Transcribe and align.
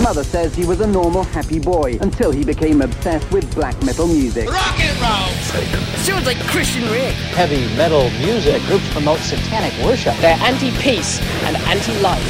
His 0.00 0.06
mother 0.06 0.24
says 0.24 0.54
he 0.54 0.64
was 0.64 0.80
a 0.80 0.86
normal, 0.86 1.24
happy 1.24 1.58
boy 1.58 1.98
until 2.00 2.30
he 2.30 2.42
became 2.42 2.80
obsessed 2.80 3.30
with 3.30 3.54
black 3.54 3.78
metal 3.84 4.06
music. 4.06 4.50
Rock 4.50 4.80
and 4.80 4.98
roll! 4.98 5.28
Sounds 5.98 6.24
like 6.24 6.38
Christian 6.46 6.90
Rick. 6.90 7.12
heavy 7.36 7.66
metal 7.76 8.08
music. 8.12 8.62
Groups 8.62 8.90
promote 8.94 9.18
satanic 9.18 9.74
worship. 9.84 10.16
They're 10.22 10.38
anti-peace 10.40 11.20
and 11.44 11.54
anti-life. 11.54 12.22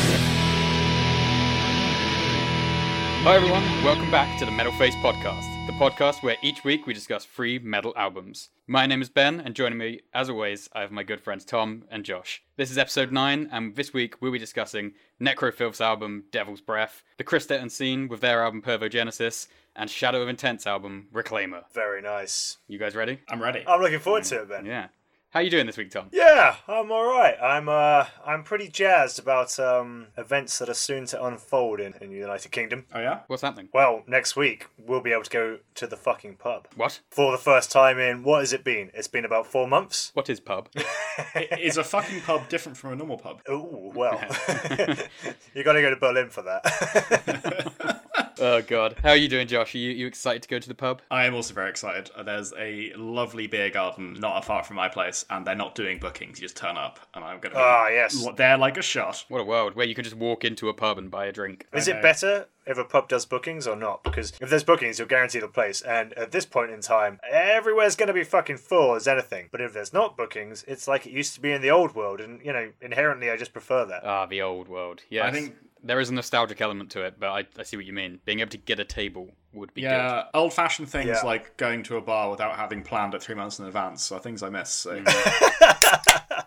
Hi 3.23 3.37
everyone, 3.37 3.63
welcome 3.85 4.11
back 4.11 4.37
to 4.41 4.45
the 4.45 4.51
Metal 4.51 4.73
Face 4.73 4.97
Podcast, 4.97 5.47
the 5.71 5.77
podcast 5.77 6.21
where 6.25 6.37
each 6.43 6.65
week 6.65 6.85
we 6.85 6.93
discuss 6.93 7.25
free 7.25 7.57
metal 7.61 7.93
albums. 7.97 8.49
My 8.67 8.87
name 8.87 9.01
is 9.01 9.09
Ben, 9.09 9.39
and 9.39 9.55
joining 9.55 9.79
me, 9.79 10.01
as 10.13 10.29
always, 10.29 10.69
I 10.73 10.81
have 10.81 10.91
my 10.91 11.05
good 11.05 11.21
friends 11.21 11.45
Tom 11.45 11.85
and 11.89 12.05
Josh. 12.05 12.43
This 12.57 12.73
is 12.73 12.79
episode 12.79 13.13
9, 13.13 13.49
and 13.53 13.77
this 13.77 13.93
week 13.93 14.21
we'll 14.21 14.33
be 14.33 14.39
discussing 14.41 14.95
Nekrofilth's 15.23 15.81
album 15.81 16.25
Devil's 16.33 16.61
Breath, 16.61 17.05
the 17.19 17.25
Kristet 17.25 17.63
Utseende 17.63 18.09
with 18.09 18.21
their 18.21 18.43
album 18.43 18.63
Pervogenesis, 18.63 19.47
and 19.77 19.89
Shadow 19.89 20.23
of 20.23 20.29
Intent's 20.29 20.67
album 20.67 21.07
Reclaimer. 21.15 21.63
Very 21.73 22.03
nice. 22.03 22.57
You 22.67 22.81
guys 22.81 22.97
ready? 22.97 23.21
I'm 23.29 23.41
ready. 23.41 23.63
I'm 23.65 23.81
looking 23.81 24.01
forward 24.01 24.25
to 24.25 24.43
it, 24.43 24.49
Ben. 24.49 24.67
Yeah. 24.67 24.89
How 25.31 25.39
are 25.39 25.43
you 25.45 25.51
doing 25.51 25.67
this 25.67 25.77
week, 25.77 25.93
Tom? 25.93 26.09
Yeah, 26.11 26.57
I'm 26.67 26.91
all 26.91 27.05
right. 27.07 27.37
I'm 27.41 27.69
uh, 27.69 28.07
I'm 28.27 28.43
pretty 28.43 28.67
jazzed 28.67 29.21
about 29.21 29.61
um 29.61 30.09
events 30.19 30.59
that 30.59 30.69
are 30.69 30.75
soon 30.75 31.07
to 31.07 31.25
unfold 31.25 31.79
in, 31.79 31.95
in 32.01 32.11
the 32.11 32.17
United 32.17 32.51
Kingdom. 32.51 32.87
Oh 32.93 32.99
yeah. 32.99 33.21
What's 33.29 33.43
happening? 33.43 33.69
Well, 33.73 34.03
next 34.09 34.35
week 34.35 34.67
we'll 34.77 35.01
be 35.01 35.13
able 35.13 35.23
to 35.23 35.31
go 35.31 35.59
to 35.77 35.87
the 35.87 35.97
fucking 35.97 36.35
pub 36.39 36.67
What? 36.75 36.99
for 37.11 37.31
the 37.31 37.39
first 37.39 37.71
time 37.71 38.01
in 38.01 38.25
what 38.25 38.41
has 38.41 38.53
it 38.53 38.65
been? 38.65 38.91
It's 38.93 39.07
been 39.07 39.25
about 39.25 39.47
four 39.47 39.69
months. 39.69 40.11
What 40.15 40.29
is 40.29 40.41
pub? 40.41 40.69
Is 41.61 41.77
a 41.77 41.85
fucking 41.85 42.23
pub 42.23 42.49
different 42.49 42.77
from 42.77 42.93
a 42.95 42.97
normal 42.97 43.19
pub? 43.19 43.43
Ooh, 43.49 43.93
well, 43.95 44.19
you 45.55 45.63
got 45.63 45.75
to 45.75 45.81
go 45.83 45.91
to 45.91 45.97
Berlin 45.97 46.29
for 46.31 46.43
that. 46.43 48.00
Oh 48.39 48.63
god. 48.63 48.97
How 49.03 49.11
are 49.11 49.17
you 49.17 49.29
doing, 49.29 49.47
Josh? 49.49 49.75
Are 49.75 49.79
you, 49.79 49.91
you 49.91 50.07
excited 50.07 50.43
to 50.43 50.49
go 50.49 50.59
to 50.59 50.69
the 50.69 50.75
pub? 50.75 51.03
I 51.11 51.25
am 51.27 51.35
also 51.35 51.55
very 51.55 51.71
excited. 51.71 52.11
Uh, 52.15 52.23
There's 52.23 52.53
a 52.59 52.93
lovely 52.97 53.47
beer 53.47 53.71
garden 53.71 54.15
not 54.19 54.45
far 54.45 54.63
from 54.63 54.77
my 54.77 54.89
place, 54.89 55.25
and 55.31 55.47
they're 55.47 55.55
not 55.55 55.75
doing 55.75 55.99
bookings. 55.99 56.39
You 56.41 56.45
just 56.45 56.57
turn 56.57 56.77
up, 56.77 56.99
and 57.15 57.25
I'm 57.25 57.41
gonna. 57.41 57.55
Be 57.55 57.61
Ah, 57.61 57.89
yes. 57.89 58.27
There 58.37 58.57
like 58.59 58.77
a 58.77 58.83
shot. 58.83 59.25
What 59.29 59.41
a 59.41 59.45
world 59.45 59.75
where 59.75 59.87
you 59.87 59.95
can 59.95 60.05
just 60.05 60.17
walk 60.17 60.45
into 60.45 60.69
a 60.69 60.75
pub 60.75 60.99
and 60.99 61.11
buy 61.11 61.27
a 61.27 61.33
drink. 61.33 61.67
Is 61.73 61.89
it 61.89 62.01
better 62.03 62.47
if 62.67 62.79
a 62.79 62.85
pub 62.85 63.09
does 63.09 63.27
bookings 63.27 63.67
or 63.67 63.75
not? 63.77 64.05
Because 64.05 64.33
if 64.41 64.51
there's 64.51 64.63
bookings, 64.65 64.99
you're 64.99 65.09
guaranteed 65.09 65.43
a 65.43 65.49
place, 65.49 65.81
and 65.83 66.13
at 66.15 66.31
this 66.33 66.47
point 66.47 66.71
in 66.71 66.81
time, 66.81 67.19
everywhere's 67.29 67.97
going 67.97 68.07
to 68.09 68.13
be 68.13 68.25
fucking 68.25 68.59
full 68.59 68.95
as 68.95 69.09
anything. 69.09 69.49
But 69.51 69.61
if 69.61 69.73
there's 69.73 69.93
not 69.93 70.17
bookings, 70.17 70.65
it's 70.69 70.87
like 70.87 71.07
it 71.07 71.13
used 71.13 71.35
to 71.35 71.41
be 71.41 71.53
in 71.53 71.63
the 71.63 71.71
old 71.71 71.95
world, 71.95 72.21
and 72.21 72.41
you 72.45 72.53
know, 72.53 72.71
inherently, 72.81 73.31
I 73.31 73.37
just 73.37 73.53
prefer 73.53 73.85
that. 73.87 74.05
Ah, 74.05 74.27
the 74.27 74.43
old 74.43 74.69
world. 74.69 75.03
Yes. 75.09 75.25
I 75.27 75.31
think- 75.31 75.55
there 75.83 76.01
is 76.01 76.11
a 76.11 76.15
nostalgic 76.15 76.61
element 76.61 76.91
to 76.91 77.03
it, 77.03 77.15
but 77.19 77.29
I, 77.31 77.47
I 77.59 77.63
see 77.63 77.77
what 77.77 77.87
you 77.87 77.93
mean. 77.93 78.21
Being 78.25 78.41
able 78.41 78.51
to 78.51 78.59
get 78.59 78.81
a 78.81 78.85
table 78.85 79.31
would 79.53 79.73
be 79.75 79.83
Yeah, 79.83 80.25
old-fashioned 80.35 80.89
things 80.89 81.07
Yeah. 81.09 81.23
like 81.25 81.57
going 81.57 81.83
to 81.85 81.97
a 81.97 82.01
bar 82.01 82.31
without 82.31 82.57
having 82.57 82.83
planned 82.83 83.15
it 83.15 83.23
three 83.23 83.35
months 83.35 83.59
in 83.59 83.67
advance 83.67 84.13
are 84.13 84.21
things 84.21 84.43
I 84.43 84.51
miss. 84.51 84.71
So 84.71 85.01
mm. 85.01 85.05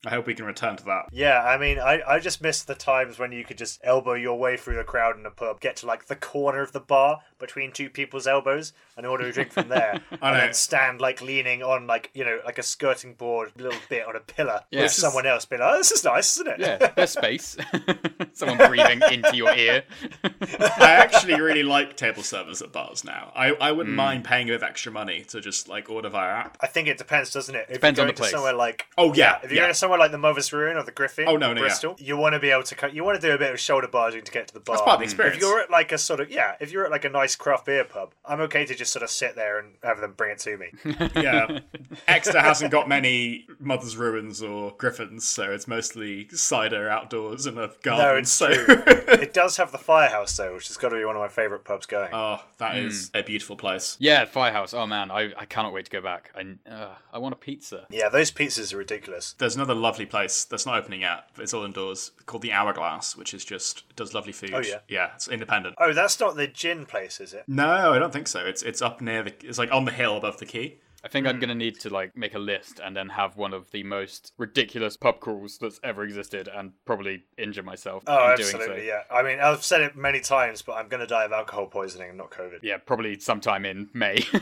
I 0.05 0.09
hope 0.09 0.27
we 0.27 0.33
can 0.33 0.45
return 0.45 0.75
to 0.77 0.83
that. 0.85 1.05
Yeah, 1.11 1.41
I 1.43 1.57
mean, 1.57 1.79
I, 1.79 2.01
I 2.07 2.19
just 2.19 2.41
miss 2.41 2.61
the 2.63 2.75
times 2.75 3.19
when 3.19 3.31
you 3.31 3.43
could 3.43 3.57
just 3.57 3.79
elbow 3.83 4.13
your 4.13 4.37
way 4.37 4.57
through 4.57 4.75
the 4.75 4.83
crowd 4.83 5.17
in 5.17 5.25
a 5.25 5.31
pub, 5.31 5.61
get 5.61 5.77
to 5.77 5.85
like 5.85 6.07
the 6.07 6.15
corner 6.15 6.61
of 6.61 6.73
the 6.73 6.79
bar 6.79 7.21
between 7.39 7.71
two 7.71 7.89
people's 7.89 8.27
elbows, 8.27 8.73
and 8.97 9.05
order 9.05 9.25
a 9.25 9.31
drink 9.31 9.51
from 9.51 9.69
there, 9.69 10.01
I 10.11 10.13
and 10.13 10.21
know. 10.21 10.33
then 10.33 10.53
stand 10.53 11.01
like 11.01 11.21
leaning 11.21 11.63
on 11.63 11.87
like 11.87 12.11
you 12.13 12.23
know 12.25 12.39
like 12.45 12.57
a 12.57 12.63
skirting 12.63 13.13
board, 13.13 13.51
a 13.57 13.61
little 13.61 13.79
bit 13.89 14.05
on 14.05 14.15
a 14.15 14.19
pillar, 14.19 14.61
Yeah. 14.71 14.83
with 14.83 14.91
someone 14.91 15.25
else 15.25 15.45
being 15.45 15.61
like, 15.61 15.73
oh, 15.73 15.77
"This 15.77 15.91
is 15.91 16.03
nice, 16.03 16.33
isn't 16.37 16.47
it?" 16.47 16.59
Yeah, 16.59 16.91
there's 16.95 17.11
space. 17.11 17.57
Someone 18.33 18.57
breathing 18.57 19.01
into 19.11 19.35
your 19.35 19.55
ear. 19.55 19.83
I 20.23 20.29
actually 20.79 21.39
really 21.39 21.63
like 21.63 21.95
table 21.95 22.23
service 22.23 22.61
at 22.61 22.71
bars 22.71 23.03
now. 23.03 23.31
I, 23.35 23.51
I 23.53 23.71
wouldn't 23.71 23.93
mm. 23.93 23.97
mind 23.97 24.23
paying 24.23 24.47
a 24.47 24.53
bit 24.53 24.55
of 24.55 24.63
extra 24.63 24.91
money 24.91 25.23
to 25.29 25.39
just 25.39 25.67
like 25.67 25.89
order 25.89 26.09
via 26.09 26.29
app. 26.29 26.57
I 26.61 26.67
think 26.67 26.87
it 26.87 26.97
depends, 26.97 27.31
doesn't 27.31 27.53
it? 27.53 27.67
If 27.69 27.75
Depends 27.75 27.97
you're 27.97 28.07
on 28.07 28.07
the 28.07 28.13
place. 28.13 28.31
To 28.31 28.37
somewhere 28.37 28.53
like 28.53 28.87
Oh, 28.97 29.13
yeah, 29.13 29.32
if 29.43 29.49
you're 29.49 29.55
yeah. 29.55 29.61
going 29.63 29.73
to 29.73 29.77
somewhere 29.77 29.99
like 29.99 30.11
the 30.11 30.17
Mother's 30.17 30.51
Ruin 30.51 30.77
or 30.77 30.83
the 30.83 30.91
Griffin, 30.91 31.25
Oh, 31.27 31.37
no, 31.37 31.51
or 31.51 31.55
no, 31.55 31.61
yeah. 31.61 31.67
Bristol, 31.67 31.95
you 31.99 32.17
want 32.17 32.33
to 32.33 32.39
be 32.39 32.49
able 32.49 32.63
to 32.63 32.75
cut. 32.75 32.93
You 32.93 33.03
want 33.03 33.19
to 33.19 33.27
do 33.27 33.33
a 33.33 33.37
bit 33.37 33.53
of 33.53 33.59
shoulder 33.59 33.87
barging 33.87 34.23
to 34.23 34.31
get 34.31 34.47
to 34.47 34.53
the 34.53 34.59
bar. 34.59 34.75
That's 34.75 34.85
part 34.85 34.95
of 34.95 34.99
the 34.99 35.05
experience. 35.05 35.37
If 35.37 35.41
you're 35.41 35.59
at 35.59 35.69
like 35.69 35.91
a 35.91 35.97
sort 35.97 36.19
of 36.19 36.29
yeah, 36.29 36.55
if 36.59 36.71
you're 36.71 36.85
at 36.85 36.91
like 36.91 37.05
a 37.05 37.09
nice 37.09 37.35
craft 37.35 37.65
beer 37.65 37.83
pub, 37.83 38.13
I'm 38.25 38.41
okay 38.41 38.65
to 38.65 38.75
just 38.75 38.91
sort 38.91 39.03
of 39.03 39.09
sit 39.09 39.35
there 39.35 39.59
and 39.59 39.73
have 39.83 39.99
them 39.99 40.13
bring 40.15 40.31
it 40.31 40.39
to 40.39 40.57
me. 40.57 40.67
yeah. 41.21 41.59
Exeter 42.07 42.39
hasn't 42.39 42.71
got 42.71 42.87
many 42.87 43.47
Mother's 43.59 43.97
Ruins 43.97 44.41
or 44.41 44.73
Griffins, 44.77 45.27
so 45.27 45.51
it's 45.51 45.67
mostly 45.67 46.27
cider 46.29 46.89
outdoors 46.89 47.45
and 47.45 47.57
a 47.57 47.71
garden. 47.81 48.05
no, 48.05 48.15
it's 48.15 48.31
so... 48.31 48.53
true. 48.53 48.83
it 48.87 49.33
does 49.33 49.57
have 49.57 49.71
the 49.71 49.77
firehouse 49.77 50.35
though, 50.37 50.53
which 50.53 50.67
has 50.67 50.77
got 50.77 50.89
to 50.89 50.95
be 50.95 51.05
one 51.05 51.15
of 51.15 51.21
my 51.21 51.27
favourite 51.27 51.63
pubs 51.63 51.85
going. 51.85 52.09
oh, 52.13 52.43
that 52.57 52.77
is 52.77 53.11
a 53.13 53.23
beautiful 53.23 53.55
place. 53.55 53.97
Yeah, 53.99 54.25
Firehouse. 54.25 54.73
Oh 54.73 54.87
man, 54.87 55.11
I, 55.11 55.31
I 55.37 55.45
cannot 55.45 55.73
wait 55.73 55.85
to 55.85 55.91
go 55.91 56.01
back. 56.01 56.31
I, 56.35 56.69
uh, 56.69 56.95
I 57.11 57.17
want 57.19 57.33
a 57.33 57.37
pizza. 57.37 57.87
yeah, 57.89 58.09
those 58.09 58.31
pizzas 58.31 58.73
are 58.73 58.77
ridiculous. 58.77 59.22
There's 59.37 59.55
another 59.55 59.73
lovely 59.75 60.05
place 60.05 60.43
that's 60.45 60.65
not 60.65 60.77
opening 60.77 61.01
yet, 61.01 61.29
but 61.35 61.43
it's 61.43 61.53
all 61.53 61.63
indoors, 61.65 62.11
called 62.25 62.41
the 62.43 62.51
Hourglass, 62.51 63.15
which 63.15 63.33
is 63.33 63.45
just 63.45 63.83
does 63.95 64.13
lovely 64.13 64.33
food. 64.33 64.53
Oh, 64.53 64.59
yeah? 64.59 64.79
yeah, 64.87 65.11
it's 65.15 65.27
independent. 65.27 65.75
Oh, 65.79 65.93
that's 65.93 66.19
not 66.19 66.35
the 66.35 66.47
gin 66.47 66.85
place, 66.85 67.19
is 67.19 67.33
it? 67.33 67.43
No, 67.47 67.93
I 67.93 67.99
don't 67.99 68.11
think 68.13 68.27
so. 68.27 68.45
It's 68.45 68.61
it's 68.63 68.81
up 68.81 69.01
near 69.01 69.23
the. 69.23 69.33
It's 69.43 69.57
like 69.57 69.71
on 69.71 69.85
the 69.85 69.91
hill 69.91 70.17
above 70.17 70.37
the 70.37 70.45
quay. 70.45 70.77
I 71.05 71.09
think 71.09 71.25
Hmm. 71.25 71.31
I'm 71.31 71.39
gonna 71.39 71.53
need 71.55 71.81
to 71.81 71.89
like 71.89 72.15
make 72.15 72.33
a 72.33 72.39
list 72.39 72.79
and 72.81 72.95
then 72.95 73.09
have 73.09 73.35
one 73.35 73.53
of 73.53 73.69
the 73.71 73.83
most 73.83 74.31
ridiculous 74.37 74.95
pub 74.95 75.19
crawls 75.19 75.57
that's 75.57 75.77
ever 75.83 76.03
existed 76.05 76.47
and 76.47 76.71
probably 76.85 77.23
injure 77.37 77.61
myself 77.61 78.03
Oh, 78.07 78.31
in 78.31 78.37
doing 78.37 78.49
so. 78.49 78.57
absolutely. 78.57 78.87
Yeah. 78.87 79.01
I 79.11 79.21
mean, 79.21 79.41
I've 79.41 79.65
said 79.65 79.81
it 79.81 79.97
many 79.97 80.21
times, 80.21 80.61
but 80.61 80.73
I'm 80.77 80.87
going 80.87 81.01
to 81.01 81.05
die 81.07 81.25
of 81.25 81.33
alcohol 81.33 81.65
poisoning 81.65 82.07
and 82.07 82.17
not 82.17 82.31
COVID. 82.31 82.59
Yeah, 82.61 82.77
probably 82.77 83.19
sometime 83.19 83.65
in 83.65 83.89
May. 83.93 84.23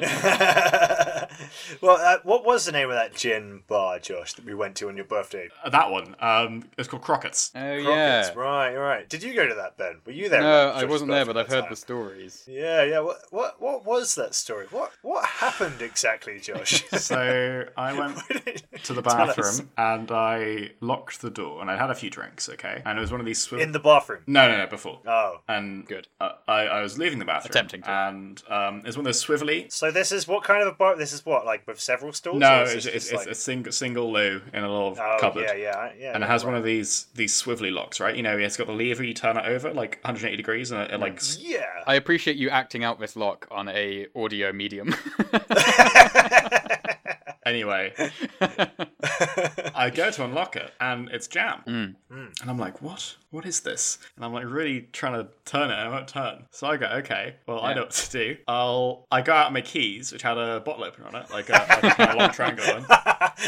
well, 1.80 1.96
uh, 1.96 2.18
what 2.24 2.44
was 2.44 2.64
the 2.64 2.72
name 2.72 2.88
of 2.90 2.94
that 2.96 3.14
gin 3.14 3.62
bar, 3.66 3.98
Josh, 3.98 4.34
that 4.34 4.44
we 4.44 4.54
went 4.54 4.76
to 4.76 4.88
on 4.88 4.96
your 4.96 5.04
birthday? 5.04 5.48
Uh, 5.64 5.70
that 5.70 5.90
one. 5.90 6.14
Um, 6.20 6.64
it's 6.76 6.88
called 6.88 7.02
Crockett's. 7.02 7.50
oh 7.54 7.58
Crockett's. 7.60 7.86
yeah. 7.88 8.32
Right, 8.34 8.74
right. 8.74 9.08
Did 9.08 9.22
you 9.22 9.34
go 9.34 9.46
to 9.46 9.54
that, 9.54 9.76
Ben? 9.76 9.96
Were 10.04 10.12
you 10.12 10.28
there? 10.28 10.40
No, 10.42 10.70
I 10.70 10.84
wasn't 10.84 11.10
there, 11.10 11.24
but 11.24 11.36
I've 11.36 11.48
heard 11.48 11.62
time? 11.62 11.70
the 11.70 11.76
stories. 11.76 12.44
Yeah, 12.46 12.82
yeah. 12.84 13.00
What, 13.00 13.18
what, 13.30 13.60
what 13.60 13.84
was 13.84 14.14
that 14.16 14.34
story? 14.34 14.66
What, 14.70 14.92
what 15.02 15.24
happened 15.24 15.82
exactly, 15.82 16.38
Josh? 16.40 16.84
So 16.98 17.64
I 17.76 17.92
went 17.98 18.18
to 18.84 18.92
the 18.92 19.02
bathroom 19.02 19.70
and 19.78 20.10
I 20.10 20.72
locked 20.80 21.20
the 21.22 21.30
door 21.30 21.60
and 21.62 21.70
I 21.70 21.76
had 21.76 21.90
a 21.90 21.94
few 21.94 22.10
drinks, 22.10 22.48
okay? 22.50 22.82
And 22.84 22.98
it 22.98 23.00
was 23.00 23.10
one 23.10 23.20
of 23.20 23.26
these 23.26 23.40
swim- 23.40 23.60
In 23.60 23.72
the 23.72 23.78
bathroom. 23.78 24.22
No, 24.26 24.48
no, 24.48 24.58
no, 24.58 24.66
before. 24.66 25.00
Oh, 25.06 25.40
And 25.48 25.86
Good. 25.86 26.08
uh, 26.20 26.32
I, 26.46 26.62
I 26.66 26.82
was 26.82 26.98
leaving 26.98 27.18
the 27.18 27.24
bathroom. 27.24 27.50
Attempting 27.50 27.82
to. 27.82 27.90
And 27.90 28.42
um, 28.48 28.82
it's 28.84 28.96
one 28.96 29.00
of 29.02 29.04
those 29.06 29.24
swivelly. 29.24 29.72
so 29.72 29.90
this 29.90 30.12
is 30.12 30.26
what 30.28 30.44
kind 30.44 30.60
of 30.62 30.68
a 30.68 30.72
bar? 30.72 30.96
This 30.96 31.12
is 31.12 31.24
what, 31.24 31.37
like 31.44 31.66
with 31.66 31.80
several 31.80 32.12
stalls? 32.12 32.38
No, 32.38 32.60
Or 32.60 32.62
it's, 32.64 32.72
it's, 32.74 32.84
just 32.84 32.96
it's 32.96 33.12
like- 33.12 33.26
a 33.28 33.34
single 33.34 33.72
single 33.72 34.12
loo 34.12 34.40
in 34.52 34.62
a 34.64 34.68
little 34.70 34.96
Oh, 34.98 35.16
cupboard. 35.20 35.44
yeah, 35.48 35.54
yeah, 35.54 35.90
yeah. 35.98 36.12
And 36.14 36.22
it 36.24 36.26
has 36.26 36.44
one 36.44 36.54
of 36.54 36.64
these 36.64 37.06
these 37.14 37.32
swivelly 37.40 37.72
locks, 37.72 38.00
right? 38.00 38.14
You 38.16 38.22
know, 38.22 38.36
it's 38.38 38.56
got 38.56 38.66
the 38.66 38.72
lever. 38.72 39.04
You 39.04 39.14
turn 39.14 39.36
it 39.36 39.44
over 39.46 39.72
like 39.72 39.98
180 40.02 40.36
degrees, 40.36 40.70
and 40.70 40.82
it, 40.82 40.90
it 40.92 41.00
like 41.00 41.20
Yeah. 41.38 41.64
I 41.86 41.94
appreciate 41.94 42.36
you 42.36 42.50
acting 42.50 42.84
out 42.84 42.98
this 43.00 43.16
lock 43.16 43.46
on 43.50 43.68
a 43.68 44.06
audio 44.16 44.52
medium. 44.52 44.94
Anyway, 47.48 47.94
I 49.74 49.90
go 49.94 50.10
to 50.10 50.24
unlock 50.24 50.54
it 50.56 50.70
and 50.80 51.08
it's 51.08 51.26
jammed. 51.26 51.64
Mm. 51.64 51.94
And 52.10 52.50
I'm 52.50 52.58
like, 52.58 52.82
what? 52.82 53.16
What 53.30 53.46
is 53.46 53.60
this? 53.60 53.96
And 54.16 54.24
I'm 54.24 54.34
like 54.34 54.44
really 54.44 54.82
trying 54.92 55.14
to 55.14 55.28
turn 55.46 55.70
it 55.70 55.78
and 55.78 55.88
it 55.88 55.90
won't 55.90 56.08
turn. 56.08 56.44
So 56.50 56.66
I 56.66 56.76
go, 56.76 56.86
okay, 56.98 57.36
well, 57.46 57.62
I 57.62 57.72
know 57.72 57.82
what 57.82 57.92
to 57.92 58.10
do. 58.10 58.36
I'll 58.46 59.06
I 59.10 59.22
go 59.22 59.32
out 59.32 59.50
my 59.54 59.62
keys, 59.62 60.12
which 60.12 60.20
had 60.20 60.36
a 60.36 60.60
bottle 60.60 60.84
opener 60.84 61.06
on 61.08 61.14
it, 61.14 61.30
like 61.30 61.48
a, 61.48 61.54
a 61.54 61.90
kind 61.90 62.10
of 62.10 62.16
long 62.16 62.30
triangle 62.32 62.66
one. 62.66 62.86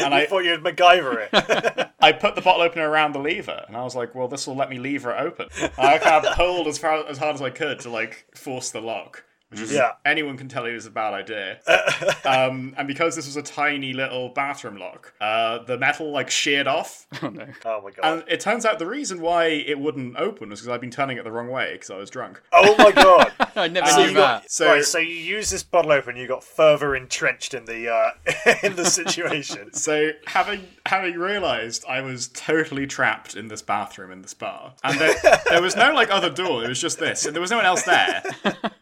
And 0.01 0.13
I 0.13 0.21
I, 0.21 0.25
thought 0.25 0.45
you'd 0.45 0.63
MacGyver 0.63 1.27
it. 1.31 1.89
I 1.99 2.13
put 2.13 2.35
the 2.35 2.41
bottle 2.41 2.61
opener 2.61 2.89
around 2.89 3.13
the 3.13 3.19
lever, 3.19 3.65
and 3.67 3.75
I 3.75 3.83
was 3.83 3.93
like, 3.93 4.15
well, 4.15 4.27
this 4.29 4.47
will 4.47 4.55
let 4.55 4.69
me 4.69 4.79
lever 4.79 5.11
it 5.11 5.19
open. 5.19 5.47
And 5.61 5.71
I 5.77 5.97
kind 5.97 6.25
of 6.25 6.33
pulled 6.35 6.67
as 6.67 6.77
far 6.77 7.05
as 7.07 7.17
hard 7.17 7.35
as 7.35 7.41
I 7.41 7.49
could 7.49 7.79
to 7.81 7.89
like 7.89 8.25
force 8.33 8.71
the 8.71 8.79
lock. 8.79 9.25
Which 9.51 9.59
is, 9.59 9.71
Yeah. 9.73 9.91
anyone 10.05 10.37
can 10.37 10.47
tell 10.47 10.67
you 10.67 10.75
is 10.75 10.85
a 10.85 10.89
bad 10.91 11.13
idea. 11.13 11.59
um, 12.25 12.73
and 12.77 12.87
because 12.87 13.15
this 13.17 13.25
was 13.25 13.35
a 13.35 13.41
tiny 13.41 13.91
little 13.93 14.29
bathroom 14.29 14.77
lock, 14.77 15.13
uh, 15.19 15.59
the 15.63 15.77
metal 15.77 16.11
like 16.11 16.29
sheared 16.29 16.67
off. 16.67 17.05
oh 17.21 17.27
no. 17.29 17.45
oh 17.65 17.81
my 17.81 17.91
god. 17.91 17.99
And 18.03 18.23
it 18.29 18.39
turns 18.39 18.65
out 18.65 18.79
the 18.79 18.85
reason 18.87 19.19
why 19.19 19.45
it 19.47 19.77
wouldn't 19.77 20.15
open 20.17 20.49
was 20.49 20.61
because 20.61 20.73
I'd 20.73 20.79
been 20.81 20.89
turning 20.89 21.17
it 21.17 21.23
the 21.25 21.31
wrong 21.31 21.49
way 21.49 21.73
because 21.73 21.89
I 21.89 21.97
was 21.97 22.09
drunk. 22.09 22.41
oh 22.53 22.75
my 22.77 22.91
god. 22.91 23.31
I 23.55 23.67
never 23.67 23.87
So 23.87 23.97
knew 24.03 24.09
you 24.09 24.13
got, 24.15 24.43
that. 24.43 24.51
So- 24.51 24.67
right, 24.67 24.83
so 24.83 24.97
you 24.99 25.13
use 25.15 25.49
this 25.49 25.63
bottle 25.63 25.91
opener, 25.91 26.19
you 26.19 26.27
got 26.27 26.43
further 26.43 26.95
entrenched 26.95 27.53
in 27.53 27.65
the 27.65 27.89
uh, 27.91 28.11
in 28.63 28.75
the 28.75 28.85
situation. 28.85 29.69
So 29.81 30.11
having 30.27 30.67
having 30.85 31.15
realised 31.17 31.85
I 31.87 32.01
was 32.01 32.27
totally 32.29 32.85
trapped 32.85 33.35
in 33.35 33.47
this 33.47 33.61
bathroom 33.61 34.11
in 34.11 34.21
this 34.21 34.33
bar, 34.33 34.73
and 34.83 34.99
there, 34.99 35.15
there 35.49 35.61
was 35.61 35.75
no 35.75 35.91
like 35.93 36.11
other 36.11 36.29
door. 36.29 36.63
It 36.63 36.69
was 36.69 36.79
just 36.79 36.99
this, 36.99 37.25
and 37.25 37.33
there 37.35 37.41
was 37.41 37.49
no 37.51 37.57
one 37.57 37.65
else 37.65 37.83
there. 37.83 38.21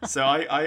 So 0.06 0.22
I, 0.24 0.46
I, 0.50 0.66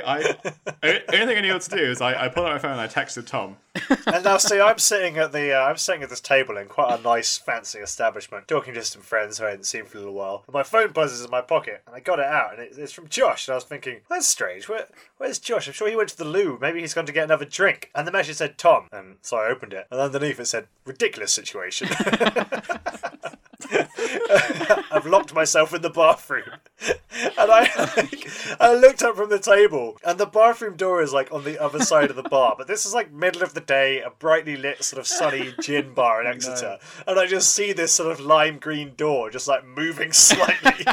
I 0.83 1.01
only 1.11 1.25
thing 1.25 1.38
I 1.38 1.41
knew 1.41 1.53
what 1.53 1.61
to 1.63 1.69
do 1.69 1.83
is 1.83 2.01
I, 2.01 2.25
I 2.25 2.29
pulled 2.29 2.45
out 2.47 2.53
my 2.53 2.59
phone 2.59 2.71
and 2.71 2.81
I 2.81 2.88
texted 2.88 3.25
Tom. 3.25 3.57
And 4.05 4.23
now, 4.23 4.38
see, 4.38 4.59
I'm 4.59 4.77
sitting 4.77 5.17
at 5.17 5.31
the 5.31 5.53
uh, 5.53 5.63
I'm 5.65 5.77
sitting 5.77 6.03
at 6.03 6.09
this 6.09 6.21
table 6.21 6.57
in 6.57 6.67
quite 6.67 7.00
a 7.00 7.01
nice, 7.01 7.38
fancy 7.38 7.79
establishment, 7.79 8.47
talking 8.47 8.73
to 8.75 8.83
some 8.83 9.01
friends 9.01 9.39
who 9.39 9.45
I 9.45 9.50
hadn't 9.51 9.65
seen 9.65 9.85
for 9.85 9.97
a 9.97 10.01
little 10.01 10.13
while. 10.13 10.44
And 10.47 10.53
my 10.53 10.63
phone 10.63 10.91
buzzes 10.91 11.23
in 11.25 11.31
my 11.31 11.41
pocket, 11.41 11.81
and 11.88 11.95
I 11.95 12.00
got 12.00 12.19
it 12.19 12.25
out, 12.25 12.53
and 12.53 12.61
it, 12.61 12.73
it's 12.77 12.94
from 12.94 13.07
Josh. 13.09 13.47
And 13.47 13.53
I 13.53 13.55
was 13.55 13.63
thinking, 13.63 13.93
that's 14.10 14.28
strange. 14.28 14.68
Where, 14.68 14.88
where's 15.18 15.40
Josh? 15.40 15.68
I'm 15.68 15.74
sure 15.74 15.90
he 15.90 15.95
went 15.95 16.10
to 16.10 16.18
the 16.18 16.25
loo. 16.25 16.57
Maybe 16.60 16.81
he's 16.81 16.94
gone 16.94 17.06
to 17.06 17.12
get 17.12 17.25
another 17.25 17.45
drink. 17.45 17.92
And 17.95 18.07
the 18.07 18.12
message 18.12 18.38
said 18.38 18.57
Tom, 18.57 18.88
and 18.92 19.18
so 19.22 19.38
I 19.38 19.48
opened 19.48 19.74
it, 19.74 19.88
and 19.92 20.00
underneath 20.00 20.40
it 20.40 20.45
said 20.45 20.68
ridiculous 20.86 21.31
situation. 21.31 21.90
I've 24.92 25.06
locked 25.06 25.33
myself 25.33 25.74
in 25.74 25.81
the 25.81 25.89
bathroom. 25.89 26.50
And 27.15 27.51
I 27.51 28.10
I 28.60 28.74
looked 28.74 29.04
up 29.04 29.15
from 29.15 29.30
the 29.30 29.39
table 29.39 29.98
and 30.04 30.19
the 30.19 30.25
bathroom 30.25 30.75
door 30.75 31.01
is 31.01 31.13
like 31.13 31.31
on 31.31 31.44
the 31.44 31.60
other 31.60 31.80
side 31.80 32.10
of 32.10 32.15
the 32.15 32.24
bar. 32.24 32.56
But 32.57 32.68
this 32.68 32.86
is 32.86 32.94
like 32.94 33.12
middle 33.12 33.44
of 33.44 33.54
the 33.54 33.62
day, 33.62 34.01
a 34.01 34.10
brightly 34.10 34.56
lit 34.56 34.83
sort 34.83 35.00
of 35.00 35.07
sunny 35.07 35.54
gin 35.62 35.94
bar 35.94 36.21
in 36.21 36.27
Exeter. 36.33 36.77
And 37.07 37.19
I 37.19 37.27
just 37.27 37.54
see 37.54 37.74
this 37.74 37.92
sort 37.92 38.12
of 38.12 38.19
lime 38.19 38.57
green 38.60 38.94
door 38.95 39.30
just 39.30 39.48
like 39.48 39.65
moving 39.65 40.12
slightly 40.13 40.86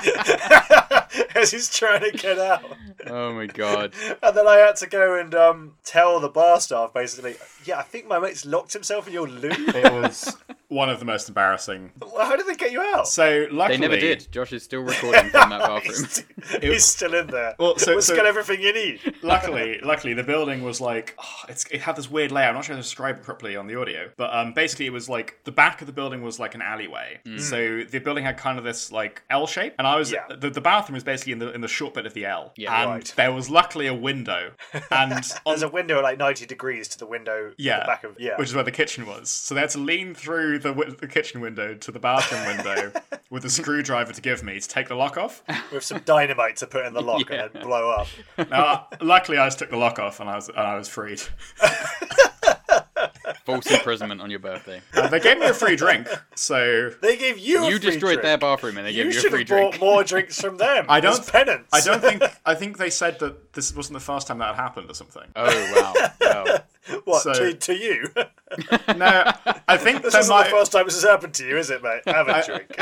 as 1.35 1.51
he's 1.51 1.71
trying 1.71 2.11
to 2.11 2.17
get 2.17 2.39
out. 2.39 2.65
Oh 3.07 3.33
my 3.33 3.47
god. 3.47 3.95
And 4.23 4.37
then 4.37 4.47
I 4.47 4.57
had 4.57 4.77
to 4.77 4.87
go 4.87 5.19
and 5.19 5.35
um, 5.35 5.75
tell 5.85 6.21
the 6.21 6.29
bar 6.29 6.61
staff 6.61 6.93
basically, 6.93 7.37
yeah, 7.65 7.79
I 7.79 7.83
think 7.83 8.07
my 8.07 8.19
mate's 8.19 8.45
locked 8.45 8.73
himself 8.73 9.07
in 9.07 9.15
your 9.15 9.29
loo. 9.29 9.51
It 9.51 9.93
was 9.93 10.37
one 10.71 10.89
of 10.89 10.99
the 10.99 11.05
most 11.05 11.29
embarrassing. 11.29 11.93
How 12.17 12.37
did 12.37 12.47
they 12.47 12.55
get 12.55 12.73
you 12.73 12.81
out? 12.81 13.07
So 13.09 13.47
luckily, 13.51 13.77
They 13.77 13.81
never 13.81 13.97
did. 14.01 14.27
Josh 14.33 14.53
is 14.53 14.63
still 14.63 14.81
recording 14.81 15.29
from 15.31 15.51
that 15.51 15.61
bathroom. 15.69 15.95
He's, 15.95 16.25
he's 16.63 16.85
still 16.85 17.15
in 17.15 17.27
there. 17.27 17.55
Well, 17.59 17.77
so- 17.77 17.99
It's 17.99 18.07
so- 18.07 18.17
got 18.17 18.25
everything 18.27 18.63
you 18.63 18.73
need. 18.73 19.01
luckily, 19.23 19.81
luckily, 19.83 20.15
the 20.15 20.23
building 20.23 20.63
was 20.63 20.81
like 20.81 21.15
oh, 21.19 21.25
it's, 21.49 21.65
it 21.71 21.81
had 21.83 21.97
this 21.97 22.11
weird 22.11 22.33
layout. 22.33 22.51
I'm 22.51 22.55
not 22.55 22.65
sure 22.65 22.75
how 22.75 22.81
to 22.81 22.83
describe 22.83 23.17
it 23.19 23.23
properly 23.23 23.57
on 23.57 23.67
the 23.67 23.79
audio, 23.79 24.11
but 24.17 24.33
um, 24.35 24.53
basically, 24.55 24.87
it 24.87 24.93
was 24.93 25.09
like 25.09 25.39
the 25.45 25.53
back 25.53 25.81
of 25.81 25.87
the 25.87 25.93
building 25.93 26.23
was 26.23 26.39
like 26.39 26.55
an 26.55 26.63
alleyway. 26.63 27.21
So 27.39 27.83
the 27.91 27.99
building 27.99 28.25
had 28.25 28.37
kind 28.39 28.57
of 28.59 28.65
this 28.65 28.91
like 28.93 29.23
L 29.29 29.47
shape, 29.47 29.75
and 29.79 29.87
I 29.87 29.97
was 29.97 30.11
Yeah. 30.13 30.25
the, 30.39 30.51
the 30.51 30.61
bathroom 30.61 30.95
was 30.95 31.05
basically 31.05 31.33
in 31.33 31.39
the 31.41 31.53
in 31.53 31.61
the 31.61 31.69
short 31.69 31.95
bit 31.95 32.07
of 32.07 32.15
the 32.15 32.27
L. 32.27 32.53
Yeah, 32.57 32.81
and 32.83 32.91
right. 32.91 33.13
there 33.17 33.33
was 33.33 33.51
luckily 33.51 33.87
a 33.89 33.95
window, 33.95 34.53
and 34.91 35.13
on 35.13 35.23
There's 35.47 35.63
a 35.63 35.69
window 35.69 36.01
like 36.03 36.19
90 36.19 36.47
degrees 36.47 36.87
to 36.89 36.99
the 36.99 37.07
window 37.07 37.53
yeah, 37.59 37.81
the 37.81 37.87
back 37.87 38.05
of 38.05 38.17
yeah. 38.19 38.37
which 38.39 38.49
is 38.49 38.55
where 38.55 38.65
the 38.65 38.71
kitchen 38.71 39.07
was. 39.07 39.29
So 39.31 39.55
they 39.55 39.61
had 39.63 39.71
to 39.71 39.79
lean 39.79 40.15
through 40.15 40.60
the, 40.63 40.71
wi- 40.71 40.95
the 40.99 41.07
kitchen 41.07 41.41
window 41.41 41.75
to 41.75 41.91
the 41.93 41.99
bathroom 41.99 42.45
window 42.57 42.93
with 43.31 43.45
a 43.45 43.51
screwdriver 43.51 44.13
to 44.13 44.21
give 44.21 44.43
me 44.43 44.59
to 44.61 44.69
take 44.69 44.89
the 44.89 44.95
lock 44.95 45.17
off. 45.17 45.43
with 45.73 45.85
some 45.85 46.01
dynamite 46.05 46.57
to 46.57 46.67
put 46.67 46.87
in 46.87 46.95
the 46.95 47.01
lock 47.03 47.29
Yeah. 47.31 47.45
and 47.45 47.53
then 47.55 47.63
blow 47.63 47.91
up. 47.91 48.07
Now, 48.51 48.89
luckily, 49.01 49.39
I 49.39 49.47
just 49.47 49.59
took 49.59 49.71
the 49.71 49.77
lock 49.77 49.99
off 49.99 50.21
and 50.21 50.29
I 50.31 50.37
was 50.37 50.49
and 50.49 50.59
I 50.59 50.77
was 50.77 50.89
freed. 50.89 51.21
False 53.53 53.71
imprisonment 53.71 54.21
on 54.21 54.31
your 54.31 54.39
birthday. 54.39 54.81
Uh, 54.95 55.09
they 55.09 55.21
gave 55.21 55.39
me 55.39 55.47
a 55.47 55.55
free 55.55 55.77
drink, 55.77 56.09
so 56.35 56.91
They 57.03 57.17
gave 57.17 57.39
you 57.39 57.65
a 57.65 57.71
You 57.71 57.79
free 57.79 57.91
destroyed 57.91 58.01
drink. 58.15 58.23
their 58.23 58.39
bathroom 58.39 58.79
and 58.79 58.87
they 58.87 58.91
You 58.91 59.05
gave 59.05 59.13
you 59.13 59.19
a 59.19 59.23
should 59.23 59.31
free 59.31 59.41
have 59.41 59.49
bought 59.49 59.71
drink. 59.73 59.81
more 59.81 60.05
drinks 60.05 60.41
from 60.41 60.57
them. 60.59 60.87
I 60.89 61.01
don't 61.01 61.27
penance. 61.27 61.69
I 61.73 61.81
don't 61.81 62.01
think 62.01 62.23
I 62.47 62.55
think 62.55 62.79
they 62.79 62.91
said 62.91 63.19
that 63.21 63.53
this 63.53 63.75
wasn't 63.75 63.95
the 63.95 64.01
first 64.05 64.27
time 64.27 64.39
that 64.39 64.55
had 64.55 64.63
happened 64.63 64.91
or 64.91 64.95
something. 64.95 65.25
Oh 65.37 65.95
wow. 66.21 66.45
wow. 66.47 66.59
what 67.05 67.23
so- 67.23 67.33
to, 67.35 67.55
to 67.55 67.75
you. 67.75 68.07
No, 68.97 69.31
I 69.69 69.77
think 69.77 70.03
this 70.03 70.13
isn't 70.13 70.29
might, 70.35 70.47
the 70.47 70.51
first 70.51 70.73
time 70.73 70.85
this 70.85 70.95
has 71.01 71.05
happened 71.09 71.35
to 71.35 71.47
you, 71.47 71.57
is 71.57 71.71
it, 71.71 71.85
mate? 71.85 72.01
Have 72.07 72.27
a 72.29 72.45
drink. 72.45 72.75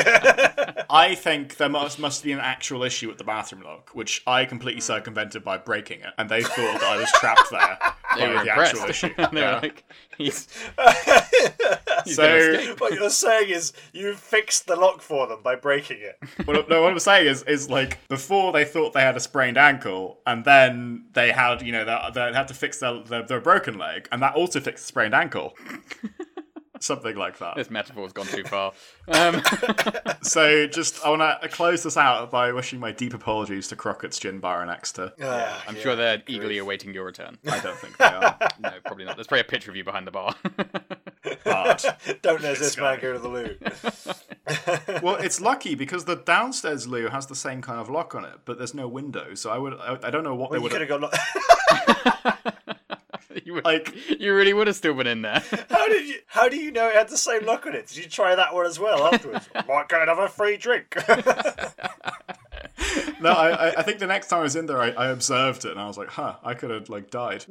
I 0.88 1.14
think 1.14 1.56
there 1.59 1.69
must 1.69 1.99
must 1.99 2.25
be 2.25 2.32
an 2.32 2.38
actual 2.41 2.82
issue 2.85 3.06
with 3.09 3.19
the 3.19 3.25
bathroom 3.25 3.61
lock, 3.62 3.91
which 3.93 4.23
I 4.26 4.47
completely 4.47 4.81
circumvented 4.81 5.44
by 5.44 5.59
breaking 5.59 6.00
it, 6.00 6.14
and 6.17 6.31
they 6.31 6.43
thought 6.43 6.81
that 6.81 6.85
I 6.85 6.97
was 6.97 7.11
trapped 7.12 7.50
there 7.50 7.79
They 8.17 8.29
were 8.29 8.43
the 8.44 8.50
actual 8.50 8.79
impressed. 8.81 9.05
issue. 9.05 9.14
they 9.31 9.43
were 9.43 9.59
like, 9.62 9.85
he's, 10.17 10.49
he's 10.49 10.57
So- 12.06 12.75
what 12.78 12.94
you're 12.94 13.10
saying 13.10 13.50
is 13.50 13.72
you 13.93 14.14
fixed 14.14 14.66
the 14.66 14.76
lock 14.76 15.02
for 15.02 15.26
them 15.26 15.40
by 15.43 15.56
breaking 15.56 15.99
it. 16.00 16.19
What, 16.46 16.69
no, 16.69 16.82
what 16.82 16.93
I'm 16.93 16.99
saying 16.99 17.26
is, 17.26 17.43
is 17.43 17.69
like 17.69 17.99
before 18.08 18.52
they 18.52 18.64
thought 18.64 18.94
they 18.94 19.02
had 19.02 19.16
a 19.16 19.20
sprained 19.20 19.58
ankle, 19.58 20.20
and 20.26 20.44
then 20.44 21.05
they 21.12 21.31
had, 21.31 21.60
you 21.60 21.72
know, 21.72 21.84
they, 21.84 21.99
they 22.14 22.32
had 22.32 22.49
to 22.49 22.55
fix 22.55 22.78
their, 22.78 23.02
their 23.02 23.22
their 23.25 23.40
broken 23.40 23.76
leg, 23.76 24.08
and 24.10 24.22
that 24.22 24.34
also 24.34 24.60
fixed 24.60 24.84
the 24.84 24.88
sprained 24.88 25.14
ankle. 25.14 25.55
Something 26.80 27.16
like 27.16 27.38
that. 27.38 27.56
This 27.56 27.70
metaphor's 27.70 28.12
gone 28.12 28.26
too 28.26 28.44
far. 28.44 28.72
Um, 29.08 29.40
So, 30.22 30.66
just 30.66 31.02
I 31.04 31.08
want 31.08 31.40
to 31.42 31.48
close 31.48 31.82
this 31.82 31.96
out 31.96 32.30
by 32.30 32.52
wishing 32.52 32.78
my 32.78 32.92
deep 32.92 33.14
apologies 33.14 33.69
to 33.69 33.76
Crockett's 33.76 34.19
Gin 34.19 34.38
Bar 34.38 34.62
in 34.62 34.69
Exeter. 34.69 35.12
Ah, 35.22 35.64
I'm 35.66 35.76
yeah. 35.76 35.82
sure 35.82 35.96
they're 35.96 36.22
eagerly 36.26 36.58
awaiting 36.58 36.92
your 36.92 37.04
return. 37.06 37.38
I 37.50 37.58
don't 37.60 37.76
think 37.78 37.96
they 37.96 38.04
are. 38.04 38.36
No, 38.60 38.72
probably 38.84 39.06
not. 39.06 39.16
There's 39.16 39.26
probably 39.26 39.40
a 39.40 39.44
picture 39.44 39.70
of 39.70 39.76
you 39.76 39.84
behind 39.84 40.06
the 40.06 40.10
bar. 40.10 40.34
Hard. 41.46 41.82
Don't 42.20 42.42
let 42.42 42.58
this 42.58 42.76
guy. 42.76 42.92
man 42.92 43.00
go 43.00 43.12
to 43.14 43.19
the 43.19 43.28
loo. 43.28 43.56
Well, 45.02 45.16
it's 45.16 45.40
lucky 45.40 45.75
because 45.75 46.04
the 46.04 46.16
downstairs 46.16 46.86
loo 46.86 47.08
has 47.08 47.26
the 47.26 47.34
same 47.36 47.62
kind 47.62 47.80
of 47.80 47.88
lock 47.88 48.14
on 48.14 48.25
it, 48.26 48.34
but 48.44 48.58
there's 48.58 48.75
no 48.75 48.88
window. 48.88 49.34
So 49.34 49.50
I 49.50 49.56
would, 49.58 49.75
I, 49.75 49.98
I 50.02 50.10
don't 50.10 50.25
know 50.25 50.34
what 50.34 50.50
Well, 50.50 50.60
they 50.60 50.66
you 50.76 50.80
would 50.80 50.88
could 50.88 50.88
have. 50.90 51.00
have 51.00 51.00
got. 51.00 52.64
Lo- 52.66 52.75
you, 53.44 53.54
would, 53.54 53.64
Like- 53.64 53.94
you 54.20 54.34
really 54.34 54.52
would 54.52 54.66
have 54.66 54.76
still 54.76 54.94
been 54.94 55.06
in 55.06 55.22
there. 55.22 55.42
how 55.70 55.88
did 55.88 56.08
you? 56.08 56.16
How 56.26 56.48
do 56.48 56.56
you 56.56 56.70
know 56.70 56.86
it 56.88 56.94
had 56.94 57.08
the 57.08 57.16
same 57.16 57.44
lock 57.46 57.66
on 57.66 57.75
it? 57.75 57.86
Did 57.88 57.96
you 57.96 58.08
try 58.08 58.34
that 58.34 58.54
one 58.54 58.66
as 58.66 58.78
well 58.78 59.06
afterwards? 59.12 59.48
Might 59.69 59.88
go 59.88 60.00
and 60.00 60.08
have 60.08 60.19
a 60.19 60.28
free 60.28 60.56
drink. 60.56 60.94
No, 63.20 63.30
I, 63.30 63.50
I- 63.50 63.75
I 63.78 63.82
think 63.82 63.98
the 63.98 64.06
next 64.06 64.28
time 64.28 64.40
I 64.40 64.42
was 64.42 64.54
in 64.56 64.66
there, 64.66 64.80
I, 64.80 64.90
I 64.90 65.08
observed 65.08 65.64
it 65.64 65.72
and 65.72 65.80
I 65.80 65.86
was 65.86 65.98
like, 65.98 66.08
huh, 66.08 66.36
I 66.44 66.54
could 66.54 66.70
have 66.70 66.88
like 66.88 67.10
died. 67.10 67.44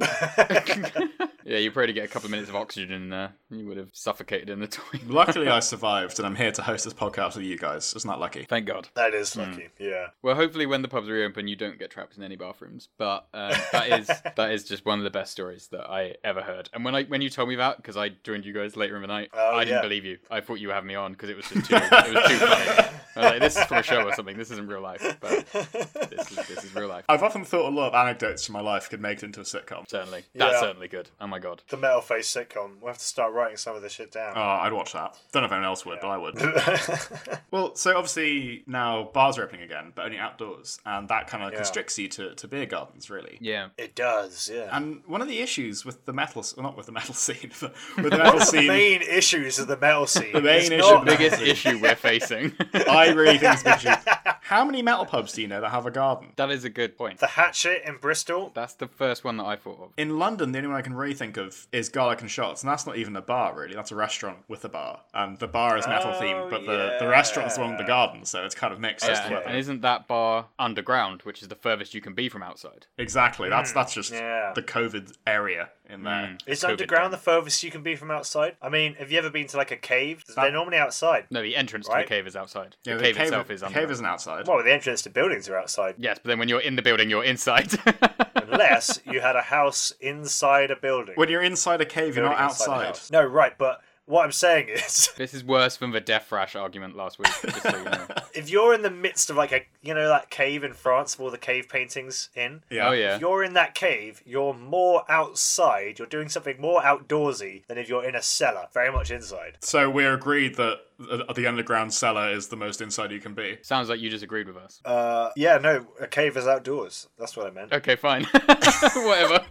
yeah, 1.46 1.58
you 1.58 1.72
probably 1.72 1.92
get 1.94 2.06
a 2.06 2.08
couple 2.08 2.28
of 2.28 2.32
minutes 2.32 2.50
of 2.50 2.56
oxygen 2.56 2.92
in 2.94 3.10
there. 3.10 3.34
You 3.50 3.68
would 3.68 3.76
have 3.78 3.90
suffocated 3.92 4.50
in 4.50 4.60
the 4.60 4.68
toilet. 4.68 5.10
Luckily, 5.10 5.50
I 5.50 5.60
survived, 5.60 6.20
and 6.20 6.26
I'm 6.26 6.36
here 6.36 6.52
to 6.54 6.62
host 6.62 6.86
this 6.86 6.94
podcast 6.94 7.36
with 7.36 7.44
you 7.46 7.58
guys. 7.58 7.94
Isn't 7.96 8.08
that 8.10 8.20
lucky? 8.20 8.44
Thank 8.46 8.66
God. 8.68 8.88
that 8.96 9.14
is 9.14 9.36
lucky. 9.36 9.68
Yeah. 9.80 10.08
Well, 10.22 10.36
hopefully, 10.36 10.66
when 10.66 10.82
the 10.82 10.88
pubs 10.88 11.10
reopen, 11.10 11.48
you 11.50 11.56
don't 11.58 11.78
get 11.80 11.92
trapped 11.92 12.16
in 12.18 12.24
any 12.24 12.36
bathrooms. 12.38 12.88
But 12.98 13.28
um, 13.34 13.54
that 13.74 14.00
is 14.00 14.08
that 14.36 14.52
is 14.52 14.64
just 14.64 14.86
one 14.86 15.00
of 15.00 15.04
the 15.04 15.10
best 15.10 15.32
stories 15.34 15.67
that 15.68 15.90
I 15.90 16.16
ever 16.24 16.42
heard. 16.42 16.70
And 16.74 16.84
when 16.86 16.96
I 16.96 17.04
when 17.04 17.22
you 17.22 17.30
told 17.30 17.50
me 17.50 17.56
that, 17.56 17.78
because 17.78 17.98
I 17.98 18.10
joined 18.10 18.46
you 18.46 18.54
guys 18.54 18.76
later 18.76 18.96
in 18.96 19.02
the 19.02 19.08
night, 19.08 19.30
Oh, 19.34 19.56
I 19.56 19.64
didn't 19.66 19.78
yeah. 19.78 19.82
believe 19.82 20.06
you. 20.06 20.18
I 20.32 20.42
thought 20.42 20.56
you 20.56 20.68
would 20.68 20.74
have 20.76 20.86
me 20.86 20.96
on 20.96 21.14
because 21.14 21.30
it 21.30 21.36
was 21.38 21.50
just 21.50 21.70
too 21.70 21.76
it 21.76 22.14
was 22.14 22.28
too 22.30 22.38
funny. 22.38 22.90
I 23.16 23.20
was 23.20 23.32
like, 23.32 23.40
this 23.40 23.58
is 23.58 23.64
for 23.64 23.76
a 23.78 23.84
show 23.84 24.04
or 24.04 24.14
something. 24.14 24.38
This 24.38 24.52
isn't 24.52 24.68
real 24.68 24.82
life, 24.82 25.18
but 25.20 25.46
this 25.52 26.32
is 26.32 26.48
this 26.48 26.64
is 26.64 26.76
real 26.76 26.88
life. 26.88 27.06
I've 27.10 27.24
often 27.24 27.44
thought 27.46 27.68
a 27.68 27.76
lot 27.76 27.88
of 27.88 27.96
anecdotes 27.96 28.46
from 28.46 28.54
my 28.54 28.62
life 28.62 28.90
could 28.90 29.02
make 29.02 29.18
it 29.20 29.24
into 29.24 29.40
a 29.40 29.44
sitcom. 29.44 29.90
Certainly, 29.90 30.24
that's 30.36 30.54
Yeah. 30.54 30.60
certainly 30.60 30.88
good. 30.88 31.10
Oh 31.20 31.26
my 31.28 31.40
god. 31.40 31.64
The 31.70 31.78
metal 31.78 32.02
face 32.02 32.32
sitcom. 32.32 32.80
We'll 32.80 32.90
have 32.90 32.98
to 33.00 33.06
start 33.06 33.34
writing 33.34 33.58
some 33.58 33.76
of 33.76 33.82
this 33.82 33.94
shit 33.94 34.12
down. 34.12 34.34
Oh, 34.36 34.42
I'd 34.42 34.74
watch 34.74 34.94
that. 34.94 35.18
Don't 35.32 35.42
know 35.42 35.48
if 35.48 35.52
anyone 35.52 35.66
else 35.68 35.86
would, 35.86 36.00
but 36.00 36.10
I 36.10 36.18
would. 36.18 36.36
well, 37.52 37.76
so 37.76 37.92
obviously 37.98 38.64
now 38.68 39.10
bars 39.14 39.38
are 39.38 39.44
opening 39.44 39.64
again, 39.64 39.92
but 39.96 40.06
only 40.06 40.18
outdoors, 40.20 40.80
and 40.86 41.08
that 41.10 41.28
kind 41.28 41.44
of 41.44 41.52
Yeah. 41.52 41.58
constricts 41.58 41.98
you 41.98 42.08
to, 42.10 42.36
to 42.36 42.48
beer 42.48 42.66
gardens, 42.66 43.10
really. 43.10 43.38
Yeah. 43.42 43.70
It 43.78 43.96
does, 43.96 44.50
yeah. 44.54 44.70
And 44.72 45.02
one 45.08 45.22
of 45.22 45.28
the 45.28 45.40
issues 45.40 45.57
with 45.58 46.06
the 46.06 46.14
metal, 46.14 46.44
well, 46.56 46.64
not 46.64 46.78
with 46.78 46.86
the 46.86 46.92
metal 46.92 47.14
scene, 47.14 47.52
but 47.60 47.74
with 47.98 48.12
the 48.12 48.18
metal 48.18 48.40
scene. 48.40 48.62
the 48.62 48.68
main 48.68 49.02
issues 49.02 49.60
of 49.60 49.68
the 49.68 49.78
metal 49.78 50.08
scene. 50.08 50.34
The 50.34 50.42
main 50.42 50.72
issue 50.72 51.00
the 51.00 51.18
Biggest 51.18 51.42
issue 51.42 51.80
we're 51.82 51.96
facing. 51.96 52.54
I 52.74 53.10
really 53.10 53.38
think 53.38 53.54
it's 53.54 53.62
a 53.62 53.66
big 53.66 53.76
issue. 53.76 54.34
How 54.42 54.64
many 54.64 54.82
metal 54.82 55.06
pubs 55.06 55.34
do 55.34 55.42
you 55.42 55.48
know 55.48 55.62
that 55.62 55.72
have 55.72 55.86
a 55.86 55.92
garden? 55.92 56.34
that 56.38 56.52
is 56.52 56.64
a 56.64 56.70
good 56.70 56.98
point. 56.98 57.20
the 57.20 57.28
Hatchet 57.28 57.84
in 57.86 57.98
Bristol. 57.98 58.52
That's 58.54 58.74
the 58.74 58.88
first 58.88 59.24
one 59.24 59.38
that 59.38 59.46
I 59.46 59.56
thought 59.56 59.80
of. 59.82 59.92
In 59.98 60.20
London, 60.20 60.52
the 60.52 60.60
only 60.60 60.70
one 60.70 60.78
I 60.78 60.82
can 60.82 60.94
really 60.94 61.14
think 61.14 61.38
of 61.38 61.68
is 61.72 61.90
Garlic 61.90 62.22
and 62.22 62.32
Shots, 62.32 62.64
and 62.64 62.72
that's 62.72 62.86
not 62.86 62.98
even 62.98 63.16
a 63.16 63.22
bar, 63.22 63.56
really. 63.56 63.76
That's 63.76 63.92
a 63.92 63.96
restaurant 63.96 64.40
with 64.48 64.64
a 64.64 64.70
bar, 64.70 65.02
and 65.14 65.38
the 65.40 65.48
bar 65.48 65.78
is 65.78 65.86
metal 65.88 66.14
Oh, 66.16 66.22
themed, 66.22 66.50
but 66.50 66.66
the, 66.66 66.96
the 67.00 67.08
restaurant's 67.08 67.56
the 67.56 67.62
one 67.62 67.72
with 67.72 67.80
the 67.80 67.86
garden, 67.86 68.24
so 68.24 68.46
it's 68.46 68.56
kind 68.56 68.72
of 68.72 68.80
mixed 68.80 69.06
as 69.06 69.20
Yeah, 69.30 69.42
and 69.46 69.58
isn't 69.58 69.82
that 69.82 70.08
bar 70.08 70.48
underground, 70.58 71.22
which 71.24 71.42
is 71.42 71.48
the 71.48 71.56
furthest 71.56 71.94
you 71.94 72.02
can 72.02 72.14
be 72.14 72.30
from 72.30 72.44
outside? 72.44 72.86
Exactly. 72.98 73.50
That's 73.50 73.72
hmm. 73.72 73.78
that's 73.78 73.94
just 73.94 74.12
yeah. 74.12 74.54
the 74.56 74.64
COVID 74.64 75.14
area 75.48 75.70
in 75.90 76.04
there. 76.04 76.12
Mm. 76.14 76.38
Is 76.46 76.62
COVID 76.62 76.70
underground 76.72 77.06
den. 77.06 77.12
the 77.12 77.18
furthest 77.18 77.64
you 77.64 77.72
can 77.72 77.82
be 77.84 77.96
from 77.96 78.12
outside? 78.12 78.56
I 78.62 78.70
mean, 78.70 78.96
have 78.96 79.12
you 79.12 79.18
ever 79.18 79.30
been 79.30 79.48
to 79.48 79.58
like 79.58 79.72
a 79.72 79.78
cave? 79.78 80.24
They're 80.36 80.52
normally 80.52 80.78
outside. 80.78 81.26
No, 81.32 81.42
the 81.42 81.56
entrance 81.56 81.88
to 81.88 81.94
Right. 81.94 82.06
the 82.06 82.10
cave 82.16 82.28
is 82.28 82.36
outside. 82.36 82.76
Yeah, 82.84 82.96
the, 82.96 83.04
the 83.04 83.14
cave, 83.14 83.22
itself 83.22 83.50
is 83.50 83.62
the 83.62 83.68
underground. 83.68 83.88
cave 83.88 83.92
isn't 83.92 84.06
outside. 84.06 84.48
Well, 84.48 84.64
the 84.64 84.74
entrance 84.74 85.02
to 85.04 85.10
buildings 85.10 85.48
are 85.50 85.58
outside. 85.58 85.96
Yes, 85.98 86.20
but 86.22 86.30
then 86.30 86.40
when 86.40 86.50
you're 86.50 86.60
in 86.62 86.76
the 86.76 86.82
building, 86.82 87.10
you're 87.10 87.24
inside. 87.24 87.74
Unless 88.36 89.00
you 89.06 89.22
had 89.22 89.36
a 89.36 89.42
house 89.42 89.94
inside 90.00 90.72
a 90.72 90.76
building. 90.76 91.16
When 91.16 91.30
you're 91.30 91.44
inside 91.44 91.82
a 91.82 91.86
cave, 91.86 92.16
you're 92.16 92.26
not 92.26 92.42
inside 92.42 92.88
outside. 92.88 93.14
No, 93.14 93.26
right, 93.26 93.58
but 93.58 93.82
what 94.08 94.24
I'm 94.24 94.32
saying 94.32 94.70
is, 94.70 95.10
This 95.18 95.34
is 95.34 95.44
worse 95.44 95.78
than 95.78 95.92
the 95.92 96.00
Death 96.00 96.28
Thrash 96.30 96.56
argument 96.56 96.96
last 96.96 97.20
week. 97.20 97.28
Just 97.44 97.62
so 97.62 97.78
you 97.78 97.84
know. 97.84 98.08
if 98.34 98.50
you're 98.50 98.74
in 98.74 98.82
the 98.82 98.90
midst 98.90 99.30
of 99.30 99.36
like 99.36 99.52
a, 99.52 99.66
you 99.82 99.94
know, 99.94 100.08
that 100.08 100.30
cave 100.30 100.64
in 100.64 100.74
France 100.74 101.18
with 101.18 101.26
all 101.26 101.32
the 101.32 101.38
cave 101.38 101.68
paintings 101.68 102.30
in. 102.34 102.64
Yeah. 102.70 102.88
Oh 102.88 102.92
yeah. 102.94 103.16
If 103.16 103.22
you're 103.22 103.44
in 103.44 103.54
that 103.54 103.76
cave, 103.76 104.24
you're 104.26 104.54
more 104.54 105.04
outside. 105.10 106.00
You're 106.00 106.08
doing 106.08 106.30
something 106.30 106.60
more 106.60 106.82
outdoorsy 106.82 107.66
than 107.68 107.78
if 107.78 107.90
you're 107.90 108.06
in 108.06 108.16
a 108.16 108.22
cellar. 108.22 108.68
Very 108.74 108.92
much 108.92 109.12
inside. 109.12 109.58
So 109.60 109.90
we're 109.90 110.14
agreed 110.14 110.56
that 110.56 110.80
the 110.98 111.26
the 111.36 111.46
underground 111.46 111.94
cellar 111.94 112.30
is 112.32 112.48
the 112.48 112.56
most 112.56 112.82
inside 112.82 113.12
you 113.12 113.20
can 113.20 113.34
be. 113.34 113.58
Sounds 113.62 113.90
like 113.90 114.00
you 114.00 114.10
disagreed 114.10 114.48
with 114.48 114.58
us. 114.58 114.82
Uh, 114.86 115.32
yeah, 115.36 115.58
no, 115.58 115.86
a 116.00 116.08
cave 116.08 116.38
is 116.38 116.48
outdoors. 116.48 117.08
That's 117.20 117.36
what 117.36 117.48
I 117.48 117.52
meant. 117.52 117.74
Okay, 117.74 117.98
fine. 117.98 118.24
Whatever. 118.96 119.42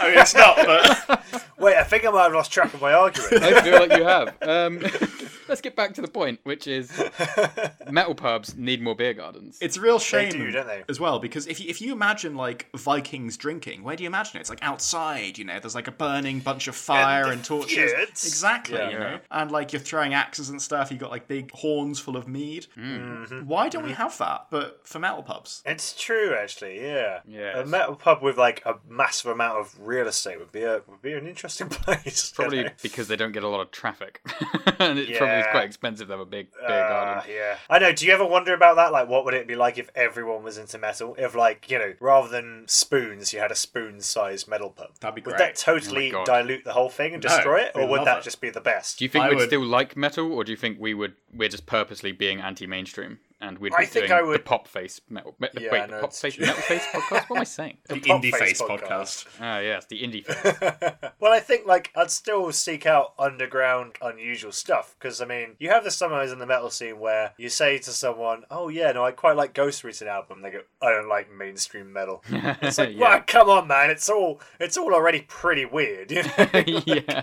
I 0.00 0.08
mean, 0.10 0.18
it's 0.18 0.34
not, 0.34 0.56
but 0.56 1.44
Wait, 1.58 1.76
I 1.76 1.82
think 1.82 2.06
I 2.06 2.10
might 2.10 2.24
have 2.24 2.32
lost 2.34 2.52
track 2.52 2.72
of 2.74 2.80
my 2.80 2.92
argument. 2.92 3.42
I 3.42 3.60
feel 3.62 3.80
like 3.80 3.96
you 3.96 4.04
have. 4.04 4.36
Um, 4.42 4.78
let's 5.48 5.60
get 5.60 5.74
back 5.74 5.94
to 5.94 6.00
the 6.02 6.06
point, 6.08 6.38
which 6.44 6.66
is 6.68 6.92
metal 7.90 8.14
pubs 8.14 8.56
need 8.56 8.80
more 8.80 8.94
beer 8.94 9.12
gardens. 9.14 9.58
it's 9.60 9.76
a 9.76 9.80
real 9.80 9.98
shame 9.98 10.30
do, 10.30 10.50
don't 10.52 10.66
they? 10.66 10.84
as 10.88 11.00
well 11.00 11.18
because 11.18 11.46
if 11.48 11.60
you, 11.60 11.68
if 11.68 11.80
you 11.80 11.92
imagine 11.92 12.36
like 12.36 12.68
Vikings 12.76 13.36
drinking, 13.36 13.82
where 13.82 13.96
do 13.96 14.04
you 14.04 14.08
imagine 14.08 14.36
it? 14.36 14.40
It's 14.40 14.50
like 14.50 14.62
outside, 14.62 15.36
you 15.36 15.44
know. 15.44 15.58
There's 15.58 15.74
like 15.74 15.88
a 15.88 15.92
burning 15.92 16.38
bunch 16.40 16.68
of 16.68 16.76
fire 16.76 17.24
the 17.24 17.30
and, 17.32 17.44
torches. 17.44 17.72
fjords. 17.92 18.24
Exactly, 18.26 18.78
Yeah. 18.78 18.90
you 18.90 18.98
know. 18.98 19.18
And 19.32 19.50
like 19.50 19.72
you're 19.72 19.80
throwing 19.80 20.14
axes 20.14 20.50
and 20.50 20.62
stuff. 20.62 20.92
You 20.92 20.96
got 20.98 21.10
like 21.10 21.26
big 21.26 21.50
horns 21.52 21.98
full 21.98 22.16
of 22.16 22.28
mead. 22.28 22.66
Mm-hmm. 22.76 23.46
Why 23.48 23.68
don't 23.68 23.84
we 23.84 23.92
have 23.92 24.16
that? 24.18 24.46
But 24.50 24.86
for 24.86 25.00
metal 25.00 25.22
pubs, 25.24 25.62
It's 25.66 25.92
true, 26.00 26.34
actually. 26.40 26.80
Yeah. 26.80 27.20
Yes. 27.26 27.56
A 27.56 27.66
metal 27.66 27.96
pub 27.96 28.22
with 28.22 28.38
like 28.38 28.62
a 28.64 28.76
massive 28.88 29.32
amount 29.32 29.58
of 29.58 29.74
real 29.88 30.06
estate 30.06 30.38
would 30.38 30.52
be 30.52 30.62
a 30.62 30.82
would 30.86 31.00
be 31.02 31.12
an 31.14 31.26
interesting 31.26 31.68
place. 31.70 32.30
you 32.30 32.34
Probably 32.36 32.64
know? 32.64 32.70
because 32.82 33.08
they 33.08 33.16
don't 33.16 33.32
get 33.32 33.42
a 33.42 33.48
lot 33.48 33.60
of 33.60 33.70
traffic, 33.70 34.20
and 34.78 34.98
it 34.98 35.16
probably 35.16 35.36
is 35.36 35.46
quite 35.50 35.64
expensive 35.64 36.06
to 36.08 36.12
have 36.12 36.20
a 36.20 36.26
big 36.26 36.48
beer 36.52 36.84
Uh, 36.84 36.88
garden. 36.88 37.32
yeah, 37.34 37.56
I 37.70 37.78
know. 37.78 37.92
Do 37.92 38.06
you 38.06 38.12
ever 38.12 38.26
wonder 38.26 38.52
about 38.54 38.76
that? 38.76 38.92
Like, 38.92 39.08
what 39.08 39.24
would 39.24 39.34
it 39.34 39.46
be 39.48 39.54
like 39.56 39.78
if 39.78 39.90
everyone 39.94 40.42
was 40.42 40.58
into 40.58 40.78
metal? 40.78 41.14
If, 41.18 41.34
like, 41.34 41.70
you 41.70 41.78
know, 41.78 41.94
rather 42.00 42.28
than 42.28 42.64
spoons, 42.68 43.32
you 43.32 43.38
had 43.40 43.50
a 43.50 43.56
spoon-sized 43.56 44.46
metal 44.48 44.70
pub. 44.70 44.90
That'd 45.00 45.14
be 45.14 45.20
great. 45.20 45.32
Would 45.34 45.40
that 45.40 45.56
totally 45.56 46.12
Oh 46.12 46.24
dilute 46.24 46.64
the 46.64 46.72
whole 46.74 46.90
thing 46.90 47.14
and 47.14 47.22
No, 47.22 47.28
destroy 47.30 47.60
it, 47.60 47.72
or 47.74 47.86
we'd 47.88 48.04
that 48.06 48.18
it. 48.18 48.24
just 48.24 48.40
be 48.40 48.50
the 48.50 48.60
best? 48.60 48.98
Do 48.98 49.04
you 49.04 49.08
think 49.08 49.24
I 49.24 49.28
we'd 49.30 49.36
would- 49.36 49.48
still 49.48 49.64
like 49.64 49.96
metal, 49.96 50.32
or 50.32 50.44
do 50.44 50.52
you 50.52 50.56
think 50.56 50.78
we 50.78 50.92
would? 50.94 51.14
We're 51.34 51.48
just 51.48 51.66
purposely 51.66 52.12
being 52.12 52.40
anti-mainstream, 52.40 53.18
and 53.40 53.58
we'd 53.58 53.70
be 53.70 53.76
I 53.76 53.84
think 53.86 54.08
doing 54.08 54.28
I 54.28 54.32
the 54.32 54.38
pop 54.40 54.66
face 54.68 55.00
metal. 55.08 55.34
Me- 55.38 55.48
Yeah, 55.60 55.68
wait, 55.72 55.90
no, 55.90 55.96
the 55.96 56.00
pop 56.02 56.10
it's 56.10 56.20
face 56.20 56.34
true. 56.34 56.46
metal 56.46 56.62
face 56.62 56.84
podcast. 56.92 57.28
What 57.28 57.36
am 57.36 57.40
I 57.40 57.44
saying? 57.44 57.78
the 57.88 58.00
Pop 58.00 58.22
Indie 58.22 58.30
Face 58.32 58.40
Face 58.40 58.62
podcast. 58.62 58.88
podcast. 58.88 59.26
Ah, 59.40 59.58
yes, 59.60 59.86
the 59.86 60.02
indie 60.02 60.24
face. 60.26 61.12
well, 61.20 61.32
I 61.32 61.40
think 61.40 61.66
like 61.66 61.90
I'd 61.96 62.10
still 62.10 62.50
seek 62.52 62.86
out 62.86 63.14
underground, 63.18 63.92
unusual 64.02 64.52
stuff 64.52 64.94
because 64.98 65.20
I 65.20 65.24
mean, 65.24 65.54
you 65.58 65.70
have 65.70 65.84
this 65.84 65.96
sometimes 65.96 66.32
in 66.32 66.38
the 66.38 66.46
metal 66.46 66.70
scene 66.70 66.98
where 66.98 67.32
you 67.38 67.48
say 67.48 67.78
to 67.78 67.90
someone, 67.90 68.44
"Oh 68.50 68.68
yeah, 68.68 68.92
no, 68.92 69.04
I 69.04 69.12
quite 69.12 69.36
like 69.36 69.54
Ghost 69.54 69.84
Recent 69.84 70.08
album." 70.10 70.42
They 70.42 70.50
go, 70.50 70.60
"I 70.82 70.90
don't 70.90 71.08
like 71.08 71.30
mainstream 71.32 71.92
metal." 71.92 72.22
It's 72.60 72.78
like, 72.78 72.90
Yeah. 72.92 73.00
well, 73.00 73.22
come 73.26 73.48
on, 73.50 73.66
man, 73.68 73.90
it's 73.90 74.08
all 74.08 74.40
it's 74.58 74.76
all 74.76 74.92
already 74.94 75.20
pretty 75.22 75.64
weird. 75.64 76.10
You 76.10 76.22
know? 76.24 76.82
yeah. 76.86 77.22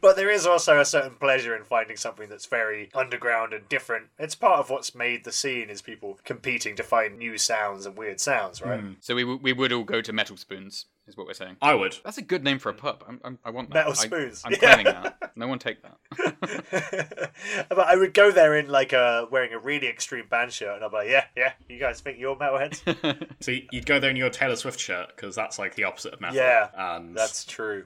but 0.00 0.16
there 0.16 0.30
is 0.30 0.46
also 0.46 0.80
a 0.80 0.84
certain 0.84 1.14
pleasure 1.14 1.56
in 1.56 1.64
finding 1.64 1.96
something 1.96 2.28
that's 2.28 2.46
very 2.46 2.90
underground 2.94 3.52
and 3.52 3.68
different. 3.68 4.06
It's 4.18 4.34
part 4.34 4.60
of 4.60 4.70
what's 4.74 4.94
made 4.94 5.24
the 5.24 5.32
scene 5.32 5.70
is 5.70 5.80
people 5.80 6.18
competing 6.24 6.74
to 6.76 6.82
find 6.82 7.16
new 7.16 7.38
sounds 7.38 7.86
and 7.86 7.96
weird 7.96 8.20
sounds, 8.20 8.60
right? 8.60 8.80
Hmm. 8.80 8.92
so 9.00 9.14
we 9.14 9.22
w- 9.22 9.38
we 9.40 9.52
would 9.52 9.72
all 9.72 9.84
go 9.84 10.00
to 10.02 10.12
Metal 10.12 10.36
Spoons, 10.36 10.86
is 11.06 11.16
what 11.16 11.26
we're 11.26 11.32
saying. 11.34 11.56
I 11.62 11.74
would. 11.74 11.96
That's 12.04 12.18
a 12.18 12.22
good 12.22 12.42
name 12.44 12.58
for 12.58 12.70
a 12.70 12.74
pub. 12.74 13.04
I'm, 13.06 13.20
I'm, 13.24 13.38
I 13.44 13.50
want 13.50 13.68
that. 13.70 13.74
Metal 13.86 13.92
I- 13.92 13.94
Spoons. 13.94 14.42
I'm 14.44 14.52
Yeah. 14.52 14.58
claiming 14.58 14.84
that. 14.86 15.18
No 15.36 15.48
one 15.48 15.58
take 15.58 15.78
that. 15.82 15.96
but 17.68 17.78
I 17.88 17.96
would 17.96 18.14
go 18.14 18.30
there 18.30 18.56
in 18.56 18.68
like 18.68 18.92
a 18.92 19.26
wearing 19.32 19.52
a 19.52 19.58
really 19.58 19.88
extreme 19.88 20.26
band 20.28 20.52
shirt, 20.52 20.76
and 20.76 20.84
I'm 20.84 20.92
like, 20.92 21.08
yeah, 21.08 21.24
yeah, 21.36 21.54
you 21.68 21.80
guys 21.80 22.00
think 22.00 22.18
you're 22.20 22.36
metalheads? 22.36 22.82
So 23.40 23.50
you'd 23.72 23.84
go 23.84 23.98
there 23.98 24.10
in 24.10 24.16
your 24.16 24.30
Taylor 24.30 24.54
Swift 24.54 24.78
shirt 24.78 25.08
because 25.16 25.34
that's 25.34 25.58
like 25.58 25.74
the 25.74 25.84
opposite 25.84 26.14
of 26.14 26.20
metal. 26.20 26.36
Yeah, 26.36 26.68
and 26.76 27.16
That's 27.16 27.44
true. 27.44 27.84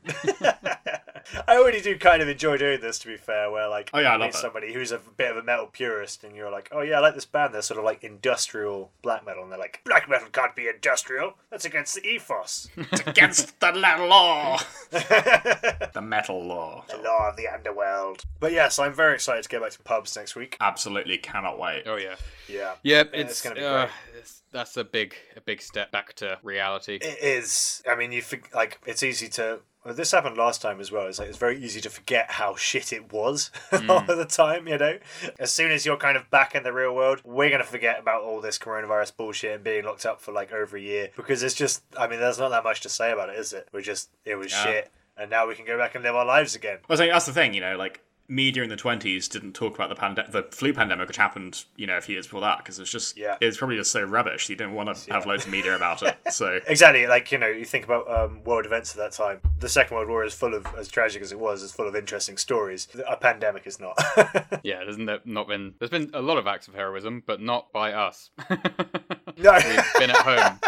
I 1.47 1.57
already 1.57 1.81
do 1.81 1.99
kind 1.99 2.23
of 2.23 2.29
enjoy 2.29 2.57
doing 2.59 2.81
this, 2.81 2.99
to 3.01 3.09
be 3.09 3.17
fair. 3.17 3.51
Where 3.51 3.69
like, 3.69 3.91
Oh, 3.93 3.99
yeah, 3.99 4.11
I 4.11 4.13
you 4.15 4.19
love 4.21 4.29
meet 4.29 4.35
it. 4.35 4.39
somebody 4.39 4.73
who's 4.73 4.93
a 4.93 4.99
bit 5.17 5.31
of 5.31 5.37
a 5.39 5.43
metal 5.43 5.67
purist, 5.67 6.25
and 6.25 6.35
you're 6.37 6.51
like, 6.51 6.69
oh 6.73 6.81
yeah, 6.83 6.99
I 6.99 7.01
like 7.01 7.15
this 7.15 7.25
band. 7.25 7.55
They're 7.55 7.63
sort 7.63 7.79
of 7.79 7.85
like 7.85 8.05
industrial 8.05 8.91
black 9.03 9.25
metal, 9.27 9.43
and 9.43 9.51
they're 9.51 9.59
like, 9.59 9.81
black 9.85 10.09
metal 10.09 10.29
can't 10.31 10.55
be 10.55 10.69
industrial. 10.69 11.35
That's 11.51 11.65
against 11.65 11.95
the 11.95 12.07
ethos, 12.07 12.69
it's 12.77 13.01
against 13.11 13.59
the 13.61 13.73
la- 13.73 14.05
law, 14.05 14.59
the 14.91 16.01
metal 16.03 16.43
law. 16.45 16.85
the 16.89 16.99
law 16.99 17.29
of 17.29 17.37
the 17.37 17.49
underworld. 17.49 18.23
But 18.41 18.53
yes, 18.53 18.79
I'm 18.79 18.93
very 18.95 19.15
excited 19.15 19.43
to 19.43 19.49
get 19.49 19.61
back 19.63 19.73
to 19.73 19.83
pubs 19.83 20.17
next 20.17 20.37
week. 20.37 20.57
Absolutely 20.61 21.19
cannot 21.19 21.59
wait. 21.59 21.85
Oh 21.87 21.97
yeah. 21.97 22.17
Yeah, 22.49 22.75
Yeah, 22.83 23.05
it's 23.13 23.33
it's, 23.33 23.43
gonna 23.43 23.55
be 23.57 23.63
uh, 23.65 23.73
great. 23.87 23.91
it's- 24.17 24.43
that's 24.51 24.79
a 24.79 24.85
big 24.85 25.15
a 25.37 25.43
big 25.43 25.61
step 25.61 25.93
back 25.93 26.15
to 26.15 26.39
reality. 26.43 26.95
It 27.03 27.19
is. 27.23 27.83
I 27.87 27.95
mean, 27.97 28.13
you 28.13 28.23
think 28.23 28.55
like 28.55 28.79
it's 28.87 29.03
easy 29.03 29.29
to. 29.31 29.59
Well, 29.89 29.97
this 29.97 30.11
happened 30.11 30.37
last 30.37 30.61
time 30.61 30.81
as 30.81 30.93
well. 30.93 31.07
It's 31.07 31.19
like 31.19 31.29
it's 31.29 31.39
very 31.39 31.59
easy 31.59 31.81
to 31.81 31.89
forget 31.89 32.33
how 32.33 32.57
shit 32.57 32.93
it 32.93 33.11
was 33.11 33.51
a 33.73 33.79
lot 33.81 34.11
of 34.11 34.19
the 34.19 34.27
time. 34.27 34.69
You 34.69 34.77
know, 34.77 34.99
as 35.39 35.51
soon 35.51 35.71
as 35.73 35.87
you're 35.87 35.97
kind 35.97 36.19
of 36.19 36.29
back 36.29 36.55
in 36.55 36.63
the 36.63 36.75
real 36.75 36.95
world, 36.95 37.23
we're 37.25 37.49
gonna 37.49 37.65
forget 37.65 37.99
about 37.99 38.21
all 38.23 38.43
this 38.43 38.59
coronavirus 38.59 39.17
bullshit 39.17 39.55
and 39.55 39.65
being 39.65 39.85
locked 39.87 40.05
up 40.05 40.21
for 40.21 40.31
like 40.33 40.53
over 40.53 40.77
a 40.77 40.81
year 40.81 41.09
because 41.17 41.43
it's 41.43 41.55
just. 41.55 41.83
I 41.99 42.07
mean, 42.07 42.21
there's 42.21 42.39
not 42.39 42.51
that 42.51 42.65
much 42.65 42.83
to 42.83 42.91
say 42.91 43.13
about 43.13 43.31
it, 43.31 43.39
is 43.39 43.55
it? 43.55 43.67
We're 43.73 43.81
just. 43.81 44.11
It 44.27 44.35
was 44.35 44.53
Yeah. 44.53 44.63
shit, 44.65 44.91
and 45.17 45.31
now 45.31 45.49
we 45.49 45.55
can 45.55 45.65
go 45.65 45.79
back 45.79 45.95
and 45.95 46.05
live 46.05 46.15
our 46.15 46.27
lives 46.27 46.55
again. 46.55 46.77
I 46.83 46.93
was 46.93 46.99
saying 46.99 47.11
that's 47.11 47.25
the 47.25 47.33
thing, 47.33 47.55
you 47.55 47.63
know, 47.63 47.77
like 47.79 48.03
media 48.29 48.63
in 48.63 48.69
the 48.69 48.77
twenties 48.77 49.27
didn't 49.29 49.55
talk 49.55 49.75
about 49.75 49.89
the 49.89 49.95
pande- 49.95 50.31
the 50.31 50.43
flu 50.51 50.73
pandemic, 50.73 51.09
which 51.09 51.17
happened, 51.17 51.65
you 51.77 51.87
know, 51.87 51.97
a 51.97 52.01
few 52.01 52.15
years 52.15 52.27
before 52.27 52.43
that, 52.43 52.59
because 52.59 52.79
it's 52.79 52.91
just, 52.91 53.17
Yeah. 53.17 53.37
it's 53.41 53.57
probably 53.57 53.77
just 53.77 53.91
so 53.91 54.03
rubbish. 54.03 54.49
You 54.51 54.57
didn't 54.57 54.75
want 54.75 54.95
to 54.95 55.13
have 55.13 55.25
loads 55.27 55.47
of 55.47 55.51
media 55.53 55.75
about 55.75 56.03
it. 56.03 56.17
So 56.31 56.61
Exactly, 56.67 57.07
like 57.07 57.33
you 57.33 57.39
know, 57.39 57.47
you 57.49 57.65
think 57.65 57.85
about 57.87 58.09
um, 58.11 58.45
world 58.45 58.67
events 58.67 58.91
at 58.93 58.99
that 58.99 59.13
time. 59.13 59.41
The 59.61 59.69
Second 59.69 59.97
World 59.97 60.09
War 60.09 60.25
is 60.25 60.35
full 60.35 60.55
of, 60.55 60.67
as 60.77 60.89
tragic 60.89 61.23
as 61.23 61.33
it 61.33 61.39
was, 61.39 61.63
is 61.63 61.73
full 61.73 61.89
of 61.89 61.97
interesting 61.97 62.37
stories. 62.37 62.87
A 63.09 63.17
pandemic 63.17 63.67
is 63.67 63.81
not. 63.81 63.99
Yeah, 64.65 64.85
there's 64.85 64.99
not 64.99 65.25
not 65.27 65.47
been 65.49 65.75
there's 65.79 65.91
been 65.91 66.11
a 66.13 66.21
lot 66.21 66.37
of 66.37 66.47
acts 66.47 66.69
of 66.69 66.75
heroism, 66.75 67.23
but 67.25 67.41
not 67.41 67.73
by 67.73 67.93
us. 67.93 68.31
no, 68.51 69.53
We've 69.55 69.85
been 69.99 70.11
at 70.11 70.17
home 70.17 70.59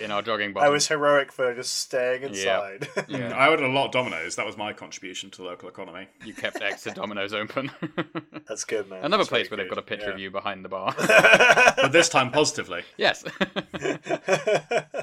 in 0.00 0.10
our 0.10 0.20
jogging 0.22 0.50
I 0.50 0.52
bottoms. 0.52 0.72
was 0.72 0.88
heroic 0.88 1.32
for 1.32 1.54
just 1.54 1.78
staying 1.78 2.22
inside. 2.24 2.80
Mm, 2.96 3.32
I 3.32 3.48
ordered 3.48 3.64
a 3.66 3.72
lot 3.72 3.86
of 3.86 3.92
Dominoes. 3.92 4.36
That 4.36 4.44
was 4.46 4.56
my 4.56 4.72
contribution 4.72 5.30
to 5.30 5.38
the 5.38 5.44
local 5.44 5.68
economy. 5.68 6.08
You 6.24 6.34
kept 6.34 6.60
extra 6.60 6.92
Domino's 7.06 7.32
open. 7.32 7.70
That's 8.48 8.64
good, 8.64 8.90
man. 8.90 9.04
Another 9.04 9.18
That's 9.22 9.28
place 9.28 9.48
very 9.48 9.58
where 9.58 9.64
they've 9.64 9.70
got 9.70 9.78
a 9.78 9.82
good. 9.82 9.86
picture 9.86 10.10
of 10.10 10.18
you 10.18 10.28
behind 10.32 10.64
the 10.64 10.68
bar. 10.68 10.92
But 11.76 11.92
this 11.92 12.08
time 12.08 12.32
positively. 12.32 12.82
yes. 12.96 13.24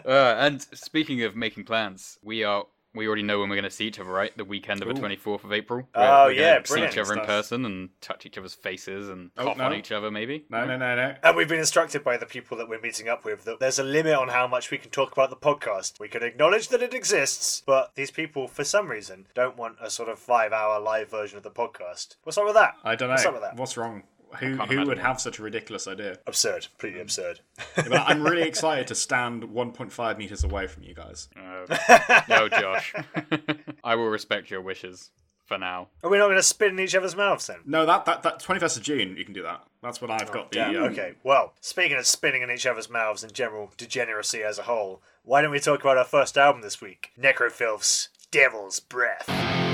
uh, 0.06 0.36
and 0.38 0.62
speaking 0.74 1.24
of 1.24 1.36
making 1.38 1.64
plans, 1.64 2.18
we 2.22 2.44
are. 2.44 2.66
We 2.96 3.08
already 3.08 3.24
know 3.24 3.40
when 3.40 3.50
we're 3.50 3.56
going 3.56 3.64
to 3.64 3.72
see 3.72 3.88
each 3.88 4.00
other, 4.00 4.12
right? 4.12 4.36
The 4.38 4.46
weekend 4.46 4.84
of 4.84 4.88
the 4.88 4.94
24th 4.94 5.44
of 5.44 5.52
April. 5.52 5.80
We're- 5.80 5.90
Oh, 5.96 6.26
we're 6.28 6.36
gonna 6.36 6.36
yeah, 6.36 6.64
see 6.64 6.86
each 6.86 6.98
other 6.98 7.14
in 7.14 7.26
person 7.26 7.66
and 7.66 7.90
touch 8.02 8.26
each 8.26 8.38
other's 8.38 8.54
faces 8.54 9.10
and 9.10 9.32
Oh, 9.36 9.46
cough 9.46 9.60
on 9.60 9.74
each 9.74 9.92
other, 9.92 10.12
maybe. 10.12 10.46
No, 10.50 10.64
no, 10.66 10.78
no, 10.78 10.96
no. 10.96 11.16
And 11.24 11.36
we've 11.36 11.48
been 11.48 11.58
instructed 11.60 12.04
by 12.04 12.18
the 12.18 12.28
people 12.28 12.56
that 12.58 12.70
we're 12.70 12.80
meeting 12.82 13.10
up 13.10 13.26
with 13.26 13.46
that 13.46 13.60
there's 13.60 13.80
a 13.80 13.84
limit 13.84 14.14
on 14.14 14.28
how 14.28 14.48
much 14.48 14.70
we 14.70 14.78
can 14.78 14.92
talk 14.92 15.12
about 15.12 15.32
the 15.32 15.36
podcast. 15.36 16.00
We 16.00 16.08
can 16.08 16.22
acknowledge 16.22 16.68
that 16.68 16.84
it 16.84 16.94
exists, 16.94 17.64
but 17.66 17.96
these 17.96 18.12
people, 18.12 18.48
for 18.48 18.64
some 18.64 18.90
reason, 18.90 19.26
don't 19.34 19.58
want 19.58 19.78
a 19.82 19.90
sort 19.90 20.10
of 20.10 20.20
five 20.20 20.54
hour 20.54 20.80
live 20.80 21.10
version 21.10 21.38
of 21.38 21.44
the 21.44 21.50
podcast. 21.52 22.18
What's 22.24 22.38
up 22.38 22.46
with 22.46 22.54
that? 22.56 22.76
I 22.84 22.96
don't 22.96 23.10
What's 23.10 23.26
up 23.26 23.34
know. 23.34 23.40
with 23.40 23.50
that? 23.50 23.56
What's 23.58 23.76
wrong? 23.76 24.04
Who, 24.40 24.48
who 24.48 24.58
would 24.58 24.72
imagine. 24.72 24.98
have 24.98 25.22
such 25.22 25.40
a 25.40 25.44
ridiculous 25.44 25.88
idea? 25.88 26.18
Absurd. 26.28 26.68
Completely 26.72 27.02
absurd. 27.02 27.40
Yeah, 27.78 27.86
but 27.90 28.04
I'm 28.08 28.24
really 28.24 28.42
excited 28.48 28.88
to 28.88 28.96
stand 28.96 29.44
1.5 29.44 30.18
meters 30.18 30.44
away 30.44 30.68
from 30.68 30.84
you 30.84 30.94
guys. 30.94 31.30
Uh, 31.36 32.24
no, 32.30 32.50
Josh. 32.50 32.94
I 33.84 33.96
will 33.96 34.10
respect 34.10 34.50
your 34.50 34.62
wishes 34.62 35.12
for 35.46 35.58
now. 35.58 35.90
Are 36.04 36.10
we 36.10 36.18
not 36.18 36.26
going 36.26 36.38
to 36.38 36.44
spit 36.44 36.72
in 36.72 36.80
each 36.80 36.96
other's 36.96 37.16
mouths 37.16 37.48
then? 37.48 37.58
No, 37.66 37.86
that 37.86 38.06
that 38.06 38.24
that 38.24 38.40
21st 38.40 38.78
of 38.78 38.84
June, 38.84 39.18
you 39.18 39.26
can 39.26 39.34
do 39.34 39.44
that. 39.44 39.64
That's 39.82 40.02
when 40.02 40.12
I've 40.12 40.32
got 40.32 40.52
the. 40.52 40.58
Yeah, 40.60 40.68
um, 40.70 40.92
okay. 40.92 41.14
Well, 41.24 41.54
speaking 41.62 41.98
of 41.98 42.08
spitting 42.08 42.42
in 42.42 42.52
each 42.52 42.66
other's 42.66 42.90
mouths 42.90 43.24
and 43.24 43.34
general 43.34 43.72
degeneracy 43.78 44.44
as 44.44 44.58
a 44.58 44.64
whole, 44.64 45.02
why 45.24 45.42
don't 45.42 45.52
we 45.52 45.60
talk 45.60 45.82
about 45.82 45.98
our 45.98 46.06
first 46.06 46.38
album 46.38 46.62
this 46.62 46.82
week? 46.82 47.12
Nekrofilth's 47.20 48.10
Devil's 48.32 48.80
Breath. 48.80 49.73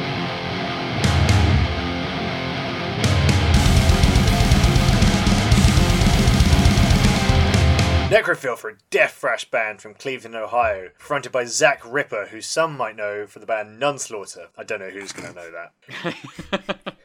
Nekrofilth 8.09 8.57
for 8.57 8.71
a 8.71 8.77
death 8.89 9.13
thrash 9.13 9.45
band 9.51 9.83
from 9.83 9.93
Cleveland, 9.93 10.35
Ohio, 10.35 10.89
fronted 10.97 11.31
by 11.31 11.45
Zach 11.45 11.79
Ripper, 11.85 12.29
who 12.31 12.41
some 12.41 12.75
might 12.75 12.95
know 12.95 13.27
for 13.27 13.37
the 13.37 13.45
band 13.45 13.79
Nunslaughter. 13.79 14.47
I 14.57 14.63
don't 14.63 14.79
know 14.79 14.89
who's 14.89 15.11
going 15.11 15.31
to 15.31 15.35
know 15.35 15.51
that. 15.51 16.85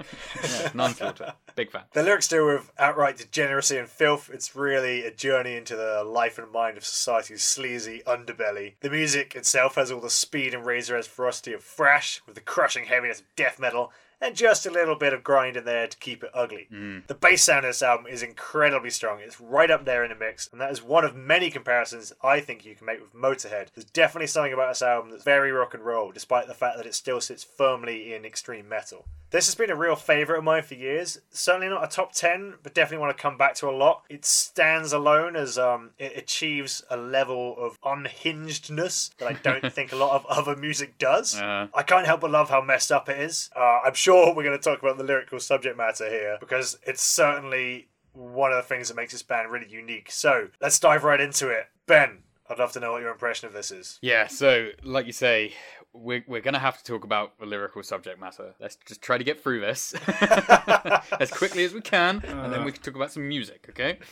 Yeah, 0.43 0.69
Nunslaughter. 0.75 1.35
Big 1.57 1.71
fan. 1.71 1.83
The 1.95 2.03
lyrics 2.03 2.29
deal 2.29 2.47
with 2.47 2.71
outright 2.79 3.17
degeneracy 3.17 3.79
and 3.79 3.89
filth. 3.89 4.29
It's 4.33 4.55
really 4.55 5.05
a 5.05 5.11
journey 5.11 5.57
into 5.57 5.77
the 5.77 6.05
life 6.05 6.39
and 6.39 6.53
mind 6.53 6.77
of 6.77 6.85
society's 6.85 7.43
sleazy 7.43 8.03
underbelly. 8.07 8.75
The 8.81 8.91
music 8.91 9.35
itself 9.35 9.77
has 9.77 9.91
all 9.91 10.01
the 10.01 10.11
speed 10.11 10.53
and 10.53 10.67
razor 10.67 10.97
edge 10.97 11.07
ferocity 11.07 11.55
of 11.55 11.65
thrash, 11.65 12.21
with 12.27 12.35
the 12.35 12.43
crushing 12.43 12.85
heaviness 12.85 13.21
of 13.21 13.27
death 13.37 13.59
metal, 13.59 13.93
and 14.21 14.35
just 14.35 14.67
a 14.67 14.71
little 14.71 14.97
bit 14.97 15.13
of 15.13 15.25
grind 15.25 15.57
in 15.57 15.65
there 15.65 15.87
to 15.87 15.97
keep 15.99 16.23
it 16.25 16.31
ugly. 16.35 16.69
The 17.07 17.15
bass 17.15 17.43
sound 17.43 17.65
of 17.65 17.71
this 17.71 17.83
album 17.83 18.07
is 18.07 18.23
incredibly 18.23 18.91
strong. 18.91 19.21
It's 19.21 19.41
right 19.41 19.71
up 19.71 19.85
there 19.85 20.03
in 20.05 20.11
the 20.11 20.17
mix, 20.17 20.49
and 20.51 20.61
that 20.61 20.71
is 20.71 20.83
one 20.83 21.05
of 21.05 21.15
many 21.15 21.51
comparisons 21.51 22.13
I 22.23 22.41
think 22.41 22.65
you 22.65 22.75
can 22.75 22.87
make 22.87 23.01
with 23.01 23.15
Motorhead. 23.15 23.69
There's 23.75 23.85
definitely 23.85 24.29
something 24.29 24.53
about 24.53 24.71
this 24.71 24.83
album 24.83 25.11
that's 25.11 25.25
very 25.25 25.53
rock 25.53 25.75
and 25.75 25.85
roll, 25.85 26.13
despite 26.13 26.47
the 26.47 26.55
fact 26.55 26.77
that 26.77 26.87
it 26.87 26.95
still 26.95 27.21
sits 27.21 27.45
firmly 27.45 28.15
in 28.15 28.25
extreme 28.25 28.69
metal. 28.69 29.07
This 29.35 29.47
has 29.47 29.57
been 29.57 29.71
a 29.71 29.75
real 29.75 29.97
favourite 29.97 30.39
of 30.39 30.45
mine 30.45 30.63
for 30.63 30.75
years. 30.75 31.21
Certainly 31.31 31.69
not 31.69 31.83
a 31.83 31.89
top 31.89 32.13
10, 32.13 32.55
but 32.63 32.73
definitely 32.73 33.05
want 33.05 33.17
to 33.17 33.21
come 33.21 33.37
back 33.37 33.57
to 33.57 33.69
a 33.69 33.73
lot. 33.73 34.05
It 34.09 34.25
stands 34.25 34.93
alone 34.93 35.35
as 35.35 35.59
um, 35.59 35.91
it 35.99 36.17
achieves 36.17 36.85
a 36.89 36.97
level 36.97 37.57
of 37.59 37.81
unhingedness 37.83 39.11
that 39.19 39.29
I 39.29 39.33
don't 39.33 39.73
think 39.73 39.93
a 39.93 39.97
lot 39.97 40.13
of 40.13 40.25
other 40.27 40.55
music 40.55 40.99
does. 40.99 41.35
Uh-huh. 41.35 41.67
I 41.75 41.83
can't 41.83 42.07
help 42.07 42.21
but 42.21 42.31
love 42.31 42.49
how 42.49 42.61
messed 42.61 42.93
up 42.93 43.09
it 43.09 43.19
is. 43.19 43.51
Uh, 43.57 43.81
I'm 43.85 43.95
sure 44.05 44.35
we're 44.35 44.45
going 44.45 44.57
to 44.57 44.63
talk 44.63 44.83
about 44.83 44.99
the 44.99 45.05
lyrical 45.05 45.41
subject 45.41 45.79
matter 45.79 46.09
here 46.11 46.37
because 46.39 46.79
it's 46.87 47.03
certainly 47.03 47.89
one 48.13 48.53
of 48.53 48.57
the 48.57 48.63
things 48.63 48.89
that 48.89 48.97
makes 48.97 49.13
this 49.13 49.23
band 49.23 49.51
really 49.51 49.69
unique. 49.69 50.11
So 50.11 50.49
let's 50.61 50.79
dive 50.79 51.05
right 51.05 51.21
into 51.21 51.49
it. 51.49 51.69
Ben, 51.87 52.19
I'd 52.51 52.59
love 52.59 52.73
to 52.73 52.81
know 52.81 52.93
what 52.93 53.01
your 53.01 53.11
impression 53.11 53.49
of 53.49 53.55
this 53.55 53.71
is. 53.71 53.99
Yeah, 54.03 54.27
so 54.27 54.69
like 54.83 55.07
you 55.07 55.15
say, 55.15 55.55
we're, 55.95 56.25
we're 56.27 56.41
going 56.41 56.55
to 56.55 56.61
have 56.61 56.77
to 56.79 56.85
talk 56.85 57.05
about 57.05 57.39
the 57.39 57.47
lyrical 57.47 57.83
subject 57.83 58.21
matter. 58.21 58.55
Let's 58.61 58.77
just 58.85 59.01
try 59.01 59.17
to 59.17 59.25
get 59.25 59.43
through 59.43 59.61
this 59.61 59.95
as 61.21 61.31
quickly 61.31 61.65
as 61.65 61.73
we 61.73 61.81
can, 61.81 62.23
and 62.27 62.53
then 62.53 62.65
we 62.65 62.73
can 62.73 62.83
talk 62.83 62.97
about 62.97 63.13
some 63.13 63.27
music, 63.27 63.67
okay? 63.71 63.99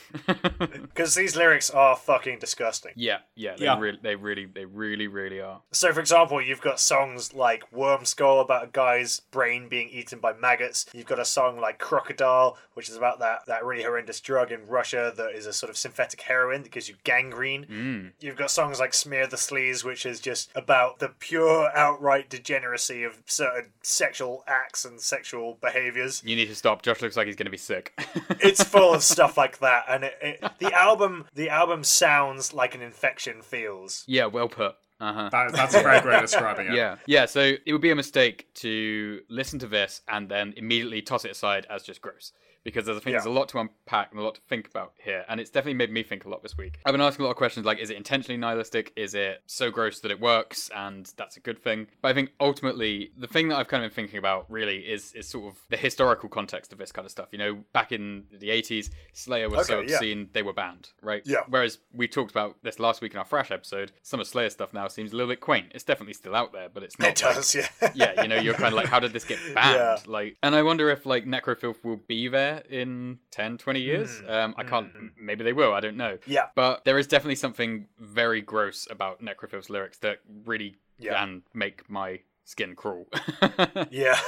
Because 0.92 1.14
these 1.14 1.36
lyrics 1.36 1.70
are 1.70 1.96
fucking 1.96 2.38
disgusting. 2.38 2.92
yeah, 2.96 3.18
yeah, 3.34 3.56
they, 3.56 3.64
Yeah. 3.64 3.78
Really, 3.78 3.98
they 4.02 4.14
really, 4.14 4.46
they 4.46 4.64
really, 4.64 5.06
really 5.06 5.40
are. 5.40 5.62
So, 5.72 5.92
for 5.92 6.00
example, 6.00 6.40
you've 6.40 6.60
got 6.60 6.78
songs 6.78 7.34
like 7.34 7.70
Worm 7.72 8.04
Skull 8.04 8.40
about 8.40 8.64
a 8.64 8.66
guy's 8.68 9.20
brain 9.20 9.68
being 9.68 9.88
eaten 9.88 10.18
by 10.18 10.32
maggots. 10.34 10.86
You've 10.92 11.06
got 11.06 11.18
a 11.18 11.24
song 11.24 11.58
like 11.60 11.78
Crocodile, 11.78 12.56
which 12.74 12.88
is 12.88 12.96
about 12.96 13.18
that, 13.20 13.46
that 13.46 13.64
really 13.64 13.82
horrendous 13.82 14.20
drug 14.20 14.52
in 14.52 14.66
Russia 14.66 15.12
that 15.16 15.32
is 15.32 15.46
a 15.46 15.52
sort 15.52 15.70
of 15.70 15.76
synthetic 15.76 16.20
heroin 16.22 16.62
that 16.62 16.72
gives 16.72 16.88
you 16.88 16.96
gangrene. 17.04 17.66
Mm. 17.66 18.12
You've 18.20 18.36
got 18.36 18.50
songs 18.50 18.78
like 18.78 18.94
Smear 18.94 19.26
the 19.26 19.36
Sleaze, 19.36 19.84
which 19.84 20.06
is 20.06 20.20
just 20.20 20.50
about 20.54 20.98
the 20.98 21.08
pure, 21.08 21.70
outright 21.74 22.28
degeneracy 22.30 23.02
of 23.04 23.22
certain 23.26 23.70
sexual 23.82 24.44
acts 24.46 24.84
and 24.84 25.00
sexual 25.00 25.58
behaviors. 25.60 26.22
You 26.24 26.36
need 26.36 26.46
to 26.46 26.54
stop. 26.54 26.82
Josh 26.82 27.02
looks 27.02 27.16
like 27.16 27.26
he's 27.26 27.36
going 27.36 27.46
to 27.46 27.50
be 27.50 27.56
sick. 27.56 27.92
It's 28.40 28.62
full 28.64 28.92
of 28.92 29.02
stuff 29.04 29.36
like 29.36 29.58
that, 29.60 29.84
and 29.88 30.04
it, 30.04 30.14
it, 30.20 30.44
the 30.58 30.72
album 30.72 31.26
the 31.34 31.48
album 31.48 31.84
sounds 31.84 32.52
like 32.52 32.74
an 32.74 32.82
infection 32.82 33.40
feels. 33.42 34.04
yeah, 34.06 34.26
well 34.26 34.48
put. 34.48 34.74
Uh 35.00 35.12
huh. 35.12 35.28
That, 35.32 35.52
that's 35.52 35.74
a 35.74 35.80
very 35.82 36.00
great 36.00 36.12
way 36.12 36.16
of 36.16 36.22
describing 36.22 36.66
it. 36.68 36.74
Yeah, 36.74 36.96
yeah. 37.06 37.26
So 37.26 37.54
it 37.64 37.72
would 37.72 37.80
be 37.80 37.90
a 37.90 37.96
mistake 37.96 38.46
to 38.54 39.20
listen 39.28 39.58
to 39.60 39.66
this 39.66 40.00
and 40.08 40.28
then 40.28 40.54
immediately 40.56 41.02
toss 41.02 41.24
it 41.24 41.30
aside 41.32 41.66
as 41.70 41.82
just 41.82 42.00
gross. 42.00 42.32
Because 42.64 42.88
I 42.88 42.92
think 42.92 43.04
there's 43.04 43.24
a 43.24 43.30
lot 43.30 43.48
to 43.50 43.58
unpack 43.58 44.10
and 44.12 44.20
a 44.20 44.22
lot 44.22 44.36
to 44.36 44.40
think 44.42 44.68
about 44.68 44.92
here, 45.02 45.24
and 45.28 45.40
it's 45.40 45.50
definitely 45.50 45.74
made 45.74 45.90
me 45.90 46.02
think 46.02 46.24
a 46.24 46.28
lot 46.28 46.42
this 46.42 46.56
week. 46.56 46.78
I've 46.86 46.92
been 46.92 47.00
asking 47.00 47.22
a 47.24 47.26
lot 47.26 47.32
of 47.32 47.36
questions 47.36 47.66
like, 47.66 47.78
is 47.78 47.90
it 47.90 47.96
intentionally 47.96 48.36
nihilistic? 48.38 48.92
Is 48.96 49.14
it 49.14 49.42
so 49.46 49.70
gross 49.70 50.00
that 50.00 50.10
it 50.10 50.20
works, 50.20 50.70
and 50.74 51.10
that's 51.16 51.36
a 51.36 51.40
good 51.40 51.58
thing? 51.62 51.88
But 52.00 52.08
I 52.08 52.14
think 52.14 52.30
ultimately, 52.40 53.10
the 53.16 53.26
thing 53.26 53.48
that 53.48 53.56
I've 53.56 53.68
kind 53.68 53.84
of 53.84 53.90
been 53.90 53.94
thinking 53.96 54.18
about 54.18 54.50
really 54.50 54.78
is 54.78 55.12
is 55.14 55.28
sort 55.28 55.52
of 55.52 55.60
the 55.70 55.76
historical 55.76 56.28
context 56.28 56.72
of 56.72 56.78
this 56.78 56.92
kind 56.92 57.04
of 57.04 57.10
stuff. 57.10 57.28
You 57.32 57.38
know, 57.38 57.64
back 57.72 57.90
in 57.92 58.24
the 58.30 58.48
80s, 58.50 58.90
Slayer 59.12 59.48
was 59.48 59.66
so 59.66 59.78
Okay, 59.78 59.88
yeah. 59.90 59.96
obscene 59.96 60.28
they 60.32 60.42
were 60.42 60.52
banned, 60.52 60.90
right? 61.02 61.22
Yeah. 61.24 61.38
Whereas 61.48 61.78
we 61.92 62.06
talked 62.08 62.30
about 62.30 62.56
this 62.62 62.78
last 62.78 63.00
week 63.00 63.12
in 63.12 63.18
our 63.18 63.24
Thrash 63.24 63.50
episode, 63.50 63.92
some 64.02 64.20
of 64.20 64.26
Slayer 64.26 64.50
stuff 64.50 64.72
now 64.72 64.86
seems 64.88 65.12
a 65.12 65.16
little 65.16 65.30
bit 65.32 65.40
quaint. 65.40 65.72
It's 65.74 65.84
definitely 65.84 66.14
still 66.14 66.34
out 66.34 66.52
there, 66.52 66.68
but 66.68 66.82
it's 66.82 66.98
not. 66.98 67.08
It 67.08 67.22
like- 67.24 67.34
does, 67.34 67.54
yeah. 67.54 67.68
yeah, 67.94 68.22
you 68.22 68.28
know, 68.28 68.36
you're 68.36 68.54
kind 68.54 68.68
of 68.68 68.74
like, 68.74 68.86
how 68.86 69.00
did 69.00 69.12
this 69.12 69.24
get 69.24 69.38
banned? 69.54 69.74
Yeah. 69.76 69.96
Like, 70.06 70.36
and 70.42 70.54
I 70.54 70.62
wonder 70.62 70.90
if 70.90 71.06
like 71.06 71.24
Nekrofilth 71.26 71.82
will 71.82 72.00
be 72.06 72.28
there 72.28 72.51
in 72.70 73.18
10, 73.30 73.58
20 73.58 73.80
years. 73.80 74.20
Hmm. 74.20 74.30
Um, 74.30 74.54
I 74.56 74.64
can't. 74.64 74.90
Maybe 75.20 75.44
they 75.44 75.52
will. 75.52 75.72
I 75.72 75.80
don't 75.80 75.96
know. 75.96 76.18
Yeah. 76.26 76.46
But 76.54 76.84
there 76.84 76.98
is 76.98 77.06
definitely 77.06 77.36
something 77.36 77.86
very 77.98 78.40
gross 78.40 78.86
about 78.90 79.22
Nekrofilth's 79.22 79.70
lyrics 79.70 79.98
that 79.98 80.18
really 80.44 80.76
Yeah. 80.98 81.18
can 81.18 81.42
make 81.54 81.88
my 81.88 82.20
skin 82.44 82.74
crawl. 82.74 83.06
Yeah, 83.90 84.18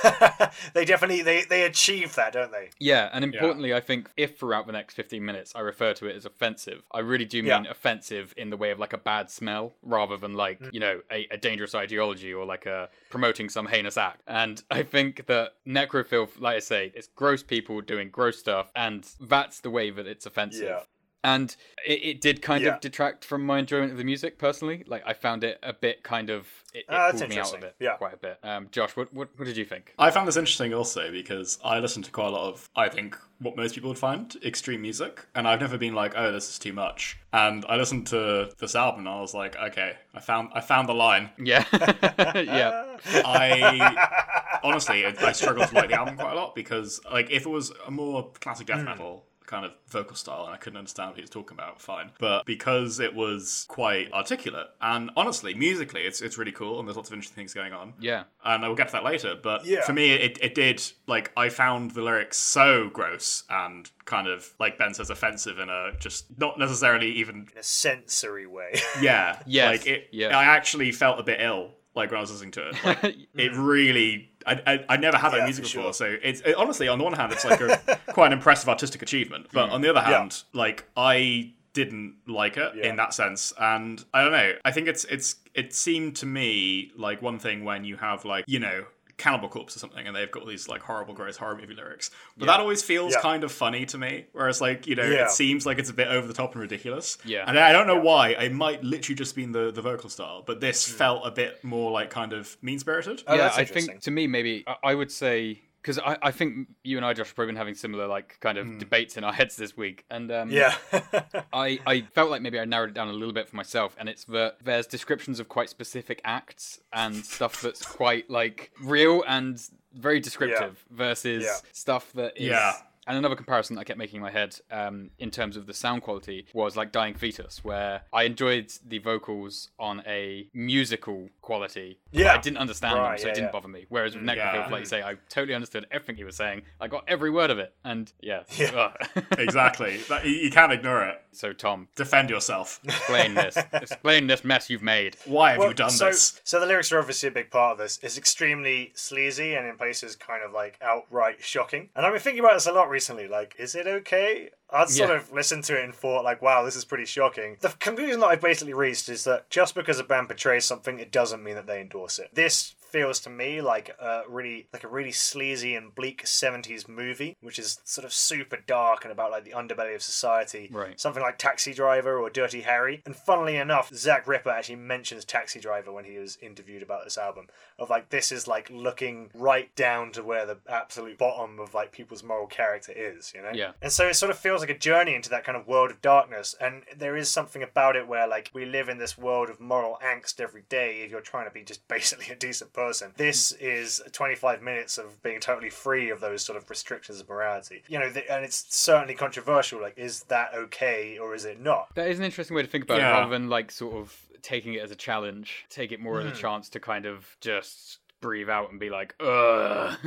they 0.75 0.85
definitely 0.85 1.23
they 1.23 1.42
they 1.44 1.62
achieve 1.64 2.14
that, 2.16 2.33
don't 2.33 2.52
they? 2.52 2.71
Yeah, 2.78 3.09
and 3.12 3.25
importantly, 3.25 3.73
I 3.73 3.80
think 3.80 4.11
if 4.16 4.38
throughout 4.38 4.66
the 4.66 4.73
next 4.73 4.94
15 4.94 5.25
minutes 5.25 5.52
I 5.54 5.61
refer 5.61 5.94
to 5.94 6.06
it 6.06 6.16
as 6.16 6.25
offensive, 6.26 6.83
I 6.92 7.00
really 7.00 7.25
do 7.25 7.38
mean 7.42 7.64
Yeah. 7.64 7.71
offensive 7.71 8.35
in 8.37 8.50
the 8.50 8.56
way 8.56 8.71
of 8.71 8.78
like 8.78 8.92
a 8.92 8.99
bad 8.99 9.30
smell 9.30 9.75
rather 9.83 10.16
than 10.16 10.35
like, 10.35 10.61
Mm. 10.61 10.71
you 10.75 10.80
know, 10.80 11.00
a, 11.11 11.26
a 11.30 11.37
dangerous 11.37 11.75
ideology 11.75 12.33
or 12.33 12.44
like 12.44 12.66
a 12.66 12.88
promoting 13.11 13.49
some 13.49 13.66
heinous 13.66 13.97
act. 13.97 14.23
And 14.26 14.62
I 14.71 14.83
think 14.83 15.26
that 15.26 15.54
Nekrofilth, 15.66 16.40
like 16.40 16.56
I 16.56 16.61
say, 16.61 16.92
it's 16.94 17.09
gross 17.09 17.42
people 17.42 17.80
doing 17.80 18.11
gross 18.11 18.38
stuff, 18.38 18.71
and 18.76 19.09
that's 19.21 19.61
the 19.61 19.71
way 19.71 19.90
that 19.90 20.06
it's 20.06 20.26
offensive. 20.26 20.62
Yeah. 20.68 20.80
And 21.25 21.57
it, 21.87 22.04
it 22.04 22.21
did 22.21 22.40
kind 22.43 22.62
Yeah. 22.62 22.75
of 22.75 22.81
detract 22.81 23.25
from 23.25 23.45
my 23.45 23.59
enjoyment 23.59 23.90
of 23.93 23.99
the 23.99 24.04
music 24.04 24.38
personally. 24.38 24.85
Like 24.87 25.02
I 25.07 25.14
found 25.14 25.43
it 25.43 25.59
a 25.62 25.73
bit 25.73 26.02
kind 26.04 26.30
of 26.30 26.47
it, 26.73 26.78
it 26.80 26.84
that's 26.89 27.19
pulled 27.19 27.30
me 27.30 27.39
out 27.39 27.54
of 27.54 27.63
it 27.65 27.75
Yeah. 27.80 27.97
quite 27.97 28.15
a 28.15 28.17
bit. 28.19 28.39
Um, 28.43 28.69
Josh, 28.71 28.97
what, 28.97 29.13
what 29.13 29.30
what 29.37 29.47
did 29.47 29.56
you 29.56 29.65
think? 29.65 29.95
I 29.99 30.10
found 30.10 30.28
this 30.28 30.37
interesting 30.37 30.75
also 30.75 31.10
because 31.10 31.58
I 31.65 31.78
listen 31.80 32.02
to 32.02 32.10
quite 32.10 32.26
a 32.28 32.30
lot 32.30 32.49
of, 32.49 32.69
I 32.76 32.89
think, 32.89 33.17
what 33.41 33.56
most 33.56 33.75
people 33.75 33.89
would 33.91 33.99
find 33.99 34.34
extreme 34.45 34.82
music, 34.82 35.26
and 35.34 35.47
I've 35.49 35.60
never 35.60 35.76
been 35.78 35.95
like, 35.95 36.13
oh, 36.17 36.30
this 36.32 36.49
is 36.50 36.58
too 36.58 36.73
much. 36.73 37.19
And 37.32 37.65
I 37.69 37.76
listened 37.76 38.06
to 38.08 38.50
this 38.58 38.75
album, 38.75 39.00
and 39.00 39.08
I 39.08 39.21
was 39.21 39.34
like, 39.34 39.56
okay, 39.56 39.95
I 40.15 40.21
found, 40.21 40.50
I 40.54 40.60
found 40.60 40.89
the 40.89 40.95
line. 40.95 41.30
Yeah, 41.39 41.65
yeah. 42.34 42.97
I 43.25 44.58
honestly, 44.63 45.04
I 45.06 45.15
I 45.21 45.32
struggled 45.32 45.69
to 45.69 45.75
like 45.75 45.89
the 45.89 45.95
album 45.99 46.17
quite 46.17 46.32
a 46.32 46.37
lot 46.37 46.54
because, 46.54 47.00
like, 47.10 47.30
if 47.30 47.47
it 47.47 47.49
was 47.50 47.73
a 47.87 47.91
more 47.91 48.30
classic 48.41 48.67
death 48.67 48.84
metal 48.84 49.25
kind 49.47 49.65
of 49.67 49.73
vocal 49.89 50.17
style 50.17 50.45
and 50.47 50.54
I 50.54 50.57
couldn't 50.57 50.78
understand 50.78 51.11
what 51.11 51.17
he 51.17 51.23
was 51.23 51.30
talking 51.30 51.54
about, 51.57 51.80
fine. 51.80 52.11
But 52.19 52.47
because 52.47 52.99
it 53.00 53.15
was 53.15 53.67
quite 53.69 54.13
articulate 54.13 54.69
and 54.80 55.11
honestly, 55.17 55.54
musically, 55.54 56.02
it's 56.02 56.23
it's 56.23 56.39
really 56.39 56.52
cool 56.52 56.78
and 56.78 56.89
there's 56.89 56.97
lots 56.97 57.11
of 57.11 57.15
interesting 57.15 57.37
things 57.37 57.52
going 57.54 57.73
on. 57.73 57.93
Yeah. 58.00 58.25
And 58.45 58.65
I 58.65 58.69
will 58.69 58.75
get 58.75 58.89
to 58.89 58.93
that 58.93 59.04
later. 59.04 59.35
But 59.41 59.65
Yeah. 59.67 59.83
for 59.85 59.93
me, 59.93 60.13
it, 60.13 60.39
it 60.41 60.54
did 60.54 60.83
like 61.07 61.30
I 61.37 61.49
found 61.50 61.91
the 61.93 62.02
lyrics 62.02 62.37
so 62.39 62.89
gross 62.91 63.45
and 63.50 63.91
kind 64.07 64.28
of 64.28 64.50
like 64.59 64.78
Ben 64.78 64.95
says 64.95 65.11
offensive 65.11 65.59
in 65.59 65.69
a 65.69 65.93
just 65.99 66.26
not 66.39 66.59
necessarily 66.59 67.11
even 67.13 67.49
In 67.52 67.59
a 67.59 67.63
sensory 67.63 68.47
way. 68.47 68.80
yeah 69.00 69.41
Yeah. 69.47 69.69
like 69.71 69.87
it. 69.87 70.09
yeah. 70.13 70.37
I 70.37 70.45
actually 70.45 70.91
felt 70.93 71.21
a 71.21 71.23
bit 71.23 71.41
ill 71.41 71.73
like 71.95 72.11
when 72.11 72.19
I 72.19 72.21
was 72.23 72.33
listening 72.33 72.50
to 72.52 72.69
it. 72.71 72.76
Like, 72.85 73.04
it 73.37 73.52
really. 73.54 74.30
I, 74.47 74.61
I, 74.67 74.85
I 74.91 74.97
never 74.97 75.17
had 75.17 75.30
that 75.33 75.39
Yeah, 75.39 75.45
music 75.45 75.65
before, 75.65 75.83
sure. 75.85 75.93
so 75.93 76.17
it's 76.23 76.41
it, 76.43 76.54
honestly 76.57 76.89
on 76.89 76.99
the 76.99 77.04
one 77.04 77.13
hand 77.15 77.33
it's 77.33 77.45
like 77.45 77.61
a 77.61 77.78
quite 78.13 78.26
an 78.28 78.33
impressive 78.35 78.69
artistic 78.69 79.02
achievement, 79.02 79.47
but 79.52 79.69
mm. 79.69 79.73
on 79.73 79.80
the 79.80 79.91
other 79.91 80.00
Yeah. 80.09 80.19
hand, 80.19 80.43
like 80.52 80.85
I 80.97 81.52
didn't 81.73 82.15
like 82.26 82.57
it 82.57 82.73
Yeah. 82.76 82.87
in 82.89 82.97
that 82.97 83.13
sense, 83.15 83.52
and 83.59 84.04
I 84.15 84.23
don't 84.23 84.33
know. 84.33 84.52
I 84.65 84.71
think 84.71 84.87
it's 84.89 85.04
it's 85.04 85.37
it 85.54 85.75
seemed 85.75 86.17
to 86.17 86.26
me 86.26 86.93
like 86.97 87.21
one 87.23 87.39
thing 87.39 87.65
when 87.65 87.85
you 87.85 87.97
have 87.97 88.25
like 88.25 88.45
you 88.47 88.61
know 88.61 88.85
Cannibal 89.16 89.48
Corpse 89.48 89.76
or 89.76 89.78
something, 89.78 90.06
and 90.06 90.14
they've 90.16 90.30
got 90.30 90.42
all 90.42 90.48
these 90.48 90.68
like 90.68 90.82
horrible, 90.82 91.14
gross 91.14 91.36
horror 91.36 91.56
movie 91.56 91.74
lyrics, 91.74 92.10
but 92.36 92.46
that 92.46 92.60
always 92.60 92.82
feels 92.82 93.12
Yeah. 93.14 93.20
kind 93.20 93.44
of 93.44 93.52
funny 93.52 93.86
to 93.86 93.98
me. 93.98 94.26
Whereas 94.32 94.60
like 94.60 94.86
you 94.86 94.94
know 94.96 95.04
Yeah. 95.04 95.24
it 95.26 95.30
seems 95.30 95.64
like 95.66 95.78
it's 95.78 95.90
a 95.90 95.94
bit 95.94 96.08
over 96.08 96.26
the 96.26 96.34
top 96.34 96.52
and 96.52 96.60
ridiculous. 96.60 97.18
Yeah. 97.24 97.44
and 97.46 97.58
I 97.58 97.72
don't 97.72 97.86
know 97.86 97.98
why. 98.00 98.30
It 98.30 98.52
might 98.52 98.82
literally 98.82 99.14
just 99.16 99.34
been 99.36 99.52
the 99.52 99.70
the 99.70 99.82
vocal 99.82 100.10
style, 100.10 100.42
but 100.46 100.60
this 100.60 100.88
Hmm. 100.90 100.96
felt 100.96 101.26
a 101.26 101.30
bit 101.30 101.62
more 101.64 101.90
like 101.90 102.10
kind 102.10 102.32
of 102.32 102.56
mean 102.62 102.78
spirited. 102.78 103.22
Oh, 103.26 103.34
yeah, 103.34 103.52
I 103.54 103.64
think 103.64 104.00
to 104.02 104.10
me 104.10 104.26
maybe 104.26 104.64
I, 104.66 104.76
I 104.84 104.94
would 104.94 105.12
say 105.12 105.62
because 105.84 105.99
I, 105.99 106.16
I 106.23 106.30
think 106.30 106.68
you 106.82 106.97
and 106.97 107.04
I, 107.04 107.12
Josh, 107.12 107.26
have 107.26 107.34
probably 107.36 107.50
been 107.50 107.56
having 107.58 107.75
similar 107.75 108.06
like 108.06 108.40
kind 108.40 108.56
of 108.56 108.78
debates 108.78 109.18
in 109.18 109.25
our 109.25 109.34
heads 109.34 109.54
this 109.56 109.76
week, 109.76 110.06
and 110.10 110.32
um, 110.32 110.50
yeah. 110.50 110.75
I, 111.52 111.78
I 111.86 112.00
felt 112.14 112.30
like 112.30 112.40
maybe 112.40 112.58
I 112.58 112.64
narrowed 112.64 112.88
it 112.88 112.94
down 112.94 113.08
a 113.08 113.12
little 113.12 113.34
bit 113.34 113.50
for 113.50 113.56
myself, 113.56 113.94
and 113.99 114.08
it's 114.08 114.25
that 114.25 114.56
there's 114.64 114.86
descriptions 114.86 115.40
of 115.40 115.50
quite 115.50 115.68
specific 115.68 116.23
acts 116.25 116.80
and 116.90 117.14
stuff 117.14 117.60
that's 117.60 117.84
quite 117.84 118.30
like 118.30 118.70
real 118.82 119.23
and 119.28 119.60
very 119.92 120.20
descriptive 120.20 120.82
versus 120.90 121.44
Yeah. 121.44 121.56
stuff 121.73 122.10
that 122.14 122.38
is. 122.38 122.49
Yeah. 122.49 122.73
And 123.06 123.17
another 123.17 123.36
comparison 123.36 123.78
I 123.78 123.84
kept 123.84 123.99
making 123.99 124.17
in 124.17 124.23
my 124.23 124.30
head 124.30 124.56
um, 124.71 125.10
in 125.19 125.30
terms 125.30 125.56
of 125.56 125.67
the 125.67 125.75
sound 125.75 126.02
quality 126.02 126.47
was 126.54 126.76
like 126.76 126.93
Dying 126.93 127.14
Fetus, 127.14 127.64
where 127.64 128.02
I 128.12 128.25
enjoyed 128.25 128.73
the 128.86 128.99
vocals 128.99 129.69
on 129.78 130.02
a 130.06 130.49
musical 130.54 131.28
quality. 131.43 131.99
but 132.12 132.21
Yeah. 132.21 132.34
I 132.34 132.38
didn't 132.38 132.58
understand 132.58 132.97
them, 132.97 133.19
so 133.19 133.25
yeah, 133.25 133.30
it 133.30 133.34
didn't 133.34 133.49
yeah. 133.49 133.52
bother 133.52 133.69
me. 133.69 133.86
Whereas 133.88 134.14
with 134.14 134.25
Nekrofilth, 134.25 134.36
Yeah. 134.54 134.69
like 134.71 134.80
you 134.80 134.86
say, 134.86 135.02
I 135.02 135.17
totally 135.28 135.54
understood 135.54 135.86
everything 135.90 136.17
he 136.17 136.25
was 136.25 136.36
saying. 136.36 136.62
I 136.80 136.88
got 136.88 137.04
every 137.08 137.30
word 137.30 137.50
of 137.50 137.58
it. 137.58 137.75
And 137.84 138.12
yeah. 138.21 138.43
Yeah. 138.58 138.93
Exactly. 139.38 139.99
That, 140.08 140.25
you, 140.25 140.32
you 140.32 140.50
can't 140.50 140.73
ignore 140.73 141.04
it. 141.04 141.21
so, 141.32 141.52
Tom, 141.52 141.88
Defend 141.97 142.30
yourself. 142.30 142.80
explain 142.84 143.34
this. 143.34 143.56
Explain 143.73 144.26
this 144.26 144.45
mess 144.45 144.71
you've 144.71 144.82
made. 144.82 145.17
Why 145.26 145.50
have 145.50 145.58
Well, 145.58 145.69
you 145.69 145.75
done 145.75 145.90
so, 145.90 146.06
this? 146.06 146.40
So 146.45 146.60
the 146.60 146.67
lyrics 146.67 146.93
are 146.93 146.99
obviously 146.99 147.28
a 147.28 147.32
big 147.32 147.50
part 147.50 147.73
of 147.73 147.78
this. 147.78 147.99
It's 148.02 148.17
extremely 148.17 148.93
sleazy 148.95 149.54
and 149.54 149.67
in 149.67 149.76
places 149.76 150.17
kind 150.17 150.43
of 150.43 150.52
like 150.52 150.78
outright 150.82 151.43
shocking. 151.43 151.88
And 151.95 152.06
I've 152.06 152.12
been 152.12 152.21
thinking 152.23 152.40
about 152.40 152.54
this 152.54 152.67
a 152.67 152.73
lot 152.73 152.88
recently. 152.95 153.26
Like, 153.28 153.54
is 153.59 153.75
it 153.75 153.87
okay? 153.87 154.50
I'd 154.71 154.89
sort 154.89 155.11
Yeah. 155.11 155.17
of 155.17 155.33
listened 155.33 155.65
to 155.65 155.76
it 155.78 155.85
and 155.85 155.95
thought, 155.95 156.25
like, 156.25 156.41
wow, 156.41 156.65
this 156.65 156.76
is 156.76 156.85
pretty 156.85 157.04
shocking. 157.04 157.57
The 157.61 157.71
conclusion 157.80 158.21
that 158.21 158.26
I've 158.28 158.41
basically 158.41 158.73
reached 158.73 159.09
is 159.09 159.25
that 159.25 159.50
just 159.50 159.75
because 159.75 159.99
a 159.99 160.04
band 160.04 160.28
portrays 160.28 160.65
something, 160.65 160.99
it 161.00 161.11
doesn't 161.11 161.43
mean 161.43 161.57
that 161.57 161.67
they 161.67 161.80
endorse 161.80 162.19
it. 162.21 162.30
This 162.33 162.75
feels 162.95 163.19
to 163.19 163.28
me 163.28 163.61
like 163.61 163.91
a 163.99 164.23
really 164.28 164.69
like 164.73 164.85
a 164.85 164.89
really 164.89 165.11
sleazy 165.11 165.75
and 165.75 165.93
bleak 165.97 166.23
70s 166.23 166.89
movie, 166.89 167.37
which 167.41 167.59
is 167.59 167.80
sort 167.83 168.04
of 168.04 168.13
super 168.13 168.57
dark 168.69 169.04
and 169.04 169.11
about 169.11 169.33
like 169.33 169.45
the 169.45 169.50
underbelly 169.50 169.97
of 169.97 170.02
society. 170.02 170.71
Right. 170.73 170.99
Something 171.00 171.21
like 171.21 171.37
Taxi 171.37 171.75
Driver 171.75 172.21
or 172.21 172.30
Dirty 172.30 172.61
Harry. 172.61 173.02
And 173.04 173.17
funnily 173.17 173.57
enough, 173.57 173.93
Zach 173.93 174.28
Ripper 174.28 174.49
actually 174.50 174.76
mentions 174.76 175.25
Taxi 175.25 175.59
Driver 175.59 175.91
when 175.91 176.04
he 176.04 176.19
was 176.19 176.39
interviewed 176.41 176.85
about 176.85 177.02
this 177.02 177.19
album. 177.19 177.49
Of 177.80 177.91
like 177.91 178.11
this 178.11 178.30
is 178.30 178.47
like 178.47 178.71
looking 178.71 179.28
right 179.35 179.75
down 179.75 180.13
to 180.13 180.23
where 180.23 180.47
the 180.47 180.59
absolute 180.69 181.19
bottom 181.19 181.59
of 181.59 181.75
like 181.75 181.91
people's 181.91 182.23
moral 182.23 182.47
character 182.47 182.93
is, 182.95 183.33
you 183.35 183.43
know? 183.43 183.50
Yeah. 183.52 183.73
And 183.83 183.91
so 183.91 184.07
it 184.07 184.15
sort 184.15 184.30
of 184.30 184.39
feels 184.39 184.61
like 184.61 184.71
a 184.71 184.78
journey 184.78 185.17
into 185.17 185.30
that 185.30 185.43
kind 185.43 185.59
of 185.59 185.67
world 185.67 185.91
of 185.91 186.00
darkness. 186.00 186.54
And 186.61 186.85
there 186.97 187.17
is 187.17 187.28
something 187.28 187.65
about 187.65 187.97
it 187.97 188.07
where 188.07 188.28
like 188.28 188.52
we 188.54 188.65
live 188.65 188.89
in 188.89 188.99
this 188.99 189.19
world 189.19 189.50
of 189.50 189.59
moral 189.59 189.99
angst 190.00 190.39
every 190.39 190.63
day 190.69 191.02
if 191.02 191.11
you're 191.11 191.21
trying 191.21 191.49
to 191.49 191.52
be 191.52 191.65
just 191.65 191.89
basically 191.89 192.33
a 192.33 192.37
decent 192.37 192.73
person. 192.73 192.83
This 193.16 193.52
is 193.52 194.02
25 194.12 194.62
minutes 194.62 194.99
of 194.99 195.23
being 195.23 195.40
totally 195.40 195.70
free 195.70 196.10
of 196.10 196.20
those 196.20 196.44
sort 196.44 196.56
of 196.56 196.68
restrictions 196.68 197.20
of 197.20 197.28
morality. 197.28 197.82
You 197.88 197.99
know, 197.99 198.10
th- 198.10 198.26
and 198.30 198.44
it's 198.44 198.66
certainly 198.68 199.14
controversial. 199.14 199.80
Like, 199.80 199.99
is 199.99 200.25
that 200.25 200.54
okay 200.54 201.18
or 201.18 201.34
is 201.34 201.44
it 201.44 201.60
not? 201.60 201.94
That 201.94 202.08
is 202.08 202.18
an 202.18 202.25
interesting 202.25 202.54
way 202.56 202.62
to 202.62 202.68
think 202.68 202.84
about 202.84 203.00
it 203.00 203.02
rather 203.02 203.30
than 203.30 203.49
like 203.49 203.70
sort 203.70 203.94
of 203.94 204.16
taking 204.42 204.75
it 204.75 204.82
as 204.82 204.90
a 204.90 204.97
challenge, 204.97 205.64
take 205.70 205.90
it 205.90 206.00
more 206.00 206.20
as 206.20 206.26
a 206.26 206.30
hmm. 206.30 206.36
chance 206.36 206.68
to 206.68 206.80
kind 206.80 207.06
of 207.06 207.36
just 207.40 207.99
breathe 208.25 208.49
out 208.49 208.71
and 208.71 208.80
be 208.80 208.89
like, 208.89 209.15
ugh. 209.21 209.99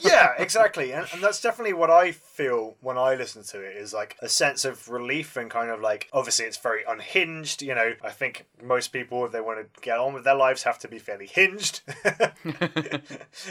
yeah, 0.00 0.34
exactly. 0.38 0.92
And, 0.92 1.06
and 1.14 1.22
that's 1.22 1.40
definitely 1.40 1.72
what 1.72 1.88
I 1.88 2.12
feel 2.12 2.76
when 2.82 2.98
I 2.98 3.14
listen 3.14 3.42
to 3.42 3.62
it 3.62 3.78
is 3.78 3.94
like 3.94 4.18
a 4.20 4.28
sense 4.28 4.66
of 4.66 4.90
relief 4.90 5.38
and 5.38 5.50
kind 5.50 5.70
of 5.70 5.80
like, 5.80 6.10
obviously, 6.12 6.44
it's 6.44 6.58
very 6.58 6.82
unhinged. 6.86 7.62
You 7.62 7.74
know, 7.74 7.94
I 8.04 8.10
think 8.10 8.44
most 8.62 8.88
people, 8.88 9.24
if 9.24 9.32
they 9.32 9.40
want 9.40 9.60
to 9.60 9.80
get 9.80 9.98
on 9.98 10.12
with 10.12 10.24
their 10.24 10.34
lives, 10.34 10.64
have 10.64 10.78
to 10.80 10.88
be 10.88 10.98
fairly 10.98 11.26
hinged. 11.26 11.80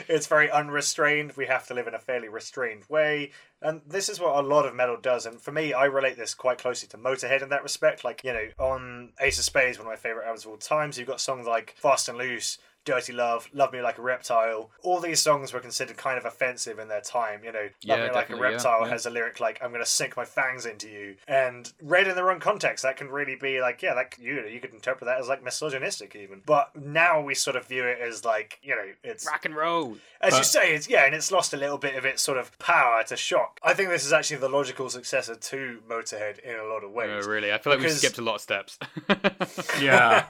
it's 0.08 0.28
very 0.28 0.52
unrestrained. 0.52 1.34
We 1.36 1.48
have 1.48 1.66
to 1.68 1.74
live 1.74 1.88
in 1.88 1.96
a 1.96 2.00
fairly 2.00 2.30
restrained 2.30 2.84
way. 2.90 3.32
And 3.64 3.82
this 3.88 4.10
is 4.10 4.20
what 4.20 4.36
a 4.36 4.48
lot 4.48 4.68
of 4.68 4.76
metal 4.76 4.98
does. 5.02 5.26
And 5.26 5.42
for 5.42 5.52
me, 5.52 5.74
I 5.74 5.86
relate 5.86 6.18
this 6.18 6.36
quite 6.36 6.60
closely 6.60 6.88
to 6.90 7.00
Motorhead 7.00 7.42
in 7.42 7.50
that 7.50 7.64
respect. 7.64 8.04
Like, 8.04 8.24
you 8.24 8.34
know, 8.34 8.48
on 8.60 9.14
Ace 9.20 9.40
of 9.40 9.46
Spades, 9.46 9.80
one 9.80 9.88
of 9.88 9.92
my 9.92 9.96
favorite 9.98 10.26
albums 10.26 10.46
of 10.46 10.52
all 10.52 10.58
time, 10.58 10.92
so 10.92 11.00
you've 11.00 11.08
got 11.08 11.20
songs 11.20 11.48
like 11.48 11.74
Fast 11.80 12.10
and 12.10 12.18
Loose. 12.20 12.60
Dirty 12.86 13.14
Love, 13.14 13.50
Love 13.54 13.72
Me 13.74 13.82
Like 13.82 13.98
a 13.98 14.02
Reptile. 14.02 14.70
All 14.84 15.00
these 15.00 15.22
songs 15.22 15.54
were 15.54 15.60
considered 15.60 15.98
kind 15.98 16.18
of 16.18 16.26
offensive 16.26 16.80
in 16.80 16.88
their 16.88 17.02
time. 17.02 17.44
You 17.44 17.52
know, 17.52 17.62
Love 17.62 17.72
Yeah, 17.82 17.96
Me 17.96 18.02
Like 18.04 18.10
a 18.12 18.14
definitely, 18.34 18.48
yeah, 18.48 18.52
Reptile 18.54 18.82
yeah. 18.84 18.90
has 18.90 19.06
a 19.06 19.10
lyric 19.10 19.40
like, 19.40 19.60
I'm 19.64 19.70
going 19.72 19.84
to 19.84 19.90
sink 19.90 20.18
my 20.18 20.26
fangs 20.26 20.66
into 20.66 20.88
you. 20.90 21.16
And 21.28 21.72
read 21.82 22.08
in 22.08 22.16
the 22.16 22.24
wrong 22.24 22.40
context, 22.40 22.84
that 22.84 22.98
can 22.98 23.10
really 23.10 23.36
be 23.36 23.62
like, 23.62 23.82
yeah, 23.82 23.94
that 23.94 24.16
you, 24.20 24.42
you 24.48 24.60
could 24.60 24.74
interpret 24.74 25.06
that 25.06 25.20
as 25.20 25.28
like 25.28 25.44
misogynistic 25.44 26.16
even. 26.16 26.42
But 26.46 26.76
now 26.76 27.22
we 27.22 27.36
sort 27.36 27.56
of 27.56 27.68
view 27.68 27.86
it 27.86 28.00
as 28.02 28.26
like, 28.26 28.60
you 28.64 28.76
know, 28.76 28.92
it's 29.04 29.26
Rock 29.26 29.46
and 29.46 29.56
roll. 29.56 29.98
as 30.22 30.38
you 30.38 30.44
say, 30.44 30.74
it's 30.74 30.90
yeah, 30.90 31.06
and 31.06 31.14
it's 31.16 31.32
lost 31.32 31.54
a 31.54 31.58
little 31.58 31.78
bit 31.78 31.96
of 31.96 32.06
its 32.06 32.22
sort 32.22 32.38
of 32.38 32.58
power 32.60 33.04
to 33.04 33.16
shock. 33.16 33.60
I 33.64 33.74
think 33.74 33.90
this 33.90 34.06
is 34.06 34.14
actually 34.14 34.38
the 34.38 34.50
logical 34.50 34.90
successor 34.90 35.36
to 35.36 35.80
Motorhead 35.90 36.40
in 36.40 36.56
a 36.60 36.64
lot 36.64 36.84
of 36.84 36.92
ways. 36.92 37.26
Oh, 37.26 37.30
really? 37.30 37.52
I 37.54 37.58
feel 37.58 37.74
like 37.74 37.82
we 37.82 37.90
skipped 37.90 38.18
a 38.18 38.22
lot 38.22 38.36
of 38.36 38.42
steps. 38.42 38.78
Yeah, 39.80 40.26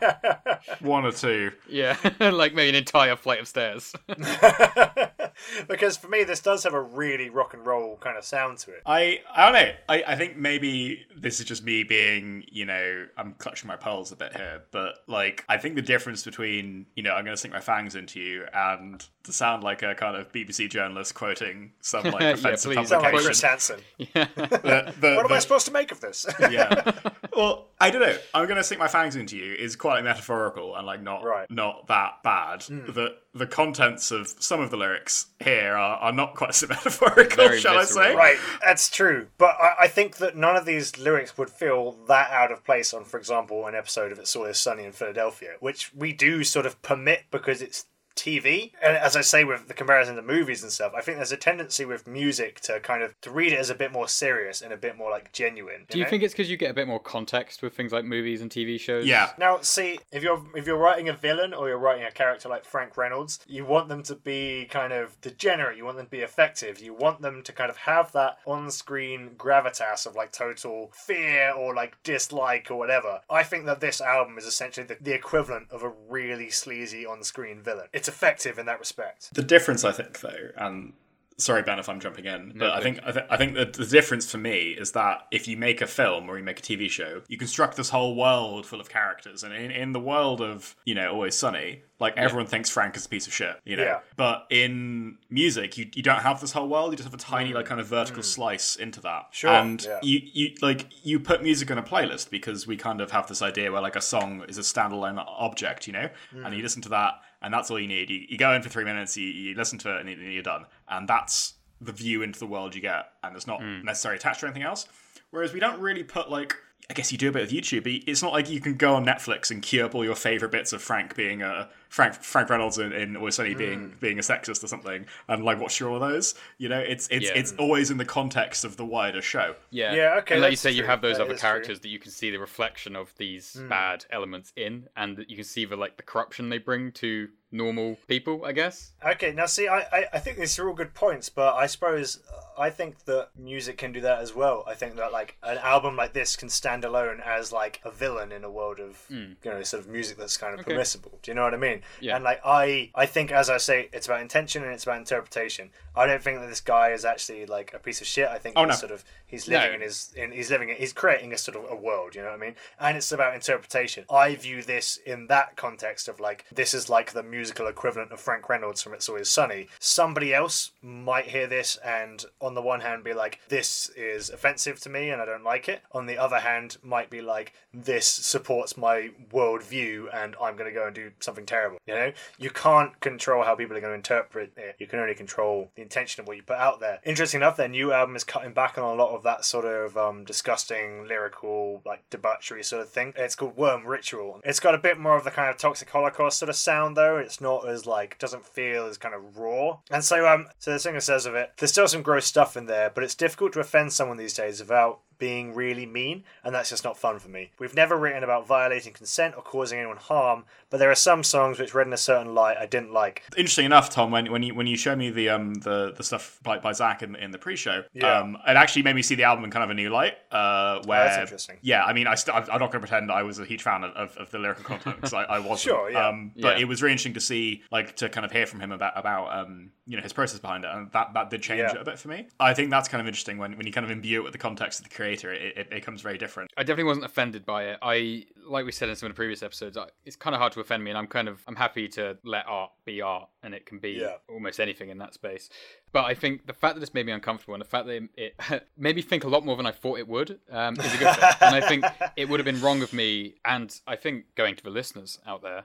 one 0.81 1.05
or 1.05 1.11
two. 1.11 1.51
yeah, 1.69 1.97
like 2.19 2.42
maybe 2.51 2.69
an 2.69 2.75
entire 2.75 3.15
flight 3.15 3.39
of 3.39 3.47
stairs. 3.47 3.93
because 5.67 5.97
for 5.97 6.07
me, 6.07 6.23
this 6.23 6.39
does 6.39 6.63
have 6.63 6.73
a 6.73 6.81
really 6.81 7.29
rock 7.29 7.53
and 7.53 7.65
roll 7.65 7.97
kind 7.97 8.17
of 8.17 8.23
sound 8.25 8.57
to 8.59 8.71
it. 8.71 8.81
I 8.85 9.21
I 9.33 9.43
don't 9.45 9.53
know. 9.53 9.71
I, 9.89 10.03
I 10.07 10.15
think 10.15 10.37
maybe 10.37 11.05
this 11.15 11.39
is 11.39 11.45
just 11.45 11.63
me 11.63 11.83
being, 11.83 12.43
you 12.51 12.65
know, 12.65 13.05
I'm 13.17 13.33
clutching 13.33 13.67
my 13.67 13.75
pearls 13.75 14.11
a 14.11 14.15
bit 14.15 14.35
here, 14.35 14.63
but 14.71 14.95
like 15.07 15.43
I 15.49 15.57
think 15.57 15.75
the 15.75 15.81
difference 15.81 16.23
between, 16.23 16.85
you 16.95 17.03
know, 17.03 17.11
I'm 17.13 17.23
gonna 17.25 17.37
sink 17.37 17.53
my 17.53 17.59
fangs 17.61 17.95
into 17.95 18.19
you 18.19 18.45
and 18.53 19.05
to 19.23 19.31
sound 19.33 19.63
like 19.63 19.83
a 19.83 19.95
kind 19.95 20.15
of 20.17 20.31
BBC 20.31 20.69
journalist 20.69 21.13
quoting 21.15 21.71
some 21.81 22.03
like 22.05 22.21
Yeah, 22.21 22.29
offensive 22.31 22.73
please. 22.73 22.89
Sound 22.89 23.03
like 23.03 23.11
publication. 23.13 23.25
Chris 23.25 23.41
Hansen. 23.41 23.79
yeah. 23.97 24.27
the- 24.35 24.93
the- 24.99 25.15
What 25.15 25.25
am 25.25 25.31
I 25.31 25.39
supposed 25.39 25.65
to 25.67 25.71
make 25.71 25.91
of 25.91 26.01
this? 26.01 26.25
yeah. 26.51 26.91
Well, 27.35 27.69
I 27.79 27.89
don't 27.89 28.01
know. 28.01 28.15
I'm 28.33 28.47
gonna 28.47 28.63
sink 28.63 28.79
my 28.79 28.87
fangs 28.87 29.15
into 29.15 29.37
you 29.37 29.53
is 29.53 29.75
quite 29.75 30.03
metaphorical 30.03 30.75
and 30.75 30.85
like 30.85 31.01
not 31.01 31.23
Right. 31.23 31.49
not 31.49 31.87
that 31.87 32.21
bad. 32.23 32.32
Hmm. 32.67 32.91
The 32.91 33.15
the 33.33 33.47
contents 33.47 34.11
of 34.11 34.27
some 34.39 34.59
of 34.59 34.69
the 34.69 34.77
lyrics 34.77 35.27
here 35.43 35.73
are, 35.75 35.97
are 35.97 36.11
not 36.11 36.35
quite 36.35 36.53
so 36.55 36.67
metaphorical, 36.67 37.35
Very 37.47 37.59
shall 37.59 37.79
visceral. 37.79 38.05
I 38.05 38.09
say? 38.09 38.15
Right, 38.15 38.37
that's 38.63 38.89
true. 38.89 39.27
But 39.37 39.55
I, 39.61 39.75
I 39.81 39.87
think 39.87 40.17
that 40.17 40.35
none 40.35 40.55
of 40.55 40.65
these 40.65 40.97
lyrics 40.97 41.37
would 41.37 41.49
feel 41.49 41.93
that 42.07 42.31
out 42.31 42.51
of 42.51 42.63
place 42.63 42.93
on, 42.93 43.05
for 43.05 43.17
example, 43.17 43.65
an 43.65 43.75
episode 43.75 44.11
of 44.11 44.19
It's 44.19 44.35
Always 44.35 44.59
Sunny 44.59 44.83
in 44.83 44.91
Philadelphia, 44.91 45.51
which 45.59 45.93
we 45.95 46.13
do 46.13 46.43
sort 46.43 46.65
of 46.65 46.81
permit 46.81 47.25
because 47.31 47.61
it's 47.61 47.85
TV. 48.15 48.71
And 48.81 48.95
as 48.95 49.15
I 49.15 49.21
say 49.21 49.43
with 49.43 49.67
the 49.67 49.73
comparison 49.73 50.15
to 50.15 50.21
movies 50.21 50.63
and 50.63 50.71
stuff, 50.71 50.93
I 50.95 51.01
think 51.01 51.17
there's 51.17 51.31
a 51.31 51.37
tendency 51.37 51.85
with 51.85 52.07
music 52.07 52.59
to 52.61 52.79
kind 52.79 53.03
of 53.03 53.19
to 53.21 53.31
read 53.31 53.53
it 53.53 53.59
as 53.59 53.69
a 53.69 53.75
bit 53.75 53.91
more 53.91 54.07
serious 54.07 54.61
and 54.61 54.71
a 54.71 54.77
bit 54.77 54.97
more 54.97 55.11
like 55.11 55.31
genuine. 55.31 55.85
Do 55.89 55.97
you 55.97 56.03
know? 56.03 56.09
think 56.09 56.23
it's 56.23 56.33
because 56.33 56.49
you 56.49 56.57
get 56.57 56.71
a 56.71 56.73
bit 56.73 56.87
more 56.87 56.99
context 56.99 57.61
with 57.61 57.75
things 57.75 57.91
like 57.91 58.05
movies 58.05 58.41
and 58.41 58.49
TV 58.49 58.79
shows? 58.79 59.05
Yeah. 59.05 59.31
Now, 59.37 59.59
see, 59.61 59.99
if 60.11 60.23
you're 60.23 60.43
if 60.55 60.67
you're 60.67 60.77
writing 60.77 61.09
a 61.09 61.13
villain 61.13 61.53
or 61.53 61.67
you're 61.67 61.77
writing 61.77 62.05
a 62.05 62.11
character 62.11 62.49
like 62.49 62.65
Frank 62.65 62.97
Reynolds, 62.97 63.39
you 63.47 63.65
want 63.65 63.89
them 63.89 64.03
to 64.03 64.15
be 64.15 64.65
kind 64.69 64.93
of 64.93 65.19
degenerate. 65.21 65.77
You 65.77 65.85
want 65.85 65.97
them 65.97 66.05
to 66.05 66.11
be 66.11 66.19
effective. 66.19 66.79
You 66.79 66.93
want 66.93 67.21
them 67.21 67.43
to 67.43 67.51
kind 67.51 67.69
of 67.69 67.77
have 67.77 68.11
that 68.13 68.37
on-screen 68.45 69.31
gravitas 69.37 70.05
of 70.05 70.15
like 70.15 70.31
total 70.31 70.91
fear 70.93 71.51
or 71.51 71.73
like 71.73 72.01
dislike 72.03 72.69
or 72.69 72.75
whatever. 72.75 73.21
I 73.29 73.43
think 73.43 73.65
that 73.65 73.79
this 73.79 74.01
album 74.01 74.37
is 74.37 74.45
essentially 74.45 74.85
the, 74.85 74.97
the 74.99 75.13
equivalent 75.13 75.71
of 75.71 75.83
a 75.83 75.91
really 76.09 76.49
sleazy 76.49 77.05
on-screen 77.05 77.61
villain. 77.61 77.87
It's 77.93 78.02
effective 78.07 78.57
in 78.57 78.65
that 78.65 78.79
respect. 78.79 79.33
The 79.33 79.43
difference, 79.43 79.83
I 79.83 79.91
think, 79.91 80.19
though, 80.19 80.49
and 80.57 80.93
sorry, 81.37 81.63
Ben, 81.63 81.79
if 81.79 81.89
I'm 81.89 81.99
jumping 81.99 82.25
in, 82.25 82.53
but 82.55 82.71
I 82.71 82.81
think 82.81 82.99
I, 83.05 83.11
th- 83.11 83.25
I 83.29 83.37
think 83.37 83.55
that 83.55 83.73
the 83.73 83.85
difference 83.85 84.29
for 84.29 84.37
me 84.37 84.71
is 84.71 84.91
that 84.91 85.27
if 85.31 85.47
you 85.47 85.57
make 85.57 85.81
a 85.81 85.87
film 85.87 86.29
or 86.29 86.37
you 86.37 86.43
make 86.43 86.59
a 86.59 86.63
TV 86.63 86.89
show, 86.89 87.21
you 87.27 87.37
construct 87.37 87.77
this 87.77 87.89
whole 87.89 88.15
world 88.15 88.65
full 88.65 88.79
of 88.79 88.89
characters, 88.89 89.43
and 89.43 89.53
in, 89.53 89.71
in 89.71 89.91
the 89.93 89.99
world 89.99 90.41
of 90.41 90.75
you 90.85 90.95
know 90.95 91.11
Always 91.11 91.35
Sunny, 91.35 91.83
like 91.99 92.17
everyone 92.17 92.47
thinks 92.47 92.69
Frank 92.69 92.95
is 92.95 93.05
a 93.05 93.09
piece 93.09 93.27
of 93.27 93.33
shit, 93.33 93.55
you 93.65 93.75
know. 93.75 93.83
Yeah. 93.83 93.99
But 94.15 94.47
in 94.49 95.17
music, 95.29 95.77
you, 95.77 95.89
you 95.93 96.03
don't 96.03 96.21
have 96.21 96.41
this 96.41 96.51
whole 96.51 96.67
world; 96.67 96.91
you 96.91 96.97
just 96.97 97.09
have 97.09 97.13
a 97.13 97.23
tiny 97.23 97.53
like 97.53 97.65
kind 97.65 97.79
of 97.81 97.87
mm. 97.87 97.91
vertical 97.91 98.23
slice 98.23 98.75
into 98.75 99.01
that. 99.01 99.27
Sure, 99.31 99.51
and 99.51 99.83
yeah. 99.83 99.99
you 100.01 100.21
you 100.23 100.55
like 100.61 100.87
you 101.03 101.19
put 101.19 101.43
music 101.43 101.71
on 101.71 101.77
a 101.77 101.83
playlist 101.83 102.29
because 102.29 102.67
we 102.67 102.77
kind 102.77 103.01
of 103.01 103.11
have 103.11 103.27
this 103.27 103.41
idea 103.41 103.71
where 103.71 103.81
like 103.81 103.95
a 103.95 104.01
song 104.01 104.43
is 104.47 104.57
a 104.57 104.61
standalone 104.61 105.23
object, 105.27 105.87
you 105.87 105.93
know, 105.93 106.09
and 106.31 106.53
you 106.53 106.59
mm. 106.59 106.63
listen 106.63 106.81
to 106.83 106.89
that, 106.89 107.21
and 107.43 107.53
that's 107.53 107.69
all 107.69 107.79
you 107.79 107.87
need. 107.87 108.09
You, 108.09 108.25
you 108.27 108.37
go 108.37 108.53
in 108.53 108.61
for 108.61 108.69
three 108.69 108.85
minutes, 108.85 109.17
you, 109.17 109.27
you 109.27 109.55
listen 109.55 109.77
to 109.79 109.95
it, 109.95 110.01
and 110.01 110.09
you- 110.09 110.29
you're 110.29 110.43
done. 110.43 110.65
And 110.87 111.07
that's 111.07 111.53
the 111.81 111.91
view 111.91 112.21
into 112.21 112.39
the 112.39 112.47
world 112.47 112.73
you 112.73 112.81
get, 112.81 113.09
and 113.23 113.35
it's 113.35 113.47
not 113.47 113.61
hmm. 113.61 113.83
necessarily 113.83 114.17
attached 114.17 114.39
to 114.39 114.47
anything 114.47 114.63
else. 114.63 114.87
Whereas 115.31 115.53
we 115.53 115.59
don't 115.59 115.79
really 115.79 116.03
put 116.03 116.29
like. 116.29 116.55
I 116.89 116.93
guess 116.93 117.11
you 117.11 117.17
do 117.17 117.29
a 117.29 117.31
bit 117.31 117.43
of 117.43 117.49
YouTube, 117.49 117.83
but 117.83 117.93
it's 118.09 118.21
not 118.21 118.33
like 118.33 118.49
you 118.49 118.59
can 118.59 118.75
go 118.75 118.95
on 118.95 119.05
Netflix 119.05 119.49
and 119.49 119.61
queue 119.61 119.85
up 119.85 119.95
all 119.95 120.03
your 120.03 120.15
favorite 120.15 120.51
bits 120.51 120.73
of 120.73 120.81
Frank 120.81 121.15
being 121.15 121.41
a 121.41 121.69
Frank 121.93 122.15
Frank 122.15 122.49
Reynolds 122.49 122.79
in, 122.79 122.91
in 122.91 123.15
Always 123.15 123.35
Sunny 123.35 123.53
being 123.53 123.89
hmm. 123.89 123.99
being 123.99 124.17
a 124.17 124.23
sexist 124.23 124.63
or 124.63 124.67
something, 124.67 125.05
and 125.27 125.45
like 125.45 125.59
watch 125.59 125.77
through 125.77 125.89
all 125.89 125.95
of 125.97 126.01
those. 126.01 126.33
You 126.57 126.67
know, 126.67 126.79
it's 126.79 127.07
it's 127.11 127.27
Yeah. 127.27 127.33
it's 127.35 127.53
always 127.59 127.91
in 127.91 127.97
the 127.97 128.05
context 128.05 128.65
of 128.65 128.77
the 128.77 128.85
wider 128.85 129.21
show. 129.21 129.53
Yeah. 129.69 129.93
Yeah, 129.93 130.15
okay, 130.17 130.33
And 130.33 130.41
like 130.41 130.49
you 130.49 130.55
that's 130.55 130.61
say, 130.61 130.71
you 130.71 130.85
have 130.85 131.03
those 131.03 131.17
That 131.17 131.25
other 131.25 131.35
is 131.35 131.39
true. 131.39 131.49
characters 131.49 131.81
that 131.81 131.89
you 131.89 131.99
can 131.99 132.09
see 132.09 132.31
the 132.31 132.39
reflection 132.39 132.95
of 132.95 133.13
these 133.17 133.59
hmm. 133.59 133.69
bad 133.69 134.05
elements 134.09 134.51
in, 134.55 134.87
and 134.97 135.23
you 135.27 135.35
can 135.35 135.45
see 135.45 135.65
the 135.65 135.75
like 135.75 135.97
the 135.97 136.03
corruption 136.03 136.49
they 136.49 136.57
bring 136.57 136.93
to 136.93 137.29
normal 137.51 137.97
people. 138.07 138.43
I 138.43 138.53
guess. 138.53 138.93
Okay, 139.05 139.31
now 139.31 139.45
see, 139.45 139.67
I, 139.67 139.81
I, 139.81 140.05
I 140.13 140.19
think 140.19 140.39
these 140.39 140.57
are 140.57 140.67
all 140.67 140.73
good 140.73 140.95
points, 140.95 141.29
but 141.29 141.53
I 141.53 141.67
suppose 141.67 142.21
uh, 142.27 142.59
I 142.59 142.71
think 142.71 143.05
that 143.05 143.29
music 143.37 143.77
can 143.77 143.91
do 143.91 144.01
that 144.01 144.17
as 144.17 144.33
well. 144.33 144.63
I 144.65 144.73
think 144.73 144.95
that 144.95 145.11
like 145.11 145.37
an 145.43 145.59
album 145.59 145.95
like 145.95 146.13
this 146.13 146.35
can 146.35 146.49
stand 146.49 146.83
alone 146.83 147.21
as 147.23 147.51
like 147.51 147.81
a 147.85 147.91
villain 147.91 148.31
in 148.31 148.43
a 148.43 148.49
world 148.49 148.79
of 148.79 148.97
hmm. 149.09 149.33
you 149.43 149.51
know 149.51 149.61
sort 149.61 149.83
of 149.83 149.89
music 149.89 150.17
that's 150.17 150.37
kind 150.37 150.55
of 150.55 150.61
Okay. 150.61 150.71
permissible. 150.71 151.19
Do 151.21 151.29
you 151.29 151.35
know 151.35 151.43
what 151.43 151.53
I 151.53 151.57
mean? 151.57 151.82
Yeah. 151.99 152.15
And 152.15 152.23
like 152.23 152.41
I 152.45 152.91
I 152.95 153.05
think 153.05 153.31
as 153.31 153.49
I 153.49 153.57
say, 153.57 153.89
it's 153.93 154.07
about 154.07 154.21
intention 154.21 154.63
and 154.63 154.71
it's 154.73 154.83
about 154.83 154.97
interpretation. 154.97 155.69
I 155.95 156.07
don't 156.07 156.21
think 156.23 156.39
that 156.39 156.47
this 156.49 156.61
guy 156.61 156.89
is 156.89 157.05
actually 157.05 157.45
like 157.45 157.73
a 157.73 157.79
piece 157.79 158.01
of 158.01 158.07
shit. 158.07 158.27
I 158.27 158.37
think 158.39 158.55
Oh, 158.57 158.61
he's 158.65 158.69
no. 158.69 158.75
sort 158.75 158.91
of 158.91 159.03
he's 159.27 159.47
living 159.47 159.69
No. 159.69 159.75
in 159.75 159.81
his 159.81 160.13
in 160.15 160.31
he's 160.31 160.49
living 160.51 160.69
in, 160.69 160.75
he's 160.75 160.93
creating 160.93 161.33
a 161.33 161.37
sort 161.37 161.55
of 161.57 161.65
a 161.69 161.75
world. 161.75 162.15
You 162.15 162.21
know 162.23 162.29
what 162.29 162.35
I 162.41 162.45
mean? 162.45 162.55
And 162.79 162.97
it's 162.97 163.11
about 163.11 163.35
interpretation. 163.35 164.05
I 164.09 164.35
view 164.35 164.63
this 164.63 164.97
in 165.05 165.27
that 165.27 165.55
context 165.55 166.07
of 166.07 166.19
like 166.19 166.45
this 166.51 166.73
is 166.73 166.89
like 166.89 167.11
the 167.13 167.23
musical 167.23 167.67
equivalent 167.67 168.11
of 168.11 168.19
Frank 168.19 168.49
Reynolds 168.49 168.81
from 168.81 168.93
It's 168.93 169.07
Always 169.09 169.29
Sunny. 169.29 169.67
Somebody 169.79 170.33
else 170.33 170.71
might 170.81 171.25
hear 171.27 171.47
this 171.47 171.77
and 171.83 172.25
on 172.41 172.53
the 172.55 172.61
one 172.61 172.81
hand 172.81 173.03
be 173.03 173.13
like 173.13 173.39
this 173.49 173.89
is 173.95 174.29
offensive 174.29 174.79
to 174.81 174.89
me 174.89 175.09
and 175.09 175.21
I 175.21 175.25
don't 175.25 175.43
like 175.43 175.69
it. 175.69 175.81
On 175.91 176.05
the 176.07 176.17
other 176.17 176.39
hand, 176.39 176.77
might 176.83 177.09
be 177.09 177.21
like 177.21 177.53
this 177.73 178.07
supports 178.07 178.77
my 178.77 179.11
worldview 179.31 180.07
and 180.13 180.35
I'm 180.41 180.55
going 180.55 180.69
to 180.71 180.77
go 180.79 180.85
and 180.87 180.95
do 180.95 181.11
something 181.19 181.45
terrible. 181.45 181.62
You 181.85 181.93
know, 181.93 182.11
you 182.37 182.49
can't 182.49 182.99
control 182.99 183.43
how 183.43 183.55
people 183.55 183.75
are 183.77 183.81
going 183.81 183.91
to 183.91 183.95
interpret 183.95 184.53
it. 184.57 184.75
You 184.79 184.87
can 184.87 184.99
only 184.99 185.15
control 185.15 185.71
the 185.75 185.81
intention 185.81 186.21
of 186.21 186.27
what 186.27 186.37
you 186.37 186.43
put 186.43 186.57
out 186.57 186.79
there. 186.79 186.99
Interesting 187.05 187.41
enough, 187.41 187.57
their 187.57 187.67
new 187.67 187.91
album 187.91 188.15
is 188.15 188.23
cutting 188.23 188.53
back 188.53 188.77
on 188.77 188.83
a 188.83 188.93
lot 188.93 189.15
of 189.15 189.23
that 189.23 189.45
sort 189.45 189.65
of 189.65 189.97
um, 189.97 190.23
disgusting 190.23 191.07
lyrical, 191.07 191.81
like 191.85 192.09
debauchery 192.09 192.63
sort 192.63 192.81
of 192.81 192.89
thing. 192.89 193.13
It's 193.15 193.35
called 193.35 193.57
Worm 193.57 193.85
Ritual. 193.85 194.41
It's 194.43 194.59
got 194.59 194.75
a 194.75 194.79
bit 194.79 194.97
more 194.97 195.17
of 195.17 195.23
the 195.23 195.31
kind 195.31 195.49
of 195.49 195.57
Toxic 195.57 195.89
Holocaust 195.89 196.39
sort 196.39 196.49
of 196.49 196.55
sound 196.55 196.97
though. 196.97 197.17
It's 197.17 197.41
not 197.41 197.67
as 197.67 197.85
like 197.85 198.19
doesn't 198.19 198.45
feel 198.45 198.85
as 198.85 198.97
kind 198.97 199.15
of 199.15 199.37
raw. 199.37 199.77
And 199.89 200.03
so 200.03 200.27
um 200.27 200.47
so 200.59 200.71
the 200.71 200.79
singer 200.79 200.99
says 200.99 201.25
of 201.25 201.35
it, 201.35 201.51
there's 201.57 201.71
still 201.71 201.87
some 201.87 202.01
gross 202.01 202.25
stuff 202.25 202.57
in 202.57 202.65
there, 202.65 202.89
but 202.93 203.03
it's 203.03 203.15
difficult 203.15 203.53
to 203.53 203.59
offend 203.59 203.93
someone 203.93 204.17
these 204.17 204.33
days 204.33 204.59
without 204.59 204.99
being 205.23 205.53
really 205.53 205.85
mean, 205.85 206.23
and 206.43 206.53
that's 206.53 206.69
just 206.69 206.83
not 206.83 206.97
fun 206.97 207.17
for 207.17 207.29
me. 207.29 207.51
We've 207.59 207.73
never 207.75 207.95
written 207.97 208.23
about 208.25 208.45
violating 208.45 208.91
consent 208.91 209.35
or 209.37 209.41
causing 209.41 209.79
anyone 209.79 209.95
harm, 209.95 210.43
but 210.69 210.77
there 210.81 210.91
are 210.91 210.95
some 211.09 211.23
songs 211.23 211.59
which 211.59 211.73
read 211.73 211.87
in 211.87 211.93
a 211.93 211.97
certain 211.97 212.33
light 212.35 212.57
I 212.57 212.65
didn't 212.65 212.91
like. 212.91 213.23
Interesting 213.37 213.65
enough, 213.65 213.89
Tom, 213.89 214.11
when, 214.11 214.29
when 214.31 214.43
you 214.43 214.53
when 214.53 214.67
you 214.67 214.75
show 214.75 214.95
me 214.97 215.09
the 215.11 215.29
um 215.29 215.53
the, 215.53 215.93
the 215.95 216.03
stuff 216.03 216.39
by, 216.43 216.57
by 216.59 216.73
Zach 216.73 217.01
in, 217.03 217.15
in 217.15 217.31
the 217.31 217.37
pre-show, 217.37 217.83
Yeah. 217.93 218.19
um, 218.19 218.37
it 218.47 218.57
actually 218.57 218.83
made 218.83 218.95
me 218.97 219.01
see 219.01 219.15
the 219.15 219.23
album 219.23 219.45
in 219.45 219.51
kind 219.51 219.63
of 219.63 219.69
a 219.69 219.73
new 219.73 219.89
light. 219.89 220.15
Uh, 220.31 220.81
where 220.85 221.05
that's 221.05 221.17
interesting. 221.21 221.57
Yeah, 221.61 221.85
I 221.85 221.93
mean, 221.93 222.07
I 222.07 222.15
st- 222.15 222.35
I'm 222.35 222.43
not 222.59 222.71
going 222.71 222.71
to 222.71 222.79
pretend 222.87 223.11
I 223.11 223.23
was 223.23 223.39
a 223.39 223.45
huge 223.45 223.63
fan 223.63 223.83
of, 223.85 223.91
of, 223.95 224.17
of 224.17 224.31
the 224.31 224.39
lyrical 224.39 224.63
content 224.65 224.97
because 224.97 225.13
I, 225.13 225.23
I 225.23 225.39
wasn't. 225.39 225.53
Sure, 225.73 225.89
yeah. 225.89 226.09
Um, 226.09 226.31
but 226.35 226.57
Yeah. 226.57 226.63
it 226.63 226.67
was 226.67 226.81
really 226.81 226.91
interesting 226.91 227.13
to 227.13 227.21
see, 227.21 227.63
like, 227.71 227.95
to 227.97 228.09
kind 228.09 228.25
of 228.25 228.31
hear 228.33 228.45
from 228.45 228.59
him 228.59 228.71
about 228.73 228.93
about 228.97 229.25
um 229.39 229.71
you 229.85 229.95
know 229.97 230.03
his 230.03 230.11
process 230.13 230.39
behind 230.39 230.65
it, 230.65 230.71
and 230.73 230.91
that 230.91 231.13
that 231.13 231.29
did 231.29 231.41
change 231.41 231.59
Yeah. 231.59 231.71
it 231.75 231.81
a 231.81 231.85
bit 231.85 231.97
for 231.99 232.07
me. 232.09 232.27
I 232.39 232.53
think 232.53 232.69
that's 232.71 232.89
kind 232.89 232.99
of 233.01 233.07
interesting 233.07 233.37
when, 233.37 233.55
when 233.57 233.65
you 233.67 233.71
kind 233.71 233.85
of 233.85 233.91
imbue 233.91 234.19
it 234.19 234.23
with 234.23 234.33
the 234.33 234.37
context 234.39 234.79
of 234.79 234.89
the 234.89 234.93
creator, 234.95 235.12
it, 235.13 235.57
it 235.57 235.69
becomes 235.69 236.01
very 236.01 236.17
different. 236.17 236.51
I 236.57 236.63
definitely 236.63 236.85
wasn't 236.85 237.05
offended 237.05 237.45
by 237.45 237.65
it. 237.65 237.79
I, 237.81 238.25
like 238.47 238.65
we 238.65 238.71
said 238.71 238.89
in 238.89 238.95
some 238.95 239.07
of 239.07 239.13
the 239.13 239.15
previous 239.15 239.43
episodes, 239.43 239.77
I, 239.77 239.87
it's 240.05 240.15
kind 240.15 240.33
of 240.33 240.39
hard 240.39 240.53
to 240.53 240.59
offend 240.59 240.83
me, 240.83 240.91
and 240.91 240.97
I'm 240.97 241.07
kind 241.07 241.27
of 241.27 241.41
I'm 241.47 241.55
happy 241.55 241.87
to 241.89 242.17
let 242.23 242.45
art 242.47 242.71
be 242.85 243.01
art, 243.01 243.29
and 243.43 243.53
it 243.53 243.65
can 243.65 243.79
be 243.79 243.91
Yeah. 243.91 244.15
almost 244.29 244.59
anything 244.59 244.89
in 244.89 244.97
that 244.99 245.13
space. 245.13 245.49
But 245.91 246.05
I 246.05 246.13
think 246.15 246.47
the 246.47 246.53
fact 246.53 246.75
that 246.75 246.79
this 246.79 246.93
made 246.93 247.05
me 247.05 247.11
uncomfortable, 247.11 247.53
and 247.53 247.61
the 247.61 247.65
fact 247.67 247.85
that 247.87 248.07
it, 248.17 248.35
made 248.77 248.95
me 248.95 249.01
think 249.01 249.23
a 249.23 249.27
lot 249.27 249.45
more 249.45 249.55
than 249.55 249.65
I 249.65 249.71
thought 249.71 249.99
it 249.99 250.07
would, 250.07 250.39
um, 250.51 250.75
is 250.79 250.93
a 250.93 250.97
good 250.97 251.15
thing. 251.15 251.29
and 251.41 251.55
I 251.55 251.61
think 251.67 251.85
it 252.15 252.29
would 252.29 252.39
have 252.39 252.45
been 252.45 252.61
wrong 252.61 252.81
of 252.81 252.93
me, 252.93 253.35
and 253.45 253.79
I 253.85 253.95
think 253.95 254.33
going 254.35 254.55
to 254.55 254.63
the 254.63 254.69
listeners 254.71 255.19
out 255.27 255.41
there, 255.43 255.63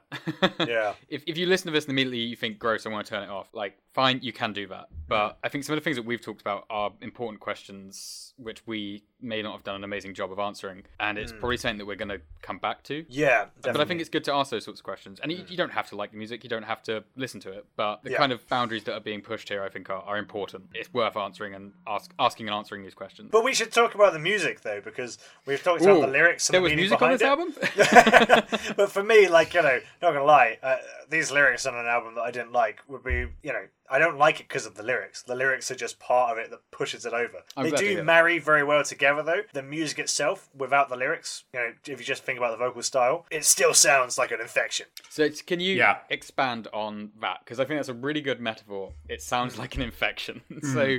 Yeah. 0.66 0.94
if 1.08 1.22
if 1.26 1.38
you 1.38 1.46
listen 1.46 1.66
to 1.66 1.72
this 1.72 1.84
and 1.84 1.92
immediately 1.92 2.18
you 2.20 2.36
think 2.36 2.58
gross, 2.58 2.84
I 2.84 2.90
want 2.90 3.06
to 3.06 3.10
turn 3.10 3.22
it 3.22 3.30
off, 3.30 3.48
like 3.54 3.78
fine, 3.94 4.20
you 4.22 4.32
can 4.32 4.52
do 4.52 4.66
that. 4.68 4.88
But 5.08 5.38
I 5.42 5.48
think 5.48 5.64
some 5.64 5.72
of 5.74 5.80
the 5.80 5.84
things 5.84 5.96
that 5.96 6.04
we've 6.04 6.20
talked 6.20 6.40
about 6.42 6.66
are 6.68 6.92
important 7.00 7.40
questions 7.40 8.34
which 8.36 8.64
we 8.66 9.02
may 9.20 9.42
not 9.42 9.52
have 9.52 9.64
done 9.64 9.74
an 9.74 9.82
amazing 9.82 10.14
job 10.14 10.30
of 10.30 10.38
answering, 10.38 10.84
and 11.00 11.18
it's 11.18 11.32
probably 11.32 11.56
something 11.56 11.78
that 11.78 11.86
we're 11.86 11.96
going 11.96 12.08
to 12.10 12.20
come 12.42 12.58
back 12.58 12.84
to. 12.84 13.04
Yeah, 13.08 13.46
But 13.62 13.80
I 13.80 13.84
think 13.84 14.00
it's 14.00 14.10
good 14.10 14.22
to 14.24 14.32
ask 14.34 14.50
those 14.52 14.64
sorts 14.64 14.78
of 14.80 14.84
questions, 14.84 15.18
and 15.20 15.32
you, 15.32 15.44
you 15.48 15.56
don't 15.56 15.72
have 15.72 15.88
to 15.88 15.96
like 15.96 16.12
the 16.12 16.18
music, 16.18 16.44
you 16.44 16.50
don't 16.50 16.62
have 16.62 16.82
to 16.84 17.02
listen 17.16 17.40
to 17.40 17.50
it, 17.50 17.66
but 17.76 18.02
the 18.02 18.10
Yeah. 18.10 18.16
kind 18.18 18.32
of 18.32 18.46
boundaries 18.48 18.84
that 18.84 18.94
are 18.94 19.00
being 19.00 19.20
pushed 19.20 19.48
here, 19.48 19.62
I 19.62 19.68
think, 19.68 19.88
are, 19.90 20.02
are 20.02 20.18
important. 20.18 20.64
It's 20.74 20.92
worth 20.92 21.16
answering 21.16 21.54
and 21.54 21.72
ask, 21.86 22.12
asking 22.18 22.48
and 22.48 22.54
answering 22.54 22.82
these 22.82 22.94
questions. 22.94 23.30
But 23.30 23.44
we 23.44 23.54
should 23.54 23.72
talk 23.72 23.94
about 23.94 24.12
the 24.12 24.18
music 24.18 24.60
though, 24.62 24.80
because 24.80 25.18
we've 25.46 25.62
talked 25.62 25.82
about 25.82 26.00
the 26.00 26.06
lyrics 26.08 26.48
and 26.48 26.54
there 26.54 26.60
the 26.60 26.64
was 26.64 26.74
music 26.74 27.00
on 27.02 27.10
this 27.10 27.20
behind 27.22 27.40
album. 27.40 28.44
but 28.76 28.90
for 28.90 29.02
me, 29.02 29.28
like 29.28 29.54
you 29.54 29.62
know, 29.62 29.78
not 30.02 30.12
gonna 30.12 30.24
lie, 30.24 30.58
uh, 30.62 30.76
these 31.08 31.30
lyrics 31.30 31.66
on 31.66 31.74
an 31.74 31.86
album 31.86 32.14
that 32.16 32.22
I 32.22 32.30
didn't 32.30 32.52
like 32.52 32.80
would 32.88 33.02
be, 33.04 33.26
you 33.42 33.52
know, 33.52 33.66
I 33.90 33.98
don't 33.98 34.18
like 34.18 34.40
it 34.40 34.48
because 34.48 34.66
of 34.66 34.74
the 34.74 34.82
lyrics. 34.82 35.22
The 35.22 35.34
lyrics 35.34 35.70
are 35.70 35.74
just 35.74 35.98
part 35.98 36.32
of 36.32 36.38
it 36.44 36.50
that 36.50 36.60
pushes 36.70 37.06
it 37.06 37.12
over. 37.12 37.38
I'm 37.56 37.64
they 37.64 37.70
do 37.76 38.02
marry 38.02 38.38
very 38.38 38.62
well 38.64 38.82
together 38.84 39.22
though. 39.22 39.42
The 39.52 39.62
music 39.62 39.98
itself, 39.98 40.48
without 40.56 40.88
the 40.88 40.96
lyrics, 40.96 41.44
you 41.52 41.60
know, 41.60 41.72
if 41.86 41.98
you 41.98 42.04
just 42.04 42.24
think 42.24 42.38
about 42.38 42.50
the 42.52 42.64
vocal 42.64 42.82
style, 42.82 43.26
it 43.30 43.44
still 43.44 43.74
sounds 43.74 44.18
like 44.18 44.30
an 44.30 44.40
infection. 44.40 44.86
So 45.08 45.22
it's, 45.22 45.42
can 45.42 45.60
you 45.60 45.74
Yeah. 45.74 45.98
expand 46.10 46.68
on 46.72 47.12
that? 47.20 47.40
Because 47.44 47.60
I 47.60 47.64
think 47.64 47.78
that's 47.78 47.88
a 47.88 47.94
really 47.94 48.20
good 48.20 48.40
metaphor. 48.40 48.92
It 49.08 49.22
sounds 49.22 49.54
Hmm. 49.54 49.60
like 49.60 49.74
an 49.76 49.82
infection. 49.82 50.42
so 50.62 50.98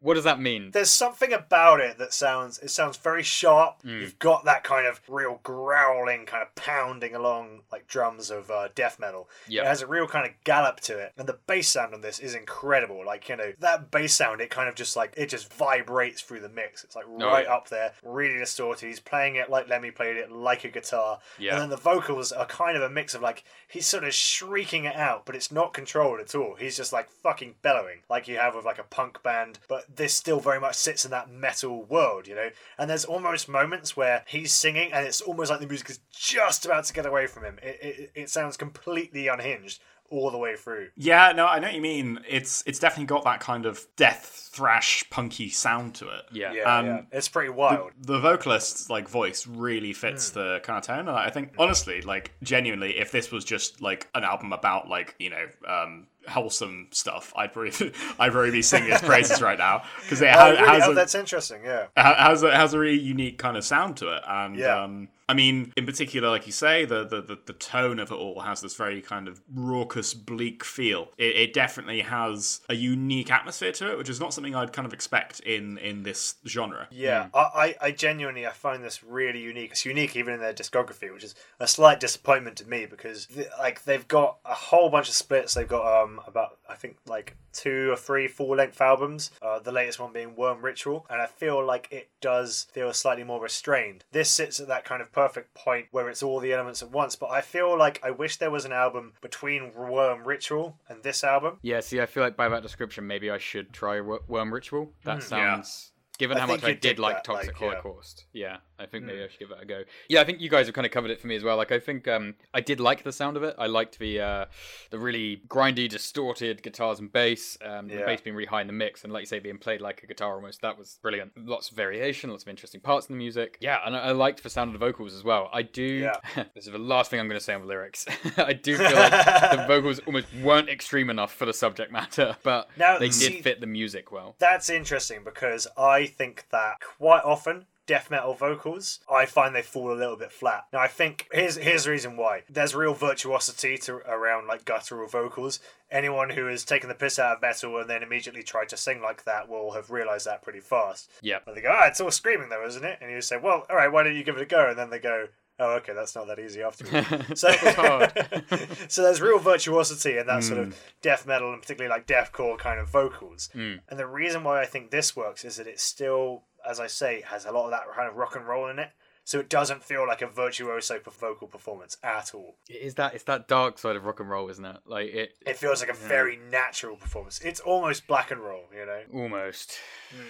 what 0.00 0.14
does 0.14 0.24
that 0.24 0.40
mean? 0.40 0.70
there's 0.72 0.90
something 0.90 1.32
about 1.32 1.80
it 1.80 1.98
that 1.98 2.12
sounds 2.12 2.58
it 2.58 2.70
sounds 2.70 2.96
very 2.96 3.22
sharp. 3.22 3.82
Hmm. 3.82 4.00
you've 4.00 4.18
got 4.18 4.44
that 4.44 4.64
kind 4.64 4.86
of 4.86 5.00
real 5.08 5.40
growling 5.42 6.26
kind 6.26 6.42
of 6.42 6.54
pounding 6.54 7.14
along 7.14 7.60
like 7.72 7.86
drums 7.86 8.30
of 8.30 8.50
uh, 8.50 8.68
death 8.74 8.98
metal. 8.98 9.28
Yeah. 9.48 9.62
it 9.62 9.66
has 9.66 9.82
a 9.82 9.86
real 9.86 10.06
kind 10.06 10.26
of 10.26 10.32
gallop 10.44 10.80
to 10.80 10.98
it. 10.98 11.12
And 11.18 11.28
the 11.28 11.38
bass 11.46 11.68
sound 11.68 11.94
on 11.94 12.00
this 12.00 12.18
is 12.18 12.34
incredible. 12.34 13.04
Like 13.04 13.28
you 13.28 13.36
know 13.36 13.52
that 13.60 13.90
bass 13.90 14.14
sound 14.14 14.40
it 14.40 14.50
kind 14.50 14.68
of 14.68 14.74
just 14.74 14.96
like 14.96 15.12
it 15.16 15.28
just 15.28 15.52
vibrates 15.52 16.22
through 16.22 16.40
the 16.40 16.48
mix. 16.48 16.82
It's 16.84 16.96
like 16.96 17.04
right 17.08 17.46
Oh, 17.48 17.54
up 17.54 17.68
there 17.68 17.92
really 18.02 18.38
distorted. 18.38 18.86
He's 18.86 19.00
playing 19.00 19.36
it 19.36 19.50
like 19.50 19.68
lemmy 19.68 19.90
played 19.90 20.16
it 20.16 20.30
like 20.32 20.64
a 20.64 20.68
guitar. 20.68 21.18
Yeah. 21.38 21.52
and 21.52 21.62
then 21.62 21.70
the 21.70 21.76
vocals 21.76 22.32
are 22.32 22.46
kind 22.46 22.76
of 22.76 22.82
a 22.82 22.90
mix 22.90 23.14
of 23.14 23.22
like 23.22 23.44
he's 23.68 23.86
sort 23.86 24.04
of 24.04 24.14
shrieking 24.14 24.84
it 24.84 24.96
out 24.96 25.26
but 25.26 25.36
it's 25.36 25.52
not 25.52 25.74
controlled 25.74 26.20
at 26.20 26.34
all. 26.34 26.54
He's 26.58 26.76
just 26.76 26.92
like 26.92 27.10
fucking 27.10 27.56
bellowing 27.62 27.98
like 28.08 28.28
you 28.28 28.38
have 28.38 28.54
with 28.54 28.64
like 28.64 28.78
a 28.78 28.84
punk 28.84 29.22
band. 29.22 29.58
But 29.68 29.89
this 29.96 30.14
still 30.14 30.40
very 30.40 30.60
much 30.60 30.76
sits 30.76 31.04
in 31.04 31.10
that 31.10 31.30
metal 31.30 31.84
world 31.84 32.26
you 32.26 32.34
know? 32.34 32.50
And 32.78 32.88
there's 32.88 33.04
almost 33.04 33.48
moments 33.48 33.96
where 33.96 34.24
he's 34.26 34.52
singing 34.52 34.92
and 34.92 35.06
it's 35.06 35.20
almost 35.20 35.50
like 35.50 35.60
the 35.60 35.66
music 35.66 35.90
is 35.90 36.00
just 36.10 36.64
about 36.64 36.84
to 36.84 36.92
get 36.92 37.06
away 37.06 37.26
from 37.26 37.44
him. 37.44 37.58
It, 37.62 37.78
it, 37.82 38.12
it 38.14 38.30
sounds 38.30 38.56
completely 38.56 39.28
unhinged 39.28 39.80
all 40.10 40.30
the 40.30 40.38
way 40.38 40.56
through 40.56 40.88
Yeah, 40.96 41.32
no, 41.32 41.46
I 41.46 41.58
know 41.58 41.68
what 41.68 41.74
you 41.74 41.80
mean. 41.80 42.20
It's 42.28 42.62
it's 42.66 42.78
definitely 42.78 43.06
got 43.06 43.24
that 43.24 43.40
kind 43.40 43.64
of 43.66 43.86
death 43.96 44.48
thrash 44.52 45.04
punky 45.10 45.48
sound 45.48 45.94
to 45.94 46.08
it. 46.08 46.22
Yeah. 46.32 46.52
yeah, 46.52 46.76
Um, 46.78 46.86
yeah. 46.86 47.00
it's 47.12 47.28
pretty 47.28 47.50
wild 47.50 47.92
the 48.00 48.18
vocalist's 48.18 48.90
like 48.90 49.08
voice 49.08 49.46
really 49.46 49.92
fits 49.92 50.30
the 50.30 50.60
kind 50.64 50.76
of 50.78 50.84
tone 50.84 51.00
and 51.08 51.10
i 51.10 51.30
think 51.30 51.52
honestly 51.58 52.00
like 52.02 52.32
genuinely 52.42 52.98
if 52.98 53.12
this 53.12 53.30
was 53.30 53.44
just 53.44 53.80
like 53.80 54.08
an 54.14 54.24
album 54.24 54.52
about 54.52 54.88
like 54.88 55.14
you 55.20 55.30
know 55.30 55.46
um 55.68 56.06
wholesome 56.28 56.88
stuff 56.90 57.32
i'd 57.36 57.52
probably 57.52 57.70
i'd 58.18 58.32
probably 58.32 58.50
be 58.50 58.62
singing 58.62 58.90
his 58.90 59.00
praises 59.00 59.40
right 59.40 59.58
now 59.58 59.82
because 60.02 60.20
it 60.20 60.26
oh, 60.34 60.38
ha- 60.38 60.46
really? 60.50 60.66
has 60.66 60.82
oh, 60.84 60.90
a, 60.90 60.94
that's 60.94 61.14
interesting 61.14 61.60
yeah 61.64 61.86
has 61.96 62.42
a 62.42 62.54
has 62.54 62.74
a 62.74 62.78
really 62.78 62.98
unique 62.98 63.38
kind 63.38 63.56
of 63.56 63.64
sound 63.64 63.96
to 63.96 64.08
it 64.16 64.22
and 64.28 64.56
Yeah. 64.56 64.82
um 64.82 65.08
I 65.30 65.32
mean, 65.32 65.72
in 65.76 65.86
particular, 65.86 66.28
like 66.28 66.46
you 66.46 66.52
say, 66.52 66.84
the, 66.84 67.04
the, 67.04 67.22
the, 67.22 67.38
the 67.46 67.52
tone 67.52 68.00
of 68.00 68.10
it 68.10 68.14
all 68.16 68.40
has 68.40 68.60
this 68.62 68.74
very 68.74 69.00
kind 69.00 69.28
of 69.28 69.40
raucous, 69.54 70.12
bleak 70.12 70.64
feel. 70.64 71.12
It, 71.18 71.36
it 71.36 71.54
definitely 71.54 72.00
has 72.00 72.60
a 72.68 72.74
unique 72.74 73.30
atmosphere 73.30 73.70
to 73.70 73.92
it, 73.92 73.96
which 73.96 74.08
is 74.08 74.18
not 74.18 74.34
something 74.34 74.56
I'd 74.56 74.72
kind 74.72 74.86
of 74.86 74.92
expect 74.92 75.38
in, 75.38 75.78
in 75.78 76.02
this 76.02 76.34
genre. 76.48 76.88
Yeah, 76.90 77.28
I, 77.32 77.38
I, 77.38 77.74
I 77.80 77.90
genuinely 77.92 78.44
I 78.44 78.50
find 78.50 78.82
this 78.82 79.04
really 79.04 79.38
unique. 79.38 79.70
It's 79.70 79.86
unique 79.86 80.16
even 80.16 80.34
in 80.34 80.40
their 80.40 80.52
discography, 80.52 81.14
which 81.14 81.22
is 81.22 81.36
a 81.60 81.68
slight 81.68 82.00
disappointment 82.00 82.56
to 82.56 82.68
me 82.68 82.86
because 82.86 83.26
th- 83.26 83.46
like 83.56 83.84
they've 83.84 84.08
got 84.08 84.38
a 84.44 84.54
whole 84.54 84.90
bunch 84.90 85.08
of 85.08 85.14
splits. 85.14 85.54
They've 85.54 85.68
got 85.68 86.02
um 86.02 86.20
about 86.26 86.58
I 86.70 86.76
think 86.76 86.96
like 87.06 87.36
two 87.52 87.90
or 87.90 87.96
three 87.96 88.28
full 88.28 88.54
length 88.56 88.80
albums. 88.80 89.30
Uh, 89.42 89.58
the 89.58 89.72
latest 89.72 89.98
one 89.98 90.12
being 90.12 90.36
Worm 90.36 90.62
Ritual, 90.62 91.06
and 91.10 91.20
I 91.20 91.26
feel 91.26 91.64
like 91.64 91.88
it 91.90 92.08
does 92.20 92.66
feel 92.72 92.92
slightly 92.92 93.24
more 93.24 93.40
restrained. 93.42 94.04
This 94.12 94.30
sits 94.30 94.60
at 94.60 94.68
that 94.68 94.84
kind 94.84 95.02
of 95.02 95.12
perfect 95.12 95.54
point 95.54 95.86
where 95.90 96.08
it's 96.08 96.22
all 96.22 96.40
the 96.40 96.52
elements 96.52 96.82
at 96.82 96.90
once. 96.90 97.16
But 97.16 97.30
I 97.30 97.40
feel 97.40 97.76
like 97.76 98.00
I 98.02 98.10
wish 98.10 98.36
there 98.36 98.50
was 98.50 98.64
an 98.64 98.72
album 98.72 99.12
between 99.20 99.74
Worm 99.74 100.26
Ritual 100.26 100.76
and 100.88 101.02
this 101.02 101.24
album. 101.24 101.58
Yeah, 101.62 101.80
see, 101.80 102.00
I 102.00 102.06
feel 102.06 102.22
like 102.22 102.36
by 102.36 102.48
that 102.48 102.62
description, 102.62 103.06
maybe 103.06 103.30
I 103.30 103.38
should 103.38 103.72
try 103.72 104.00
Worm 104.00 104.54
Ritual. 104.54 104.92
That 105.04 105.22
sounds. 105.22 105.92
Given 106.18 106.36
I 106.36 106.40
how 106.40 106.46
think 106.48 106.60
much 106.60 106.68
I 106.68 106.72
you'd 106.72 106.80
did 106.80 106.98
like 106.98 107.16
that, 107.16 107.24
Toxic 107.24 107.54
like, 107.54 107.60
yeah. 107.62 107.80
Holocaust, 107.80 108.24
yeah, 108.34 108.56
I 108.80 108.86
think 108.86 109.04
maybe 109.04 109.22
I 109.22 109.28
should 109.28 109.38
give 109.38 109.48
that 109.50 109.62
a 109.62 109.66
go. 109.66 109.82
Yeah, 110.08 110.20
I 110.20 110.24
think 110.24 110.40
you 110.40 110.48
guys 110.48 110.66
have 110.66 110.74
kind 110.74 110.86
of 110.86 110.92
covered 110.92 111.10
it 111.10 111.20
for 111.20 111.26
me 111.26 111.36
as 111.36 111.42
well. 111.44 111.56
Like, 111.56 111.70
I 111.72 111.78
think 111.78 112.08
um, 112.08 112.34
I 112.54 112.60
did 112.60 112.80
like 112.80 113.02
the 113.04 113.12
sound 113.12 113.36
of 113.36 113.42
it. 113.42 113.54
I 113.58 113.66
liked 113.66 113.98
the 113.98 114.20
uh, 114.20 114.44
the 114.90 114.98
really 114.98 115.42
grindy, 115.48 115.88
distorted 115.88 116.62
guitars 116.62 116.98
and 117.00 117.12
bass. 117.12 117.58
Um, 117.64 117.88
The 117.88 117.98
bass 118.06 118.20
being 118.20 118.34
really 118.36 118.46
high 118.48 118.60
in 118.62 118.66
the 118.66 118.72
mix, 118.72 119.04
and 119.04 119.12
like 119.12 119.22
you 119.22 119.26
say, 119.26 119.38
being 119.38 119.58
played 119.58 119.80
like 119.80 120.02
a 120.02 120.06
guitar 120.06 120.34
almost. 120.34 120.62
That 120.62 120.78
was 120.78 120.98
brilliant. 121.02 121.32
Lots 121.36 121.70
of 121.70 121.76
variation, 121.76 122.30
lots 122.30 122.42
of 122.44 122.48
interesting 122.48 122.80
parts 122.80 123.06
in 123.08 123.14
the 123.14 123.18
music. 123.18 123.58
Yeah, 123.60 123.78
and 123.84 123.94
I, 123.94 124.00
I 124.00 124.12
liked 124.12 124.42
the 124.42 124.50
sound 124.50 124.74
of 124.74 124.80
the 124.80 124.84
vocals 124.86 125.14
as 125.14 125.22
well. 125.24 125.50
I 125.52 125.62
do. 125.62 125.82
Yeah. 125.82 126.14
this 126.54 126.66
is 126.66 126.72
the 126.72 126.78
last 126.78 127.10
thing 127.10 127.20
I'm 127.20 127.28
going 127.28 127.38
to 127.38 127.44
say 127.44 127.54
on 127.54 127.60
the 127.60 127.66
lyrics. 127.66 128.06
I 128.38 128.52
do 128.54 128.76
feel 128.76 128.92
like 128.94 129.10
the 129.12 129.64
vocals 129.68 129.98
almost 130.06 130.26
weren't 130.42 130.68
extreme 130.68 131.10
enough 131.10 131.32
for 131.34 131.44
the 131.46 131.52
subject 131.52 131.92
matter, 131.92 132.36
but 132.42 132.68
Now, 132.76 132.98
they 132.98 133.10
see- 133.10 133.34
did 133.34 133.42
fit 133.44 133.60
the 133.60 133.66
music 133.66 134.10
well. 134.12 134.36
That's 134.38 134.70
interesting 134.70 135.22
because 135.24 135.66
I 135.76 136.06
think 136.06 136.46
that 136.50 136.76
quite 136.98 137.22
often 137.24 137.66
death 137.90 138.08
metal 138.08 138.34
vocals, 138.34 139.00
I 139.10 139.26
find 139.26 139.52
they 139.52 139.62
fall 139.62 139.92
a 139.92 139.98
little 139.98 140.14
bit 140.14 140.30
flat. 140.30 140.66
Now 140.72 140.78
I 140.78 140.86
think 140.86 141.26
here's 141.32 141.56
here's 141.56 141.86
the 141.86 141.90
reason 141.90 142.16
why. 142.16 142.44
There's 142.48 142.72
real 142.72 142.94
virtuosity 142.94 143.76
to 143.78 143.94
around 144.08 144.46
like 144.46 144.64
guttural 144.64 145.08
vocals. 145.08 145.58
Anyone 145.90 146.30
who 146.30 146.46
has 146.46 146.64
taken 146.64 146.88
the 146.88 146.94
piss 146.94 147.18
out 147.18 147.38
of 147.38 147.42
metal 147.42 147.76
and 147.80 147.90
then 147.90 148.04
immediately 148.04 148.44
tried 148.44 148.68
to 148.68 148.76
sing 148.76 149.02
like 149.02 149.24
that 149.24 149.48
will 149.48 149.72
have 149.72 149.90
realized 149.90 150.24
that 150.28 150.40
pretty 150.40 150.60
fast. 150.60 151.10
Yeah. 151.20 151.40
And 151.44 151.56
they 151.56 151.62
go, 151.62 151.76
ah, 151.76 151.88
it's 151.88 152.00
all 152.00 152.12
screaming 152.12 152.48
though, 152.48 152.64
isn't 152.64 152.84
it? 152.84 152.98
And 153.02 153.10
you 153.10 153.20
say, 153.20 153.38
well, 153.42 153.66
all 153.68 153.74
right, 153.74 153.90
why 153.90 154.04
don't 154.04 154.14
you 154.14 154.22
give 154.22 154.36
it 154.36 154.42
a 154.42 154.46
go? 154.46 154.68
And 154.68 154.78
then 154.78 154.90
they 154.90 155.00
go, 155.00 155.26
oh, 155.60 155.74
okay, 155.76 155.92
that's 155.92 156.14
not 156.14 156.26
that 156.26 156.38
easy 156.38 156.62
afterwards. 156.62 157.40
so, 157.40 157.50
so 158.88 159.02
there's 159.02 159.20
real 159.20 159.38
virtuosity 159.38 160.16
in 160.16 160.26
that 160.26 160.42
sort 160.42 160.58
of 160.60 160.80
death 161.02 161.26
metal 161.26 161.52
and 161.52 161.60
particularly 161.60 161.92
like 161.94 162.06
deathcore 162.06 162.58
kind 162.58 162.80
of 162.80 162.88
vocals. 162.88 163.50
And 163.88 163.98
the 163.98 164.06
reason 164.06 164.42
why 164.42 164.62
I 164.62 164.66
think 164.66 164.90
this 164.90 165.14
works 165.14 165.44
is 165.44 165.56
that 165.56 165.66
it 165.66 165.78
still, 165.78 166.42
as 166.68 166.80
I 166.80 166.86
say, 166.86 167.22
has 167.26 167.44
a 167.46 167.52
lot 167.52 167.64
of 167.66 167.70
that 167.70 167.82
kind 167.94 168.08
of 168.08 168.16
rock 168.16 168.36
and 168.36 168.46
roll 168.46 168.68
in 168.68 168.78
it. 168.78 168.90
so 169.24 169.38
it 169.38 169.48
doesn't 169.48 169.84
feel 169.84 170.06
like 170.08 170.22
a 170.22 170.26
virtuoso 170.26 170.98
vocal 171.20 171.46
performance 171.46 171.96
at 172.02 172.34
all. 172.34 172.56
It 172.68 172.82
is 172.82 172.94
that 172.94 173.14
it's 173.14 173.24
that 173.24 173.46
dark 173.46 173.78
side 173.78 173.94
of 173.96 174.04
rock 174.04 174.18
and 174.20 174.28
roll, 174.28 174.48
isn't 174.48 174.64
it? 174.64 174.78
Like 174.86 175.08
it 175.10 175.34
It 175.46 175.56
feels 175.56 175.80
like 175.80 175.90
a 175.90 175.94
very 175.94 176.38
natural 176.50 176.96
performance. 176.96 177.40
It's 177.40 177.60
almost 177.60 178.06
black 178.08 178.30
and 178.30 178.40
roll, 178.40 178.64
you 178.74 178.86
know. 178.86 179.02
almost. 179.22 179.78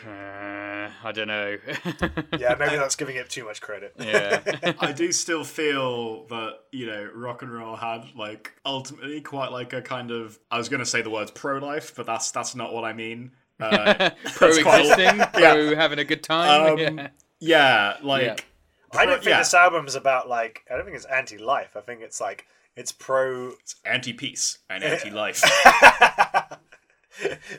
Uh, 0.07 0.91
I 1.03 1.13
don't 1.15 1.29
know. 1.29 1.57
Yeah, 2.39 2.55
maybe 2.59 2.77
that's 2.77 2.97
giving 2.97 3.17
it 3.17 3.31
too 3.31 3.45
much 3.45 3.61
credit. 3.61 3.95
yeah. 3.99 4.75
I 4.81 4.93
do 4.93 5.13
still 5.13 5.45
feel 5.45 6.27
that 6.27 6.59
you 6.73 6.87
know 6.87 7.09
rock 7.15 7.43
and 7.43 7.53
roll 7.53 7.77
had 7.77 8.05
like 8.17 8.53
ultimately 8.67 9.21
quite 9.21 9.53
like 9.53 9.73
a 9.73 9.81
kind 9.83 10.11
of 10.11 10.39
I 10.51 10.59
was 10.59 10.69
going 10.69 10.81
to 10.81 10.87
say 10.87 11.01
the 11.03 11.11
words 11.11 11.31
pro 11.31 11.59
life, 11.59 11.95
but 11.97 12.07
that's 12.07 12.31
that's 12.31 12.55
not 12.55 12.75
what 12.75 12.85
I 12.85 12.93
mean. 12.93 13.33
Uh, 13.71 14.11
pro 14.35 14.49
That's 14.49 14.63
quite- 14.63 14.81
existing, 14.87 15.27
pro 15.33 15.75
having 15.75 15.99
a 15.99 16.05
good 16.05 16.23
time. 16.23 16.73
Um, 16.73 16.79
yeah. 16.79 17.09
yeah, 17.41 17.97
like 18.03 18.23
Yeah. 18.25 18.37
I 18.93 19.07
don't 19.07 19.17
think 19.19 19.31
yeah. 19.31 19.39
this 19.39 19.55
is 19.89 19.95
about 19.95 20.29
like. 20.29 20.63
I 20.71 20.77
don't 20.77 20.85
think 20.85 20.97
it's 20.97 21.05
anti-life. 21.07 21.77
I 21.77 21.81
think 21.81 22.01
it's 22.03 22.21
like 22.21 22.47
it's 22.77 22.91
pro. 22.91 23.53
anti-peace 23.85 24.59
and 24.69 24.83
anti-life. 24.93 25.43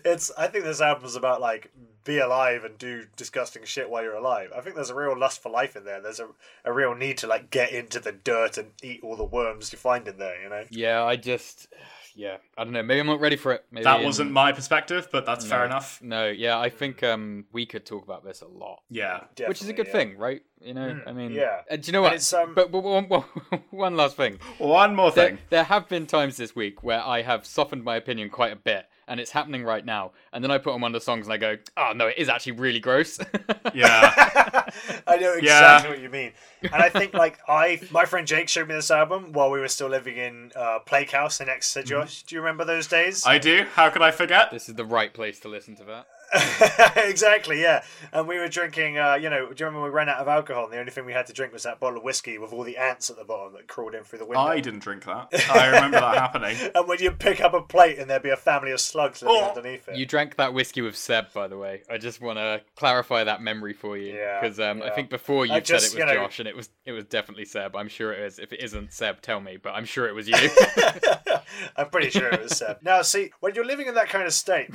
It's. 0.04 0.32
I 0.38 0.48
think 0.48 0.66
this 0.66 0.82
album 0.82 1.06
is 1.06 1.16
about 1.16 1.40
like 1.40 1.72
be 2.04 2.18
alive 2.18 2.64
and 2.64 2.78
do 2.78 3.06
disgusting 3.16 3.64
shit 3.64 3.90
while 3.90 4.02
you're 4.04 4.16
alive. 4.16 4.52
I 4.56 4.62
think 4.62 4.76
there's 4.76 4.90
a 4.90 4.96
real 4.96 5.18
lust 5.18 5.42
for 5.42 5.50
life 5.50 5.76
in 5.76 5.86
there. 5.86 6.02
There's 6.02 6.20
a, 6.20 6.28
a 6.66 6.74
real 6.74 6.96
need 6.96 7.18
to 7.20 7.28
like 7.28 7.52
get 7.52 7.72
into 7.72 8.00
the 8.00 8.12
dirt 8.12 8.58
and 8.58 8.72
eat 8.82 9.02
all 9.04 9.16
the 9.16 9.24
worms 9.24 9.72
you 9.72 9.78
find 9.78 10.08
in 10.08 10.18
there. 10.18 10.42
You 10.42 10.50
know. 10.50 10.66
Yeah, 10.70 11.04
I 11.04 11.16
just, 11.16 11.68
yeah, 12.15 12.38
I 12.58 12.63
don't 12.63 12.74
know. 12.74 12.84
Maybe 12.84 13.00
I'm 13.00 13.08
not 13.08 13.19
ready 13.19 13.36
for 13.36 13.52
it. 13.54 13.65
Maybe 13.71 13.84
that 13.86 14.00
in- 14.00 14.06
wasn't 14.06 14.32
my 14.32 14.52
perspective, 14.52 15.08
but 15.12 15.26
that's 15.26 15.45
fair 15.45 15.65
enough. 15.65 16.02
No, 16.02 16.28
yeah, 16.28 16.60
I 16.60 16.69
think 16.69 17.04
um 17.04 17.45
we 17.52 17.65
could 17.65 17.86
talk 17.86 18.04
about 18.04 18.24
this 18.24 18.41
a 18.41 18.47
lot, 18.47 18.82
Yeah, 18.89 19.21
which 19.47 19.62
is 19.62 19.69
a 19.69 19.74
good 19.74 19.88
yeah. 19.88 19.91
thing, 19.93 20.17
right? 20.17 20.41
You 20.62 20.74
know, 20.76 21.00
I 21.08 21.12
mean, 21.13 21.32
yeah. 21.32 21.62
Uh, 21.71 21.76
do 21.78 21.82
you 21.88 21.93
know 21.93 22.04
what? 22.04 22.13
it's, 22.13 22.32
um, 22.34 22.54
but, 22.54 22.71
but 22.71 22.82
one, 22.82 23.06
one, 23.10 23.24
one 23.71 23.97
last 23.97 24.15
thing. 24.15 24.38
one 24.60 24.95
more 24.95 25.12
There, 25.12 25.30
thing. 25.30 25.39
there 25.50 25.63
have 25.63 25.89
been 25.89 26.06
times 26.06 26.38
this 26.38 26.56
week 26.56 26.84
where 26.84 27.02
I 27.04 27.24
have 27.24 27.45
softened 27.47 27.84
my 27.84 27.95
opinion 27.95 28.30
quite 28.30 28.54
a 28.54 28.56
bit, 28.56 28.86
and 29.12 29.19
it's 29.19 29.30
happening 29.32 29.63
right 29.63 29.86
now. 29.86 30.12
And 30.34 30.43
then 30.43 30.50
I 30.52 30.58
put 30.58 30.74
on 30.74 30.82
one 30.82 30.95
of 30.95 31.00
the 31.00 31.04
songs 31.06 31.28
and 31.28 31.34
I 31.34 31.38
go, 31.38 31.58
"Oh 31.78 31.91
no, 31.95 32.08
it 32.08 32.15
is 32.17 32.30
actually 32.30 32.54
really 32.54 32.80
gross." 32.80 33.19
Yeah, 33.74 34.65
I 35.08 35.17
know 35.17 35.34
exactly 35.34 35.43
Yeah. 35.45 35.88
what 35.89 36.00
you 36.02 36.10
mean, 36.10 36.32
and 36.63 36.74
I 36.82 36.89
think 36.89 37.13
like 37.13 37.39
I, 37.47 37.80
my 37.91 38.06
friend 38.06 38.26
Jake 38.28 38.50
showed 38.50 38.67
me 38.67 38.74
this 38.74 38.91
album 38.91 39.32
while 39.34 39.50
we 39.52 39.60
were 39.60 39.67
still 39.67 39.88
living 39.89 40.17
in 40.17 40.52
uh, 40.56 40.80
Plague 40.80 41.12
House 41.12 41.39
in 41.41 41.47
Exeter. 41.50 41.88
Josh, 41.88 42.24
do 42.24 42.36
you 42.36 42.41
remember 42.41 42.65
those 42.65 42.88
days? 42.88 43.26
I 43.26 43.38
do. 43.38 43.65
How 43.76 43.89
could 43.89 44.02
I 44.02 44.12
forget? 44.12 44.52
this 44.52 44.67
is 44.67 44.76
the 44.76 44.86
right 44.86 45.13
place 45.13 45.39
to 45.41 45.47
listen 45.47 45.76
to 45.78 45.84
that. 45.86 46.08
exactly, 46.96 47.62
yeah. 47.62 47.84
And 48.12 48.28
we 48.28 48.38
were 48.39 48.48
drinking, 48.48 48.98
uh, 48.98 49.15
you 49.15 49.30
know, 49.30 49.48
do 49.52 49.56
you 49.63 49.65
remember 49.65 49.84
we 49.84 49.89
ran 49.89 50.10
out 50.10 50.17
of 50.20 50.28
alcohol 50.28 50.65
and 50.65 50.74
the 50.74 50.80
only 50.80 50.91
thing 50.91 51.06
we 51.06 51.13
had 51.13 51.28
to 51.28 51.34
drink 51.34 51.52
was 51.54 51.63
that 51.63 51.80
bottle 51.80 51.98
of 51.98 52.04
whiskey 52.04 52.38
with 52.38 52.54
all 52.54 52.63
the 52.63 52.78
ants 52.78 53.10
at 53.10 53.17
the 53.17 53.24
bottom 53.24 53.54
that 53.54 53.67
crawled 53.67 53.96
in 53.96 54.04
through 54.04 54.20
the 54.20 54.26
window? 54.26 54.41
I 54.41 54.60
didn't 54.60 54.80
drink 54.80 55.04
that. 55.06 55.30
I 55.50 55.67
remember 55.67 56.00
that 56.00 56.15
happening. 56.17 56.58
And 56.74 56.88
when 56.88 57.00
you 57.00 57.12
pick 57.12 57.41
up 57.41 57.54
a 57.54 57.62
plate 57.62 58.00
and 58.00 58.10
there'd 58.10 58.24
be 58.24 58.30
a 58.30 58.38
family 58.38 58.72
of 58.72 58.80
slugs 58.80 59.22
living 59.22 59.38
Oh. 59.41 59.50
underneath 59.50 59.88
it. 59.88 59.98
You 59.98 60.06
drank 60.06 60.36
that 60.38 60.54
whiskey 60.54 60.82
with 60.82 60.96
Seb, 60.96 61.34
by 61.34 61.48
the 61.48 61.58
way. 61.58 61.84
I 61.89 61.98
just 61.98 62.22
want 62.22 62.38
to 62.39 62.62
clarify 62.76 63.24
that 63.26 63.41
memory 63.41 63.74
for 63.74 63.98
you, 63.98 64.13
Yeah, 64.15 64.39
because 64.41 64.60
um, 64.60 64.82
I 64.82 64.89
think 64.89 65.10
before 65.10 65.46
you 65.46 65.54
I 65.54 65.58
said 65.58 65.65
just, 65.65 65.86
it 65.86 65.98
was 65.98 66.00
you 66.00 66.06
know- 66.06 66.13
Josh, 66.26 66.39
and 66.39 66.48
it 66.48 66.56
was 66.56 66.70
it 66.86 66.91
was 66.94 67.06
definitely 67.06 67.46
Seb. 67.46 67.76
I'm 67.76 67.88
sure 67.89 68.12
it 68.13 68.20
is. 68.22 68.39
If 68.39 68.54
it 68.54 68.62
isn't 68.62 68.94
Seb, 68.94 69.22
tell 69.22 69.39
me. 69.39 69.58
But 69.62 69.72
I'm 69.72 69.86
sure 69.86 70.08
it 70.08 70.13
was 70.15 70.28
you. 70.28 70.36
I'm 71.78 71.89
pretty 71.89 72.10
sure 72.10 72.28
it 72.30 72.41
was 72.41 72.58
Seb. 72.58 72.78
Now, 72.82 73.02
see, 73.02 73.32
when 73.39 73.54
you're 73.56 73.65
living 73.65 73.88
in 73.88 73.96
that 73.96 74.10
kind 74.10 74.26
of 74.26 74.34
state, 74.34 74.70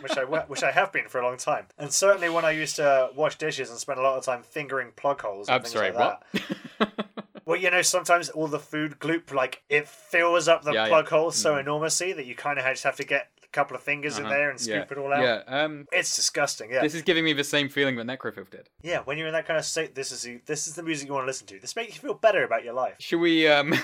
which 0.00 0.16
I 0.16 0.24
which 0.24 0.62
I 0.62 0.70
have 0.70 0.92
been 0.92 1.08
for 1.08 1.20
a 1.20 1.24
long 1.24 1.36
time, 1.36 1.66
and 1.78 1.92
certainly 1.92 2.28
when 2.28 2.44
I 2.44 2.50
used 2.50 2.76
to 2.76 3.10
wash 3.14 3.36
dishes 3.36 3.70
and 3.70 3.78
spend 3.78 3.98
a 3.98 4.02
lot 4.02 4.16
of 4.16 4.24
time 4.24 4.42
fingering 4.42 4.92
plug 4.96 5.20
holes. 5.22 5.48
And 5.48 5.56
I'm 5.56 5.62
things 5.62 5.72
sorry. 5.72 5.92
like 5.92 6.20
What? 6.32 6.42
That. 6.78 7.06
Well, 7.46 7.58
you 7.58 7.68
know, 7.68 7.82
sometimes 7.82 8.28
all 8.28 8.46
the 8.46 8.60
food 8.60 9.00
gloop, 9.00 9.32
like 9.32 9.62
it 9.68 9.88
fills 9.88 10.46
up 10.46 10.62
the 10.62 10.72
Yeah, 10.72 10.84
yeah. 10.84 10.88
plug 10.88 11.08
holes 11.08 11.34
so 11.34 11.54
mm. 11.54 11.60
enormously 11.60 12.12
that 12.12 12.24
you 12.24 12.36
kind 12.36 12.60
of 12.60 12.64
just 12.64 12.84
have 12.84 12.94
to 12.96 13.04
get 13.04 13.28
couple 13.52 13.76
of 13.76 13.82
fingers 13.82 14.18
in 14.18 14.24
Uh-huh. 14.24 14.32
there 14.34 14.50
and 14.50 14.60
scoop 14.60 14.74
yeah. 14.74 14.82
it 14.90 14.98
all 14.98 15.12
out. 15.12 15.22
Yeah. 15.22 15.42
Um, 15.46 15.86
It's 15.92 16.14
disgusting. 16.14 16.70
Yeah, 16.70 16.82
this 16.82 16.94
is 16.94 17.02
giving 17.02 17.24
me 17.24 17.32
the 17.32 17.44
same 17.44 17.68
feeling 17.68 17.96
that 17.96 18.06
Nekrofilth 18.06 18.50
did. 18.50 18.68
yeah. 18.82 19.00
When 19.00 19.18
you're 19.18 19.26
in 19.26 19.32
that 19.32 19.46
kind 19.46 19.58
of 19.58 19.64
state, 19.64 19.94
this 19.94 20.12
is 20.12 20.22
the, 20.22 20.40
this 20.46 20.66
is 20.66 20.74
the 20.74 20.82
music 20.82 21.08
you 21.08 21.14
want 21.14 21.24
to 21.24 21.26
listen 21.26 21.46
to. 21.48 21.58
This 21.60 21.74
makes 21.76 21.94
you 21.94 22.00
feel 22.00 22.14
better 22.14 22.44
about 22.44 22.64
your 22.64 22.74
life. 22.74 22.94
Should 22.98 23.18
we 23.20 23.48
um, 23.48 23.74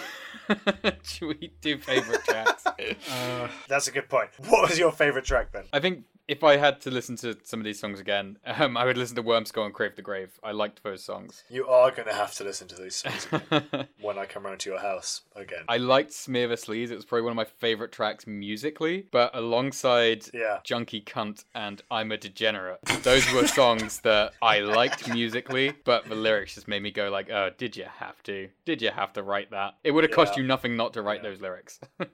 should 1.03 1.29
we 1.29 1.53
do 1.61 1.79
favorite 1.79 2.25
tracks? 2.25 2.65
That's 3.69 3.89
a 3.89 3.93
good 3.93 4.09
point. 4.09 4.31
What 4.49 4.69
was 4.69 4.79
your 4.79 4.93
favorite 4.93 5.25
track 5.25 5.53
then? 5.53 5.65
I 5.73 5.81
think 5.81 6.05
if 6.29 6.43
I 6.43 6.57
had 6.57 6.81
to 6.83 6.91
listen 6.91 7.17
to 7.17 7.37
some 7.45 7.61
of 7.61 7.65
these 7.65 7.79
songs 7.79 8.01
again, 8.01 8.39
um, 8.45 8.77
I 8.77 8.85
would 8.85 8.97
listen 8.99 9.15
to 9.17 9.23
Worms 9.23 9.53
Go 9.53 9.65
and 9.65 9.73
Crave 9.73 9.95
the 9.97 10.03
Grave. 10.03 10.39
I 10.43 10.51
liked 10.53 10.83
those 10.83 11.05
songs. 11.05 11.45
You 11.49 11.67
are 11.69 11.91
going 11.91 12.09
to 12.09 12.15
have 12.15 12.35
to 12.37 12.45
listen 12.45 12.67
to 12.69 12.75
these 12.77 12.97
songs 12.97 13.29
again 13.31 13.87
when 14.01 14.19
I 14.19 14.27
come 14.27 14.45
round 14.45 14.61
to 14.61 14.71
your 14.71 14.81
house 14.81 15.21
again. 15.37 15.65
I 15.69 15.77
liked 15.77 16.13
Smear 16.13 16.49
the 16.49 16.57
Sleaze. 16.57 16.91
It 16.91 16.97
was 16.97 17.05
probably 17.05 17.23
one 17.23 17.31
of 17.33 17.37
my 17.37 17.45
favorite 17.45 17.93
tracks 17.93 18.27
musically, 18.27 19.07
but 19.13 19.31
alongside 19.35 20.25
Yeah. 20.35 20.59
Junkie 20.65 21.01
Cunt 21.03 21.45
and 21.55 21.83
I'm 21.91 22.11
a 22.11 22.17
Degenerate, 22.17 22.81
those 23.03 23.31
were 23.33 23.47
songs 23.47 24.01
that 24.05 24.33
I 24.43 24.61
liked 24.61 25.09
musically, 25.09 25.75
but 25.85 26.07
the 26.09 26.17
lyrics 26.17 26.55
just 26.57 26.67
made 26.67 26.83
me 26.83 26.91
go 26.91 27.09
like, 27.11 27.31
"Oh, 27.31 27.51
did 27.57 27.77
you 27.77 27.85
have 27.99 28.21
to? 28.25 28.49
Did 28.65 28.83
you 28.83 28.91
have 28.91 29.13
to 29.13 29.23
write 29.23 29.51
that? 29.53 29.75
It 29.85 29.93
would 29.93 30.03
have 30.05 30.11
cost 30.13 30.37
you 30.37 30.43
nothing 30.43 30.77
not 30.77 30.93
to 30.95 31.03
write 31.03 31.23
those 31.23 31.41
lyrics." 31.41 31.79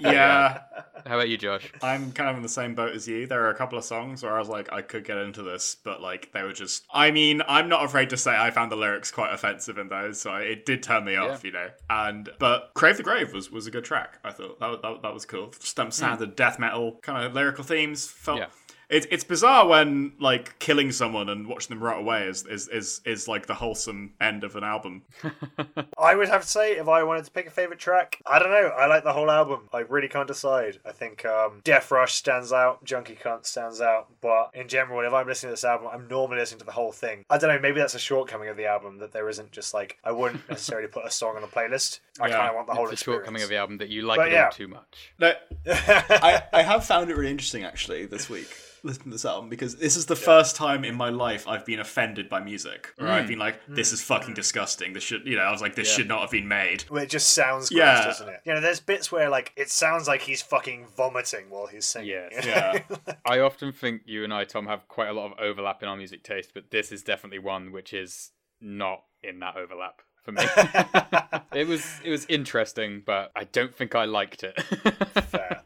Yeah, 0.00 0.60
How 1.06 1.16
about 1.16 1.28
you, 1.28 1.36
Josh? 1.36 1.70
I'm 1.82 2.12
kind 2.12 2.30
of 2.30 2.36
in 2.36 2.42
the 2.42 2.48
same 2.48 2.74
boat 2.74 2.93
as 2.94 3.06
you. 3.08 3.26
There 3.26 3.44
are 3.44 3.50
a 3.50 3.54
couple 3.54 3.76
of 3.78 3.84
songs 3.84 4.22
where 4.22 4.34
I 4.34 4.38
was 4.38 4.48
like, 4.48 4.72
I 4.72 4.82
could 4.82 5.04
get 5.04 5.16
into 5.18 5.42
this, 5.42 5.76
but 5.82 6.00
like 6.00 6.30
they 6.32 6.42
were 6.42 6.52
just. 6.52 6.84
I 6.92 7.10
mean, 7.10 7.42
I'm 7.48 7.68
not 7.68 7.84
afraid 7.84 8.10
to 8.10 8.16
say 8.16 8.36
I 8.36 8.50
found 8.50 8.70
the 8.72 8.76
lyrics 8.76 9.10
quite 9.10 9.32
offensive 9.32 9.78
in 9.78 9.88
those, 9.88 10.20
so 10.20 10.34
it 10.36 10.64
did 10.66 10.82
turn 10.82 11.04
me 11.04 11.16
off, 11.16 11.42
Yeah. 11.44 11.48
you 11.48 11.52
know. 11.52 11.68
And 11.90 12.28
but 12.38 12.70
Crave 12.74 12.96
the 12.96 13.02
Grave 13.02 13.32
was 13.32 13.50
was 13.50 13.66
a 13.66 13.70
good 13.70 13.84
track. 13.84 14.18
I 14.24 14.30
thought 14.30 14.58
that 14.60 14.66
was- 14.68 14.80
that, 14.82 15.02
that 15.02 15.14
was 15.14 15.26
cool. 15.26 15.52
Just 15.60 15.78
um, 15.80 15.90
standard 15.90 16.36
death 16.36 16.58
metal 16.58 16.98
kind 17.02 17.24
of 17.24 17.34
lyrical 17.34 17.64
themes. 17.64 18.06
Felt. 18.06 18.38
Yeah. 18.38 18.46
It's, 18.94 19.06
it's 19.10 19.24
bizarre 19.24 19.66
when 19.66 20.12
like 20.20 20.56
killing 20.60 20.92
someone 20.92 21.28
and 21.28 21.48
watching 21.48 21.74
them 21.74 21.82
rot 21.82 21.98
away 21.98 22.28
is, 22.28 22.46
is, 22.46 22.68
is, 22.68 23.00
is 23.04 23.26
like 23.26 23.46
the 23.46 23.54
wholesome 23.54 24.12
end 24.20 24.44
of 24.44 24.54
an 24.54 24.62
album. 24.62 25.02
I 25.98 26.14
would 26.14 26.28
have 26.28 26.42
to 26.42 26.46
say, 26.48 26.76
if 26.76 26.86
I 26.86 27.02
wanted 27.02 27.24
to 27.24 27.32
pick 27.32 27.48
a 27.48 27.50
favorite 27.50 27.80
track, 27.80 28.22
I 28.24 28.38
don't 28.38 28.50
know. 28.52 28.68
I 28.68 28.86
like 28.86 29.02
the 29.02 29.12
whole 29.12 29.32
album. 29.32 29.68
I 29.72 29.80
really 29.80 30.06
can't 30.06 30.28
decide. 30.28 30.78
I 30.86 30.92
think 30.92 31.24
um, 31.24 31.60
Death 31.64 31.90
Rush 31.90 32.14
stands 32.14 32.52
out, 32.52 32.84
Junkie 32.84 33.16
Cunt 33.20 33.46
stands 33.46 33.80
out. 33.80 34.06
But 34.20 34.50
in 34.54 34.68
general, 34.68 35.04
if 35.04 35.12
I'm 35.12 35.26
listening 35.26 35.48
to 35.48 35.54
this 35.54 35.64
album, 35.64 35.88
I'm 35.92 36.06
normally 36.06 36.38
listening 36.38 36.60
to 36.60 36.66
the 36.66 36.70
whole 36.70 36.92
thing. 36.92 37.24
I 37.28 37.36
don't 37.38 37.50
know. 37.50 37.58
Maybe 37.58 37.80
that's 37.80 37.96
a 37.96 37.98
shortcoming 37.98 38.48
of 38.48 38.56
the 38.56 38.66
album 38.66 38.98
that 38.98 39.10
there 39.12 39.28
isn't 39.28 39.50
just 39.50 39.74
like 39.74 39.98
I 40.04 40.12
wouldn't 40.12 40.48
necessarily 40.48 40.86
put 40.86 41.04
a 41.04 41.10
song 41.10 41.36
on 41.36 41.42
a 41.42 41.48
playlist. 41.48 41.98
I 42.20 42.28
Yeah. 42.28 42.36
kind 42.36 42.48
of 42.50 42.54
want 42.54 42.66
the 42.68 42.74
whole 42.74 42.84
It's 42.84 42.92
a 42.92 42.94
experience. 42.94 43.18
shortcoming 43.22 43.42
of 43.42 43.48
the 43.48 43.56
album 43.56 43.78
that 43.78 43.88
you 43.88 44.02
like 44.02 44.18
But 44.18 44.28
it 44.28 44.34
yeah. 44.34 44.50
too 44.50 44.68
much. 44.68 45.12
No, 45.18 45.32
I, 45.66 46.44
I 46.52 46.62
have 46.62 46.84
found 46.84 47.10
it 47.10 47.16
really 47.16 47.32
interesting 47.32 47.64
actually 47.64 48.06
this 48.06 48.30
week 48.30 48.46
listening 48.84 49.04
to 49.06 49.10
this 49.10 49.24
album 49.24 49.48
because 49.48 49.76
this 49.76 49.96
is 49.96 50.06
the 50.06 50.16
first 50.16 50.56
time 50.56 50.84
in 50.84 50.94
my 50.94 51.08
life 51.08 51.48
I've 51.48 51.64
been 51.64 51.80
offended 51.80 52.28
by 52.28 52.40
music. 52.40 52.92
Or 52.98 53.08
I've 53.08 53.24
mm. 53.24 53.28
been 53.28 53.38
like, 53.38 53.60
this 53.66 53.92
is 53.92 54.00
mm. 54.00 54.04
fucking 54.04 54.34
disgusting. 54.34 54.92
This 54.92 55.02
should, 55.02 55.26
you 55.26 55.36
know, 55.36 55.42
I 55.42 55.50
was 55.50 55.60
like, 55.60 55.74
this 55.74 55.88
Yeah. 55.88 55.96
should 55.96 56.08
not 56.08 56.20
have 56.20 56.30
been 56.30 56.48
made. 56.48 56.84
Well, 56.90 57.02
it 57.02 57.08
just 57.08 57.30
sounds 57.30 57.70
gross, 57.70 57.78
Yeah. 57.78 58.04
doesn't 58.04 58.28
it? 58.28 58.40
You 58.44 58.54
know, 58.54 58.60
there's 58.60 58.80
bits 58.80 59.10
where 59.10 59.28
like 59.30 59.52
it 59.56 59.70
sounds 59.70 60.06
like 60.06 60.22
he's 60.22 60.42
fucking 60.42 60.86
vomiting 60.96 61.50
while 61.50 61.66
he's 61.66 61.86
singing. 61.86 62.10
Yes. 62.10 62.44
Yeah. 62.54 62.82
I 63.24 63.40
often 63.40 63.72
think 63.72 64.02
you 64.04 64.22
and 64.22 64.32
I, 64.32 64.44
Tom, 64.44 64.66
have 64.66 64.86
quite 64.86 65.08
a 65.08 65.12
lot 65.12 65.32
of 65.32 65.38
overlap 65.38 65.82
in 65.82 65.88
our 65.88 65.96
music 65.96 66.22
taste, 66.22 66.52
but 66.52 66.70
this 66.70 66.92
is 66.92 67.02
definitely 67.02 67.38
one 67.38 67.72
which 67.72 67.92
is 67.92 68.30
not 68.60 69.02
in 69.22 69.40
that 69.40 69.56
overlap 69.56 70.02
for 70.24 70.32
me. 70.32 70.42
it 71.60 71.68
was 71.68 72.00
it 72.02 72.10
was 72.10 72.26
interesting, 72.26 73.02
but 73.04 73.30
I 73.36 73.44
don't 73.44 73.74
think 73.74 73.94
I 73.94 74.06
liked 74.06 74.42
it. 74.42 74.60
Fair. 74.62 75.62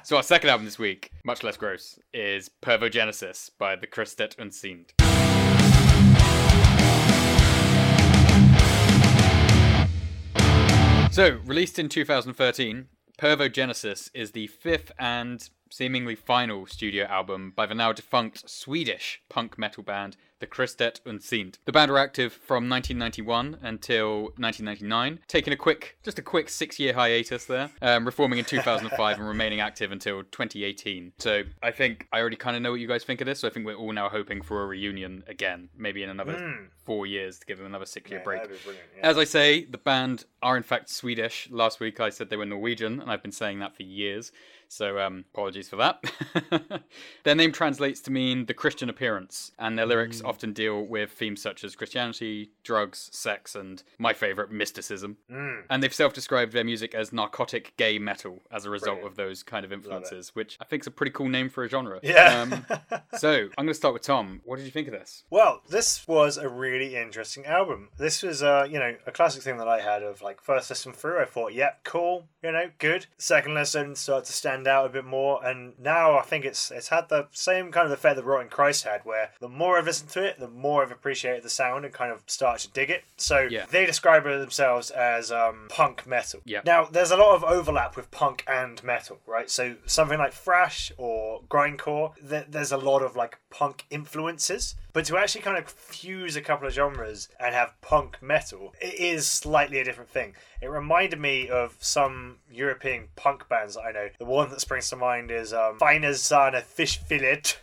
so 0.04 0.16
our 0.16 0.22
second 0.22 0.50
album 0.50 0.66
this 0.66 0.78
week, 0.78 1.10
much 1.24 1.42
less 1.42 1.56
gross, 1.56 1.98
is 2.12 2.50
Pervogenesis 2.62 3.50
by 3.58 3.74
the 3.74 3.86
Kristet 3.86 4.36
Utseende. 4.36 4.92
So, 11.12 11.40
released 11.44 11.78
in 11.78 11.90
2013, 11.90 12.86
Pervogenesis 13.18 14.10
is 14.14 14.32
the 14.32 14.46
fifth 14.46 14.92
and 14.98 15.48
seemingly 15.70 16.14
final 16.14 16.66
studio 16.66 17.04
album 17.04 17.52
by 17.54 17.66
the 17.66 17.74
now 17.74 17.92
defunct 17.92 18.48
Swedish 18.48 19.20
punk 19.28 19.58
metal 19.58 19.82
band 19.82 20.16
the 20.42 20.46
Kristet 20.48 21.00
Utseende. 21.06 21.56
The 21.66 21.72
band 21.72 21.88
were 21.90 21.98
active 21.98 22.32
from 22.32 22.68
1991 22.68 23.58
until 23.62 24.22
1999, 24.36 25.20
taking 25.28 25.52
a 25.52 25.56
quick, 25.56 25.96
just 26.02 26.18
a 26.18 26.22
quick 26.22 26.48
six-year 26.48 26.92
hiatus 26.94 27.44
there, 27.46 27.70
um, 27.80 28.04
reforming 28.04 28.40
in 28.40 28.44
2005 28.44 29.18
and 29.18 29.28
remaining 29.28 29.60
active 29.60 29.92
until 29.92 30.24
2018. 30.24 31.12
So 31.18 31.44
I 31.62 31.70
think 31.70 32.08
I 32.12 32.18
already 32.20 32.34
kind 32.34 32.56
of 32.56 32.62
know 32.62 32.72
what 32.72 32.80
you 32.80 32.88
guys 32.88 33.04
think 33.04 33.20
of 33.20 33.26
this. 33.26 33.38
So 33.38 33.46
I 33.48 33.52
think 33.52 33.64
we're 33.64 33.76
all 33.76 33.92
now 33.92 34.08
hoping 34.08 34.42
for 34.42 34.64
a 34.64 34.66
reunion 34.66 35.22
again, 35.28 35.68
maybe 35.76 36.02
in 36.02 36.10
another 36.10 36.68
four 36.84 37.06
years 37.06 37.38
to 37.38 37.46
give 37.46 37.58
them 37.58 37.66
another 37.68 37.86
six-year 37.86 38.18
Yeah, 38.18 38.24
break. 38.24 38.42
that'd 38.42 38.56
be 38.56 38.62
brilliant, 38.64 38.88
yeah. 38.98 39.08
As 39.08 39.16
I 39.16 39.24
say, 39.24 39.64
the 39.64 39.78
band 39.78 40.24
are 40.42 40.56
in 40.56 40.64
fact 40.64 40.90
Swedish. 40.90 41.48
Last 41.52 41.78
week 41.78 42.00
I 42.00 42.10
said 42.10 42.30
they 42.30 42.36
were 42.36 42.44
Norwegian, 42.44 43.00
and 43.00 43.12
I've 43.12 43.22
been 43.22 43.30
saying 43.30 43.60
that 43.60 43.76
for 43.76 43.84
years. 43.84 44.32
So 44.72 44.98
um, 44.98 45.26
apologies 45.34 45.68
for 45.68 45.76
that. 45.76 46.02
their 47.24 47.34
name 47.34 47.52
translates 47.52 48.00
to 48.00 48.10
mean 48.10 48.46
the 48.46 48.54
Christian 48.54 48.88
appearance, 48.88 49.52
and 49.58 49.78
their 49.78 49.84
lyrics 49.84 50.22
often 50.24 50.54
deal 50.54 50.80
with 50.82 51.10
themes 51.10 51.42
such 51.42 51.62
as 51.62 51.76
Christianity, 51.76 52.52
drugs, 52.64 53.10
sex, 53.12 53.54
and 53.54 53.82
my 53.98 54.14
favorite, 54.14 54.50
mysticism. 54.50 55.18
And 55.68 55.82
they've 55.82 55.92
self-described 55.92 56.54
their 56.54 56.64
music 56.64 56.94
as 56.94 57.12
narcotic 57.12 57.74
gay 57.76 57.98
metal 57.98 58.40
as 58.50 58.64
a 58.64 58.70
result 58.70 59.00
Brilliant. 59.00 59.10
of 59.10 59.16
those 59.16 59.42
kind 59.42 59.66
of 59.66 59.74
influences, 59.74 60.34
which 60.34 60.56
I 60.58 60.64
think 60.64 60.84
is 60.84 60.86
a 60.86 60.90
pretty 60.90 61.12
cool 61.12 61.28
name 61.28 61.50
for 61.50 61.64
a 61.64 61.68
genre. 61.68 62.00
Yeah. 62.12 62.42
Um, 62.42 62.66
so 63.16 63.48
I'm 63.56 63.64
going 63.64 63.68
to 63.68 63.74
start 63.74 63.94
with 63.94 64.02
Tom. 64.02 64.42
What 64.44 64.56
did 64.56 64.64
you 64.64 64.70
think 64.70 64.86
of 64.88 64.92
this? 64.92 65.24
Well, 65.30 65.62
this 65.68 66.06
was 66.06 66.36
a 66.36 66.48
really 66.48 66.94
interesting 66.96 67.46
album. 67.46 67.88
This 67.96 68.22
was, 68.22 68.42
uh, 68.42 68.66
you 68.68 68.78
know, 68.78 68.96
a 69.06 69.12
classic 69.12 69.42
thing 69.42 69.56
that 69.56 69.68
I 69.68 69.80
had 69.80 70.02
of 70.02 70.20
like 70.20 70.42
first 70.42 70.68
listen 70.68 70.92
through. 70.92 71.20
I 71.20 71.24
thought, 71.24 71.54
yep, 71.54 71.84
cool, 71.84 72.26
you 72.42 72.52
know, 72.52 72.70
good. 72.78 73.06
Second 73.16 73.54
listen 73.54 73.94
started 73.94 74.26
to 74.26 74.32
stand 74.32 74.61
out 74.66 74.86
a 74.86 74.88
bit 74.88 75.04
more, 75.04 75.44
and 75.44 75.72
now 75.78 76.18
I 76.18 76.22
think 76.22 76.44
it's 76.44 76.70
it's 76.70 76.88
had 76.88 77.08
the 77.08 77.26
same 77.32 77.70
kind 77.72 77.86
of 77.86 77.92
effect 77.92 78.16
that 78.16 78.24
Rotting 78.24 78.48
Christ 78.48 78.84
had, 78.84 79.00
where 79.04 79.30
the 79.40 79.48
more 79.48 79.78
I've 79.78 79.86
listened 79.86 80.10
to 80.10 80.22
it, 80.24 80.38
the 80.38 80.48
more 80.48 80.82
I've 80.82 80.90
appreciated 80.92 81.42
the 81.42 81.50
sound 81.50 81.84
and 81.84 81.92
kind 81.94 82.12
of 82.12 82.22
started 82.26 82.66
to 82.68 82.72
dig 82.72 82.90
it. 82.90 83.04
So 83.16 83.40
Yeah. 83.40 83.66
they 83.70 83.86
describe 83.86 84.26
it 84.26 84.38
themselves 84.38 84.90
as 84.90 85.30
um, 85.32 85.66
punk 85.68 86.06
metal. 86.06 86.40
Yeah. 86.44 86.60
Now, 86.64 86.84
there's 86.84 87.10
a 87.10 87.16
lot 87.16 87.34
of 87.34 87.44
overlap 87.44 87.96
with 87.96 88.10
punk 88.10 88.44
and 88.46 88.82
metal, 88.84 89.18
right? 89.26 89.50
So 89.50 89.76
something 89.86 90.18
like 90.18 90.32
thrash 90.32 90.92
or 90.96 91.42
grindcore, 91.48 92.14
th- 92.28 92.46
there's 92.48 92.72
a 92.72 92.76
lot 92.76 93.02
of 93.02 93.16
like 93.16 93.38
punk 93.50 93.84
influences. 93.90 94.74
But 94.94 95.06
to 95.06 95.16
actually 95.16 95.40
kind 95.40 95.56
of 95.56 95.70
fuse 95.70 96.36
a 96.36 96.42
couple 96.42 96.66
of 96.68 96.74
genres 96.74 97.28
and 97.40 97.54
have 97.54 97.72
punk 97.80 98.18
metal, 98.22 98.74
it 98.80 98.94
is 98.94 99.26
slightly 99.26 99.78
a 99.78 99.84
different 99.84 100.10
thing. 100.10 100.34
It 100.60 100.66
reminded 100.68 101.18
me 101.18 101.48
of 101.48 101.76
some 101.80 102.36
European 102.50 103.08
punk 103.16 103.48
bands 103.48 103.74
that 103.74 103.80
I 103.84 103.92
know. 103.92 104.08
The 104.18 104.26
one 104.26 104.50
that 104.52 104.60
springs 104.60 104.88
to 104.90 104.96
mind 104.96 105.30
is 105.32 105.52
um, 105.52 105.78
Feine 105.78 106.02
Sahne 106.02 106.62
Fischfilet, 106.62 107.56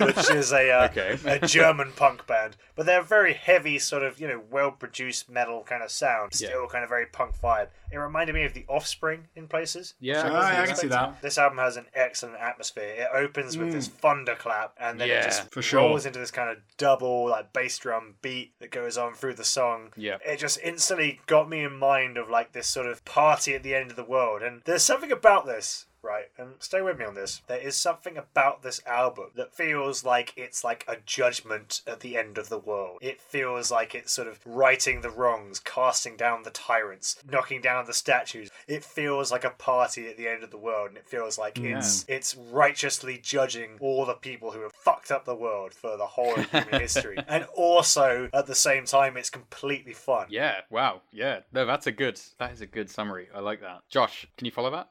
which 0.16 0.30
is 0.30 0.52
a, 0.52 0.70
uh, 0.70 0.88
Okay. 0.90 1.18
a 1.24 1.46
German 1.46 1.92
punk 1.94 2.26
band. 2.26 2.56
But 2.74 2.86
they're 2.86 3.02
very 3.02 3.34
heavy, 3.34 3.78
sort 3.78 4.02
of, 4.02 4.18
you 4.20 4.26
know, 4.26 4.40
well 4.50 4.70
produced 4.72 5.28
metal 5.30 5.62
kind 5.62 5.82
of 5.82 5.90
sound. 5.90 6.34
Still 6.34 6.66
kind 6.66 6.82
of 6.82 6.88
very 6.88 7.06
punk 7.06 7.36
vibe. 7.42 7.68
It 7.92 7.98
reminded 7.98 8.34
me 8.34 8.44
of 8.44 8.54
The 8.54 8.64
Offspring 8.68 9.26
in 9.36 9.48
places. 9.48 9.94
Yeah, 10.00 10.22
Oh, 10.24 10.30
yeah, 10.30 10.62
I 10.62 10.66
can 10.66 10.76
see 10.76 10.86
that. 10.88 11.20
This 11.22 11.36
album 11.38 11.58
has 11.58 11.76
an 11.76 11.86
excellent 11.94 12.36
atmosphere. 12.40 12.94
It 12.98 13.08
opens 13.14 13.58
with 13.58 13.72
this 13.72 13.88
thunderclap 13.88 14.74
and 14.78 15.00
then 15.00 15.08
Mm. 15.08 15.10
Yeah, 15.10 15.20
it 15.20 15.24
just 15.24 15.50
for 15.50 15.60
sure. 15.62 15.80
rolls 15.80 16.06
into 16.06 16.18
this 16.20 16.30
kind 16.30 16.50
of 16.50 16.58
double 16.78 17.28
like 17.28 17.52
bass 17.52 17.76
drum 17.78 18.14
beat 18.22 18.52
that 18.60 18.70
goes 18.70 18.96
on 18.96 19.14
through 19.14 19.34
the 19.34 19.44
song. 19.44 19.92
Yeah. 19.96 20.18
It 20.24 20.38
just 20.38 20.58
instantly 20.62 21.20
got 21.26 21.48
me 21.48 21.64
in 21.64 21.76
mind 21.76 22.16
of 22.16 22.28
like 22.30 22.52
this 22.52 22.66
sort 22.68 22.86
of 22.86 23.04
party 23.04 23.54
at 23.54 23.62
the 23.64 23.74
end 23.74 23.90
of 23.90 23.96
the 23.96 24.04
world. 24.04 24.42
And 24.42 24.62
there's 24.64 24.82
something 24.84 25.10
about 25.12 25.46
this 25.46 25.86
right? 26.02 26.26
And 26.38 26.54
stay 26.58 26.82
with 26.82 26.98
me 26.98 27.04
on 27.04 27.14
this. 27.14 27.42
There 27.46 27.58
is 27.58 27.76
something 27.76 28.16
about 28.16 28.62
this 28.62 28.80
album 28.86 29.26
that 29.36 29.54
feels 29.54 30.04
like 30.04 30.32
it's 30.36 30.64
like 30.64 30.84
a 30.88 30.96
judgment 31.04 31.82
at 31.86 32.00
the 32.00 32.16
end 32.16 32.38
of 32.38 32.48
the 32.48 32.58
world. 32.58 32.98
It 33.02 33.20
feels 33.20 33.70
like 33.70 33.94
it's 33.94 34.12
sort 34.12 34.28
of 34.28 34.40
righting 34.44 35.00
the 35.00 35.10
wrongs, 35.10 35.58
casting 35.58 36.16
down 36.16 36.42
the 36.42 36.50
tyrants, 36.50 37.16
knocking 37.28 37.60
down 37.60 37.86
the 37.86 37.94
statues. 37.94 38.50
It 38.66 38.84
feels 38.84 39.30
like 39.30 39.44
a 39.44 39.50
party 39.50 40.08
at 40.08 40.16
the 40.16 40.28
end 40.28 40.42
of 40.42 40.50
the 40.50 40.58
world, 40.58 40.88
and 40.88 40.96
it 40.96 41.06
feels 41.06 41.38
like 41.38 41.58
it's 41.58 42.04
it's 42.08 42.36
righteously 42.36 43.18
judging 43.22 43.76
all 43.80 44.04
the 44.04 44.14
people 44.14 44.50
who 44.52 44.62
have 44.62 44.72
fucked 44.72 45.10
up 45.10 45.24
the 45.24 45.34
world 45.34 45.74
for 45.74 45.96
the 45.96 46.06
whole 46.06 46.34
of 46.34 46.50
human 46.50 46.80
history. 46.80 47.18
And 47.28 47.44
also 47.54 48.28
at 48.32 48.46
the 48.46 48.54
same 48.54 48.84
time 48.84 49.16
it's 49.16 49.30
completely 49.30 49.92
fun. 49.92 50.26
Yeah. 50.30 50.56
Wow. 50.70 51.02
Yeah. 51.12 51.40
No, 51.52 51.66
that's 51.66 51.86
a 51.86 51.92
good. 51.92 52.20
That 52.38 52.52
is 52.52 52.60
a 52.60 52.66
good 52.66 52.90
summary. 52.90 53.28
I 53.34 53.40
like 53.40 53.60
that. 53.60 53.82
Josh, 53.88 54.26
can 54.36 54.44
you 54.46 54.52
follow 54.52 54.70
that? 54.70 54.88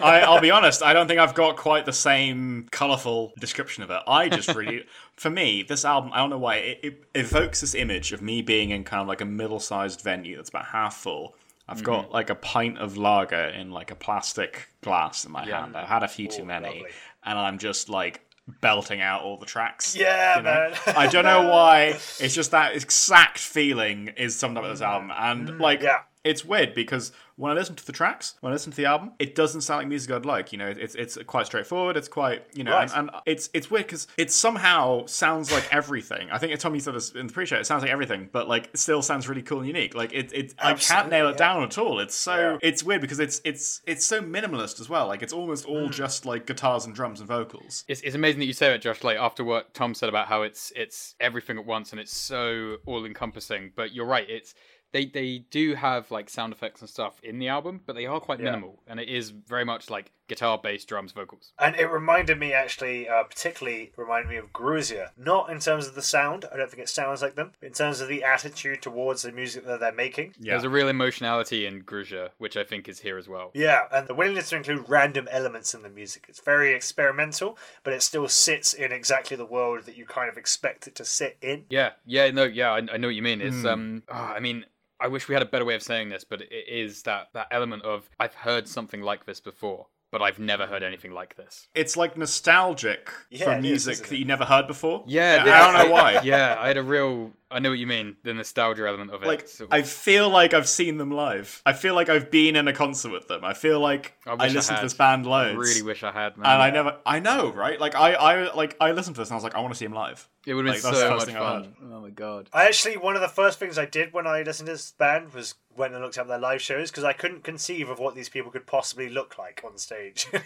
I, 0.00 0.17
I'll 0.24 0.40
be 0.40 0.50
honest, 0.50 0.82
I 0.82 0.92
don't 0.92 1.06
think 1.06 1.20
I've 1.20 1.34
got 1.34 1.56
quite 1.56 1.86
the 1.86 1.92
same 1.92 2.68
colourful 2.70 3.32
description 3.38 3.82
of 3.82 3.90
it. 3.90 4.00
I 4.06 4.28
just 4.28 4.54
really, 4.54 4.84
for 5.16 5.30
me, 5.30 5.62
this 5.62 5.84
album, 5.84 6.10
I 6.12 6.18
don't 6.18 6.30
know 6.30 6.38
why, 6.38 6.56
it, 6.56 6.80
it 6.82 7.04
evokes 7.14 7.60
this 7.60 7.74
image 7.74 8.12
of 8.12 8.22
me 8.22 8.42
being 8.42 8.70
in 8.70 8.84
kind 8.84 9.02
of 9.02 9.08
like 9.08 9.20
a 9.20 9.26
middle 9.26 9.60
sized 9.60 10.00
venue 10.02 10.36
that's 10.36 10.48
about 10.48 10.66
half 10.66 10.96
full. 10.96 11.34
I've 11.68 11.82
got 11.82 12.04
mm-hmm. 12.04 12.14
like 12.14 12.30
a 12.30 12.34
pint 12.34 12.78
of 12.78 12.96
lager 12.96 13.36
in 13.36 13.70
like 13.70 13.90
a 13.90 13.94
plastic 13.94 14.68
glass 14.80 15.26
in 15.26 15.32
my 15.32 15.44
hand. 15.44 15.76
I've 15.76 15.86
had 15.86 16.02
a 16.02 16.08
few 16.08 16.26
too 16.26 16.44
many. 16.44 16.66
lovely. 16.66 16.86
And 17.24 17.38
I'm 17.38 17.58
just 17.58 17.90
like 17.90 18.22
belting 18.62 19.02
out 19.02 19.22
all 19.22 19.36
the 19.36 19.46
tracks. 19.46 19.94
Yeah, 19.94 20.38
you 20.38 20.42
know? 20.42 20.72
man. 20.86 20.96
I 20.96 21.06
don't 21.08 21.24
know 21.24 21.48
why. 21.50 21.98
It's 22.20 22.34
just 22.34 22.52
that 22.52 22.74
exact 22.74 23.38
feeling 23.38 24.08
is 24.16 24.34
summed 24.34 24.56
up 24.56 24.62
with 24.62 24.72
this 24.72 24.80
mm-hmm. 24.80 25.10
album. 25.10 25.12
And 25.14 25.48
mm, 25.48 25.60
like, 25.60 25.82
Yeah. 25.82 25.98
It's 26.24 26.44
weird 26.44 26.74
because 26.74 27.12
when 27.36 27.52
I 27.52 27.54
listen 27.54 27.76
to 27.76 27.86
the 27.86 27.92
tracks, 27.92 28.34
when 28.40 28.50
I 28.50 28.54
listen 28.54 28.72
to 28.72 28.76
the 28.76 28.86
album, 28.86 29.12
it 29.20 29.36
doesn't 29.36 29.60
sound 29.60 29.78
like 29.78 29.88
music 29.88 30.10
I'd 30.10 30.26
like. 30.26 30.50
You 30.52 30.58
know, 30.58 30.66
it's 30.66 30.94
it's 30.96 31.16
quite 31.26 31.46
straightforward. 31.46 31.96
It's 31.96 32.08
quite 32.08 32.44
you 32.54 32.64
know, 32.64 32.72
Right. 32.72 32.90
and, 32.94 33.10
and 33.10 33.22
it's 33.26 33.48
it's 33.54 33.70
weird 33.70 33.86
because 33.86 34.08
it 34.16 34.32
somehow 34.32 35.06
sounds 35.06 35.52
like 35.52 35.72
everything. 35.72 36.28
I 36.32 36.38
think 36.38 36.58
Tom 36.58 36.74
you 36.74 36.80
said 36.80 36.94
this 36.94 37.12
in 37.12 37.28
the 37.28 37.32
pre-show. 37.32 37.56
It 37.56 37.66
sounds 37.66 37.82
like 37.82 37.92
everything, 37.92 38.28
but 38.32 38.48
like 38.48 38.66
it 38.72 38.78
still 38.78 39.02
sounds 39.02 39.28
really 39.28 39.42
cool 39.42 39.58
and 39.58 39.66
unique. 39.68 39.94
Like 39.94 40.12
it, 40.12 40.32
it 40.32 40.54
I 40.58 40.74
can't 40.74 41.08
nail 41.10 41.28
it 41.28 41.32
yeah. 41.32 41.36
down 41.36 41.62
at 41.62 41.78
all. 41.78 42.00
It's 42.00 42.14
so 42.16 42.34
Yeah. 42.36 42.58
it's 42.62 42.82
weird 42.82 43.00
because 43.00 43.20
it's 43.20 43.40
it's 43.44 43.80
it's 43.86 44.04
so 44.04 44.20
minimalist 44.20 44.80
as 44.80 44.88
well. 44.88 45.06
Like 45.06 45.22
it's 45.22 45.32
almost 45.32 45.64
all 45.66 45.86
Hmm. 45.86 45.92
just 45.92 46.26
like 46.26 46.46
guitars 46.46 46.84
and 46.86 46.94
drums 46.94 47.20
and 47.20 47.28
vocals. 47.28 47.84
It's, 47.86 48.00
it's 48.00 48.16
amazing 48.16 48.40
that 48.40 48.46
you 48.46 48.52
say 48.52 48.74
it, 48.74 48.82
Josh. 48.82 49.04
Like 49.04 49.16
after 49.18 49.44
what 49.44 49.72
Tom 49.74 49.94
said 49.94 50.08
about 50.08 50.26
how 50.26 50.42
it's 50.42 50.72
it's 50.74 51.14
everything 51.20 51.56
at 51.58 51.64
once 51.66 51.92
and 51.92 52.00
it's 52.00 52.16
so 52.16 52.78
all 52.86 53.04
encompassing. 53.04 53.72
But 53.76 53.92
you're 53.94 54.06
right. 54.06 54.28
It's 54.28 54.54
they 54.92 55.06
they 55.06 55.38
do 55.50 55.74
have 55.74 56.10
like 56.10 56.30
sound 56.30 56.52
effects 56.52 56.80
and 56.80 56.88
stuff 56.88 57.20
in 57.22 57.38
the 57.38 57.48
album, 57.48 57.80
but 57.86 57.94
they 57.94 58.06
are 58.06 58.20
quite 58.20 58.40
minimal, 58.40 58.82
and 58.86 59.00
it 59.00 59.08
is 59.08 59.30
very 59.30 59.64
much 59.64 59.90
like 59.90 60.12
guitar, 60.28 60.58
bass, 60.62 60.84
drums, 60.84 61.12
vocals. 61.12 61.52
And 61.58 61.74
it 61.76 61.86
reminded 61.86 62.38
me, 62.38 62.52
actually, 62.52 63.08
uh, 63.08 63.24
particularly 63.24 63.92
reminded 63.96 64.28
me 64.28 64.36
of 64.36 64.52
Gruzia. 64.52 65.10
Not 65.16 65.50
in 65.50 65.58
terms 65.58 65.86
of 65.86 65.94
the 65.94 66.02
sound, 66.02 66.44
I 66.52 66.56
don't 66.56 66.70
think 66.70 66.82
it 66.82 66.88
sounds 66.88 67.22
like 67.22 67.34
them, 67.34 67.52
in 67.62 67.72
terms 67.72 68.00
of 68.00 68.08
the 68.08 68.22
attitude 68.22 68.82
towards 68.82 69.22
the 69.22 69.32
music 69.32 69.64
that 69.66 69.80
they're 69.80 69.92
making. 69.92 70.34
Yeah. 70.38 70.52
There's 70.52 70.64
a 70.64 70.70
real 70.70 70.88
emotionality 70.88 71.66
in 71.66 71.82
Gruzia, 71.82 72.30
which 72.38 72.56
I 72.56 72.64
think 72.64 72.88
is 72.88 73.00
here 73.00 73.16
as 73.16 73.28
well. 73.28 73.50
Yeah, 73.54 73.82
and 73.90 74.06
the 74.06 74.14
willingness 74.14 74.50
to 74.50 74.56
include 74.56 74.88
random 74.88 75.28
elements 75.30 75.74
in 75.74 75.82
the 75.82 75.88
music. 75.88 76.26
It's 76.28 76.40
very 76.40 76.74
experimental, 76.74 77.58
but 77.82 77.94
it 77.94 78.02
still 78.02 78.28
sits 78.28 78.74
in 78.74 78.92
exactly 78.92 79.36
the 79.36 79.46
world 79.46 79.84
that 79.84 79.96
you 79.96 80.04
kind 80.04 80.28
of 80.28 80.36
expect 80.36 80.86
it 80.86 80.94
to 80.96 81.04
sit 81.04 81.38
in. 81.40 81.64
Yeah, 81.70 81.92
yeah, 82.04 82.30
no, 82.30 82.44
yeah, 82.44 82.70
I, 82.70 82.78
I 82.78 82.96
know 82.98 83.08
what 83.08 83.16
you 83.16 83.22
mean. 83.22 83.40
It's 83.40 83.64
um, 83.64 84.02
ah, 84.10 84.34
I 84.34 84.40
mean, 84.40 84.66
I 85.00 85.08
wish 85.08 85.28
we 85.28 85.34
had 85.34 85.42
a 85.42 85.46
better 85.46 85.64
way 85.64 85.74
of 85.74 85.82
saying 85.82 86.08
this, 86.08 86.24
but 86.24 86.40
it 86.42 86.50
is 86.68 87.02
that 87.02 87.28
that 87.34 87.48
element 87.50 87.82
of 87.84 88.08
I've 88.18 88.34
heard 88.34 88.66
something 88.68 89.02
like 89.02 89.26
this 89.26 89.40
before, 89.40 89.86
but 90.10 90.22
I've 90.22 90.38
never 90.38 90.66
heard 90.66 90.82
anything 90.82 91.12
like 91.12 91.36
this. 91.36 91.68
It's 91.74 91.96
like 91.96 92.16
nostalgic 92.16 93.10
Yeah, 93.30 93.44
for 93.56 93.60
music 93.60 93.92
isn't 93.94 94.08
that 94.08 94.16
you 94.18 94.24
never 94.24 94.44
heard 94.44 94.66
before. 94.66 95.04
Yeah, 95.06 95.42
I 95.46 95.72
don't 95.72 95.88
know 95.88 95.92
why. 95.92 96.20
yeah, 96.22 96.56
I 96.58 96.68
had 96.68 96.76
a 96.76 96.82
real. 96.82 97.32
I 97.50 97.60
know 97.60 97.70
what 97.70 97.78
you 97.78 97.86
mean. 97.86 98.16
The 98.24 98.34
nostalgia 98.34 98.86
element 98.86 99.10
of 99.10 99.22
it. 99.22 99.26
like 99.26 99.48
So- 99.48 99.66
I 99.70 99.82
feel 99.82 100.28
like 100.28 100.52
I've 100.52 100.68
seen 100.68 100.98
them 100.98 101.10
live. 101.10 101.62
I 101.64 101.72
feel 101.72 101.94
like 101.94 102.08
I've 102.08 102.30
been 102.30 102.56
in 102.56 102.68
a 102.68 102.72
concert 102.72 103.10
with 103.10 103.26
them. 103.28 103.44
I 103.44 103.54
feel 103.54 103.80
like 103.80 104.14
I 104.26 104.30
I, 104.30 104.34
wish 104.34 104.42
I 104.42 104.54
listened 104.54 104.76
to 104.78 104.82
this 104.82 104.94
band 104.94 105.24
live. 105.26 105.54
I 105.54 105.58
really 105.58 105.82
wish 105.82 106.02
I 106.02 106.12
had. 106.12 106.36
Man. 106.36 106.46
and 106.50 106.62
I 106.62 106.70
never 106.70 106.96
I 107.06 107.20
know, 107.20 107.50
right? 107.50 107.80
Like 107.80 107.94
I 107.94 108.12
I 108.14 108.54
like 108.54 108.76
I 108.80 108.92
listened 108.92 109.16
to 109.16 109.22
this 109.22 109.28
and 109.28 109.34
I 109.34 109.36
was 109.36 109.44
like 109.44 109.54
I 109.54 109.60
want 109.60 109.72
to 109.72 109.78
see 109.78 109.86
him 109.86 109.94
live. 109.94 110.28
it 110.46 110.54
would 110.54 110.66
have 110.66 110.74
like, 110.74 110.82
been 110.82 110.90
that's 110.92 111.02
the 111.02 111.08
so 111.08 111.10
first 111.10 111.26
much 111.26 111.34
thing 111.34 111.42
I 111.42 111.54
heard. 111.54 111.64
fun. 111.64 111.92
Oh 111.92 112.00
my 112.00 112.10
god. 112.10 112.48
I 112.52 112.66
actually, 112.66 112.96
one 112.96 113.14
of 113.14 113.22
the 113.22 113.28
first 113.28 113.58
things 113.58 113.78
I 113.78 113.86
did 113.86 114.12
when 114.12 114.26
I 114.26 114.42
listened 114.42 114.66
to 114.66 114.72
this 114.72 114.92
band 114.92 115.32
was 115.32 115.54
went 115.76 115.94
and 115.94 116.02
looked 116.02 116.18
up 116.18 116.26
their 116.26 116.38
live 116.40 116.60
shows 116.60 116.90
because 116.90 117.04
I 117.04 117.12
couldn't 117.12 117.44
conceive 117.44 117.88
of 117.88 117.98
what 118.00 118.14
these 118.16 118.28
people 118.28 118.50
could 118.50 118.66
possibly 118.66 119.08
look 119.08 119.38
like 119.38 119.62
on 119.64 119.78
stage. 119.78 120.26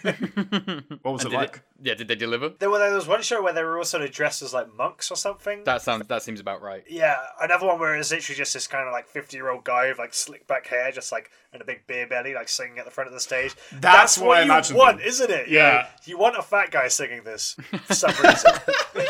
What 1.01 1.11
was 1.13 1.25
it 1.25 1.31
like? 1.31 1.57
it, 1.57 1.61
yeah, 1.81 1.93
did 1.95 2.07
they 2.07 2.15
deliver? 2.15 2.49
there, 2.49 2.69
were, 2.69 2.77
there 2.77 2.93
was 2.93 3.07
one 3.07 3.21
show 3.21 3.41
where 3.41 3.51
they 3.53 3.63
were 3.63 3.77
all 3.77 3.83
sort 3.83 4.03
of 4.03 4.11
dressed 4.11 4.41
as 4.41 4.53
like 4.53 4.73
monks 4.73 5.11
or 5.11 5.15
something. 5.15 5.63
That 5.65 5.81
sounds. 5.81 6.07
That 6.07 6.21
seems 6.23 6.39
about 6.39 6.61
right. 6.61 6.83
Yeah, 6.93 7.15
another 7.41 7.65
one 7.65 7.79
where 7.79 7.95
it's 7.95 8.11
literally 8.11 8.37
just 8.37 8.53
this 8.53 8.67
kind 8.67 8.87
of 8.87 8.91
like 8.91 9.07
fifty 9.07 9.37
year 9.37 9.49
old 9.49 9.63
guy 9.63 9.87
with 9.89 9.97
like 9.97 10.13
slick 10.13 10.45
back 10.47 10.67
hair, 10.67 10.91
just 10.91 11.11
like 11.11 11.31
and 11.51 11.61
a 11.61 11.65
big 11.65 11.87
beer 11.87 12.05
belly, 12.07 12.33
like 12.35 12.47
singing 12.49 12.77
at 12.79 12.85
the 12.85 12.91
front 12.91 13.07
of 13.07 13.13
the 13.13 13.19
stage. 13.19 13.55
That's 13.71 14.17
what 14.17 14.37
I 14.37 14.41
you 14.43 14.75
want, 14.75 14.97
them. 14.99 15.07
isn't 15.07 15.29
it? 15.31 15.47
You 15.47 15.57
Yeah. 15.57 15.71
know, 15.71 15.87
you 16.05 16.17
want 16.17 16.37
a 16.37 16.41
fat 16.43 16.69
guy 16.71 16.87
singing 16.87 17.23
this 17.23 17.55
for 17.85 17.93
some 17.95 18.11
reason. 18.23 18.51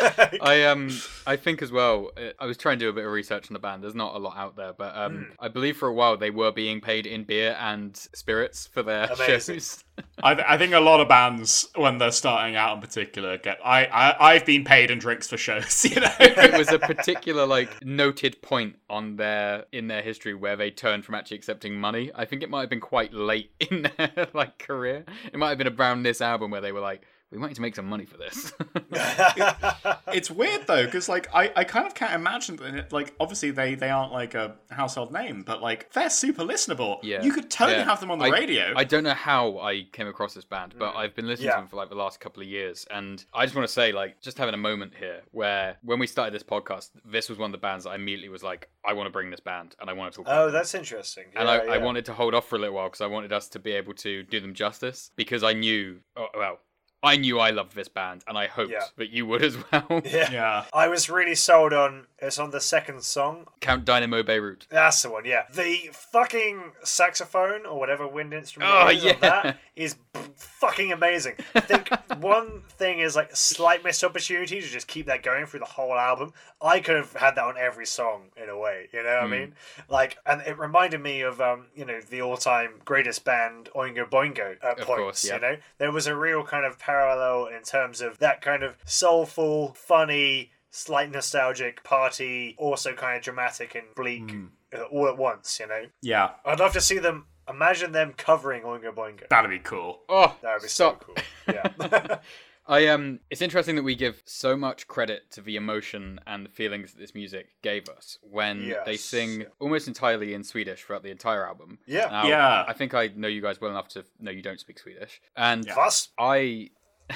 I 0.42 0.64
um 0.66 0.90
I 1.26 1.36
think 1.36 1.62
as 1.62 1.72
well. 1.72 2.12
uh, 2.18 2.30
I 2.40 2.46
was 2.46 2.58
trying 2.58 2.80
to 2.80 2.86
do 2.86 2.90
a 2.90 2.94
bit 2.94 3.06
of 3.06 3.12
research 3.12 3.50
on 3.50 3.54
the 3.54 3.60
band. 3.60 3.84
There's 3.84 3.96
not 3.96 4.16
a 4.16 4.20
lot 4.20 4.38
out 4.38 4.56
there, 4.56 4.74
but 4.74 4.96
um 4.96 5.32
I 5.40 5.48
believe 5.48 5.78
for 5.78 5.88
a 5.88 5.94
while 5.94 6.18
they 6.18 6.30
were 6.32 6.52
being 6.52 6.82
paid 6.82 7.06
in 7.06 7.24
beer 7.24 7.56
and 7.60 7.96
spirits 7.96 8.68
for 8.68 8.84
their 8.84 9.06
Amazing. 9.06 9.56
shows. 9.56 9.84
I, 10.24 10.34
th- 10.34 10.48
I 10.50 10.58
think 10.58 10.74
a 10.74 10.80
lot 10.80 11.02
of 11.02 11.08
bands 11.08 11.68
when 11.76 12.00
they're 12.00 12.12
starting 12.12 12.56
out 12.56 12.74
in 12.76 12.82
particular 12.82 13.38
get 13.38 13.60
I, 13.64 13.86
I 13.86 14.34
I've 14.34 14.46
been 14.46 14.64
paid 14.64 14.90
in 14.90 14.98
drinks 14.98 15.28
for 15.28 15.38
shows, 15.38 15.86
you 15.90 16.00
know. 16.02 16.10
it 16.20 16.58
was 16.58 16.70
a 16.72 16.80
particular 16.80 17.46
like 17.46 17.86
noted 17.86 18.42
point 18.42 18.78
on 18.90 19.18
their 19.18 19.66
in 19.72 19.88
their 19.88 20.02
history 20.02 20.34
where 20.34 20.56
they 20.56 20.72
turned 20.72 21.06
from 21.06 21.14
actually 21.16 21.38
accepting 21.38 21.80
money. 21.80 22.10
I 22.16 22.26
think 22.26 22.42
it 22.42 22.50
might 22.50 22.62
have 22.62 22.70
been 22.72 22.80
quite 22.80 23.14
late 23.14 23.52
in 23.60 23.88
their 23.98 24.28
like 24.34 24.58
career. 24.58 25.06
It 25.32 25.38
might 25.38 25.50
have 25.50 25.58
been 25.60 25.68
around 25.68 26.04
this 26.04 26.22
album 26.22 26.50
where 26.50 26.62
they 26.62 26.72
were 26.72 26.80
like, 26.82 27.04
we 27.34 27.40
might 27.40 27.48
need 27.48 27.56
to 27.56 27.62
make 27.62 27.76
some 27.76 27.88
money 27.88 28.06
for 28.06 28.18
this. 28.18 28.54
It's 30.14 30.30
weird 30.30 30.68
though, 30.68 30.86
because 30.86 31.10
like 31.10 31.28
I, 31.34 31.52
I 31.56 31.64
kind 31.64 31.88
of 31.88 31.96
can't 31.96 32.14
imagine 32.14 32.58
that. 32.58 32.76
It, 32.76 32.92
like 32.94 33.16
obviously 33.20 33.50
they 33.50 33.74
they 33.74 33.90
aren't 33.90 34.12
like 34.12 34.36
a 34.36 34.56
household 34.70 35.12
name, 35.12 35.42
but 35.42 35.60
like 35.60 35.92
they're 35.92 36.12
super 36.12 36.44
listenable. 36.44 37.00
yeah, 37.02 37.24
you 37.24 37.32
could 37.32 37.50
totally 37.50 37.80
Yeah. 37.80 37.86
have 37.86 38.00
them 38.00 38.12
on 38.12 38.20
the 38.20 38.26
I- 38.26 38.30
radio. 38.30 38.74
I 38.76 38.84
don't 38.84 39.04
know 39.04 39.16
how 39.16 39.58
I 39.58 39.88
came 39.92 40.08
across 40.08 40.36
this 40.36 40.46
band, 40.46 40.76
but 40.78 40.94
mm. 40.94 40.98
I've 40.98 41.16
been 41.16 41.26
listening 41.26 41.48
Yeah. 41.48 41.56
to 41.56 41.62
them 41.62 41.68
for 41.68 41.78
like 41.78 41.90
the 41.90 41.96
last 41.96 42.20
couple 42.20 42.44
of 42.44 42.48
years, 42.48 42.86
and 42.92 43.26
I 43.34 43.46
just 43.46 43.56
want 43.56 43.68
to 43.68 43.74
say, 43.74 43.92
like, 43.92 44.22
just 44.22 44.38
having 44.38 44.54
a 44.54 44.58
moment 44.58 44.94
here 45.00 45.22
where 45.32 45.78
when 45.82 45.98
we 45.98 46.06
started 46.06 46.32
this 46.32 46.44
podcast, 46.44 46.92
this 47.04 47.28
was 47.28 47.40
one 47.40 47.48
of 47.48 47.54
the 47.54 47.58
bands 47.58 47.86
that 47.86 47.92
I 47.92 47.96
immediately 47.96 48.30
was 48.30 48.44
like, 48.44 48.70
I 48.86 48.94
want 48.94 49.08
to 49.08 49.12
bring 49.12 49.32
this 49.32 49.40
band 49.40 49.76
and 49.82 49.90
I 49.90 49.94
want 49.94 50.14
to 50.14 50.18
talk. 50.18 50.28
about 50.28 50.38
oh, 50.38 50.46
them. 50.46 50.54
that's 50.54 50.76
interesting. 50.76 51.26
and 51.36 51.48
Yeah, 51.48 51.74
I, 51.74 51.76
I 51.76 51.78
wanted 51.80 52.06
to 52.06 52.14
hold 52.14 52.36
off 52.36 52.48
for 52.48 52.56
a 52.56 52.60
little 52.60 52.76
while 52.76 52.88
because 52.88 53.02
I 53.02 53.08
wanted 53.08 53.34
us 53.34 53.48
to 53.50 53.60
be 53.60 53.72
able 53.72 53.94
to 53.96 54.22
do 54.24 54.40
them 54.40 54.54
justice 54.54 55.10
because 55.16 55.44
I 55.44 55.54
knew, 55.54 56.02
oh, 56.16 56.28
well, 56.36 56.60
I 57.04 57.18
knew 57.18 57.38
I 57.40 57.50
loved 57.50 57.76
this 57.76 57.90
band 57.90 58.24
and 58.28 58.38
I 58.38 58.48
hoped 58.48 58.72
Yeah. 58.72 58.86
that 58.98 59.10
you 59.10 59.26
would 59.26 59.44
as 59.44 59.58
well. 59.72 59.86
Yeah. 60.06 60.32
yeah, 60.32 60.66
I 60.74 60.88
was 60.88 61.10
really 61.10 61.36
sold 61.36 61.74
on. 61.74 62.08
It's 62.20 62.40
on 62.40 62.52
the 62.52 62.62
second 62.62 63.04
song. 63.04 63.48
Count 63.60 63.84
Dynamo 63.84 64.24
Beirut. 64.24 64.66
That's 64.70 65.02
the 65.02 65.10
one. 65.12 65.26
Yeah, 65.26 65.44
the 65.54 65.90
fucking 65.92 66.72
saxophone 66.84 67.66
or 67.66 67.78
whatever 67.78 68.08
wind 68.08 68.34
instrument 68.34 68.72
Oh, 68.74 68.88
it 68.88 68.98
is 68.98 69.04
yeah. 69.04 69.12
on 69.14 69.20
that 69.22 69.58
is 69.76 69.96
b- 70.14 70.20
fucking 70.38 70.94
amazing. 70.94 71.36
I 71.54 71.60
think 71.60 71.90
one 72.22 72.62
thing 72.70 73.00
is 73.00 73.18
like 73.18 73.32
a 73.32 73.36
slight 73.36 73.84
missed 73.84 74.04
opportunity 74.06 74.62
to 74.62 74.68
just 74.68 74.88
keep 74.88 75.08
that 75.08 75.22
going 75.22 75.46
through 75.48 75.60
the 75.60 75.66
whole 75.66 75.94
album. 75.96 76.32
I 76.62 76.80
could 76.80 76.96
have 76.96 77.12
had 77.14 77.36
that 77.36 77.44
on 77.44 77.58
every 77.58 77.86
song 77.86 78.30
in 78.42 78.48
a 78.48 78.58
way. 78.58 78.88
You 78.94 79.04
know 79.04 79.16
what 79.16 79.24
I 79.24 79.28
mean? 79.28 79.56
Like, 79.90 80.18
and 80.26 80.42
it 80.44 80.58
reminded 80.58 81.02
me 81.02 81.22
of 81.22 81.42
um, 81.42 81.66
you 81.76 81.84
know, 81.84 82.00
the 82.10 82.22
all-time 82.22 82.76
greatest 82.86 83.26
band 83.26 83.70
Oingo 83.76 84.10
Boingo 84.10 84.56
at 84.64 84.80
Of 84.80 84.88
points. 84.88 85.02
course, 85.02 85.26
yeah. 85.28 85.36
You 85.36 85.42
know, 85.42 85.58
there 85.78 85.92
was 85.92 86.08
a 86.08 86.16
real 86.16 86.44
kind 86.44 86.66
of 86.66 86.80
parallel 86.98 87.48
in 87.48 87.64
terms 87.64 88.02
of 88.02 88.20
that 88.20 88.42
kind 88.42 88.64
of 88.64 88.78
soulful, 88.86 89.74
funny, 89.76 90.52
slight 90.70 91.12
nostalgic 91.12 91.84
party, 91.84 92.56
also 92.58 92.94
kind 92.94 93.18
of 93.18 93.24
dramatic 93.24 93.76
and 93.76 93.86
bleak 93.96 94.32
uh, 94.76 94.82
all 94.84 95.08
at 95.08 95.18
once. 95.18 95.60
You 95.60 95.68
know, 95.68 95.84
yeah, 96.02 96.32
I'd 96.46 96.60
love 96.60 96.74
to 96.74 96.82
see 96.82 97.00
them. 97.00 97.26
Imagine 97.50 97.92
them 97.92 98.14
covering 98.16 98.64
Oingo 98.64 98.94
Boingo. 98.96 99.28
that'd 99.30 99.50
be 99.52 99.60
cool. 99.60 100.02
Oh, 100.08 100.34
That 100.42 100.54
would 100.54 100.62
be 100.62 100.70
stop. 100.70 101.04
so 101.06 101.14
cool. 101.14 101.56
Yeah. 101.56 102.18
I 102.66 102.88
um 102.88 103.20
it's 103.30 103.42
interesting 103.42 103.76
that 103.76 103.84
we 103.84 103.94
give 103.96 104.22
so 104.24 104.56
much 104.56 104.88
credit 104.88 105.30
to 105.32 105.42
the 105.42 105.58
emotion 105.58 106.22
and 106.26 106.46
the 106.46 106.50
feelings 106.50 106.94
that 106.94 107.00
this 107.02 107.14
music 107.14 107.48
gave 107.62 107.90
us 107.90 108.18
when 108.22 108.74
they 108.86 108.96
sing 108.96 109.44
almost 109.60 109.90
entirely 109.90 110.34
in 110.34 110.46
Swedish 110.46 110.82
throughout 110.84 111.04
the 111.04 111.12
entire 111.12 111.46
album. 111.46 111.80
Yeah. 111.86 112.06
Now, 112.10 112.26
Yeah. 112.26 112.64
I 112.66 112.72
think 112.72 112.94
I 112.94 113.08
know 113.14 113.28
you 113.28 113.42
guys 113.42 113.60
well 113.60 113.72
enough 113.72 113.90
to 113.90 114.06
know 114.22 114.32
you 114.32 114.42
don't 114.42 114.62
speak 114.62 114.80
Swedish. 114.80 115.20
And 115.36 115.68
Fuss. 115.70 116.08
I 116.18 116.70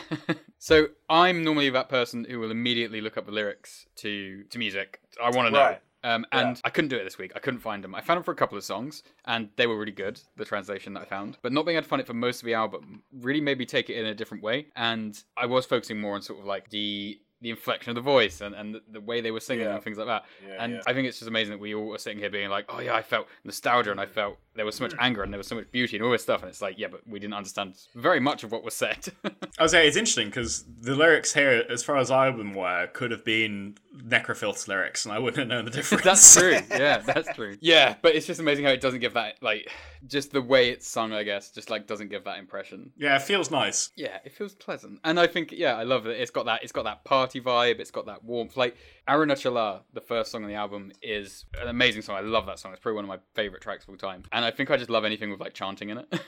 so 0.59 0.87
I'm 1.09 1.43
normally 1.43 1.69
that 1.69 1.89
person 1.89 2.25
who 2.29 2.39
will 2.39 2.51
immediately 2.51 3.01
look 3.01 3.17
up 3.17 3.25
the 3.25 3.31
lyrics 3.31 3.85
to 3.97 4.43
to 4.45 4.59
music. 4.59 5.01
I 5.21 5.29
want 5.31 5.47
to 5.47 5.51
know. 5.51 5.59
Right. 5.59 5.81
Um, 6.03 6.25
and 6.31 6.61
I 6.63 6.69
couldn't 6.69 6.89
do 6.89 6.97
it 6.97 7.03
this 7.03 7.17
week. 7.17 7.33
I 7.35 7.39
couldn't 7.39 7.59
find 7.59 7.83
them. 7.83 7.93
I 7.95 8.01
found 8.01 8.17
them 8.17 8.23
for 8.23 8.31
a 8.31 8.35
couple 8.35 8.57
of 8.57 8.63
songs, 8.63 9.03
and 9.25 9.49
they 9.57 9.67
were 9.67 9.77
really 9.77 9.91
good. 9.91 10.21
The 10.37 10.45
translation 10.45 10.93
that 10.93 11.01
I 11.01 11.05
found, 11.05 11.37
but 11.41 11.51
not 11.51 11.65
being 11.65 11.75
able 11.75 11.83
to 11.83 11.89
find 11.89 11.99
it 11.99 12.07
for 12.07 12.13
most 12.13 12.41
of 12.41 12.45
the 12.45 12.53
album 12.53 13.03
really 13.11 13.41
made 13.41 13.57
me 13.57 13.65
take 13.65 13.89
it 13.89 13.97
in 13.97 14.05
a 14.05 14.15
different 14.15 14.43
way. 14.43 14.67
And 14.75 15.21
I 15.35 15.47
was 15.47 15.65
focusing 15.65 15.99
more 15.99 16.15
on 16.15 16.21
sort 16.21 16.39
of 16.39 16.45
like 16.45 16.69
the 16.69 17.19
the 17.41 17.49
inflection 17.51 17.91
of 17.91 17.95
the 17.95 18.01
voice 18.01 18.41
and, 18.41 18.55
and 18.55 18.73
the, 18.75 18.81
the 18.91 19.01
way 19.01 19.21
they 19.21 19.31
were 19.31 19.39
singing 19.39 19.65
Yeah. 19.65 19.75
and 19.75 19.83
things 19.83 19.97
like 19.97 20.07
that. 20.07 20.25
Yeah, 20.47 20.63
and 20.63 20.73
yeah. 20.73 20.81
I 20.87 20.93
think 20.93 21.07
it's 21.07 21.19
just 21.19 21.29
amazing 21.29 21.51
that 21.51 21.59
we 21.59 21.75
all 21.75 21.85
were 21.85 21.97
sitting 21.99 22.17
here 22.19 22.29
being 22.31 22.49
like, 22.49 22.65
oh 22.69 22.79
yeah, 22.79 22.95
I 22.95 23.01
felt 23.03 23.27
nostalgia 23.43 23.91
and 23.91 23.99
I 24.01 24.05
felt 24.07 24.37
there 24.55 24.65
was 24.65 24.75
so 24.75 24.85
Mm. 24.85 24.91
much 24.91 24.99
anger 24.99 25.21
and 25.23 25.31
there 25.31 25.37
was 25.37 25.45
so 25.47 25.55
much 25.55 25.69
beauty 25.71 25.97
and 25.97 26.03
all 26.05 26.11
this 26.11 26.23
stuff. 26.23 26.41
And 26.41 26.49
it's 26.49 26.61
like, 26.63 26.79
yeah, 26.79 26.87
but 26.87 27.01
we 27.07 27.19
didn't 27.19 27.35
understand 27.35 27.75
very 27.95 28.19
much 28.19 28.43
of 28.43 28.51
what 28.51 28.63
was 28.63 28.73
said. 28.73 29.07
I 29.59 29.63
was 29.63 29.71
say 29.71 29.87
it's 29.87 29.97
interesting 29.97 30.27
because 30.29 30.65
the 30.81 30.95
lyrics 30.95 31.33
here, 31.33 31.63
as 31.69 31.83
far 31.83 31.97
as 31.97 32.09
I'm 32.09 32.55
aware, 32.55 32.87
could 32.87 33.11
have 33.11 33.23
been 33.23 33.75
Nekrofilth's 33.95 34.67
lyrics, 34.67 35.05
and 35.05 35.13
I 35.13 35.19
wouldn't 35.19 35.37
have 35.39 35.47
known 35.47 35.65
the 35.65 35.71
difference. 35.77 36.03
That's 36.03 36.35
true. 36.35 36.57
Yeah, 36.69 36.99
that's 36.99 37.33
true. 37.35 37.57
Yeah, 37.61 37.95
but 38.01 38.15
it's 38.15 38.25
just 38.27 38.39
amazing 38.39 38.65
how 38.65 38.71
it 38.71 38.81
doesn't 38.81 38.99
give 38.99 39.13
that 39.15 39.35
like 39.41 39.69
just 40.07 40.31
the 40.31 40.41
way 40.41 40.69
it's 40.69 40.87
sung, 40.87 41.11
I 41.13 41.23
guess, 41.23 41.51
just 41.51 41.69
like 41.69 41.87
doesn't 41.87 42.09
give 42.09 42.23
that 42.25 42.37
impression. 42.39 42.91
Yeah, 42.97 43.15
it 43.15 43.23
feels 43.23 43.49
nice. 43.51 43.91
Yeah, 43.95 44.17
it 44.23 44.33
feels 44.33 44.53
pleasant. 44.55 44.99
And 45.03 45.19
I 45.19 45.25
think 45.27 45.51
yeah, 45.51 45.75
I 45.75 45.83
love 45.83 46.05
it. 46.07 46.19
It's 46.19 46.29
got 46.31 46.45
that 46.45 46.61
it's 46.63 46.71
got 46.71 46.83
that 46.83 47.03
party 47.27 47.41
vibe, 47.41 47.79
it's 47.79 47.91
got 47.91 48.05
that 48.05 48.23
warmth. 48.23 48.55
Like 48.57 48.75
Arunachala, 49.07 49.81
the 49.93 50.01
first 50.01 50.31
song 50.31 50.43
on 50.43 50.49
the 50.49 50.55
album, 50.55 50.91
is 51.01 51.45
an 51.61 51.67
amazing 51.67 52.01
song. 52.01 52.15
I 52.15 52.21
love 52.21 52.45
that 52.45 52.59
song. 52.59 52.71
It's 52.73 52.81
probably 52.81 52.95
one 52.95 53.05
of 53.05 53.09
my 53.09 53.19
favorite 53.33 53.61
tracks 53.61 53.83
of 53.83 53.89
all 53.89 53.97
time. 53.97 54.23
And 54.31 54.43
I 54.45 54.51
think 54.51 54.71
I 54.71 54.77
just 54.77 54.89
love 54.89 55.05
anything 55.05 55.29
with 55.31 55.39
like 55.39 55.53
chanting 55.53 55.89
in 55.89 55.99
it. 55.99 56.13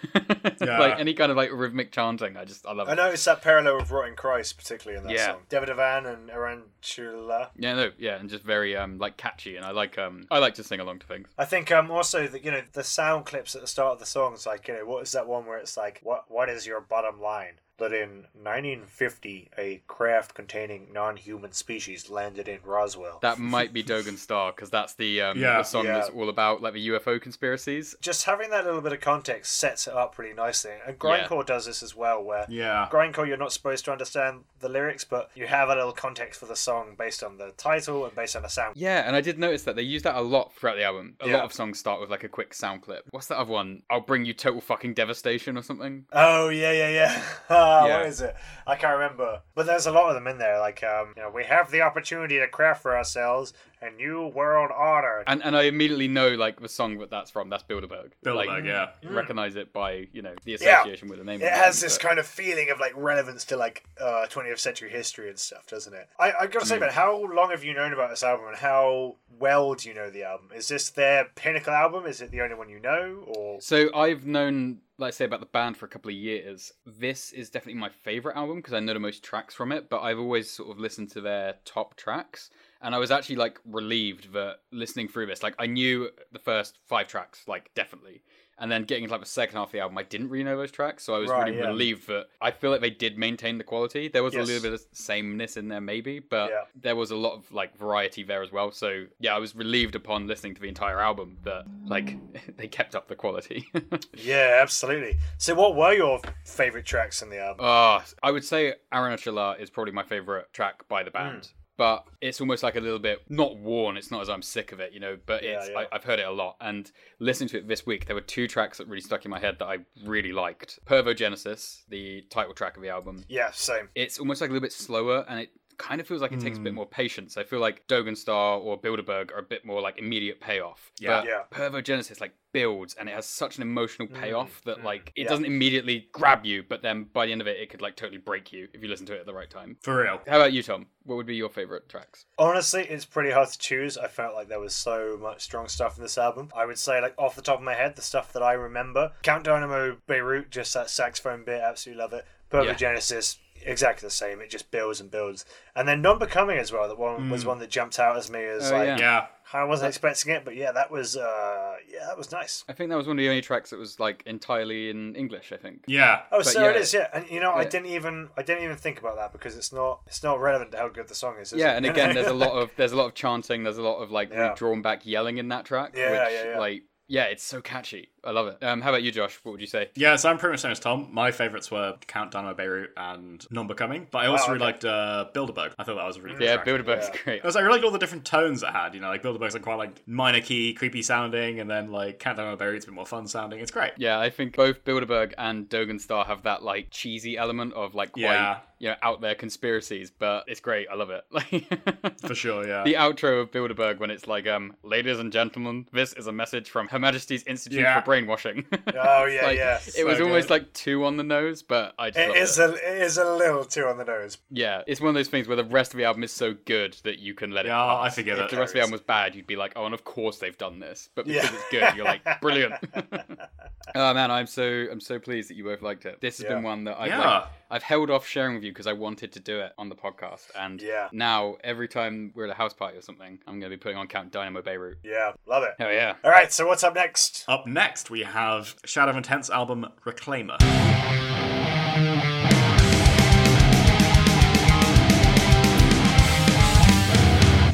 Yeah. 0.62 0.78
like 0.80 1.00
any 1.00 1.14
kind 1.14 1.32
of 1.32 1.38
like 1.38 1.52
rhythmic 1.54 1.89
chanting. 1.91 2.36
I 2.36 2.43
just 2.43 2.66
I 2.66 2.74
love 2.74 2.89
I 2.89 2.91
it. 2.91 2.95
noticed 2.95 3.24
that 3.26 3.41
parallel 3.41 3.78
with 3.78 3.89
Rotting 3.91 4.16
Christ, 4.16 4.58
particularly 4.58 4.97
in 4.97 5.06
that 5.06 5.14
Yeah. 5.14 5.28
song. 5.28 5.41
David 5.47 5.74
Van 5.74 6.06
and 6.06 6.30
Arantula. 6.30 7.50
Yeah, 7.58 7.76
no, 7.76 7.91
yeah, 7.97 8.18
and 8.18 8.30
just 8.30 8.43
very 8.43 8.76
um 8.76 8.97
like 8.97 9.16
catchy 9.16 9.56
and 9.56 9.66
I 9.66 9.72
like 9.72 9.97
um 9.97 10.26
I 10.30 10.39
like 10.39 10.56
to 10.56 10.64
sing 10.64 10.80
along 10.82 11.00
to 11.00 11.08
things. 11.08 11.30
I 11.38 11.45
think 11.45 11.72
um 11.72 11.89
also 11.91 12.28
that 12.28 12.43
you 12.43 12.52
know 12.52 12.62
the 12.74 12.84
sound 12.84 13.26
clips 13.26 13.56
at 13.56 13.62
the 13.62 13.68
start 13.68 13.93
of 13.93 14.00
the 14.00 14.06
songs 14.06 14.45
like 14.45 14.68
you 14.68 14.74
know 14.76 14.86
what 14.86 15.04
is 15.04 15.14
that 15.14 15.28
one 15.28 15.45
where 15.45 15.58
it's 15.58 15.78
like 15.78 16.02
what 16.04 16.26
what 16.30 16.50
is 16.50 16.68
your 16.68 16.82
bottom 16.82 17.22
line 17.22 17.54
that 17.80 17.94
in 17.94 18.26
1950 18.44 19.50
a 19.58 19.82
craft 19.88 20.34
containing 20.34 20.88
non-human 20.94 21.52
species 21.54 22.10
landed 22.10 22.48
in 22.48 22.60
Roswell. 22.64 23.20
That 23.22 23.40
might 23.40 23.74
be 23.74 23.84
Dogan 23.84 24.18
Star 24.18 24.52
because 24.52 24.70
that's 24.70 24.94
the 24.94 25.22
um, 25.22 25.38
Yeah. 25.40 25.58
the 25.58 25.64
song 25.64 25.86
Yeah. 25.86 25.94
that's 25.94 26.10
all 26.10 26.30
about 26.30 26.62
like 26.62 26.74
the 26.74 26.88
UFO 26.90 27.20
conspiracies. 27.22 27.96
Just 28.02 28.26
having 28.26 28.50
that 28.52 28.66
little 28.66 28.82
bit 28.82 28.94
of 28.94 29.02
context 29.02 29.58
sets 29.58 29.88
it 29.88 29.94
up 29.94 30.18
really 30.18 30.34
nicely, 30.34 30.72
and 30.86 30.98
Grindcore 31.00 31.46
does 31.46 31.66
this 31.66 31.82
as 31.84 31.96
well, 31.96 32.22
where 32.24 32.46
Yeah. 32.50 32.88
Grindcore 32.92 33.28
you're 33.28 33.38
not 33.38 33.52
supposed 33.54 33.86
to 33.86 33.92
understand 33.92 34.44
the 34.60 34.70
lyrics, 34.70 35.04
but 35.06 35.30
you 35.36 35.48
have 35.48 35.70
a 35.70 35.76
little 35.76 35.92
context 35.94 36.40
for 36.40 36.46
the 36.46 36.56
song 36.56 36.96
based 36.98 37.24
on 37.24 37.38
the 37.38 37.52
title 37.58 38.06
and 38.06 38.14
based 38.16 38.36
on 38.36 38.42
the 38.44 38.50
sound. 38.50 38.76
Yeah, 38.78 39.04
and 39.08 39.16
I 39.16 39.22
did 39.22 39.40
notice 39.40 39.64
that 39.64 39.76
they 39.76 39.82
use 39.84 40.04
that 40.04 40.16
a 40.16 40.22
lot 40.22 40.54
throughout 40.54 40.76
the 40.76 40.84
album. 40.84 41.16
A 41.22 41.28
Yeah. 41.28 41.38
lot 41.38 41.46
of 41.46 41.54
songs 41.54 41.80
start 41.80 42.02
with 42.02 42.10
like 42.10 42.24
a 42.24 42.30
quick 42.30 42.54
sound 42.54 42.82
clip. 42.82 43.06
What's 43.12 43.28
that 43.28 43.38
other 43.38 43.52
one? 43.52 43.84
I'll 43.90 44.02
bring 44.02 44.26
you 44.26 44.34
total 44.34 44.62
fucking 44.62 44.94
devastation 44.94 45.58
or 45.58 45.62
something. 45.62 46.06
Oh 46.12 46.50
yeah, 46.50 46.72
yeah, 46.72 46.90
yeah. 46.90 47.24
Ah, 47.70 47.86
Yeah. 47.88 47.97
What 47.97 48.05
is 48.07 48.22
it? 48.22 48.36
I 48.67 48.76
can't 48.76 48.93
remember. 48.99 49.41
But 49.55 49.65
there's 49.65 49.86
a 49.88 49.91
lot 49.91 50.09
of 50.09 50.15
them 50.15 50.28
in 50.28 50.38
there. 50.38 50.59
Like, 50.59 50.84
um, 50.84 51.13
you 51.15 51.24
know, 51.24 51.30
we 51.30 51.43
have 51.45 51.72
the 51.72 51.82
opportunity 51.82 52.38
to 52.39 52.47
craft 52.47 52.82
for 52.84 52.95
ourselves 52.95 53.53
a 53.82 53.89
new 53.91 54.28
world 54.28 54.72
order. 54.78 55.24
And 55.26 55.41
and 55.41 55.55
I 55.55 55.63
immediately 55.63 56.07
know 56.09 56.30
like 56.30 56.59
the 56.59 56.67
song 56.67 56.97
that 56.97 57.09
that's 57.09 57.32
from. 57.32 57.49
That's 57.49 57.63
Bilderberg. 57.63 58.11
Bilderberg, 58.26 58.47
like, 58.47 58.63
yeah. 58.65 58.89
Recognize 59.09 59.55
it 59.55 59.72
by 59.72 60.07
you 60.11 60.22
know 60.22 60.34
the 60.43 60.55
Mm. 60.55 60.61
Yeah. 60.61 60.80
association 60.82 61.07
with 61.07 61.20
the 61.20 61.24
name. 61.26 61.41
It 61.41 61.45
of 61.45 61.51
the 61.51 61.55
has 61.55 61.76
band, 61.80 61.86
this 61.86 61.97
but- 61.97 62.07
kind 62.07 62.20
of 62.20 62.26
feeling 62.28 62.70
of 62.72 62.80
like 62.80 62.91
relevance 62.97 63.45
to 63.45 63.57
like 63.57 63.86
uh, 63.99 64.26
20th 64.30 64.59
century 64.59 64.89
history 64.89 65.30
and 65.30 65.39
stuff, 65.39 65.65
doesn't 65.67 65.93
it? 65.93 66.09
I 66.20 66.34
I 66.41 66.47
gotta 66.47 66.65
say, 66.65 66.76
Mm. 66.78 66.82
man, 66.82 66.91
how 66.91 67.15
long 67.34 67.51
have 67.51 67.63
you 67.63 67.74
known 67.74 67.93
about 67.93 68.09
this 68.09 68.22
album 68.24 68.47
and 68.49 68.57
how 68.57 69.15
well 69.39 69.74
do 69.76 69.88
you 69.88 69.95
know 69.95 70.09
the 70.09 70.24
album? 70.24 70.49
Is 70.53 70.67
this 70.67 70.89
their 70.89 71.26
pinnacle 71.36 71.74
album? 71.74 72.05
Is 72.05 72.20
it 72.22 72.32
the 72.32 72.41
only 72.41 72.55
one 72.55 72.67
you 72.70 72.80
know, 72.82 73.24
or 73.28 73.61
So 73.61 73.89
I've 73.95 74.26
known, 74.26 74.80
let's 75.00 75.18
say, 75.18 75.26
about 75.26 75.39
the 75.39 75.45
band 75.47 75.78
for 75.78 75.86
a 75.86 75.89
couple 75.89 76.10
of 76.10 76.16
years. 76.16 76.72
This 76.86 77.32
is 77.32 77.50
definitely 77.50 77.80
my 77.80 77.89
favorite 77.89 78.36
album 78.36 78.58
because 78.58 78.74
I 78.74 78.80
know 78.80 78.93
the 78.93 79.00
most 79.00 79.24
tracks 79.24 79.56
from 79.56 79.72
it. 79.72 79.89
But 79.89 80.02
I've 80.02 80.20
always 80.20 80.50
sort 80.50 80.70
of 80.70 80.80
listened 80.80 81.10
to 81.12 81.22
their 81.22 81.56
top 81.66 81.95
tracks, 81.95 82.50
and 82.82 82.93
I 82.93 82.97
was 82.97 83.12
actually 83.12 83.38
like 83.38 83.60
relieved 83.66 84.34
that 84.34 84.58
listening 84.72 85.08
through 85.08 85.28
this, 85.28 85.41
like 85.41 85.56
I 85.58 85.66
knew 85.66 86.10
the 86.32 86.39
first 86.39 86.80
five 86.86 87.08
tracks, 87.08 87.47
like 87.47 87.74
definitely. 87.74 88.22
And 88.62 88.70
then 88.72 88.84
getting 88.84 89.03
into 89.05 89.14
like 89.14 89.22
the 89.22 89.28
second 89.30 89.55
half 89.57 89.68
of 89.70 89.72
the 89.72 89.80
album, 89.80 89.97
I 89.97 90.03
didn't 90.03 90.30
really 90.30 90.43
know 90.43 90.57
those 90.57 90.72
tracks, 90.72 91.03
so 91.05 91.16
I 91.16 91.20
was 91.20 91.30
Right, 91.30 91.45
really 91.45 91.60
yeah. 91.60 91.68
relieved 91.68 92.07
that 92.07 92.28
I 92.41 92.51
feel 92.51 92.72
like 92.72 92.82
they 92.82 92.89
did 92.89 93.18
maintain 93.18 93.57
the 93.57 93.64
quality. 93.64 94.10
There 94.10 94.22
was 94.22 94.34
Yes. 94.34 94.43
a 94.43 94.45
little 94.51 94.62
bit 94.70 94.74
of 94.74 94.86
sameness 94.91 95.55
in 95.55 95.70
there, 95.70 95.80
maybe, 95.80 96.20
but 96.20 96.49
Yeah. 96.49 96.64
there 96.76 96.95
was 96.97 97.12
a 97.12 97.16
lot 97.16 97.34
of 97.36 97.49
like 97.53 97.78
variety 97.78 98.24
there 98.24 98.41
as 98.43 98.51
well. 98.51 98.72
So 98.72 99.05
yeah, 99.20 99.34
I 99.36 99.39
was 99.39 99.55
relieved 99.55 99.95
upon 99.95 100.28
listening 100.28 100.55
to 100.55 100.62
the 100.62 100.68
entire 100.68 100.99
album 100.99 101.38
that 101.43 101.66
like 101.86 102.18
they 102.57 102.68
kept 102.68 102.95
up 102.95 103.07
the 103.07 103.16
quality. 103.16 103.66
yeah, 104.14 104.60
absolutely. 104.62 105.18
So, 105.38 105.55
what 105.55 105.76
were 105.76 105.93
your 105.93 106.20
favorite 106.45 106.86
tracks 106.86 107.22
in 107.22 107.30
the 107.30 107.39
album? 107.39 107.66
Oh, 107.66 108.03
I 108.22 108.32
would 108.32 108.43
say 108.43 108.74
Arunachala 108.91 109.60
is 109.60 109.70
probably 109.70 109.93
my 109.93 110.03
favorite 110.03 110.51
track 110.53 110.88
by 110.89 111.03
the 111.03 111.12
band. 111.12 111.45
Hmm. 111.45 111.59
But 111.80 112.04
it's 112.20 112.42
almost 112.42 112.62
like 112.62 112.76
a 112.76 112.82
little 112.82 113.00
bit 113.00 113.24
not 113.30 113.56
worn. 113.58 113.96
It's 113.96 114.12
not 114.12 114.22
as 114.22 114.28
I'm 114.28 114.42
sick 114.42 114.74
of 114.74 114.82
it, 114.82 114.92
you 114.92 115.00
know. 115.00 115.18
But 115.26 115.44
Yeah, 115.44 115.60
it's 115.60 115.70
yeah. 115.70 115.80
I, 115.80 115.96
I've 115.96 116.04
heard 116.04 116.20
it 116.20 116.28
a 116.28 116.32
lot, 116.32 116.58
and 116.60 116.92
listening 117.20 117.48
to 117.52 117.58
it 117.60 117.70
this 117.70 117.86
week, 117.86 118.06
there 118.06 118.16
were 118.16 118.22
two 118.22 118.50
tracks 118.50 118.80
that 118.80 118.88
really 118.90 119.00
stuck 119.00 119.24
in 119.24 119.32
my 119.32 119.40
head 119.40 119.60
that 119.60 119.66
I 119.66 119.78
really 120.04 120.34
liked. 120.34 120.80
Pervogenesis, 120.86 121.84
the 121.88 122.26
title 122.30 122.54
track 122.54 122.76
of 122.76 122.84
the 122.84 122.90
album. 122.90 123.24
yeah, 123.30 123.52
same. 123.52 123.88
It's 123.96 124.20
almost 124.20 124.42
like 124.42 124.50
a 124.50 124.54
little 124.54 124.66
bit 124.66 124.74
slower, 124.74 125.24
and 125.30 125.40
it 125.40 125.52
kind 125.80 126.00
of 126.00 126.08
feels 126.08 126.22
like 126.22 126.32
it 126.32 126.40
takes 126.42 126.58
a 126.58 126.60
Hmm. 126.60 126.66
bit 126.66 126.74
more 126.76 126.86
patience. 126.86 127.38
I 127.38 127.44
feel 127.44 127.60
like 127.60 127.88
Dogan 127.88 128.16
Star 128.16 128.60
or 128.60 128.80
Bilderberg 128.80 129.32
are 129.34 129.40
a 129.40 129.44
bit 129.44 129.66
more 129.66 129.82
like 129.82 129.98
immediate 129.98 130.40
payoff. 130.40 130.92
Yeah. 131.00 131.22
But 131.22 131.26
Yeah. 131.28 131.44
Pervogenesis 131.52 132.22
like 132.22 132.34
builds 132.52 132.96
and 132.96 133.08
it 133.08 133.14
has 133.14 133.28
such 133.28 133.58
an 133.58 133.62
emotional 133.62 134.08
payoff 134.08 134.62
that 134.66 134.84
like 134.84 135.12
it 135.16 135.22
Hmm. 135.22 135.22
Yeah. 135.24 135.30
doesn't 135.30 135.46
immediately 135.46 136.10
grab 136.12 136.46
you, 136.46 136.64
but 136.64 136.82
then 136.82 137.06
by 137.06 137.26
the 137.26 137.32
end 137.32 137.42
of 137.42 137.48
it, 137.48 137.58
it 137.60 137.70
could 137.70 137.82
like 137.82 137.96
totally 137.96 138.18
break 138.20 138.52
you 138.54 138.68
if 138.74 138.84
you 138.84 138.90
listen 138.90 139.06
to 139.08 139.16
it 139.16 139.20
at 139.22 139.26
the 139.26 139.34
right 139.34 139.50
time. 139.50 139.78
For 139.82 140.02
real. 140.04 140.22
How 140.28 140.38
about 140.38 140.52
you, 140.54 140.62
Tom? 140.62 140.88
What 141.04 141.16
would 141.16 141.26
be 141.26 141.36
your 141.36 141.50
favorite 141.50 141.88
tracks? 141.90 142.26
Honestly, 142.38 142.84
it's 142.84 143.06
pretty 143.06 143.32
hard 143.32 143.50
to 143.50 143.58
choose. 143.58 143.98
I 143.98 144.08
felt 144.08 144.36
like 144.36 144.48
there 144.50 144.60
was 144.60 144.76
so 144.76 145.18
much 145.20 145.42
strong 145.42 145.68
stuff 145.68 145.98
in 145.98 146.04
this 146.04 146.18
album. 146.18 146.52
I 146.56 146.66
would 146.66 146.78
say, 146.78 147.02
like 147.02 147.14
off 147.18 147.36
the 147.36 147.42
top 147.42 147.58
of 147.60 147.64
my 147.64 147.74
head, 147.74 147.96
the 147.96 148.02
stuff 148.02 148.32
that 148.34 148.44
I 148.44 148.54
remember: 148.54 149.14
Count 149.24 149.44
Dynamo, 149.46 149.98
Beirut, 150.08 150.50
just 150.52 150.74
that 150.74 150.90
saxophone 150.90 151.44
bit, 151.46 151.62
absolutely 151.62 152.02
love 152.04 152.14
it. 152.14 152.26
Pervogenesis, 152.52 153.38
exactly 153.66 154.05
the 154.07 154.12
same. 154.12 154.41
It 154.41 154.49
just 154.49 154.72
builds 154.72 154.99
and 155.01 155.10
builds. 155.12 155.45
And 155.76 155.88
then 155.88 156.01
non-becoming 156.01 156.57
as 156.57 156.72
well. 156.72 156.88
That 156.88 156.97
one 156.99 157.30
was 157.30 157.45
one 157.45 157.60
that 157.60 157.70
jumped 157.70 157.99
out 157.99 158.18
as 158.18 158.30
me 158.30 158.43
as 158.43 158.72
Oh, 158.72 158.76
like 158.78 158.88
yeah. 158.88 158.97
Yeah. 158.97 159.26
I 159.51 159.64
wasn't 159.64 159.88
expecting 159.89 160.32
it, 160.32 160.45
but 160.45 160.55
yeah, 160.55 160.72
that 160.74 160.91
was 160.91 161.18
uh, 161.18 161.76
yeah, 161.91 162.05
that 162.07 162.18
was 162.18 162.32
nice. 162.32 162.64
I 162.70 162.74
think 162.74 162.91
that 162.91 162.97
was 162.97 163.07
one 163.07 163.18
of 163.18 163.22
the 163.24 163.30
only 163.30 163.41
tracks 163.41 163.72
that 163.72 163.80
was 163.80 163.99
like 163.99 164.22
entirely 164.28 164.91
in 164.91 165.16
English. 165.16 165.51
I 165.51 165.57
think. 165.57 165.86
Yeah. 165.88 166.22
Oh, 166.32 166.38
But 166.39 166.45
so 166.45 166.70
it 166.70 166.76
yeah. 166.76 166.82
is, 166.82 166.93
yeah. 166.93 167.07
And 167.14 167.30
you 167.32 167.39
know, 167.39 167.53
I 167.53 167.64
didn't 167.66 167.88
even 167.88 168.30
I 168.38 168.43
didn't 168.43 168.64
even 168.64 168.76
think 168.78 168.99
about 168.99 169.16
that 169.16 169.32
because 169.32 169.57
it's 169.57 169.74
not 169.74 170.01
it's 170.05 170.22
not 170.22 170.39
relevant 170.39 170.72
to 170.74 170.78
how 170.78 170.89
good 170.89 171.07
the 171.07 171.16
song 171.16 171.38
is. 171.41 171.51
is 171.51 171.60
Yeah, 171.60 171.74
it? 171.74 171.78
and 171.78 171.86
again, 171.88 172.14
there's 172.14 172.28
a 172.28 172.34
lot 172.34 172.51
of 172.51 172.70
there's 172.78 172.91
a 172.91 172.95
lot 172.95 173.05
of 173.07 173.16
chanting. 173.16 173.64
There's 173.64 173.80
a 173.80 173.82
lot 173.84 173.97
of 174.03 174.12
like 174.12 174.30
Yeah. 174.32 174.53
drawn 174.55 174.82
back 174.84 175.05
yelling 175.07 175.39
in 175.39 175.47
that 175.49 175.66
track. 175.66 175.93
Yeah, 175.95 176.12
which, 176.12 176.32
yeah, 176.34 176.51
yeah. 176.51 176.60
Like, 176.60 176.84
yeah, 177.07 177.24
it's 177.24 177.43
so 177.43 177.60
catchy. 177.60 178.10
I 178.24 178.32
love 178.32 178.47
it. 178.47 178.63
Um, 178.63 178.82
how 178.82 178.89
about 178.89 179.03
you, 179.03 179.11
Josh? 179.11 179.39
What 179.43 179.51
would 179.53 179.61
you 179.61 179.67
say? 179.67 179.89
Yeah, 179.95 180.15
so 180.15 180.30
I'm 180.30 180.38
pretty 180.38 180.53
much 180.53 180.59
the 180.59 180.63
same 180.63 180.72
as 180.72 180.80
Tom. 180.80 181.07
My 181.11 181.32
favourites 181.32 181.72
were 181.72 181.95
Count 182.07 182.32
Dynamo 182.32 182.53
Beirut 182.53 182.91
and 182.97 183.45
Non-Becoming, 183.51 184.07
but 184.11 184.20
I 184.20 184.28
also 184.28 184.47
Wow, 184.47 184.53
really 184.53 184.65
liked 184.65 184.86
uh, 184.86 185.26
Bilderberg. 185.34 185.74
I 185.80 185.84
thought 185.84 185.95
that 185.95 186.05
was 186.05 186.17
a 186.17 186.22
really 186.22 186.38
good 186.38 186.45
Yeah, 186.45 186.55
track. 186.55 186.65
Bilderberg's 186.67 187.09
Yeah. 187.13 187.22
great. 187.24 187.43
I 187.43 187.45
was 187.47 187.55
like, 187.55 187.63
I 187.63 187.65
really 187.65 187.78
liked 187.78 187.86
all 187.86 187.91
the 187.91 187.99
different 187.99 188.26
tones 188.26 188.63
it 188.63 188.70
had. 188.70 188.93
You 188.93 189.01
know, 189.01 189.07
like 189.09 189.24
Bilderberg's 189.24 189.53
like 189.53 189.63
quite 189.63 189.76
like 189.78 190.07
minor 190.07 190.41
key, 190.41 190.74
creepy 190.74 191.01
sounding, 191.01 191.59
and 191.59 191.70
then 191.70 191.91
like 191.91 192.20
Count 192.20 192.38
Dynamo 192.38 192.55
Beirut's 192.55 192.86
a 192.86 192.89
bit 192.89 192.95
more 192.95 193.05
fun 193.05 193.28
sounding. 193.28 193.59
It's 193.59 193.72
great. 193.72 193.91
Yeah, 193.97 194.20
I 194.20 194.30
think 194.30 194.55
both 194.55 194.84
Bilderberg 194.84 195.34
and 195.38 195.70
Dogen 195.70 195.99
Star 196.01 196.26
have 196.26 196.43
that 196.43 196.63
like 196.63 196.88
cheesy 196.91 197.38
element 197.38 197.74
of 197.74 197.95
like 197.95 198.11
quite 198.13 198.22
Yeah. 198.24 198.59
you 198.80 198.89
know 198.89 198.95
out 199.01 199.22
there 199.22 199.36
conspiracies, 199.36 200.11
but 200.11 200.43
it's 200.47 200.59
great. 200.59 200.88
I 200.91 200.95
love 200.95 201.09
it. 201.09 201.24
Like 201.32 202.20
For 202.26 202.36
sure, 202.36 202.67
yeah. 202.67 202.84
the 202.84 202.93
outro 202.95 203.41
of 203.41 203.51
Bilderberg 203.51 203.99
when 203.99 204.11
it's 204.11 204.28
like, 204.28 204.47
um, 204.47 204.76
ladies 204.84 205.20
and 205.20 205.32
gentlemen, 205.32 205.88
this 205.91 206.13
is 206.13 206.28
a 206.28 206.32
message 206.32 206.70
from 206.70 206.88
Her 206.89 206.99
Majesty's 206.99 207.43
Institute 207.43 207.80
Yeah. 207.82 207.99
for 208.01 208.05
Brainwashing. 208.10 208.66
Oh 209.01 209.26
yeah, 209.26 209.43
like- 209.45 209.57
yeah. 209.57 209.80
It 209.97 210.03
was 210.05 210.18
So 210.18 210.24
almost 210.26 210.49
like 210.49 210.74
two 210.74 211.05
on 211.05 211.16
the 211.18 211.24
nose, 211.24 211.62
but 211.62 211.93
I 211.99 212.10
just 212.10 212.18
It 212.20 212.28
loved 212.30 212.39
is 212.39 212.60
it. 212.60 212.70
a 212.70 212.74
it 212.74 213.01
is 213.03 213.18
a 213.18 213.26
little 213.26 213.64
too 213.64 213.86
on 213.86 213.97
the 213.97 214.03
nose. 214.03 214.38
Yeah, 214.49 214.82
it's 214.88 214.99
one 214.99 215.10
of 215.10 215.16
those 215.16 215.28
things 215.28 215.47
where 215.47 215.55
the 215.57 215.64
rest 215.64 215.93
of 215.93 215.97
the 215.99 216.05
album 216.05 216.24
is 216.24 216.32
so 216.32 216.55
good 216.66 216.95
that 217.03 217.20
you 217.20 217.34
can 217.34 217.51
let 217.51 217.66
it 217.66 217.70
Yeah, 217.70 217.76
pass. 217.76 218.12
I 218.12 218.16
forgive 218.16 218.39
if 218.39 218.45
it. 218.45 218.51
the 218.51 218.57
rest 218.57 218.72
of 218.72 218.74
the 218.76 218.80
album 218.82 218.91
was 218.93 219.01
bad, 219.01 219.36
you'd 219.36 219.45
be 219.47 219.55
like, 219.55 219.74
oh, 219.76 219.86
and 219.86 219.93
of 219.93 220.03
course 220.03 220.38
they've 220.39 220.57
done 220.57 220.80
this. 220.80 221.10
But 221.16 221.26
because 221.28 221.43
Yeah. 221.43 221.55
it's 221.55 221.70
good, 221.70 221.95
you're 221.95 222.05
like, 222.05 222.24
brilliant. 222.41 222.74
oh 223.95 224.14
man, 224.14 224.32
I'm 224.32 224.47
so 224.47 224.64
I'm 224.91 224.99
so 224.99 225.20
pleased 225.20 225.49
that 225.49 225.55
you 225.55 225.64
both 225.64 225.82
liked 225.82 226.05
it. 226.05 226.20
This 226.22 226.38
has 226.38 226.45
Yeah. 226.45 226.55
been 226.55 226.64
one 226.64 226.84
that 226.86 226.99
I've 226.99 227.10
Yeah. 227.10 227.20
like, 227.20 227.43
I've 227.72 227.84
held 227.84 228.10
off 228.10 228.26
sharing 228.26 228.55
with 228.55 228.64
you 228.64 228.72
because 228.72 228.88
I 228.88 228.93
wanted 228.93 229.32
to 229.34 229.39
do 229.39 229.60
it 229.60 229.74
on 229.78 229.89
the 229.89 229.95
podcast, 229.95 230.47
and 230.55 230.82
Yeah. 230.82 231.10
now 231.12 231.57
every 231.64 231.88
time 231.88 232.32
we're 232.36 232.45
at 232.45 232.49
a 232.51 232.55
house 232.55 232.74
party 232.74 232.97
or 232.97 233.01
something, 233.01 233.39
I'm 233.47 233.60
going 233.60 233.72
to 233.72 233.78
be 233.78 233.80
putting 233.80 233.97
on 233.97 234.07
Count 234.07 234.32
Dynamo 234.32 234.62
Beirut. 234.64 234.97
Yeah, 235.03 235.34
love 235.45 235.64
it. 235.64 235.76
Oh 235.80 235.89
yeah. 235.89 236.16
All 236.24 236.32
right, 236.32 236.51
so 236.51 236.66
what's 236.66 236.84
up 236.84 236.95
next? 236.95 237.45
Up 237.47 237.68
next, 237.68 237.99
we 238.08 238.22
have 238.22 238.76
Shadow 238.86 239.12
of 239.12 239.18
Intent's 239.18 239.50
album 239.50 239.88
Reclaimer. 240.06 240.58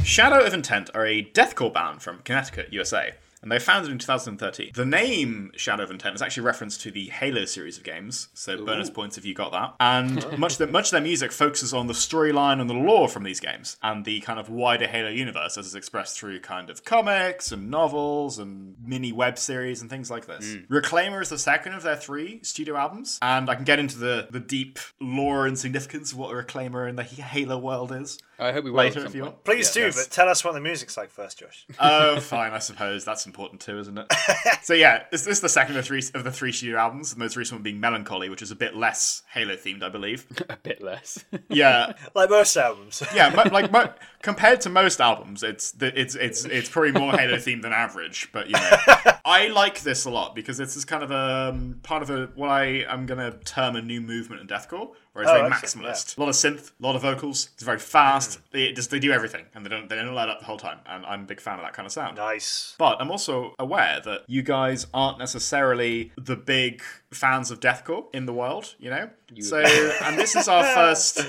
Shadow 0.05 0.45
of 0.45 0.53
Intent 0.53 0.89
are 0.93 1.05
a 1.05 1.23
deathcore 1.23 1.73
band 1.73 2.01
from 2.01 2.19
Connecticut, 2.19 2.71
USA, 2.71 3.15
and 3.45 3.51
they 3.51 3.59
founded 3.59 3.91
in 3.91 3.99
2013. 3.99 4.71
The 4.73 4.85
name 4.85 5.51
Shadow 5.55 5.83
of 5.83 5.91
Intent 5.91 6.15
is 6.15 6.21
actually 6.23 6.41
a 6.41 6.45
reference 6.45 6.79
to 6.79 6.89
the 6.89 7.09
Halo 7.09 7.45
series 7.45 7.77
of 7.77 7.83
games, 7.83 8.29
so 8.33 8.65
bonus 8.65 8.89
points 8.89 9.19
if 9.19 9.25
you 9.25 9.35
got 9.35 9.51
that. 9.51 9.75
And 9.79 10.15
much 10.39 10.53
of, 10.53 10.57
the, 10.57 10.67
much 10.67 10.87
of 10.87 10.91
their 10.93 11.01
music 11.01 11.31
focuses 11.31 11.71
on 11.71 11.85
the 11.85 11.93
storyline 11.93 12.59
and 12.59 12.67
the 12.67 12.73
lore 12.73 13.07
from 13.07 13.21
these 13.21 13.39
games, 13.39 13.77
and 13.83 14.03
the 14.03 14.19
kind 14.21 14.39
of 14.39 14.49
wider 14.49 14.87
Halo 14.87 15.09
universe 15.09 15.59
as 15.59 15.67
is 15.67 15.75
expressed 15.75 16.17
through 16.17 16.39
kind 16.39 16.71
of 16.71 16.83
comics 16.83 17.51
and 17.51 17.69
novels 17.69 18.39
and 18.39 18.77
mini 18.83 19.11
web 19.11 19.37
series 19.37 19.79
and 19.79 19.91
things 19.91 20.09
like 20.09 20.25
this. 20.25 20.55
Hmm. 20.55 20.73
Reclaimer 20.73 21.21
is 21.21 21.29
the 21.29 21.37
second 21.37 21.75
of 21.75 21.83
their 21.83 21.95
three 21.95 22.39
studio 22.41 22.75
albums, 22.75 23.19
and 23.21 23.47
I 23.47 23.53
can 23.53 23.63
get 23.63 23.77
into 23.77 23.99
the, 23.99 24.27
the 24.31 24.39
deep 24.39 24.79
lore 24.99 25.45
and 25.45 25.55
significance 25.55 26.11
of 26.11 26.17
what 26.17 26.31
a 26.31 26.43
Reclaimer 26.43 26.89
in 26.89 26.95
the 26.95 27.03
Halo 27.03 27.59
world 27.59 27.91
is. 27.91 28.17
I 28.37 28.51
hope 28.51 28.65
we 28.65 28.71
will 28.71 28.77
Later 28.77 28.99
at 28.99 29.03
some 29.03 29.07
if 29.07 29.15
you 29.15 29.23
want. 29.23 29.43
Please 29.43 29.71
do, 29.71 29.81
Yes. 29.81 29.95
but 30.07 30.11
tell 30.13 30.27
us 30.27 30.43
what 30.43 30.53
the 30.53 30.59
music's 30.59 30.97
like 30.97 31.09
first, 31.09 31.39
Josh. 31.39 31.65
Oh, 31.79 32.19
fine, 32.19 32.51
I 32.53 32.59
suppose 32.59 33.05
that's 33.05 33.25
important 33.25 33.61
too, 33.61 33.79
isn't 33.79 33.97
it? 33.97 34.05
so 34.63 34.73
yeah, 34.73 35.03
this, 35.11 35.21
this 35.23 35.37
is 35.37 35.41
the 35.41 35.49
second 35.49 35.77
of 35.77 35.85
three 35.85 36.01
of 36.13 36.23
the 36.23 36.31
three 36.31 36.51
studio 36.51 36.77
albums. 36.77 37.13
The 37.13 37.19
most 37.19 37.35
recent 37.37 37.59
one 37.59 37.63
being 37.63 37.79
Melancholy, 37.79 38.29
which 38.29 38.41
is 38.41 38.51
a 38.51 38.55
bit 38.55 38.75
less 38.75 39.23
Halo 39.31 39.55
themed, 39.55 39.83
I 39.83 39.89
believe. 39.89 40.25
A 40.49 40.57
bit 40.57 40.81
less. 40.81 41.23
Yeah, 41.49 41.93
Like 42.13 42.29
most 42.29 42.55
albums. 42.57 43.01
yeah, 43.13 43.29
mo- 43.29 43.49
like 43.51 43.71
mo- 43.71 43.93
compared 44.21 44.61
to 44.61 44.69
most 44.69 44.99
albums, 45.01 45.41
it's 45.43 45.71
the, 45.71 45.97
it's 45.99 46.15
it's 46.15 46.43
it's 46.45 46.69
probably 46.69 46.91
more 46.91 47.11
Halo 47.13 47.35
themed 47.37 47.61
than 47.61 47.73
average. 47.73 48.29
But 48.31 48.47
you 48.47 48.53
know, 48.53 48.77
I 49.25 49.47
like 49.47 49.81
this 49.81 50.05
a 50.05 50.09
lot 50.09 50.35
because 50.35 50.57
this 50.57 50.75
is 50.75 50.83
kind 50.85 51.03
of 51.03 51.11
a 51.11 51.49
um, 51.53 51.79
part 51.83 52.01
of 52.03 52.09
a 52.09 52.27
what 52.35 52.49
I 52.49 52.85
am 52.89 53.05
gonna 53.05 53.31
term 53.45 53.75
a 53.75 53.81
new 53.81 54.01
movement 54.01 54.41
in 54.41 54.47
deathcore, 54.47 54.91
where 55.15 55.23
it's 55.23 55.31
Oh, 55.31 55.35
very 55.35 55.51
excellent, 55.51 55.87
maximalist. 55.87 56.17
A 56.17 56.19
lot 56.19 56.27
of 56.29 56.35
synth, 56.35 56.71
a 56.77 56.85
lot 56.85 56.95
of 56.95 57.01
vocals. 57.01 57.49
It's 57.53 57.63
very 57.63 57.79
fast. 57.79 58.39
They 58.51 58.73
just 58.73 58.91
they 58.91 58.99
do 58.99 59.11
everything 59.13 59.45
and 59.55 59.65
they 59.65 59.69
don't 59.69 59.87
they 59.87 59.95
don't 59.95 60.13
let 60.13 60.27
up 60.29 60.39
the 60.39 60.45
whole 60.45 60.57
time. 60.57 60.79
And 60.85 61.05
I'm 61.05 61.21
a 61.21 61.25
big 61.25 61.39
fan 61.39 61.55
of 61.57 61.61
that 61.63 61.73
kind 61.73 61.85
of 61.85 61.91
sound. 61.93 62.17
Nice. 62.17 62.75
But 62.77 62.99
I'm 62.99 63.09
also 63.09 63.55
aware 63.57 64.01
that 64.03 64.23
you 64.27 64.43
guys 64.43 64.87
aren't 64.93 65.17
necessarily 65.17 66.11
the 66.17 66.35
big 66.35 66.81
fans 67.11 67.49
of 67.49 67.61
deathcore 67.61 68.05
in 68.13 68.25
the 68.25 68.33
world, 68.33 68.75
you 68.77 68.89
know. 68.89 69.09
So, 69.39 69.59
and 70.03 70.19
this 70.19 70.35
is 70.35 70.47
our 70.49 70.63
first. 70.75 71.25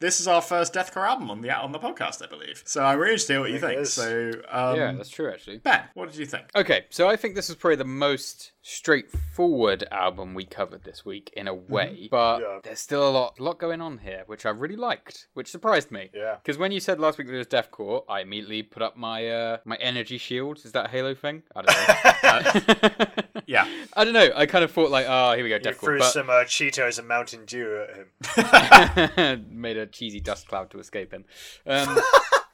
This 0.00 0.20
is 0.20 0.28
our 0.28 0.40
first 0.40 0.74
deathcore 0.74 1.08
album 1.08 1.28
on 1.30 1.40
the 1.40 1.50
on 1.50 1.72
the 1.72 1.78
podcast, 1.78 2.22
I 2.22 2.26
believe. 2.28 2.62
So 2.66 2.84
I'm 2.84 2.98
really 2.98 3.12
interested 3.12 3.34
in 3.34 3.40
what 3.40 3.50
you 3.50 3.58
think 3.58 3.74
think. 3.78 3.86
So, 3.86 4.30
um, 4.48 4.76
yeah, 4.76 4.92
that's 4.92 5.08
true 5.10 5.30
actually. 5.30 5.58
Ben, 5.58 5.82
what 5.94 6.08
did 6.10 6.18
you 6.18 6.26
think? 6.26 6.44
Okay, 6.54 6.86
so 6.90 7.08
I 7.08 7.16
think 7.16 7.34
this 7.34 7.50
is 7.50 7.56
probably 7.56 7.76
the 7.76 7.84
most 7.84 8.52
straightforward 8.68 9.84
album 9.90 10.34
we 10.34 10.44
covered 10.44 10.84
this 10.84 11.04
week 11.04 11.32
in 11.36 11.48
a 11.48 11.54
way, 11.54 12.08
but 12.10 12.40
Yeah. 12.40 12.58
there's 12.62 12.80
still 12.80 13.08
a 13.08 13.10
lot, 13.10 13.40
lot 13.40 13.58
going 13.58 13.80
on 13.80 13.98
here, 13.98 14.24
which 14.26 14.44
I 14.44 14.50
really 14.50 14.76
liked, 14.76 15.28
which 15.34 15.48
surprised 15.48 15.90
me. 15.90 16.10
Yeah. 16.12 16.36
Because 16.42 16.58
when 16.58 16.70
you 16.72 16.80
said 16.80 17.00
last 17.00 17.16
week 17.18 17.26
that 17.28 17.34
it 17.34 17.38
was 17.38 17.46
deathcore, 17.46 18.04
I 18.08 18.20
immediately 18.20 18.62
put 18.62 18.82
up 18.82 18.96
my 18.96 19.26
uh, 19.28 19.56
my 19.64 19.76
energy 19.76 20.18
shield. 20.18 20.58
Is 20.64 20.72
that 20.72 20.86
a 20.86 20.88
Halo 20.88 21.14
thing? 21.14 21.42
I 21.56 21.62
don't 21.62 22.98
know. 22.98 23.22
Yeah, 23.46 23.66
I 23.96 24.04
don't 24.04 24.12
know. 24.12 24.28
I 24.36 24.44
kind 24.44 24.62
of 24.62 24.70
thought 24.72 24.90
like, 24.90 25.06
oh, 25.08 25.32
here 25.34 25.42
we 25.42 25.48
go, 25.48 25.54
You 25.56 25.60
deathcore. 25.62 25.80
threw 25.80 25.98
But 26.00 26.10
some 26.12 26.28
uh, 26.28 26.44
Cheetos 26.44 26.98
and 26.98 27.08
Mountain 27.08 27.46
Dew 27.46 27.82
at 27.88 27.96
him. 27.96 29.46
made 29.50 29.78
a 29.78 29.86
cheesy 29.86 30.20
dust 30.20 30.48
cloud 30.48 30.68
to 30.72 30.78
escape 30.78 31.12
him. 31.14 31.24
Um, 31.66 31.98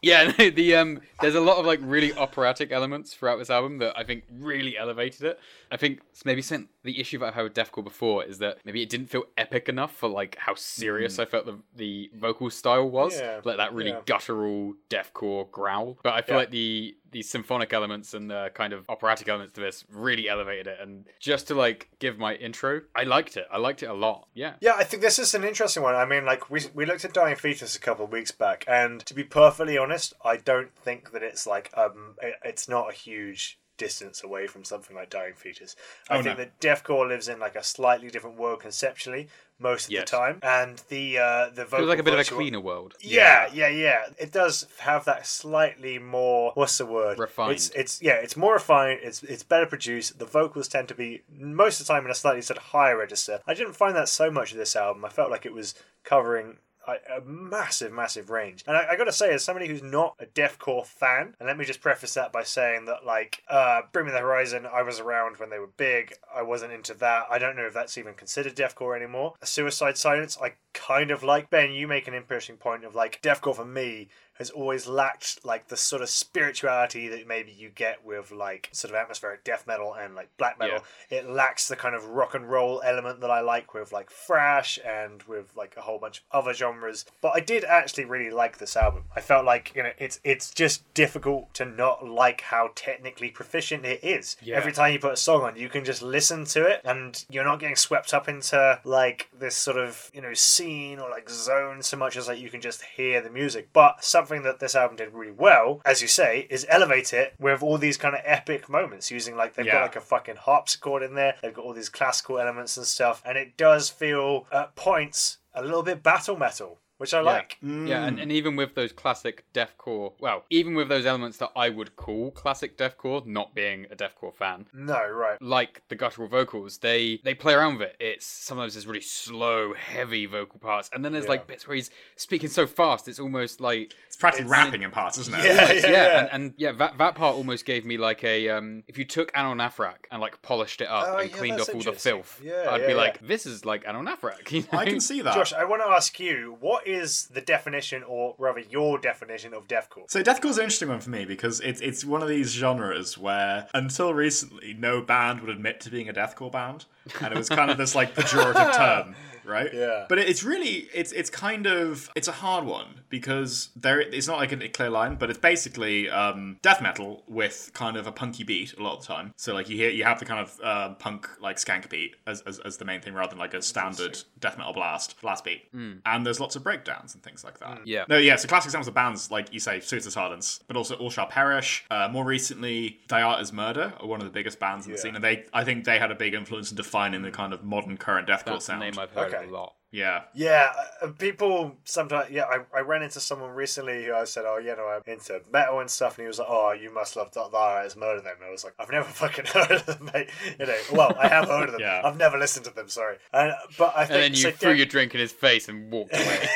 yeah, 0.05 0.33
no, 0.39 0.51
the 0.51 0.77
um, 0.77 1.01
there's 1.21 1.35
a 1.35 1.41
lot 1.41 1.57
of 1.59 1.67
like 1.67 1.81
really 1.83 2.13
operatic 2.13 2.71
elements 2.73 3.15
throughout 3.15 3.39
this 3.39 3.51
album 3.51 3.79
that 3.79 3.97
I 3.99 4.05
think 4.05 4.25
really 4.31 4.77
elevated 4.79 5.23
it. 5.23 5.41
I 5.71 5.77
think 5.77 6.01
maybe 6.25 6.43
some, 6.43 6.69
the 6.85 7.01
issue 7.01 7.19
that 7.19 7.27
I've 7.27 7.35
had 7.35 7.43
with 7.43 7.55
deathcore 7.55 7.83
before 7.85 8.25
is 8.25 8.39
that 8.39 8.59
maybe 8.65 8.83
it 8.83 8.89
didn't 8.89 9.07
feel 9.09 9.25
epic 9.37 9.69
enough 9.69 9.95
for 9.97 10.09
like 10.09 10.37
how 10.39 10.55
serious 10.55 11.19
I 11.19 11.25
felt 11.25 11.47
the 11.47 11.59
the 11.75 12.11
vocal 12.15 12.51
style 12.51 12.89
was, 12.89 13.15
Mm. 13.15 13.21
Yeah, 13.21 13.41
like 13.45 13.57
that 13.57 13.73
really 13.75 13.91
yeah. 13.91 14.01
guttural 14.07 14.75
deathcore 14.91 15.51
growl. 15.51 15.99
But 16.03 16.15
I 16.15 16.23
feel 16.23 16.35
Yeah. 16.35 16.41
like 16.41 16.51
the 16.51 16.97
the 17.15 17.23
symphonic 17.23 17.73
elements 17.73 18.13
and 18.13 18.31
the 18.31 18.51
kind 18.53 18.73
of 18.75 18.85
operatic 18.91 19.29
elements 19.29 19.55
to 19.55 19.61
this 19.63 19.85
really 19.91 20.29
elevated 20.29 20.67
it. 20.67 20.79
And 20.83 21.07
just 21.19 21.47
to 21.49 21.55
like 21.55 21.89
give 22.01 22.19
my 22.19 22.35
intro, 22.35 22.83
I 22.95 23.05
liked 23.05 23.37
it. 23.39 23.47
I 23.51 23.57
liked 23.57 23.83
it 23.83 23.87
a 23.89 23.95
lot. 23.95 24.29
Yeah. 24.35 24.55
Yeah, 24.61 24.75
I 24.77 24.85
think 24.85 25.03
this 25.03 25.19
is 25.19 25.33
an 25.35 25.45
interesting 25.45 25.83
one. 25.83 25.95
I 25.95 26.05
mean, 26.05 26.27
like 26.27 26.51
we 26.51 26.61
we 26.75 26.85
looked 26.85 27.05
at 27.07 27.15
Dying 27.15 27.37
Fetus 27.37 27.75
a 27.77 27.81
couple 27.81 28.05
of 28.05 28.13
weeks 28.13 28.33
back, 28.33 28.65
and 28.69 29.01
to 29.07 29.15
be 29.15 29.25
perfectly 29.25 29.79
honest, 29.79 30.13
I 30.23 30.37
don't 30.37 30.75
think 30.77 31.13
that 31.13 31.23
it's 31.23 31.47
like 31.47 31.71
um, 31.77 32.17
it, 32.21 32.35
it's 32.45 32.69
not 32.69 32.91
a 32.91 32.95
huge 32.95 33.59
distance 33.77 34.23
away 34.23 34.47
from 34.47 34.63
something 34.65 34.95
like 34.95 35.11
Dying 35.11 35.35
Fetus. 35.35 35.75
I 36.09 36.19
Oh, 36.19 36.23
think 36.23 36.39
no. 36.39 36.45
that 36.45 36.61
deathcore 36.61 37.09
lives 37.09 37.27
in 37.29 37.41
like 37.41 37.57
a 37.57 37.63
slightly 37.65 38.09
different 38.09 38.37
world 38.37 38.61
conceptually 38.61 39.29
most 39.71 39.87
of 39.87 39.91
Yes. 39.93 40.09
the 40.11 40.17
time, 40.17 40.39
and 40.43 40.81
the 40.89 41.19
uh, 41.19 41.49
the 41.51 41.65
vocal 41.65 41.79
Feels 41.79 41.89
like 41.89 41.99
a 41.99 42.03
bit 42.05 42.15
of 42.15 42.21
a 42.21 42.25
cleaner 42.25 42.61
world. 42.61 42.95
Yeah, 43.01 43.49
yeah, 43.53 43.69
yeah. 43.69 44.01
It 44.19 44.31
does 44.31 44.67
have 44.79 45.05
that 45.07 45.27
slightly 45.27 45.99
more 45.99 46.53
what's 46.55 46.79
the 46.79 46.87
word? 46.87 47.19
Refined. 47.19 47.53
It's 47.55 47.71
it's 47.71 48.01
yeah, 48.03 48.15
it's 48.25 48.37
more 48.37 48.53
refined, 48.55 49.01
it's 49.03 49.23
it's 49.25 49.43
better 49.43 49.67
produced. 49.67 50.19
The 50.19 50.27
vocals 50.27 50.69
tend 50.69 50.89
to 50.89 50.95
be 50.95 51.23
most 51.37 51.81
of 51.81 51.87
the 51.87 51.93
time 51.93 52.05
in 52.05 52.11
a 52.11 52.15
slightly 52.15 52.43
sort 52.43 52.59
of 52.59 52.65
higher 52.65 52.97
register. 52.97 53.41
I 53.47 53.55
didn't 53.55 53.75
find 53.75 53.97
that 53.97 54.09
so 54.09 54.31
much 54.31 54.53
of 54.53 54.59
this 54.59 54.77
album. 54.77 55.05
I 55.05 55.09
felt 55.09 55.31
like 55.31 55.45
it 55.47 55.53
was 55.53 55.75
covering 56.05 56.59
a, 56.87 57.21
massive, 57.25 57.93
massive 57.93 58.31
range. 58.31 58.65
And 58.67 58.77
I, 58.77 58.91
I 58.91 58.97
got 58.97 59.05
to 59.05 59.13
say, 59.13 59.33
as 59.33 59.45
somebody 59.45 59.69
who's 59.69 59.83
not 59.83 60.17
a 60.21 60.27
deathcore 60.27 60.87
fan, 60.87 61.35
and 61.39 61.47
let 61.47 61.57
me 61.57 61.65
just 61.65 61.81
preface 61.81 62.15
that 62.15 62.33
by 62.33 62.43
saying 62.43 62.85
that, 62.87 63.05
like, 63.05 63.43
uh, 63.49 63.83
Bring 63.93 64.07
Me 64.07 64.13
the 64.13 64.19
Horizon, 64.19 64.67
I 64.67 64.83
was 64.83 65.01
around 65.01 65.39
when 65.39 65.51
they 65.51 65.59
were 65.59 65.71
big. 65.77 66.15
I 66.35 66.43
wasn't 66.43 66.73
into 66.73 66.95
that. 66.95 67.27
I 67.31 67.39
don't 67.39 67.57
know 67.57 67.67
if 67.67 67.75
that's 67.75 67.99
even 67.99 68.15
considered 68.15 68.57
deathcore 68.57 68.97
anymore. 68.97 69.35
A 69.43 69.47
Suicide 69.47 69.97
Silence, 69.97 70.39
I 70.41 70.55
kind 70.73 71.11
of 71.11 71.23
like. 71.23 71.51
Ben, 71.51 71.73
you 71.73 71.87
make 71.87 72.09
an 72.09 72.15
interesting 72.15 72.57
point 72.57 72.85
of 72.85 72.95
like 72.95 73.23
deathcore 73.23 73.57
for 73.57 73.65
me 73.65 74.09
has 74.35 74.51
always 74.51 74.87
lacked 74.87 75.45
like 75.45 75.69
the 75.69 75.77
sort 75.77 76.03
of 76.03 76.09
spirituality 76.09 77.09
that 77.09 77.27
maybe 77.27 77.53
you 77.53 77.71
get 77.71 78.05
with 78.05 78.33
like 78.33 78.69
sort 78.73 78.93
of 78.93 78.97
atmospheric 78.97 79.45
death 79.45 79.67
metal 79.67 79.95
and 79.95 80.15
like 80.15 80.29
black 80.37 80.59
metal. 80.59 80.81
It 81.09 81.29
lacks 81.29 81.69
the 81.69 81.77
kind 81.77 81.95
of 81.95 82.05
rock 82.07 82.35
and 82.35 82.51
roll 82.51 82.83
element 82.85 83.21
that 83.21 83.31
I 83.31 83.41
like 83.41 83.75
with 83.75 83.93
like 83.93 84.11
thrash 84.11 84.79
and 84.85 85.23
with 85.25 85.57
like 85.57 85.75
a 85.77 85.83
whole 85.83 85.99
bunch 85.99 86.19
of 86.19 86.41
other 86.41 86.53
genres. 86.53 87.05
But 87.21 87.33
I 87.35 87.41
did 87.41 87.65
actually 87.65 88.07
really 88.07 88.31
like 88.31 88.59
this 88.59 88.77
album. 88.77 89.05
I 89.15 89.21
felt 89.21 89.45
like 89.45 89.73
you 89.75 89.83
know 89.83 89.93
it's 89.99 90.21
it's 90.25 90.51
just 90.51 90.93
difficult 90.95 91.55
to 91.55 91.65
not 91.65 92.07
like 92.07 92.41
how 92.41 92.71
technically 92.75 93.31
proficient 93.31 93.85
it 93.85 94.03
is. 94.03 94.37
Yeah. 94.43 94.57
Every 94.57 94.73
time 94.73 94.93
you 94.93 94.99
put 94.99 95.13
a 95.13 95.17
song 95.17 95.43
on, 95.43 95.57
you 95.57 95.69
can 95.69 95.85
just 95.85 96.03
listen 96.03 96.45
to 96.47 96.67
it 96.67 96.81
and 96.85 97.25
you're 97.31 97.45
not 97.45 97.61
getting 97.61 97.77
swept 97.77 98.13
up 98.13 98.29
into 98.29 98.81
like 98.85 99.29
this 99.39 99.55
sort 99.55 99.77
of 99.77 100.11
you 100.13 100.21
know 100.21 100.35
scene 100.35 100.99
or 100.99 101.09
like 101.09 101.31
zone 101.31 101.83
so 101.83 101.97
much 101.97 102.17
as 102.17 102.27
like 102.27 102.41
you 102.41 102.51
can 102.51 102.61
just 102.61 102.83
hear 102.83 103.21
the 103.21 103.31
music. 103.31 103.69
But 103.73 104.05
something 104.25 104.43
that 104.45 104.59
this 104.59 104.75
album 104.75 104.97
did 104.97 105.13
really 105.13 105.33
well, 105.33 105.83
as 105.85 106.01
you 106.01 106.09
say, 106.09 106.47
is 106.51 106.67
elevate 106.69 107.13
it 107.13 107.35
with 107.39 107.63
all 107.63 107.77
these 107.79 107.97
kind 107.97 108.15
of 108.15 108.23
epic 108.25 108.69
moments 108.69 109.11
using 109.11 109.37
like 109.37 109.55
they've 109.55 109.67
got 109.67 109.83
like 109.83 109.97
a 109.97 110.01
fucking 110.01 110.37
harpsichord 110.37 111.03
in 111.03 111.15
there. 111.15 111.35
They've 111.43 111.53
got 111.53 111.65
all 111.65 111.75
these 111.75 111.89
classical 111.91 112.39
elements 112.39 112.77
and 112.77 112.87
stuff, 112.87 113.23
and 113.27 113.37
it 113.37 113.57
does 113.57 113.91
feel 113.91 114.47
at 114.51 114.75
points 114.77 115.39
a 115.55 115.63
little 115.63 115.83
bit 115.83 116.03
battle 116.03 116.37
metal, 116.37 116.79
which 117.05 117.15
I 117.15 117.21
like. 117.21 117.59
Yeah, 117.63 118.05
and, 118.07 118.19
and 118.19 118.33
even 118.33 118.57
with 118.57 118.75
those 118.75 118.93
classic 118.93 119.45
deathcore, 119.53 120.13
well, 120.21 120.45
even 120.51 120.75
with 120.75 120.89
those 120.89 121.05
elements 121.07 121.37
that 121.39 121.51
I 121.55 121.69
would 121.69 121.97
call 121.97 122.31
classic 122.31 122.79
deathcore, 122.79 123.25
not 123.27 123.55
being 123.55 123.87
a 123.91 123.95
deathcore 123.97 124.35
fan, 124.35 124.67
No, 124.73 125.07
right. 125.09 125.41
like 125.43 125.83
the 125.89 125.95
guttural 125.97 126.29
vocals, 126.29 126.79
they 126.79 127.21
they 127.25 127.35
play 127.35 127.55
around 127.55 127.79
with 127.79 127.89
it. 127.91 127.97
It's 128.01 128.27
sometimes 128.27 128.75
there's 128.75 128.87
really 128.87 129.01
slow, 129.01 129.75
heavy 129.75 130.27
vocal 130.27 130.59
parts, 130.59 130.91
and 130.93 131.05
then 131.05 131.13
there's 131.13 131.25
Yeah. 131.25 131.31
like 131.31 131.47
bits 131.47 131.67
where 131.69 131.75
he's 131.77 131.91
speaking 132.17 132.49
so 132.49 132.67
fast, 132.67 133.09
it's 133.09 133.19
almost 133.21 133.61
like 133.61 133.93
It's 134.07 134.17
practically 134.17 134.47
It's- 134.51 134.65
rapping 134.65 134.83
in 134.83 134.91
parts, 134.91 135.19
isn't 135.19 135.35
it? 135.35 135.45
Yeah, 135.45 135.55
yeah, 135.55 135.73
yeah, 135.73 135.91
yeah. 135.91 136.19
And, 136.21 136.29
and 136.33 136.55
yeah, 136.57 136.73
that 136.73 136.99
that 136.99 137.15
part 137.15 137.37
almost 137.37 137.65
gave 137.67 137.85
me 137.85 137.97
like 137.99 138.25
a 138.25 138.49
um, 138.49 138.83
if 138.89 138.97
you 138.99 139.05
took 139.05 139.33
Anaal 139.33 139.55
Nathrakh 139.57 140.05
and 140.11 140.21
like 140.21 140.41
polished 140.43 140.81
it 140.81 140.89
up 140.89 141.05
Oh, 141.09 141.17
and 141.19 141.31
yeah, 141.31 141.37
cleaned 141.37 141.59
that's 141.59 141.69
off 141.69 141.75
all 141.75 141.83
the 141.83 141.93
filth, 141.93 142.41
Yeah, 142.43 142.69
I'd 142.71 142.81
yeah, 142.83 142.87
be 142.87 142.93
yeah. 142.93 142.99
like, 142.99 143.27
this 143.27 143.45
is 143.47 143.65
like 143.65 143.85
Anaal 143.85 144.03
Nathrakh. 144.09 144.51
You 144.55 144.61
know? 144.73 144.79
I 144.79 144.85
can 144.87 145.01
see 145.01 145.21
that. 145.23 145.35
Josh, 145.35 145.53
I 145.53 145.65
want 145.65 145.83
to 145.83 145.89
ask 145.89 146.19
you, 146.21 146.57
what 146.61 146.87
is 146.87 146.94
the 147.01 147.41
definition, 147.41 148.03
or 148.03 148.35
rather 148.39 148.61
your 148.61 148.99
definition 148.99 149.55
of 149.55 149.67
deathcore? 149.69 150.09
So 150.09 150.23
deathcore's 150.23 150.59
an 150.59 150.65
interesting 150.65 150.89
one 150.89 151.01
for 151.01 151.11
me 151.11 151.25
because 151.25 151.61
it's 151.61 151.81
it's 151.81 152.05
one 152.05 152.23
of 152.23 152.29
these 152.29 152.51
genres 152.53 153.19
where 153.19 153.69
until 153.75 154.15
recently 154.15 154.75
no 154.75 155.01
band 155.01 155.41
would 155.41 155.51
admit 155.51 155.81
to 155.83 155.91
being 155.91 156.09
a 156.09 156.13
deathcore 156.13 156.53
band, 156.53 156.87
and 157.21 157.33
it 157.33 157.37
was 157.37 157.49
kind 157.49 157.71
of 157.71 157.79
this 157.79 157.95
like 157.95 158.15
pejorative 158.15 158.73
term, 158.77 159.15
right? 159.45 159.73
Yeah. 159.73 160.07
But 160.09 160.19
it's 160.19 160.43
really 160.43 160.89
it's 160.95 161.13
it's 161.13 161.31
kind 161.31 161.67
of 161.67 162.11
it's 162.15 162.29
a 162.29 162.33
hard 162.33 162.65
one 162.65 163.01
because 163.09 163.71
there 163.77 164.01
it's 164.01 164.27
not 164.27 164.39
like 164.39 164.53
a 164.53 164.69
clear 164.69 164.91
line, 164.91 165.17
but 165.17 165.31
it's 165.31 165.39
basically 165.39 166.09
um, 166.11 166.59
death 166.63 166.81
metal 166.81 167.23
with 167.29 167.71
kind 167.75 167.97
of 167.97 168.07
a 168.07 168.13
punky 168.13 168.45
beat 168.45 168.75
a 168.77 168.83
lot 168.83 168.97
of 168.97 169.01
the 169.01 169.07
time. 169.07 169.33
So 169.37 169.55
like 169.55 169.69
you 169.69 169.77
hear 169.77 169.91
you 169.91 170.05
have 170.05 170.19
the 170.19 170.25
kind 170.25 170.41
of 170.41 170.61
uh, 170.63 170.95
punk 170.95 171.29
like 171.41 171.57
skank 171.57 171.89
beat 171.89 172.17
as, 172.27 172.41
as 172.43 172.59
as 172.61 172.77
the 172.77 172.85
main 172.85 173.01
thing 173.01 173.15
rather 173.15 173.31
than 173.31 173.39
like 173.39 173.55
a 173.55 173.63
standard 173.63 174.19
death 174.41 174.59
metal 174.59 174.73
blast 174.73 175.21
blast 175.21 175.45
beat, 175.45 175.63
and 175.73 176.27
there's 176.27 176.41
lots 176.41 176.57
of 176.57 176.63
breakdowns 176.63 177.15
and 177.15 177.23
things 177.23 177.45
like 177.45 177.59
that. 177.59 177.87
Yeah. 177.87 178.05
No, 178.09 178.17
yeah. 178.19 178.37
So 178.37 178.49
classic 178.49 178.69
examples 178.69 178.89
of 178.89 178.95
bands 178.95 179.31
like 179.31 179.53
you 179.53 179.61
say, 179.61 179.81
Suicide 179.81 180.13
Silence, 180.13 180.61
but 180.67 180.77
also 180.77 180.95
All 180.97 181.11
Shall 181.11 181.27
Perish. 181.27 181.85
Uh, 181.91 182.09
more 182.11 182.25
recently, 182.25 183.01
Is 183.41 183.53
Murder 183.53 183.93
are 184.01 184.07
one 184.07 184.21
of 184.21 184.27
the 184.27 184.33
biggest 184.33 184.59
bands 184.59 184.87
in 184.87 184.93
the 184.93 184.99
scene, 184.99 185.15
and 185.15 185.25
they 185.25 185.45
I 185.53 185.65
think 185.65 185.85
they 185.85 185.99
had 185.99 186.11
a 186.11 186.15
big 186.15 186.35
influence 186.35 186.71
in 186.71 186.77
defining 186.77 187.23
the 187.23 187.31
kind 187.31 187.53
of 187.53 187.65
modern 187.65 187.97
current 187.97 188.29
deathcore 188.29 188.61
sound. 188.61 188.81
name 188.81 188.99
I've 188.99 189.11
heard 189.11 189.34
Okay. 189.37 189.49
a 189.49 189.53
lot. 189.53 189.75
Yeah. 189.95 190.23
Yeah, 190.35 190.73
uh, 191.01 191.09
people 191.19 191.77
sometimes. 191.85 192.31
Yeah, 192.31 192.45
I, 192.45 192.59
I 192.77 192.81
ran 192.81 193.03
into 193.03 193.21
someone 193.21 193.51
recently 193.51 194.05
who 194.05 194.15
I 194.15 194.25
said, 194.25 194.45
"Oh, 194.47 194.59
you 194.59 194.75
know, 194.77 194.87
I'm 194.89 195.03
into 195.13 195.41
metal 195.53 195.79
and 195.81 195.89
stuff," 195.89 196.19
and 196.19 196.25
he 196.25 196.27
was 196.29 196.39
like, 196.41 196.49
"Oh, 196.51 196.73
you 196.73 196.93
must 196.93 197.15
love 197.17 197.31
Dark 197.33 197.53
as 197.87 197.97
Murder." 197.97 198.21
Them, 198.21 198.35
and 198.41 198.49
I 198.49 198.51
was 198.51 198.65
like, 198.65 198.75
"I've 198.79 198.91
never 198.91 199.05
fucking 199.23 199.47
heard 199.47 199.71
of 199.71 199.87
them, 199.87 200.11
mate." 200.13 200.29
You 200.59 200.67
know, 200.67 200.77
well, 200.93 201.15
I 201.19 201.29
have 201.29 201.47
heard 201.49 201.69
of 201.69 201.73
them. 201.73 201.81
Yeah. 201.85 202.01
I've 202.05 202.17
never 202.17 202.39
listened 202.39 202.65
to 202.67 202.73
them. 202.73 202.89
Sorry, 202.89 203.17
and 203.33 203.53
but 203.79 203.93
I 203.97 204.05
think 204.07 204.11
And 204.15 204.23
then 204.25 204.31
you 204.33 204.37
so 204.43 204.51
threw 204.51 204.71
Death- 204.71 204.77
your 204.79 204.87
drink 204.87 205.15
in 205.15 205.21
his 205.21 205.33
face 205.33 205.69
and 205.69 205.93
walked 205.93 206.15
away. 206.15 206.49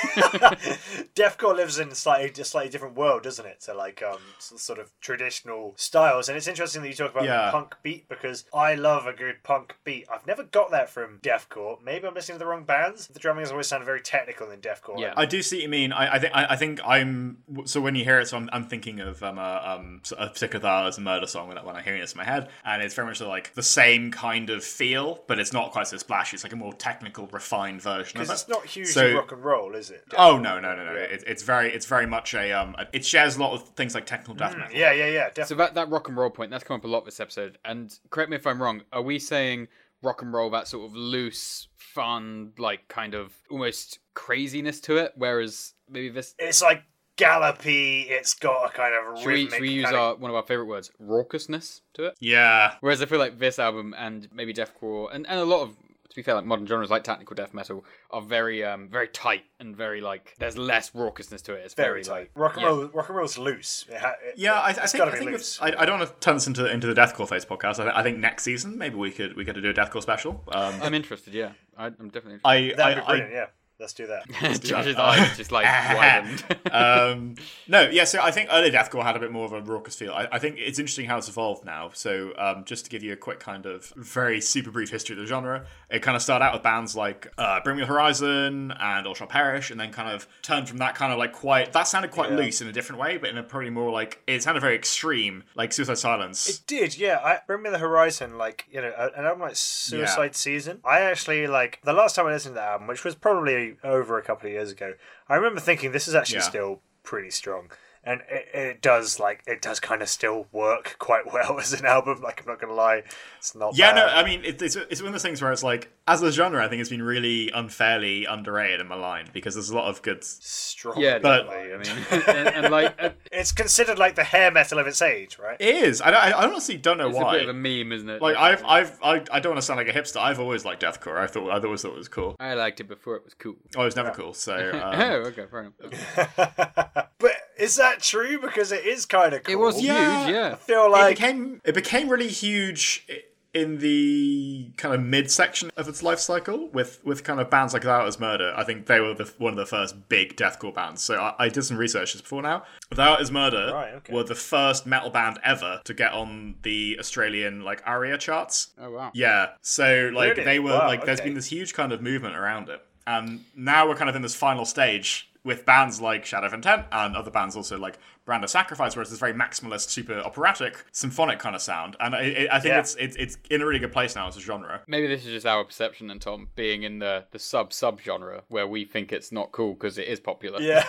Deathcore 1.14 1.55
lives 1.57 1.78
in 1.78 1.95
slightly, 1.95 2.30
a 2.41 2.45
slightly 2.45 2.70
different 2.70 2.97
world, 2.97 3.22
doesn't 3.22 3.47
it? 3.47 3.61
To 3.62 3.74
like 3.74 4.03
um 4.03 4.18
sort 4.39 4.78
of 4.78 4.91
traditional 5.01 5.74
styles, 5.76 6.28
and 6.28 6.36
it's 6.36 6.49
interesting 6.49 6.82
that 6.82 6.89
you 6.89 6.95
talk 6.95 7.12
about 7.12 7.24
Yeah. 7.24 7.47
the 7.47 7.53
punk 7.53 7.76
beat 7.82 8.09
because 8.09 8.45
I 8.55 8.74
love 8.74 9.07
a 9.07 9.12
good 9.12 9.43
punk 9.43 9.76
beat. 9.84 10.07
I've 10.12 10.26
never 10.26 10.45
got 10.45 10.70
that 10.70 10.89
from 10.91 11.18
deathcore. 11.22 11.82
Maybe 11.82 12.07
I'm 12.07 12.14
listening 12.14 12.36
to 12.39 12.45
the 12.45 12.51
wrong 12.51 12.64
bands. 12.64 13.07
The 13.09 13.20
drumming 13.29 13.43
has 13.43 13.51
always 13.51 13.66
sounded 13.66 13.85
very 13.85 14.01
technical 14.01 14.51
in 14.51 14.61
deathcore. 14.61 14.99
Yeah. 14.99 15.12
I 15.16 15.26
do 15.26 15.43
see 15.43 15.57
what 15.57 15.62
you 15.64 15.68
mean. 15.68 15.93
I, 15.93 16.14
I 16.14 16.18
think 16.18 16.33
I, 16.35 16.47
I 16.51 16.57
think 16.57 16.81
I'm 16.85 17.39
so 17.66 17.81
when 17.81 17.95
you 17.95 18.05
hear 18.05 18.18
it, 18.20 18.29
so 18.29 18.37
I'm, 18.39 18.49
I'm 18.53 18.64
thinking 18.64 19.01
of 19.01 19.22
um, 19.22 19.39
uh, 19.39 19.61
um 19.64 20.01
a 20.16 20.29
particular 20.29 20.62
Thou 20.62 20.87
as 20.87 20.97
a 20.99 21.01
murder 21.03 21.26
song 21.26 21.49
when, 21.49 21.59
I- 21.59 21.64
when 21.64 21.76
I'm 21.76 21.85
hearing 21.85 22.01
this 22.01 22.12
in 22.12 22.18
my 22.18 22.24
head, 22.24 22.49
and 22.64 22.83
it's 22.83 22.95
very 22.95 23.07
much 23.07 23.20
like 23.20 23.53
the 23.55 23.62
same 23.62 24.11
kind 24.11 24.49
of 24.51 24.64
feel, 24.64 25.22
but 25.26 25.39
it's 25.39 25.53
not 25.53 25.72
quite 25.72 25.87
so 25.89 25.97
splashy. 25.99 26.35
It's 26.37 26.45
like 26.45 26.53
a 26.53 26.57
more 26.57 26.72
technical, 26.72 27.26
refined 27.26 27.83
version 27.83 28.18
of 28.18 28.26
because 28.26 28.31
it. 28.31 28.33
it's 28.33 28.49
not 28.49 28.64
hugely 28.64 28.93
So- 28.93 29.14
rock 29.14 29.33
and 29.33 29.45
roll, 29.45 29.74
is 29.74 29.91
it? 29.91 30.05
Oh 30.16 30.39
no 30.39 30.59
no 30.59 30.74
no 30.74 30.85
no! 30.87 30.93
It, 30.95 31.24
it's 31.26 31.43
very 31.43 31.72
it's 31.72 31.87
very 31.87 32.07
much 32.07 32.35
a 32.35 32.53
um. 32.53 32.74
It 32.93 33.05
shares 33.05 33.37
a 33.37 33.41
lot 33.41 33.53
of 33.53 33.68
things 33.70 33.95
like 33.95 34.07
technical 34.07 34.35
death 34.35 34.57
metal. 34.57 34.74
Yeah, 34.74 34.93
yeah, 34.93 35.07
yeah, 35.07 35.24
definitely. 35.29 35.45
so 35.45 35.55
that, 35.57 35.74
that 35.74 35.91
rock 35.91 36.09
and 36.09 36.16
roll 36.16 36.31
point, 36.31 36.51
that's 36.51 36.64
come 36.64 36.76
up 36.76 36.85
a 36.85 36.89
lot 36.89 37.05
this 37.05 37.20
episode. 37.20 37.59
And 37.64 37.97
correct 38.11 38.31
me 38.31 38.37
if 38.37 38.47
I'm 38.47 38.62
wrong, 38.62 38.83
are 38.93 39.03
we 39.03 39.18
saying 39.18 39.68
rock 40.03 40.22
and 40.22 40.32
roll, 40.32 40.51
that 40.51 40.68
sort 40.68 40.88
of 40.90 40.96
loose, 40.96 41.68
fun, 41.76 42.53
like 42.59 42.88
kind 42.88 43.14
of 43.14 43.32
almost 43.51 43.99
craziness 44.14 44.80
to 44.82 44.96
it? 44.96 45.12
Whereas 45.16 45.74
maybe 45.88 46.09
this. 46.09 46.34
it's 46.38 46.62
like 46.62 46.82
gallopy. 47.16 48.03
It's 48.09 48.34
got 48.34 48.66
a 48.66 48.72
kind 48.72 48.94
of 48.94 49.18
Should 49.20 49.26
we, 49.28 49.51
should 49.51 49.61
we 49.61 49.70
use 49.70 49.84
kind 49.84 49.96
of- 49.96 50.03
our, 50.03 50.14
one 50.16 50.30
of 50.30 50.36
our 50.36 50.42
favorite 50.42 50.66
words, 50.66 50.90
raucousness, 51.03 51.80
to 51.94 52.05
it? 52.07 52.14
Yeah. 52.20 52.74
Whereas 52.80 53.03
I 53.03 53.07
feel 53.07 53.18
like 53.18 53.38
this 53.38 53.59
album 53.59 53.94
and 53.99 54.28
maybe 54.32 54.55
deathcore 54.55 55.09
and, 55.12 55.26
and 55.26 55.38
a 55.40 55.44
lot 55.44 55.62
of 55.62 55.70
to 55.70 55.88
be 56.19 56.23
fair, 56.23 56.35
like 56.35 56.45
modern 56.45 56.66
genres 56.66 56.91
like 56.91 57.05
technical 57.05 57.35
death 57.35 57.55
metal 57.55 57.85
are 58.11 58.21
very 58.21 58.64
um 58.64 58.89
very 58.89 59.09
tight 59.09 59.45
and 59.61 59.77
very 59.77 60.01
like 60.01 60.35
there's 60.39 60.59
less 60.59 60.91
raucousness 60.91 61.43
to 61.43 61.55
it. 61.55 61.62
It's 61.64 61.75
very 61.75 62.03
very, 62.03 62.05
tight. 62.05 62.12
like 62.12 62.31
Rock 62.35 62.53
and 62.55 62.62
yeah. 62.62 62.69
roll, 62.69 62.85
rock 62.89 63.09
and 63.09 63.16
roll's 63.19 63.39
loose. 63.39 63.87
It 63.89 63.97
ha- 63.99 64.14
it- 64.25 64.35
Yeah, 64.37 64.55
I, 64.55 64.66
I 64.66 64.71
it's 64.71 64.93
think, 64.93 64.99
gotta 65.01 65.11
I, 65.11 65.14
be 65.14 65.19
think 65.21 65.31
loose. 65.33 65.57
if- 65.57 65.62
I, 65.62 65.66
I 65.83 65.87
don't 65.87 65.99
want 66.01 66.11
to 66.11 66.16
turn 66.21 66.35
this 66.37 66.47
into 66.47 66.71
into 66.71 66.87
the 66.93 67.01
deathcore 67.01 67.29
face 67.29 67.45
podcast. 67.45 67.79
I, 67.81 67.85
th- 67.85 67.95
I 67.97 68.03
think 68.03 68.19
next 68.19 68.43
season 68.43 68.77
maybe 68.77 68.97
we 68.97 69.11
could 69.11 69.37
we 69.37 69.45
could 69.45 69.55
do 69.62 69.71
a 69.71 69.75
deathcore 69.75 70.03
special. 70.03 70.43
Um, 70.49 70.75
I'm 70.83 70.95
interested. 70.95 71.35
Yeah, 71.35 71.53
I, 71.77 71.87
I'm 71.87 72.09
definitely. 72.11 72.41
I, 72.45 72.73
That'd 72.77 73.05
I, 73.07 73.16
yeah, 73.31 73.47
let's 73.81 73.93
do 73.93 74.07
that. 74.07 74.29
Josh's 74.62 74.97
that. 74.97 74.99
eyes 74.99 75.37
just 75.37 75.53
like 75.53 75.64
widened. 75.97 76.45
um, 76.72 77.35
no, 77.68 77.89
yeah. 77.89 78.05
So 78.05 78.20
I 78.22 78.31
think 78.31 78.49
early 78.53 78.70
deathcore 78.70 79.03
had 79.03 79.16
a 79.16 79.20
bit 79.20 79.31
more 79.33 79.45
of 79.45 79.53
a 79.53 79.61
raucous 79.61 79.95
feel. 79.95 80.12
I, 80.12 80.29
I 80.33 80.39
think 80.39 80.57
it's 80.59 80.79
interesting 80.79 81.07
how 81.07 81.18
it's 81.18 81.29
evolved 81.29 81.64
now. 81.64 81.91
So 81.95 82.33
um, 82.39 82.64
just 82.64 82.85
to 82.85 82.91
give 82.91 83.03
you 83.03 83.12
a 83.12 83.16
quick 83.16 83.41
kind 83.41 83.66
of 83.66 83.87
very 83.97 84.41
super 84.41 84.70
brief 84.70 84.91
history 84.91 85.14
of 85.14 85.20
the 85.20 85.26
genre, 85.26 85.66
it 85.91 86.01
kind 86.03 86.16
of 86.16 86.22
started 86.22 86.45
out 86.45 86.53
with 86.55 86.62
bands 86.62 86.97
like 86.97 87.33
uh, 87.39 87.61
Bring 87.61 87.76
Me 87.76 87.83
the 87.83 87.87
Horizon 87.87 88.72
and 88.79 89.07
All 89.07 89.14
Shall 89.14 89.26
Perish, 89.26 89.70
and 89.70 89.79
then 89.79 89.93
kind 89.93 90.09
of 90.11 90.26
turned 90.43 90.68
from 90.68 90.79
that 90.79 90.95
kind 90.95 91.12
of 91.12 91.18
like 91.18 91.33
quite 91.33 91.72
that 91.72 91.89
sounded 91.89 92.11
quite 92.11 92.31
Yeah. 92.31 92.37
loose 92.37 92.61
in 92.61 92.68
a 92.68 92.72
different 92.72 93.01
way, 93.01 93.16
but 93.18 93.31
in 93.31 93.39
a 93.39 93.43
probably 93.43 93.70
more 93.70 93.91
like 93.91 94.22
it 94.26 94.43
sounded 94.43 94.61
very 94.61 94.74
extreme, 94.74 95.45
like 95.55 95.72
Suicide 95.72 95.99
Silence. 95.99 96.49
It 96.49 96.61
did, 96.66 96.99
yeah. 96.99 97.18
I 97.22 97.39
Bring 97.47 97.62
Me 97.62 97.70
the 97.70 97.79
Horizon, 97.79 98.37
like 98.39 98.66
you 98.70 98.81
know, 98.81 98.93
an 99.16 99.24
album 99.24 99.41
like 99.43 99.57
Suicide 99.57 100.35
Season. 100.35 100.81
I 100.85 101.01
actually 101.01 101.47
like 101.47 101.81
the 101.85 101.93
last 101.93 102.16
time 102.16 102.26
I 102.26 102.33
listened 102.33 102.55
to 102.55 102.61
that 102.61 102.68
album, 102.68 102.87
which 102.89 103.05
was 103.05 103.14
probably 103.14 103.68
over 103.85 104.19
a 104.19 104.23
couple 104.23 104.47
of 104.47 104.53
years 104.53 104.71
ago. 104.73 104.95
I 105.29 105.35
remember 105.37 105.61
thinking 105.61 105.93
this 105.93 106.09
is 106.09 106.14
actually 106.14 106.39
Yeah. 106.39 106.43
still 106.43 106.81
pretty 107.03 107.31
strong, 107.31 107.71
and 108.05 108.21
it, 108.31 108.49
it 108.55 108.83
does 108.83 109.19
like 109.19 109.43
it 109.47 109.61
does 109.62 109.81
kind 109.81 110.03
of 110.03 110.09
still 110.09 110.47
work 110.53 110.97
quite 110.99 111.33
well 111.33 111.59
as 111.61 111.73
an 111.73 111.87
album. 111.87 112.21
Like 112.23 112.41
I'm 112.41 112.47
not 112.47 112.61
gonna 112.61 112.75
lie, 112.75 113.03
it's 113.39 113.55
not. 113.55 113.77
Yeah, 113.77 113.93
no. 113.93 114.07
I 114.07 114.25
mean, 114.25 114.45
it, 114.45 114.61
it's, 114.62 114.77
it's 114.77 115.01
one 115.01 115.09
of 115.09 115.12
those 115.14 115.23
things 115.23 115.41
where 115.43 115.53
it's 115.53 115.62
like, 115.62 115.91
as 116.09 116.22
a 116.22 116.32
genre, 116.32 116.64
I 116.64 116.68
think 116.68 116.80
it's 116.80 116.90
been 116.90 117.02
really 117.02 117.50
unfairly 117.50 118.24
underrated 118.24 118.80
and 118.80 118.88
maligned 118.88 119.32
because 119.32 119.54
there's 119.54 119.70
a 119.70 119.76
lot 119.76 119.84
of 119.88 120.02
good. 120.02 120.24
strong. 120.24 120.98
yeah, 121.00 121.18
But- 121.18 121.44
definitely. 121.48 121.74
I 121.74 121.76
mean, 121.78 122.06
and, 122.36 122.48
and 122.64 122.72
like 122.72 122.94
uh, 123.02 123.11
it's 123.30 123.52
considered 123.52 123.98
like 123.98 124.14
the 124.14 124.24
hair 124.24 124.50
metal 124.50 124.78
of 124.78 124.86
its 124.86 125.00
age, 125.02 125.38
right? 125.38 125.56
It 125.61 125.74
is. 125.84 126.00
I, 126.02 126.11
don't- 126.11 126.20
I 126.22 126.32
honestly 126.32 126.76
don't 126.76 126.98
know 126.98 127.09
it's 127.09 127.18
a 127.18 127.22
why. 127.22 127.32
bit 127.38 127.42
of 127.42 127.48
a 127.50 127.52
meme, 127.59 127.92
isn't 127.92 128.09
it? 128.09 128.22
like, 128.22 128.36
I've, 128.36 128.64
I've, 128.64 128.98
I, 129.02 129.22
I 129.30 129.40
don't 129.40 129.50
want 129.52 129.59
to 129.59 129.62
sound 129.62 129.78
like 129.78 129.88
a 129.88 129.92
hipster. 129.98 130.16
I've 130.20 130.40
always 130.40 130.64
liked 130.64 130.82
deathcore. 130.82 131.18
I 131.18 131.26
thought, 131.26 131.50
I 131.50 131.59
always 131.62 131.82
thought 131.82 131.92
it 131.92 131.98
was 131.98 132.09
cool. 132.09 132.36
I 132.40 132.54
liked 132.54 132.80
it 132.80 132.88
before 132.88 133.16
it 133.16 133.24
was 133.24 133.34
cool. 133.34 133.56
Oh, 133.76 133.82
it 133.82 133.84
was 133.86 133.96
never 133.96 134.11
cool. 134.11 134.32
So, 134.34 134.54
oh, 134.74 134.78
um, 134.78 135.00
okay, 135.26 135.44
fair 135.50 135.61
enough. 135.61 137.09
but 137.18 137.32
is 137.59 137.76
that 137.76 138.00
true? 138.00 138.40
Because 138.40 138.72
it 138.72 138.84
is 138.86 139.06
kind 139.06 139.34
of 139.34 139.42
cool. 139.44 139.52
It 139.52 139.59
was 139.59 139.80
Yeah. 139.82 140.24
huge, 140.26 140.34
yeah. 140.34 140.50
I 140.52 140.56
feel 140.56 140.90
like 140.90 141.12
it 141.12 141.16
became, 141.20 141.61
it 141.64 141.74
became 141.74 142.09
really 142.09 142.28
huge 142.28 143.04
i- 143.11 143.22
in 143.55 143.78
the 143.78 144.70
kind 144.76 144.94
of 144.94 145.01
mid 145.01 145.30
section 145.30 145.70
of 145.76 145.88
its 145.88 146.03
life 146.03 146.18
cycle 146.18 146.68
with, 146.68 147.03
with 147.05 147.24
kind 147.24 147.40
of 147.40 147.49
bands 147.49 147.72
like 147.72 147.82
Thou 147.82 148.01
Art 148.01 148.09
Is 148.09 148.20
Murder. 148.20 148.53
I 148.57 148.62
think 148.64 148.86
they 148.86 149.01
were 149.01 149.14
the, 149.14 149.32
one 149.38 149.53
of 149.53 149.57
the 149.57 149.66
first 149.66 150.09
big 150.09 150.36
deathcore 150.36 150.74
bands. 150.74 151.03
So 151.03 151.16
I, 151.16 151.34
I 151.38 151.49
did 151.49 151.62
some 151.62 151.76
research 151.78 152.12
this 152.12 152.20
before 152.22 152.42
now. 152.42 152.64
Thou 152.94 153.16
Is 153.16 153.30
Murder 153.30 153.70
Right, 153.72 153.94
okay. 153.94 154.12
were 154.12 154.24
the 154.24 154.34
first 154.34 154.86
metal 154.86 155.11
band 155.11 155.38
ever 155.42 155.80
to 155.84 155.94
get 155.94 156.12
on 156.12 156.57
the 156.62 156.96
Australian 157.01 157.62
like 157.62 157.82
ARIA 157.86 158.18
charts. 158.18 158.68
Oh 158.78 158.90
wow. 158.90 159.11
Yeah. 159.14 159.51
So 159.62 160.11
like 160.14 160.32
Really? 160.32 160.44
they 160.44 160.59
were 160.59 160.70
Wow, 160.72 160.86
like 160.86 161.05
there's 161.05 161.20
been 161.20 161.34
this 161.34 161.46
huge 161.46 161.72
kind 161.74 161.92
of 161.92 162.03
movement 162.03 162.36
around 162.36 162.68
it. 162.68 162.84
And 163.07 163.44
now 163.57 163.88
we're 163.88 163.96
kind 163.96 164.11
of 164.11 164.16
in 164.16 164.22
this 164.22 164.34
final 164.34 164.66
stage 164.66 165.30
with 165.49 165.64
bands 165.66 166.01
like 166.01 166.24
Shadow 166.24 166.46
of 166.46 166.55
Intent 166.55 166.84
and 166.92 167.16
other 167.16 167.30
bands 167.32 167.57
also 167.57 167.76
like 167.76 167.99
Brand 168.24 168.44
of 168.44 168.51
Sacrifice, 168.51 168.94
where 168.94 169.01
it's 169.01 169.11
this 169.11 169.18
very 169.18 169.32
maximalist, 169.32 169.88
super 169.88 170.18
operatic, 170.20 170.84
symphonic 170.92 171.38
kind 171.38 171.57
of 171.57 171.62
sound. 171.62 171.96
And 171.99 172.14
I, 172.14 172.18
I 172.53 172.57
I 172.57 172.61
think 172.61 172.72
Yeah. 172.72 172.80
it's, 172.80 172.94
it's 172.96 173.16
it's 173.16 173.38
in 173.51 173.62
a 173.62 173.66
really 173.66 173.78
good 173.80 173.90
place 173.92 174.14
now 174.14 174.28
as 174.28 174.36
a 174.36 174.40
genre. 174.40 174.82
Maybe 174.86 175.07
this 175.07 175.24
is 175.24 175.32
just 175.32 175.46
our 175.46 175.64
perception, 175.64 176.11
and 176.11 176.20
Tom 176.20 176.49
being 176.55 176.82
in 176.82 176.99
the 176.99 177.24
the 177.32 177.38
sub 177.38 177.72
sub 177.72 178.01
genre 178.01 178.42
where 178.49 178.66
we 178.68 178.84
think 178.84 179.12
it's 179.12 179.32
not 179.32 179.51
cool 179.51 179.72
because 179.72 179.96
it 179.99 180.07
is 180.07 180.20
popular. 180.20 180.61
Yeah. 180.61 180.84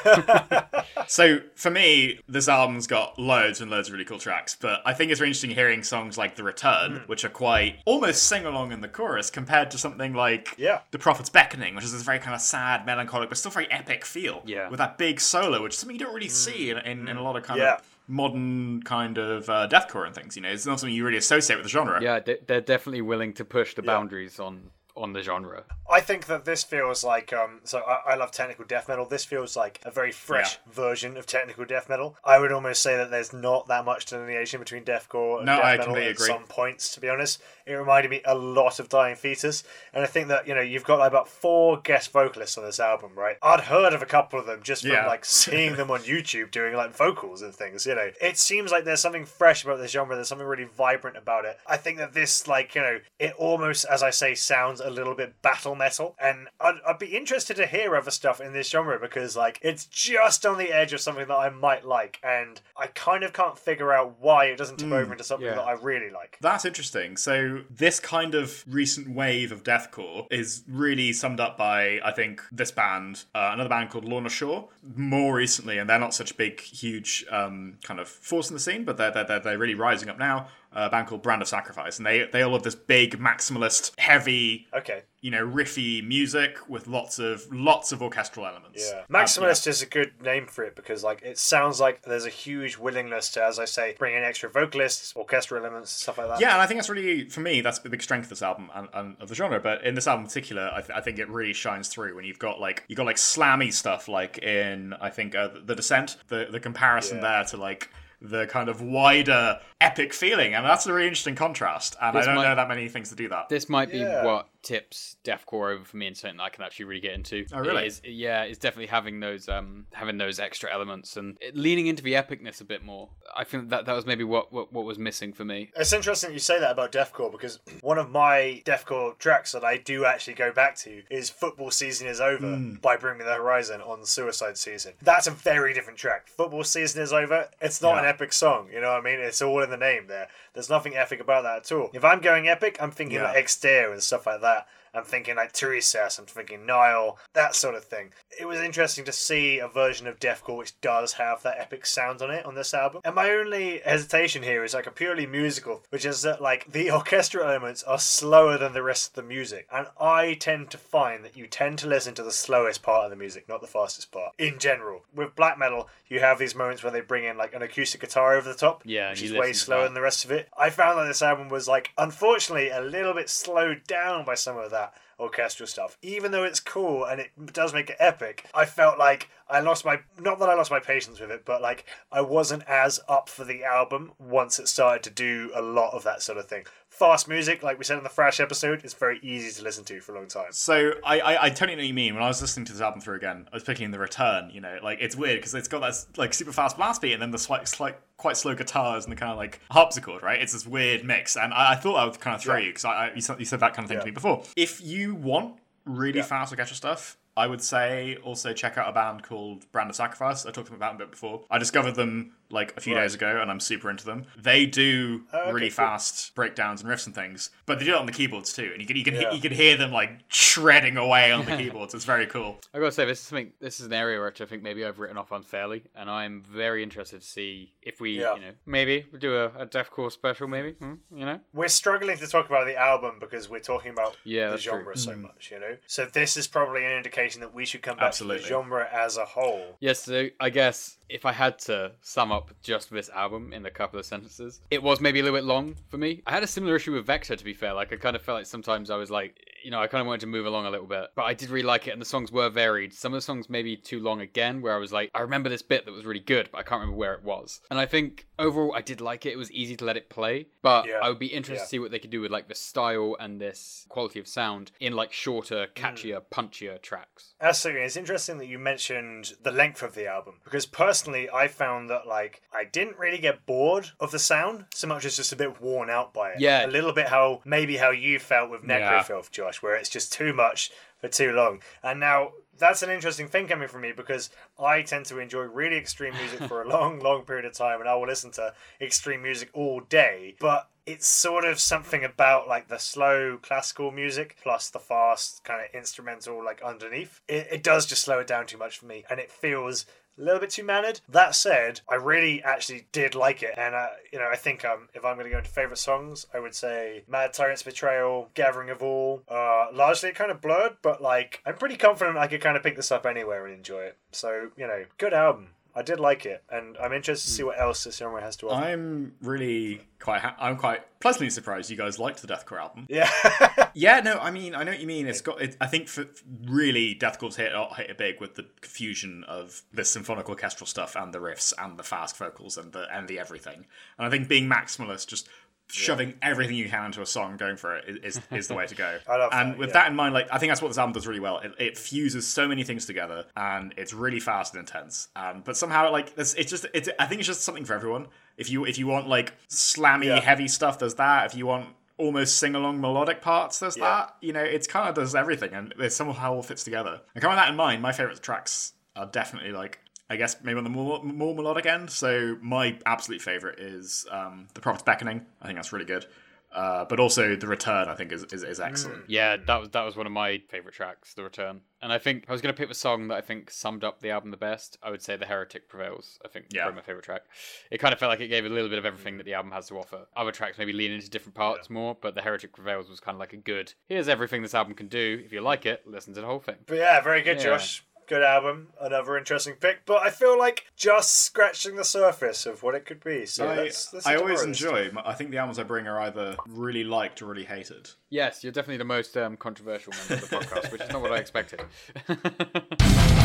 So 1.07 1.39
for 1.55 1.71
me, 1.71 2.19
this 2.27 2.47
album's 2.47 2.85
got 2.85 3.17
loads 3.17 3.61
and 3.61 3.71
loads 3.71 3.87
of 3.87 3.93
really 3.93 4.05
cool 4.05 4.19
tracks, 4.19 4.55
but 4.59 4.81
I 4.85 4.93
think 4.93 5.11
it's 5.11 5.19
really 5.19 5.29
interesting 5.29 5.49
hearing 5.51 5.81
songs 5.81 6.17
like 6.19 6.35
The 6.35 6.43
Return, 6.43 6.91
hmm. 6.97 6.97
which 7.07 7.23
are 7.25 7.29
quite 7.29 7.79
almost 7.85 8.23
sing 8.23 8.45
along 8.45 8.71
in 8.71 8.81
the 8.81 8.87
chorus 8.87 9.31
compared 9.31 9.71
to 9.71 9.77
something 9.77 10.13
like 10.13 10.53
Yeah. 10.57 10.81
The 10.91 10.99
Prophet's 10.99 11.29
Beckoning, 11.29 11.73
which 11.75 11.83
is 11.85 11.93
this 11.93 12.03
very 12.03 12.19
kind 12.19 12.35
of 12.35 12.41
sad, 12.41 12.85
melancholic, 12.85 13.29
but 13.29 13.37
still 13.37 13.51
very 13.51 13.71
epic 13.71 14.05
feel. 14.05 14.43
Yeah. 14.49 14.69
With 14.69 14.79
that 14.79 14.97
big 14.97 15.19
solo, 15.21 15.61
which 15.63 15.73
is 15.73 15.79
something 15.79 15.95
you 15.97 16.03
don't 16.05 16.13
really 16.15 16.27
see 16.29 16.69
in, 16.71 16.77
in, 16.79 17.07
in 17.07 17.17
a 17.17 17.23
lot 17.23 17.35
of 17.37 17.43
kind 17.43 17.59
Yeah. 17.59 17.75
of 17.75 17.83
modern 18.07 18.81
kind 18.83 19.17
of 19.17 19.49
uh, 19.49 19.67
deathcore 19.69 20.05
and 20.05 20.15
things. 20.15 20.35
You 20.35 20.41
know, 20.41 20.49
it's 20.49 20.65
not 20.65 20.79
something 20.79 20.95
you 20.95 21.05
really 21.05 21.17
associate 21.17 21.57
with 21.57 21.65
the 21.65 21.69
genre. 21.69 22.01
yeah, 22.01 22.19
they- 22.19 22.39
they're 22.47 22.59
definitely 22.61 23.01
willing 23.01 23.33
to 23.33 23.45
push 23.45 23.75
the 23.75 23.83
boundaries 23.83 24.39
on 24.39 24.71
on 24.95 25.13
the 25.13 25.21
genre. 25.21 25.63
I 25.89 26.01
think 26.01 26.25
that 26.27 26.45
this 26.45 26.63
feels 26.63 27.03
like 27.03 27.33
um. 27.33 27.61
So 27.63 27.79
I, 27.79 28.11
I 28.13 28.15
love 28.15 28.31
technical 28.31 28.65
death 28.65 28.87
metal. 28.87 29.05
This 29.05 29.25
feels 29.25 29.55
like 29.55 29.79
a 29.83 29.89
very 29.91 30.11
fresh 30.11 30.57
version 30.71 31.17
of 31.17 31.25
technical 31.25 31.65
death 31.65 31.89
metal. 31.89 32.15
I 32.23 32.37
would 32.39 32.51
almost 32.51 32.81
say 32.81 32.95
that 32.97 33.09
there's 33.09 33.33
not 33.33 33.67
that 33.69 33.85
much 33.85 34.05
delineation 34.05 34.59
between 34.59 34.83
deathcore 34.83 35.37
and 35.37 35.45
No, 35.47 35.55
death 35.57 35.65
I 35.65 35.77
metal 35.77 35.95
at 35.97 36.07
agree. 36.11 36.27
some 36.27 36.43
points. 36.43 36.93
To 36.93 36.99
be 36.99 37.09
honest, 37.09 37.41
it 37.65 37.73
reminded 37.73 38.11
me 38.11 38.21
a 38.25 38.35
lot 38.35 38.79
of 38.79 38.89
Dying 38.89 39.15
Fetus, 39.15 39.63
and 39.93 40.03
I 40.03 40.07
think 40.07 40.27
that 40.27 40.47
you 40.47 40.53
know 40.53 40.61
you've 40.61 40.83
got 40.83 40.99
like 40.99 41.09
about 41.09 41.27
four 41.27 41.79
guest 41.81 42.11
vocalists 42.11 42.57
on 42.57 42.65
this 42.65 42.79
album, 42.79 43.11
right? 43.15 43.37
I'd 43.41 43.61
heard 43.61 43.93
of 43.93 44.01
a 44.01 44.05
couple 44.07 44.39
of 44.39 44.45
them 44.45 44.61
just 44.61 44.83
from 44.83 44.91
Yeah. 44.91 45.07
like 45.07 45.25
seeing 45.25 45.75
them 45.75 45.89
on 45.89 46.01
YouTube 46.01 46.51
doing 46.51 46.75
like 46.75 46.95
vocals 46.95 47.41
and 47.41 47.53
things. 47.53 47.85
You 47.87 47.95
know, 47.95 48.11
it 48.21 48.37
seems 48.37 48.71
like 48.71 48.83
there's 48.85 48.99
something 49.01 49.25
fresh 49.25 49.63
about 49.63 49.79
this 49.79 49.91
genre. 49.91 50.15
There's 50.15 50.27
something 50.27 50.45
really 50.47 50.65
vibrant 50.65 51.17
about 51.17 51.45
it. 51.45 51.57
I 51.65 51.77
think 51.77 51.97
that 51.97 52.13
this, 52.13 52.47
like, 52.47 52.75
you 52.75 52.81
know, 52.81 52.99
it 53.17 53.33
almost, 53.37 53.85
as 53.85 54.03
I 54.03 54.09
say, 54.11 54.35
sounds 54.35 54.79
a 54.89 54.93
little 54.93 55.15
bit 55.15 55.41
battle 55.41 55.75
metal, 55.75 56.15
and 56.19 56.47
I'd, 56.59 56.75
I'd 56.85 56.99
be 56.99 57.15
interested 57.15 57.55
to 57.57 57.65
hear 57.65 57.95
other 57.95 58.11
stuff 58.11 58.41
in 58.41 58.53
this 58.53 58.69
genre 58.69 58.99
because, 58.99 59.37
like, 59.37 59.59
it's 59.61 59.85
just 59.85 60.45
on 60.45 60.57
the 60.57 60.71
edge 60.71 60.93
of 60.93 60.99
something 60.99 61.27
that 61.27 61.35
I 61.35 61.49
might 61.49 61.85
like, 61.85 62.19
and 62.23 62.59
I 62.75 62.87
kind 62.87 63.23
of 63.23 63.33
can't 63.33 63.57
figure 63.57 63.93
out 63.93 64.15
why 64.19 64.45
it 64.45 64.57
doesn't 64.57 64.77
tip 64.77 64.91
over 64.91 65.11
into 65.11 65.23
something 65.23 65.47
yeah. 65.47 65.55
that 65.55 65.65
I 65.65 65.73
really 65.73 66.09
like. 66.09 66.37
That's 66.41 66.65
interesting. 66.65 67.17
So 67.17 67.61
this 67.69 67.99
kind 67.99 68.35
of 68.35 68.63
recent 68.67 69.13
wave 69.15 69.51
of 69.51 69.63
deathcore 69.63 70.25
is 70.31 70.63
really 70.67 71.13
summed 71.13 71.39
up 71.39 71.57
by 71.57 71.99
I 72.03 72.11
think 72.11 72.41
this 72.51 72.71
band, 72.71 73.23
uh, 73.35 73.51
another 73.53 73.69
band 73.69 73.89
called 73.89 74.05
Lorna 74.05 74.29
Shore, 74.29 74.69
more 74.95 75.35
recently, 75.35 75.77
and 75.77 75.89
they're 75.89 75.99
not 75.99 76.13
such 76.13 76.31
a 76.31 76.35
big, 76.35 76.59
huge 76.59 77.25
um, 77.31 77.77
kind 77.83 77.99
of 77.99 78.07
force 78.07 78.49
in 78.49 78.55
the 78.55 78.59
scene, 78.59 78.85
but 78.85 78.97
they're 78.97 79.11
they're, 79.11 79.23
they're, 79.23 79.39
they're 79.39 79.57
really 79.57 79.75
rising 79.75 80.09
up 80.09 80.17
now. 80.17 80.47
A 80.71 80.87
band 80.87 81.07
called 81.07 81.23
Brand 81.23 81.41
of 81.41 81.47
Sacrifice, 81.47 81.97
and 81.97 82.05
they 82.05 82.25
they 82.31 82.43
all 82.43 82.53
have 82.53 82.61
this 82.61 82.75
big 82.75 83.17
maximalist, 83.17 83.97
heavy, 83.99 84.67
Okay. 84.71 85.01
you 85.19 85.31
know, 85.31 85.43
riffy 85.45 86.05
music 86.07 86.57
with 86.69 86.85
lots 86.87 87.17
of 87.17 87.51
lots 87.51 87.91
of 87.91 88.03
orchestral 88.03 88.45
elements. 88.45 88.87
Yeah, 88.87 88.99
Uh, 88.99 89.03
maximalist 89.09 89.65
is 89.65 89.81
a 89.81 89.87
good 89.87 90.21
name 90.21 90.45
for 90.45 90.63
it 90.63 90.75
because 90.75 91.03
like 91.03 91.23
it 91.23 91.39
sounds 91.39 91.79
like 91.79 92.03
there's 92.03 92.25
a 92.25 92.29
huge 92.29 92.77
willingness 92.77 93.29
to, 93.31 93.43
as 93.43 93.57
I 93.57 93.65
say, 93.65 93.95
bring 93.97 94.13
in 94.15 94.23
extra 94.23 94.47
vocalists, 94.47 95.15
orchestral 95.15 95.65
elements, 95.65 95.89
stuff 95.89 96.19
like 96.19 96.27
that. 96.27 96.39
Yeah, 96.39 96.53
and 96.53 96.61
I 96.61 96.67
think 96.67 96.77
that's 96.77 96.89
really, 96.89 97.27
for 97.29 97.39
me, 97.39 97.61
that's 97.61 97.79
the 97.79 97.89
big 97.89 98.03
strength 98.03 98.25
of 98.25 98.29
this 98.29 98.43
album 98.43 98.69
and, 98.75 98.87
and 98.93 99.15
of 99.19 99.27
the 99.29 99.33
genre. 99.35 99.59
But 99.59 99.83
in 99.83 99.95
this 99.95 100.05
album 100.05 100.25
in 100.25 100.27
particular, 100.27 100.69
I, 100.71 100.81
th- 100.81 100.91
I 100.95 101.01
think 101.01 101.17
it 101.17 101.29
really 101.29 101.53
shines 101.53 101.87
through 101.87 102.15
when 102.15 102.25
you've 102.25 102.37
got 102.37 102.59
like 102.61 102.83
you've 102.87 102.97
got 102.97 103.07
like 103.07 103.15
slammy 103.15 103.73
stuff, 103.73 104.07
like 104.07 104.37
in 104.37 104.93
I 105.01 105.09
think 105.09 105.33
uh, 105.33 105.49
the 105.65 105.73
Descent, 105.73 106.17
the 106.27 106.47
the 106.51 106.59
comparison 106.59 107.17
Yeah. 107.17 107.23
there 107.37 107.43
to 107.45 107.57
like 107.57 107.89
the 108.21 108.45
kind 108.47 108.67
of 108.69 108.81
wider 108.81 109.59
epic 109.79 110.13
feeling, 110.13 110.53
and 110.53 110.65
that's 110.65 110.85
a 110.85 110.93
really 110.93 111.07
interesting 111.07 111.35
contrast. 111.35 111.95
And 112.01 112.15
This 112.15 112.23
I 112.23 112.25
don't 112.27 112.35
might- 112.35 112.49
know 112.49 112.55
that 112.55 112.67
many 112.67 112.87
things 112.89 113.09
to 113.09 113.15
do 113.15 113.29
that. 113.29 113.47
This 113.49 113.69
might 113.69 113.91
be 113.91 113.99
Yeah. 113.99 114.23
what 114.25 114.47
tips 114.61 115.15
deathcore 115.23 115.73
over 115.73 115.83
for 115.85 115.97
me 115.97 116.07
and 116.07 116.17
something 116.17 116.37
that 116.37 116.43
I 116.43 116.49
can 116.49 116.63
actually 116.63 116.85
really 116.85 117.01
get 117.01 117.13
into. 117.13 117.45
Oh, 117.53 117.59
really? 117.59 117.83
It 117.83 117.87
is, 117.87 118.01
yeah, 118.03 118.43
it's 118.43 118.57
definitely 118.59 118.87
having 118.87 119.19
those 119.19 119.47
um 119.47 119.85
having 119.93 120.17
those 120.17 120.39
extra 120.39 120.71
elements 120.71 121.17
and 121.17 121.37
it- 121.41 121.55
leaning 121.55 121.87
into 121.87 122.03
the 122.03 122.13
epicness 122.13 122.61
a 122.61 122.65
bit 122.65 122.83
more. 122.83 123.09
I 123.35 123.43
think 123.43 123.69
that 123.69 123.85
that 123.85 123.93
was 123.93 124.05
maybe 124.05 124.23
what 124.23 124.51
what, 124.51 124.73
what 124.73 124.85
was 124.85 124.97
missing 124.99 125.33
for 125.33 125.45
me. 125.45 125.71
It's 125.75 125.93
interesting 125.93 126.33
you 126.33 126.39
say 126.39 126.59
that 126.59 126.71
about 126.71 126.91
deathcore 126.91 127.31
because 127.31 127.59
one 127.81 127.97
of 127.97 128.09
my 128.09 128.61
deathcore 128.65 129.17
tracks 129.17 129.51
that 129.53 129.63
I 129.63 129.77
do 129.77 130.05
actually 130.05 130.33
go 130.35 130.51
back 130.51 130.75
to 130.77 131.03
is 131.09 131.29
"Football 131.29 131.71
Season 131.71 132.07
Is 132.07 132.19
Over" 132.19 132.57
by 132.81 132.97
Bring 132.97 133.17
Me 133.17 133.23
the 133.25 133.33
Horizon 133.33 133.81
on 133.81 134.05
Suicide 134.05 134.57
Season. 134.57 134.93
That's 135.01 135.27
a 135.27 135.31
very 135.31 135.73
different 135.73 135.99
track. 135.99 136.27
"Football 136.27 136.63
Season 136.63 137.01
Is 137.01 137.13
Over." 137.13 137.49
It's 137.61 137.81
not 137.81 137.97
an 137.99 138.05
epic 138.05 138.33
song, 138.33 138.69
you 138.73 138.81
know 138.81 138.89
what 138.91 138.99
I 138.99 139.03
mean? 139.03 139.19
It's 139.19 139.41
all 139.41 139.61
in 139.63 139.69
the 139.69 139.77
name 139.77 140.07
there. 140.07 140.27
There's 140.53 140.69
nothing 140.69 140.95
epic 140.97 141.19
about 141.21 141.43
that 141.43 141.57
at 141.57 141.71
all. 141.71 141.89
If 141.93 142.03
I'm 142.03 142.19
going 142.19 142.47
epic, 142.49 142.77
I'm 142.81 142.91
thinking 142.91 143.17
Yeah. 143.17 143.25
like 143.25 143.37
Exter 143.37 143.91
and 143.91 144.01
stuff 144.01 144.25
like 144.25 144.41
that. 144.41 144.58
I'm 144.93 145.03
thinking 145.03 145.35
like 145.35 145.53
Teresas, 145.53 146.19
I'm 146.19 146.25
thinking 146.25 146.65
Nile, 146.65 147.17
that 147.33 147.55
sort 147.55 147.75
of 147.75 147.83
thing. 147.85 148.11
It 148.39 148.47
was 148.47 148.59
interesting 148.59 149.05
to 149.05 149.11
see 149.11 149.59
a 149.59 149.67
version 149.67 150.07
of 150.07 150.19
deathcore 150.19 150.57
which 150.57 150.79
does 150.81 151.13
have 151.13 151.43
that 151.43 151.59
epic 151.59 151.85
sound 151.85 152.21
on 152.21 152.31
it 152.31 152.45
on 152.45 152.55
this 152.55 152.73
album. 152.73 153.01
And 153.03 153.15
my 153.15 153.31
only 153.31 153.79
hesitation 153.79 154.43
here 154.43 154.63
is 154.63 154.73
like 154.73 154.87
a 154.87 154.91
purely 154.91 155.25
musical, 155.25 155.83
which 155.89 156.05
is 156.05 156.21
that 156.23 156.41
like 156.41 156.71
the 156.71 156.91
orchestral 156.99 157.47
elements 157.47 157.83
are 157.83 157.99
slower 157.99 158.57
than 158.57 158.73
the 158.73 158.83
rest 158.83 159.09
of 159.09 159.15
the 159.15 159.23
music. 159.23 159.67
And 159.71 159.87
I 159.99 160.35
tend 160.35 160.69
to 160.71 160.77
find 160.77 161.23
that 161.23 161.37
you 161.37 161.47
tend 161.47 161.79
to 161.79 161.87
listen 161.87 162.13
to 162.15 162.23
the 162.23 162.31
slowest 162.31 162.81
part 162.81 163.05
of 163.05 163.09
the 163.09 163.15
music, 163.15 163.47
not 163.47 163.61
the 163.61 163.67
fastest 163.67 164.11
part. 164.11 164.33
In 164.37 164.59
general. 164.59 165.03
With 165.13 165.35
black 165.35 165.57
metal, 165.57 165.89
you 166.07 166.19
have 166.19 166.39
these 166.39 166.55
moments 166.55 166.83
where 166.83 166.91
they 166.91 167.01
bring 167.01 167.25
in 167.25 167.37
like 167.37 167.53
an 167.53 167.61
acoustic 167.61 168.01
guitar 168.01 168.35
over 168.35 168.49
the 168.49 168.57
top. 168.57 168.83
Yeah, 168.85 169.11
Which 169.11 169.23
is 169.23 169.33
way 169.33 169.53
slower 169.53 169.83
than 169.83 169.93
the 169.93 170.01
rest 170.01 170.25
of 170.25 170.31
it. 170.31 170.49
I 170.57 170.69
found 170.69 170.97
that 170.97 171.07
this 171.07 171.21
album 171.21 171.49
was 171.49 171.67
like 171.67 171.91
unfortunately 171.97 172.69
a 172.69 172.81
little 172.81 173.13
bit 173.13 173.29
slowed 173.29 173.85
down 173.85 174.25
by 174.25 174.35
some 174.35 174.57
of 174.57 174.71
that 174.71 174.78
orchestral 175.19 175.67
stuff. 175.67 175.97
Even 176.01 176.31
though 176.31 176.43
it's 176.43 176.59
cool 176.59 177.05
and 177.05 177.19
it 177.19 177.31
does 177.53 177.73
make 177.73 177.89
it 177.89 177.97
epic, 177.99 178.45
I 178.53 178.65
felt 178.65 178.97
like 178.97 179.29
I 179.49 179.59
lost 179.59 179.83
my 179.85 179.99
not 180.19 180.39
that 180.39 180.49
I 180.49 180.55
lost 180.55 180.71
my 180.71 180.79
patience 180.79 181.19
with 181.19 181.31
it, 181.31 181.43
but 181.45 181.61
like 181.61 181.85
I 182.11 182.21
wasn't 182.21 182.63
as 182.67 182.99
up 183.07 183.29
for 183.29 183.43
the 183.43 183.63
album 183.63 184.13
once 184.19 184.59
it 184.59 184.67
started 184.67 185.03
to 185.03 185.09
do 185.09 185.51
a 185.53 185.61
lot 185.61 185.93
of 185.93 186.03
that 186.03 186.21
sort 186.21 186.37
of 186.37 186.47
thing. 186.47 186.65
Fast 186.99 187.29
music, 187.29 187.63
like 187.63 187.77
we 187.77 187.85
said 187.85 187.97
in 187.97 188.03
the 188.03 188.09
Thrash 188.09 188.41
episode, 188.41 188.83
is 188.83 188.93
very 188.93 189.19
easy 189.23 189.49
to 189.57 189.63
listen 189.63 189.85
to 189.85 190.01
for 190.01 190.11
a 190.13 190.15
long 190.15 190.27
time. 190.27 190.47
So 190.51 190.91
I, 191.01 191.21
I, 191.21 191.43
I 191.45 191.49
totally 191.49 191.75
know 191.77 191.79
what 191.79 191.87
you 191.87 191.93
mean. 191.93 192.13
When 192.13 192.21
I 192.21 192.27
was 192.27 192.41
listening 192.41 192.65
to 192.65 192.73
this 192.73 192.81
album 192.81 192.99
through 192.99 193.15
again, 193.15 193.47
I 193.53 193.55
was 193.55 193.63
picking 193.63 193.89
the 193.91 193.99
return. 193.99 194.49
You 194.51 194.59
know, 194.59 194.79
like 194.83 194.97
it's 194.99 195.15
weird 195.15 195.37
because 195.37 195.55
it's 195.55 195.69
got 195.69 195.79
that 195.79 196.05
like 196.17 196.33
super 196.33 196.51
fast 196.51 196.75
blast 196.75 197.01
beat 197.01 197.13
and 197.13 197.21
then 197.21 197.31
the 197.31 197.37
slight, 197.37 197.69
slight, 197.69 197.95
quite 198.17 198.35
slow 198.35 198.53
guitars 198.53 199.05
and 199.05 199.13
the 199.13 199.15
kind 199.15 199.31
of 199.31 199.37
like 199.37 199.61
harpsichord. 199.71 200.21
Right? 200.23 200.41
It's 200.41 200.51
this 200.51 200.67
weird 200.67 201.05
mix, 201.05 201.37
and 201.37 201.53
I, 201.53 201.71
I 201.71 201.75
thought 201.77 201.95
I 201.95 202.03
would 202.03 202.19
kind 202.19 202.35
of 202.35 202.41
throw 202.41 202.57
Yeah. 202.57 202.65
you 202.65 202.69
because 202.71 202.83
I, 202.83 202.91
I 202.91 203.13
you, 203.13 203.21
said, 203.21 203.39
you 203.39 203.45
said 203.45 203.61
that 203.61 203.73
kind 203.75 203.85
of 203.85 203.87
thing 203.87 203.95
Yeah. 203.99 204.01
to 204.01 204.05
me 204.07 204.11
before. 204.11 204.43
If 204.57 204.81
you 204.81 205.15
want 205.15 205.57
really 205.85 206.17
Yeah. 206.19 206.23
fast 206.25 206.51
orchestral 206.51 206.75
stuff. 206.75 207.15
I 207.37 207.47
would 207.47 207.61
say 207.61 208.17
also 208.21 208.51
check 208.51 208.77
out 208.77 208.89
a 208.89 208.91
band 208.91 209.23
called 209.23 209.71
Brand 209.71 209.89
of 209.89 209.95
Sacrifice. 209.95 210.45
I 210.45 210.51
talked 210.51 210.67
about 210.67 210.79
them 210.79 210.95
a 210.95 210.99
bit 211.05 211.11
before. 211.11 211.45
I 211.49 211.57
discovered 211.57 211.95
them 211.95 212.33
like 212.51 212.75
a 212.77 212.81
few 212.81 212.95
Right. 212.95 213.01
days 213.01 213.13
ago, 213.15 213.39
and 213.41 213.49
I'm 213.51 213.59
super 213.59 213.89
into 213.89 214.05
them. 214.05 214.25
They 214.37 214.65
do 214.65 215.23
Oh, 215.33 215.39
okay, 215.41 215.51
really 215.51 215.69
cool. 215.69 215.75
fast 215.85 216.33
breakdowns 216.35 216.81
and 216.81 216.89
riffs 216.89 217.05
and 217.05 217.13
things, 217.13 217.49
but 217.65 217.79
they 217.79 217.85
do 217.85 217.91
it 217.93 217.97
on 217.97 218.05
the 218.05 218.11
keyboards 218.11 218.53
too, 218.53 218.69
and 218.73 218.81
you 218.81 218.87
can 218.87 218.95
you 218.97 219.03
can 219.03 219.13
Yeah. 219.15 219.31
you 219.31 219.41
can 219.41 219.51
hear 219.51 219.77
them 219.77 219.91
like 219.91 220.11
shredding 220.29 220.97
away 220.97 221.31
on 221.31 221.45
the 221.45 221.51
keyboards. 221.57 221.93
It's 221.93 222.05
very 222.05 222.25
cool. 222.27 222.59
I 222.73 222.79
gotta 222.79 222.91
say, 222.91 223.05
this 223.05 223.19
is 223.19 223.27
something. 223.27 223.53
This 223.59 223.79
is 223.79 223.85
an 223.85 223.93
area 223.93 224.21
which 224.21 224.41
I 224.41 224.45
think 224.45 224.63
maybe 224.63 224.85
I've 224.85 224.99
written 224.99 225.17
off 225.17 225.31
unfairly, 225.31 225.83
and 225.95 226.09
I'm 226.09 226.43
very 226.43 226.81
interested 226.83 227.21
to 227.21 227.27
see 227.27 227.73
if 227.81 227.99
we, 228.01 228.19
Yeah. 228.19 228.35
you 228.35 228.41
know, 228.41 228.51
maybe 228.65 229.05
we 229.11 229.19
do 229.19 229.35
a, 229.35 229.45
a 229.49 229.65
deathcore 229.67 230.11
special, 230.11 230.47
maybe, 230.47 230.71
hmm, 230.73 230.95
you 231.13 231.25
know. 231.25 231.39
We're 231.53 231.67
struggling 231.67 232.17
to 232.17 232.27
talk 232.27 232.47
about 232.47 232.65
the 232.65 232.75
album 232.77 233.15
because 233.19 233.49
we're 233.49 233.59
talking 233.59 233.91
about 233.91 234.15
Yeah, 234.23 234.45
the 234.45 234.51
that's 234.51 234.63
true. 234.63 234.71
genre 234.73 234.97
so 234.97 235.15
much, 235.15 235.49
you 235.51 235.59
know? 235.59 235.77
So 235.87 236.05
this 236.05 236.37
is 236.37 236.47
probably 236.47 236.85
an 236.85 236.91
indication 236.93 237.41
that 237.41 237.53
we 237.53 237.65
should 237.65 237.81
come 237.81 237.97
back 237.97 238.13
to 238.13 238.23
the 238.23 238.37
genre 238.37 238.87
as 238.91 239.17
a 239.17 239.25
whole. 239.25 239.77
Yes, 239.79 240.03
so 240.03 240.27
I 240.39 240.49
guess 240.49 240.97
if 241.09 241.25
I 241.25 241.31
had 241.31 241.57
to 241.59 241.93
sum 242.01 242.31
up 242.31 242.38
just 242.61 242.89
this 242.89 243.09
album 243.09 243.53
in 243.53 243.65
a 243.65 243.71
couple 243.71 243.99
of 243.99 244.05
sentences, 244.05 244.61
it 244.71 244.81
was 244.81 244.99
maybe 245.01 245.19
a 245.19 245.23
little 245.23 245.37
bit 245.37 245.45
long 245.45 245.75
for 245.87 245.97
me. 245.97 246.21
I 246.25 246.31
had 246.31 246.43
a 246.43 246.47
similar 246.47 246.75
issue 246.75 246.93
with 246.93 247.05
Vector, 247.05 247.35
to 247.35 247.43
be 247.43 247.53
fair. 247.53 247.73
Like, 247.73 247.93
I 247.93 247.97
kind 247.97 248.15
of 248.15 248.21
felt 248.21 248.37
like 248.39 248.45
sometimes 248.45 248.89
I 248.89 248.95
was 248.95 249.11
like, 249.11 249.35
you 249.63 249.71
know, 249.71 249.81
I 249.81 249.87
kind 249.87 250.01
of 250.01 250.07
wanted 250.07 250.21
to 250.21 250.27
move 250.27 250.45
along 250.45 250.65
a 250.65 250.69
little 250.69 250.87
bit, 250.87 251.07
but 251.15 251.23
I 251.23 251.33
did 251.33 251.49
really 251.49 251.65
like 251.65 251.87
it, 251.87 251.91
and 251.91 252.01
the 252.01 252.05
songs 252.05 252.31
were 252.31 252.49
varied. 252.49 252.93
Some 252.93 253.13
of 253.13 253.17
the 253.17 253.21
songs 253.21 253.49
maybe 253.49 253.75
too 253.75 253.99
long 253.99 254.21
again, 254.21 254.61
where 254.61 254.73
I 254.73 254.77
was 254.77 254.93
like, 254.93 255.11
I 255.13 255.21
remember 255.21 255.49
this 255.49 255.61
bit 255.61 255.85
that 255.85 255.91
was 255.91 256.05
really 256.05 256.19
good, 256.19 256.49
but 256.51 256.59
I 256.59 256.63
can't 256.63 256.79
remember 256.81 256.97
where 256.97 257.13
it 257.13 257.23
was. 257.23 257.61
And 257.69 257.79
I 257.79 257.85
think 257.85 258.27
overall, 258.39 258.73
I 258.73 258.81
did 258.81 259.01
like 259.01 259.25
it. 259.25 259.33
It 259.33 259.37
was 259.37 259.51
easy 259.51 259.75
to 259.77 259.85
let 259.85 259.97
it 259.97 260.09
play, 260.09 260.47
but 260.61 260.87
Yeah. 260.87 260.99
I 261.03 261.09
would 261.09 261.19
be 261.19 261.27
interested 261.27 261.61
Yeah. 261.61 261.63
to 261.65 261.69
see 261.69 261.79
what 261.79 261.91
they 261.91 261.99
could 261.99 262.09
do 262.09 262.21
with 262.21 262.31
like 262.31 262.47
the 262.47 262.55
style 262.55 263.15
and 263.19 263.39
this 263.39 263.85
quality 263.89 264.19
of 264.19 264.27
sound 264.27 264.71
in 264.79 264.93
like 264.93 265.13
shorter, 265.13 265.67
Mm. 265.67 265.73
catchier, 265.73 266.21
punchier 266.31 266.81
tracks. 266.81 267.35
Absolutely. 267.41 267.83
It's 267.83 267.95
interesting 267.97 268.37
that 268.39 268.47
you 268.47 268.57
mentioned 268.57 269.33
the 269.41 269.51
length 269.51 269.83
of 269.83 269.93
the 269.93 270.07
album 270.07 270.39
because 270.43 270.65
personally, 270.65 271.29
I 271.29 271.47
found 271.47 271.89
that 271.89 272.07
like 272.07 272.41
I 272.53 272.63
didn't 272.63 272.97
really 272.97 273.19
get 273.19 273.45
bored 273.45 273.91
of 273.99 274.11
the 274.11 274.19
sound 274.19 274.65
so 274.73 274.87
much 274.87 275.05
as 275.05 275.15
just 275.17 275.31
a 275.31 275.35
bit 275.35 275.61
worn 275.61 275.89
out 275.89 276.13
by 276.13 276.31
it. 276.31 276.39
Yeah. 276.39 276.65
a 276.65 276.67
little 276.67 276.93
bit 276.93 277.07
how 277.09 277.41
maybe 277.45 277.77
how 277.77 277.91
you 277.91 278.17
felt 278.19 278.49
with 278.49 278.63
Yeah. 278.63 278.79
Nekrofilth, 279.03 279.31
Josh, 279.31 279.61
where 279.61 279.75
it's 279.75 279.89
just 279.89 280.13
too 280.13 280.33
much 280.33 280.71
for 280.99 281.07
too 281.07 281.31
long. 281.31 281.61
And 281.83 281.99
now 281.99 282.33
that's 282.59 282.83
an 282.83 282.89
interesting 282.89 283.27
thing 283.27 283.47
coming 283.47 283.67
from 283.67 283.81
me 283.81 283.91
because 283.91 284.29
I 284.59 284.81
tend 284.81 285.05
to 285.05 285.19
enjoy 285.19 285.41
really 285.43 285.77
extreme 285.77 286.13
music 286.15 286.47
for 286.47 286.61
a 286.61 286.67
long, 286.69 286.99
long 286.99 287.23
period 287.23 287.45
of 287.45 287.53
time, 287.53 287.79
and 287.79 287.89
I 287.89 287.95
will 287.95 288.07
listen 288.07 288.31
to 288.31 288.53
extreme 288.79 289.21
music 289.23 289.49
all 289.53 289.79
day. 289.79 290.35
But 290.39 290.69
it's 290.85 291.07
sort 291.07 291.45
of 291.45 291.59
something 291.59 292.03
about 292.03 292.47
like 292.47 292.67
the 292.67 292.79
slow 292.79 293.37
classical 293.41 293.91
music 293.91 294.37
plus 294.41 294.69
the 294.69 294.79
fast 294.79 295.43
kind 295.43 295.61
of 295.61 295.73
instrumental 295.73 296.43
like 296.43 296.61
underneath. 296.61 297.21
It, 297.27 297.47
it 297.51 297.63
does 297.63 297.85
just 297.85 298.03
slow 298.03 298.19
it 298.19 298.27
down 298.27 298.45
too 298.45 298.57
much 298.57 298.79
for 298.79 298.85
me, 298.85 299.05
and 299.09 299.19
it 299.19 299.31
feels 299.31 299.85
a 300.19 300.23
little 300.23 300.39
bit 300.39 300.49
too 300.49 300.63
mannered. 300.63 301.01
That 301.07 301.35
said, 301.35 301.81
I 301.89 301.95
really 301.95 302.43
actually 302.43 302.87
did 302.91 303.15
like 303.15 303.41
it, 303.41 303.53
and 303.57 303.73
uh, 303.73 303.87
you 304.11 304.19
know, 304.19 304.29
I 304.31 304.35
think 304.35 304.65
um, 304.65 304.89
if 304.93 305.05
I'm 305.05 305.15
going 305.15 305.25
to 305.25 305.31
go 305.31 305.37
into 305.37 305.49
favorite 305.49 305.77
songs, 305.77 306.25
I 306.33 306.39
would 306.39 306.55
say 306.55 307.03
Mad 307.07 307.33
Tyrant's 307.33 307.63
Betrayal, 307.63 308.29
Gathering 308.33 308.69
of 308.69 308.83
All. 308.83 309.23
Uh, 309.27 309.67
largely 309.73 310.11
kind 310.11 310.31
of 310.31 310.41
blurred, 310.41 310.77
but 310.81 311.01
like 311.01 311.41
I'm 311.45 311.55
pretty 311.55 311.77
confident 311.77 312.17
I 312.17 312.27
could 312.27 312.41
kind 312.41 312.57
of 312.57 312.63
pick 312.63 312.75
this 312.75 312.91
up 312.91 313.05
anywhere 313.05 313.45
and 313.45 313.55
enjoy 313.55 313.81
it. 313.81 313.97
So 314.11 314.51
you 314.57 314.67
know, 314.67 314.85
good 314.97 315.13
album. 315.13 315.49
I 315.75 315.81
did 315.81 315.99
like 315.99 316.25
it, 316.25 316.43
and 316.49 316.77
I'm 316.77 316.93
interested 316.93 317.27
to 317.27 317.33
see 317.33 317.41
hmm. 317.43 317.47
what 317.47 317.59
else 317.59 317.83
this 317.83 317.97
genre 317.97 318.21
has 318.21 318.35
to 318.37 318.49
offer. 318.49 318.65
I'm 318.65 319.13
really 319.21 319.81
quite. 319.99 320.21
Ha- 320.21 320.35
I'm 320.39 320.57
quite 320.57 320.81
pleasantly 320.99 321.29
surprised 321.29 321.69
you 321.69 321.77
guys 321.77 321.99
liked 321.99 322.21
the 322.21 322.27
Deathcore 322.27 322.59
album. 322.59 322.87
Yeah, 322.89 323.09
Yeah, 323.73 323.99
no, 324.01 324.17
I 324.19 324.31
mean, 324.31 324.55
I 324.55 324.63
know 324.63 324.71
what 324.71 324.79
you 324.79 324.87
mean. 324.87 325.07
It's 325.07 325.21
got. 325.21 325.41
It, 325.41 325.55
I 325.61 325.67
think 325.67 325.87
for 325.87 326.05
really, 326.45 326.95
Deathcore's 326.95 327.35
hit 327.35 327.53
uh, 327.53 327.73
hit 327.73 327.89
it 327.89 327.97
big 327.97 328.19
with 328.19 328.35
the 328.35 328.45
fusion 328.61 329.23
of 329.27 329.61
the 329.73 329.85
symphonic 329.85 330.27
orchestral 330.27 330.67
stuff 330.67 330.95
and 330.95 331.13
the 331.13 331.19
riffs 331.19 331.53
and 331.57 331.77
the 331.77 331.83
fast 331.83 332.17
vocals 332.17 332.57
and 332.57 332.73
the 332.73 332.87
and 332.91 333.07
the 333.07 333.19
everything. 333.19 333.65
And 333.97 334.07
I 334.07 334.09
think 334.09 334.27
being 334.27 334.49
maximalist, 334.49 335.07
just 335.07 335.29
shoving 335.71 336.15
everything 336.21 336.55
you 336.55 336.67
can 336.69 336.85
into 336.85 337.01
a 337.01 337.05
song, 337.05 337.37
going 337.37 337.57
for 337.57 337.75
it 337.77 337.85
is 338.03 338.17
is, 338.17 338.21
is 338.31 338.47
the 338.47 338.55
way 338.55 338.65
to 338.67 338.75
go. 338.75 338.97
I 339.07 339.15
love 339.17 339.29
and 339.33 339.51
that, 339.53 339.57
with 339.57 339.69
yeah. 339.69 339.73
that 339.73 339.87
in 339.89 339.95
mind, 339.95 340.13
like 340.13 340.27
I 340.31 340.37
think 340.37 340.49
that's 340.49 340.61
what 340.61 340.69
this 340.69 340.77
album 340.77 340.93
does 340.93 341.07
really 341.07 341.19
well. 341.19 341.39
It, 341.39 341.53
it 341.59 341.77
fuses 341.77 342.27
so 342.27 342.47
many 342.47 342.63
things 342.63 342.85
together, 342.85 343.25
and 343.35 343.73
it's 343.77 343.93
really 343.93 344.19
fast 344.19 344.53
and 344.55 344.61
intense. 344.61 345.09
Um, 345.15 345.41
but 345.45 345.55
somehow, 345.57 345.91
like 345.91 346.13
it's, 346.17 346.33
it's 346.33 346.49
just 346.49 346.65
it's. 346.73 346.89
I 346.99 347.05
think 347.05 347.19
it's 347.19 347.27
just 347.27 347.41
something 347.41 347.65
for 347.65 347.73
everyone. 347.73 348.07
If 348.37 348.49
you 348.49 348.65
if 348.65 348.77
you 348.77 348.87
want 348.87 349.07
like 349.07 349.33
slammy, 349.49 350.05
Yeah. 350.05 350.19
heavy 350.19 350.47
stuff, 350.47 350.79
there's 350.79 350.95
that. 350.95 351.25
If 351.25 351.35
you 351.35 351.45
want 351.45 351.69
almost 351.97 352.37
sing 352.37 352.55
along 352.55 352.79
melodic 352.79 353.21
parts, 353.21 353.59
there's 353.59 353.75
that. 353.75 354.15
You 354.21 354.33
know, 354.33 354.43
it's 354.43 354.67
kind 354.67 354.87
of 354.89 354.95
does 354.95 355.13
everything, 355.15 355.53
and 355.53 355.73
it's 355.77 355.95
somehow 355.95 356.33
all 356.33 356.43
fits 356.43 356.63
together. 356.63 357.01
And 357.13 357.21
kind 357.21 357.33
of 357.33 357.37
that 357.37 357.49
in 357.49 357.55
mind, 357.55 357.81
my 357.81 357.91
favorite 357.91 358.21
tracks 358.21 358.73
are 358.95 359.05
definitely 359.05 359.51
like. 359.51 359.79
I 360.09 360.15
guess 360.15 360.37
maybe 360.43 360.57
on 360.57 360.63
the 360.63 360.69
more, 360.69 361.03
more 361.03 361.35
melodic 361.35 361.65
end. 361.65 361.89
So 361.91 362.37
my 362.41 362.77
absolute 362.85 363.21
favorite 363.21 363.59
is 363.59 364.05
um, 364.11 364.47
the 364.53 364.61
Prophet's 364.61 364.83
Beckoning. 364.83 365.25
I 365.41 365.45
think 365.45 365.57
that's 365.57 365.71
really 365.71 365.85
good. 365.85 366.05
Uh, 366.51 366.83
but 366.85 366.99
also 366.99 367.35
the 367.35 367.45
Return, 367.45 367.87
I 367.89 367.93
think, 367.93 368.11
is 368.11 368.23
is, 368.31 368.41
is 368.41 368.59
excellent. 368.59 369.03
Yeah, 369.07 369.37
that 369.45 369.59
was 369.59 369.69
that 369.69 369.83
was 369.83 369.95
one 369.95 370.07
of 370.07 370.11
my 370.11 370.41
favorite 370.49 370.73
tracks, 370.73 371.13
The 371.13 371.21
Return. 371.21 371.61
And 371.79 371.93
I 371.93 371.99
think 371.99 372.23
if 372.23 372.29
I 372.29 372.33
was 372.33 372.41
going 372.41 372.53
to 372.53 372.57
pick 372.57 372.67
the 372.69 372.73
song 372.75 373.07
that 373.09 373.15
I 373.15 373.21
think 373.21 373.51
summed 373.51 373.83
up 373.83 374.01
the 374.01 374.09
album 374.09 374.31
the 374.31 374.37
best. 374.37 374.75
I 374.81 374.89
would 374.89 375.03
say 375.03 375.15
The 375.15 375.27
Heretic 375.27 375.69
Prevails. 375.69 376.17
I 376.25 376.27
think 376.27 376.47
Yeah. 376.51 376.67
my 376.71 376.81
favorite 376.81 377.05
track. 377.05 377.21
It 377.69 377.77
kind 377.77 377.93
of 377.93 377.99
felt 377.99 378.09
like 378.09 378.19
it 378.19 378.29
gave 378.29 378.45
a 378.45 378.49
little 378.49 378.67
bit 378.67 378.79
of 378.79 378.85
everything 378.85 379.17
that 379.17 379.25
the 379.25 379.35
album 379.35 379.51
has 379.51 379.67
to 379.67 379.75
offer. 379.77 380.07
Other 380.17 380.31
tracks 380.31 380.57
maybe 380.57 380.73
lean 380.73 380.91
into 380.91 381.07
different 381.07 381.35
parts 381.35 381.69
more, 381.69 381.95
but 382.01 382.15
The 382.15 382.21
Heretic 382.23 382.51
Prevails 382.53 382.89
was 382.89 382.99
kind 382.99 383.15
of 383.15 383.19
like 383.19 383.33
a 383.33 383.37
good. 383.37 383.73
Here's 383.87 384.09
everything 384.09 384.41
this 384.41 384.55
album 384.55 384.73
can 384.73 384.87
do. 384.87 385.21
If 385.23 385.31
you 385.31 385.41
like 385.41 385.67
it, 385.67 385.83
listen 385.87 386.15
to 386.15 386.21
the 386.21 386.27
whole 386.27 386.39
thing. 386.39 386.55
but 386.65 386.77
yeah, 386.79 386.99
very 386.99 387.21
good, 387.21 387.37
Yeah. 387.37 387.43
Josh. 387.43 387.83
Good 388.09 388.23
album, 388.23 388.69
another 388.81 389.15
interesting 389.19 389.53
pick. 389.53 389.85
But 389.85 390.01
I 390.01 390.09
feel 390.09 390.35
like 390.35 390.65
just 390.75 391.13
scratching 391.13 391.75
the 391.75 391.83
surface 391.83 392.47
of 392.47 392.63
what 392.63 392.73
it 392.73 392.83
could 392.83 393.03
be. 393.03 393.27
So 393.27 393.47
I, 393.47 393.55
let's, 393.57 393.93
let's 393.93 394.07
I 394.07 394.15
always 394.15 394.41
enjoy. 394.41 394.89
I 395.05 395.13
think 395.13 395.29
the 395.29 395.37
albums 395.37 395.59
I 395.59 395.63
bring 395.63 395.87
are 395.87 396.01
either 396.01 396.35
really 396.47 396.83
liked 396.83 397.21
or 397.21 397.27
really 397.27 397.45
hated. 397.45 397.91
Yes, 398.09 398.43
you're 398.43 398.51
definitely 398.51 398.77
the 398.77 398.85
most 398.85 399.15
um, 399.15 399.37
controversial 399.37 399.93
member 399.93 400.25
of 400.25 400.27
the 400.27 400.35
podcast, 400.37 400.71
which 400.71 400.81
is 400.81 400.89
not 400.89 401.03
what 401.03 401.11
I 401.11 401.17
expected. 401.17 401.61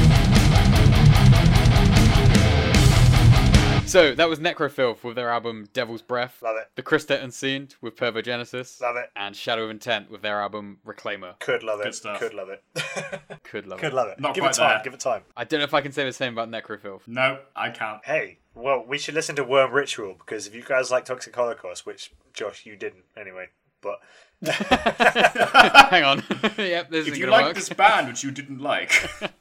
so 3.94 4.14
that 4.14 4.28
was 4.28 4.40
Nekrofilth 4.40 5.04
with 5.04 5.14
their 5.14 5.30
album 5.30 5.68
Devil's 5.72 6.02
Breath. 6.02 6.42
Love 6.42 6.56
it. 6.56 6.68
The 6.74 6.82
Kristet 6.82 7.22
Utseende 7.22 7.76
with 7.80 7.94
Pervogenesis. 7.94 8.80
Love 8.80 8.96
it. 8.96 9.10
And 9.14 9.36
Shadow 9.36 9.64
of 9.64 9.70
Intent 9.70 10.10
with 10.10 10.20
their 10.20 10.40
album 10.40 10.78
Reclaimer. 10.84 11.38
Could 11.38 11.62
love 11.62 11.80
it. 11.80 11.94
Stuff. 11.94 12.18
Could 12.18 12.34
love 12.34 12.48
it. 12.48 12.62
Could 13.44 13.66
love 13.68 13.78
it. 13.78 13.82
Could 13.82 13.92
it. 13.92 13.96
love 13.96 14.08
it. 14.08 14.18
Not 14.20 14.34
give 14.34 14.42
quite 14.42 14.54
it 14.54 14.58
time. 14.58 14.68
there. 14.70 14.80
Give 14.82 14.94
it 14.94 15.00
time. 15.00 15.22
I 15.36 15.44
don't 15.44 15.60
know 15.60 15.64
if 15.64 15.74
I 15.74 15.80
can 15.80 15.92
say 15.92 16.04
the 16.04 16.12
same 16.12 16.32
about 16.36 16.50
Nekrofilth. 16.50 17.06
No, 17.06 17.38
I 17.54 17.70
can't. 17.70 18.04
Hey, 18.04 18.38
well, 18.54 18.84
we 18.84 18.98
should 18.98 19.14
listen 19.14 19.36
to 19.36 19.44
Worm 19.44 19.72
Ritual 19.72 20.14
because 20.14 20.48
if 20.48 20.56
you 20.56 20.64
guys 20.64 20.90
like 20.90 21.04
Toxic 21.04 21.34
Holocaust, 21.34 21.86
which 21.86 22.12
Josh 22.32 22.66
you 22.66 22.74
didn't 22.74 23.04
anyway, 23.16 23.50
but 23.80 24.00
Hang 25.90 26.04
on. 26.04 26.22
yep, 26.58 26.90
this 26.90 27.06
If 27.06 27.12
isn't 27.12 27.18
you 27.18 27.26
like 27.26 27.46
work. 27.46 27.54
this 27.54 27.68
band, 27.68 28.08
which 28.08 28.22
you 28.22 28.30
didn't 28.30 28.60
like, 28.60 28.92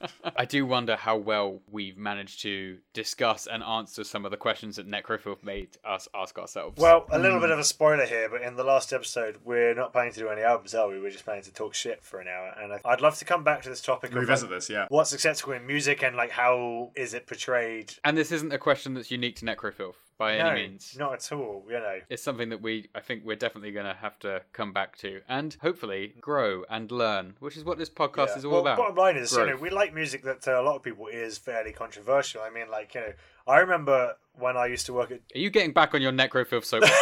I 0.36 0.46
do 0.46 0.66
wonder 0.66 0.96
how 0.96 1.18
well 1.18 1.62
we've 1.72 1.98
managed 1.98 2.42
to 2.42 2.78
discuss 2.94 3.48
and 3.48 3.64
answer 3.64 4.04
some 4.04 4.26
of 4.26 4.32
the 4.32 4.38
questions 4.38 4.76
that 4.78 4.88
Nekrofilth 4.88 5.44
made 5.44 5.78
us 5.86 6.08
ask 6.14 6.38
ourselves. 6.38 6.80
well, 6.80 7.06
a 7.12 7.20
little 7.20 7.38
hmm. 7.38 7.44
bit 7.44 7.52
of 7.52 7.60
a 7.60 7.64
spoiler 7.64 8.06
here, 8.06 8.30
but 8.30 8.42
in 8.42 8.56
the 8.56 8.64
last 8.64 8.94
episode, 8.94 9.38
we're 9.44 9.74
not 9.74 9.92
planning 9.92 10.14
to 10.14 10.20
do 10.20 10.30
any 10.30 10.42
albums, 10.42 10.74
are 10.74 10.88
we? 10.88 11.00
We're 11.00 11.12
just 11.12 11.26
planning 11.26 11.44
to 11.44 11.54
talk 11.54 11.74
shit 11.74 12.04
for 12.04 12.20
an 12.20 12.28
hour, 12.28 12.54
and 12.62 12.74
I- 12.74 12.82
I'd 12.86 13.02
love 13.02 13.18
to 13.20 13.26
come 13.26 13.44
back 13.44 13.62
to 13.64 13.70
this 13.70 13.82
topic. 13.82 14.14
revisit 14.14 14.50
like, 14.50 14.58
this. 14.58 14.70
Yeah. 14.70 14.86
What's 14.90 15.14
acceptable 15.14 15.54
in 15.54 15.66
music 15.66 16.04
and 16.04 16.16
like 16.16 16.32
how 16.32 16.92
is 16.96 17.14
it 17.14 17.28
portrayed? 17.28 17.94
And 18.04 18.18
this 18.18 18.32
isn't 18.32 18.54
a 18.54 18.58
question 18.58 18.94
that's 18.94 19.12
unique 19.12 19.36
to 19.38 19.46
Nekrofilth 19.46 19.96
by 20.24 20.38
no, 20.38 20.50
any 20.50 20.62
means. 20.68 20.96
not 20.98 21.14
at 21.14 21.32
all. 21.32 21.64
You 21.68 21.74
know, 21.74 22.00
It's 22.10 22.24
something 22.24 22.50
that 22.50 22.62
we, 22.62 22.90
I 22.96 23.00
think, 23.00 23.24
we're 23.26 23.36
definitely 23.36 23.72
going 23.72 23.86
to 23.86 23.94
have 23.94 24.18
to 24.20 24.42
come 24.54 24.72
back 24.74 24.98
to 25.00 25.22
and 25.28 25.56
hopefully 25.62 26.14
grow 26.22 26.64
and 26.70 26.92
learn, 26.92 27.36
which 27.40 27.58
is 27.58 27.64
what 27.64 27.78
this 27.78 27.90
podcast 27.90 28.28
Yeah. 28.30 28.38
is 28.38 28.46
all 28.46 28.52
well, 28.52 28.62
about. 28.62 28.78
Bottom 28.78 28.96
line 28.96 29.18
is, 29.18 29.32
you 29.34 29.46
know, 29.46 29.56
we 29.56 29.70
like 29.70 29.94
music 29.94 30.24
that 30.24 30.42
to 30.44 30.60
a 30.60 30.62
lot 30.62 30.76
of 30.76 30.84
people 30.84 31.08
is 31.08 31.38
fairly 31.38 31.72
controversial. 31.72 32.42
I 32.42 32.50
mean, 32.50 32.70
like 32.70 32.96
you 32.96 33.02
know, 33.02 33.14
I 33.48 33.60
remember 33.60 34.16
when 34.40 34.58
I 34.58 34.68
used 34.68 34.86
to 34.88 34.94
work 34.94 35.12
at 35.12 35.20
Are 35.36 35.40
you 35.40 35.50
getting 35.50 35.74
back 35.74 35.94
on 35.94 36.02
your 36.02 36.12
Nekrofilth 36.12 36.66
soapbox? 36.66 36.94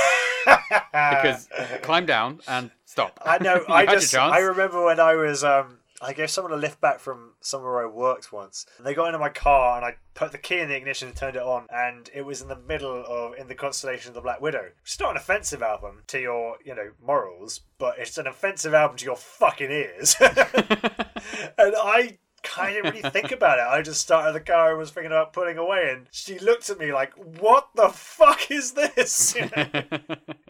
because 0.91 1.47
climb 1.83 2.05
down 2.05 2.39
and 2.47 2.71
stop. 2.85 3.19
I 3.23 3.37
know. 3.37 3.63
I 3.69 3.85
just. 3.85 4.15
I 4.15 4.39
remember 4.39 4.83
when 4.83 4.99
I 4.99 5.15
was 5.15 5.43
um 5.43 5.77
I 6.01 6.13
gave 6.13 6.31
someone 6.31 6.53
a 6.53 6.57
lift 6.57 6.81
back 6.81 6.99
from 6.99 7.33
somewhere 7.41 7.83
I 7.83 7.85
worked 7.85 8.33
once. 8.33 8.65
And 8.77 8.85
they 8.85 8.95
got 8.95 9.07
into 9.07 9.19
my 9.19 9.29
car 9.29 9.77
and 9.77 9.85
I 9.85 9.97
put 10.15 10.31
the 10.31 10.37
key 10.37 10.59
in 10.59 10.69
the 10.69 10.75
ignition 10.75 11.09
and 11.09 11.17
turned 11.17 11.35
it 11.35 11.43
on 11.43 11.67
and 11.71 12.09
it 12.13 12.23
was 12.23 12.41
in 12.41 12.47
the 12.47 12.55
middle 12.55 13.05
of 13.07 13.35
in 13.35 13.47
the 13.47 13.55
constellation 13.55 14.09
of 14.09 14.15
the 14.15 14.21
Black 14.21 14.41
Widow. 14.41 14.71
It's 14.83 14.99
not 14.99 15.11
an 15.11 15.17
offensive 15.17 15.61
album 15.61 16.01
to 16.07 16.19
your, 16.19 16.57
you 16.65 16.73
know, 16.73 16.91
morals, 17.05 17.61
but 17.77 17.99
it's 17.99 18.17
an 18.17 18.27
offensive 18.27 18.73
album 18.73 18.97
to 18.97 19.05
your 19.05 19.15
fucking 19.15 19.71
ears. 19.71 20.15
and 20.21 20.33
I 21.59 22.17
kind 22.43 22.75
of 22.77 22.83
didn't 22.83 22.95
really 22.95 23.09
think 23.11 23.31
about 23.31 23.59
it. 23.59 23.65
I 23.67 23.81
just 23.81 24.01
started 24.01 24.33
the 24.33 24.39
car 24.39 24.71
and 24.71 24.79
was 24.79 24.91
thinking 24.91 25.11
about 25.11 25.33
pulling 25.33 25.57
away, 25.57 25.91
and 25.91 26.07
she 26.11 26.39
looked 26.39 26.69
at 26.69 26.79
me 26.79 26.93
like, 26.93 27.13
"What 27.13 27.69
the 27.75 27.89
fuck 27.89 28.49
is 28.51 28.73
this?" 28.73 29.35
You 29.41 29.49
know? 29.55 29.83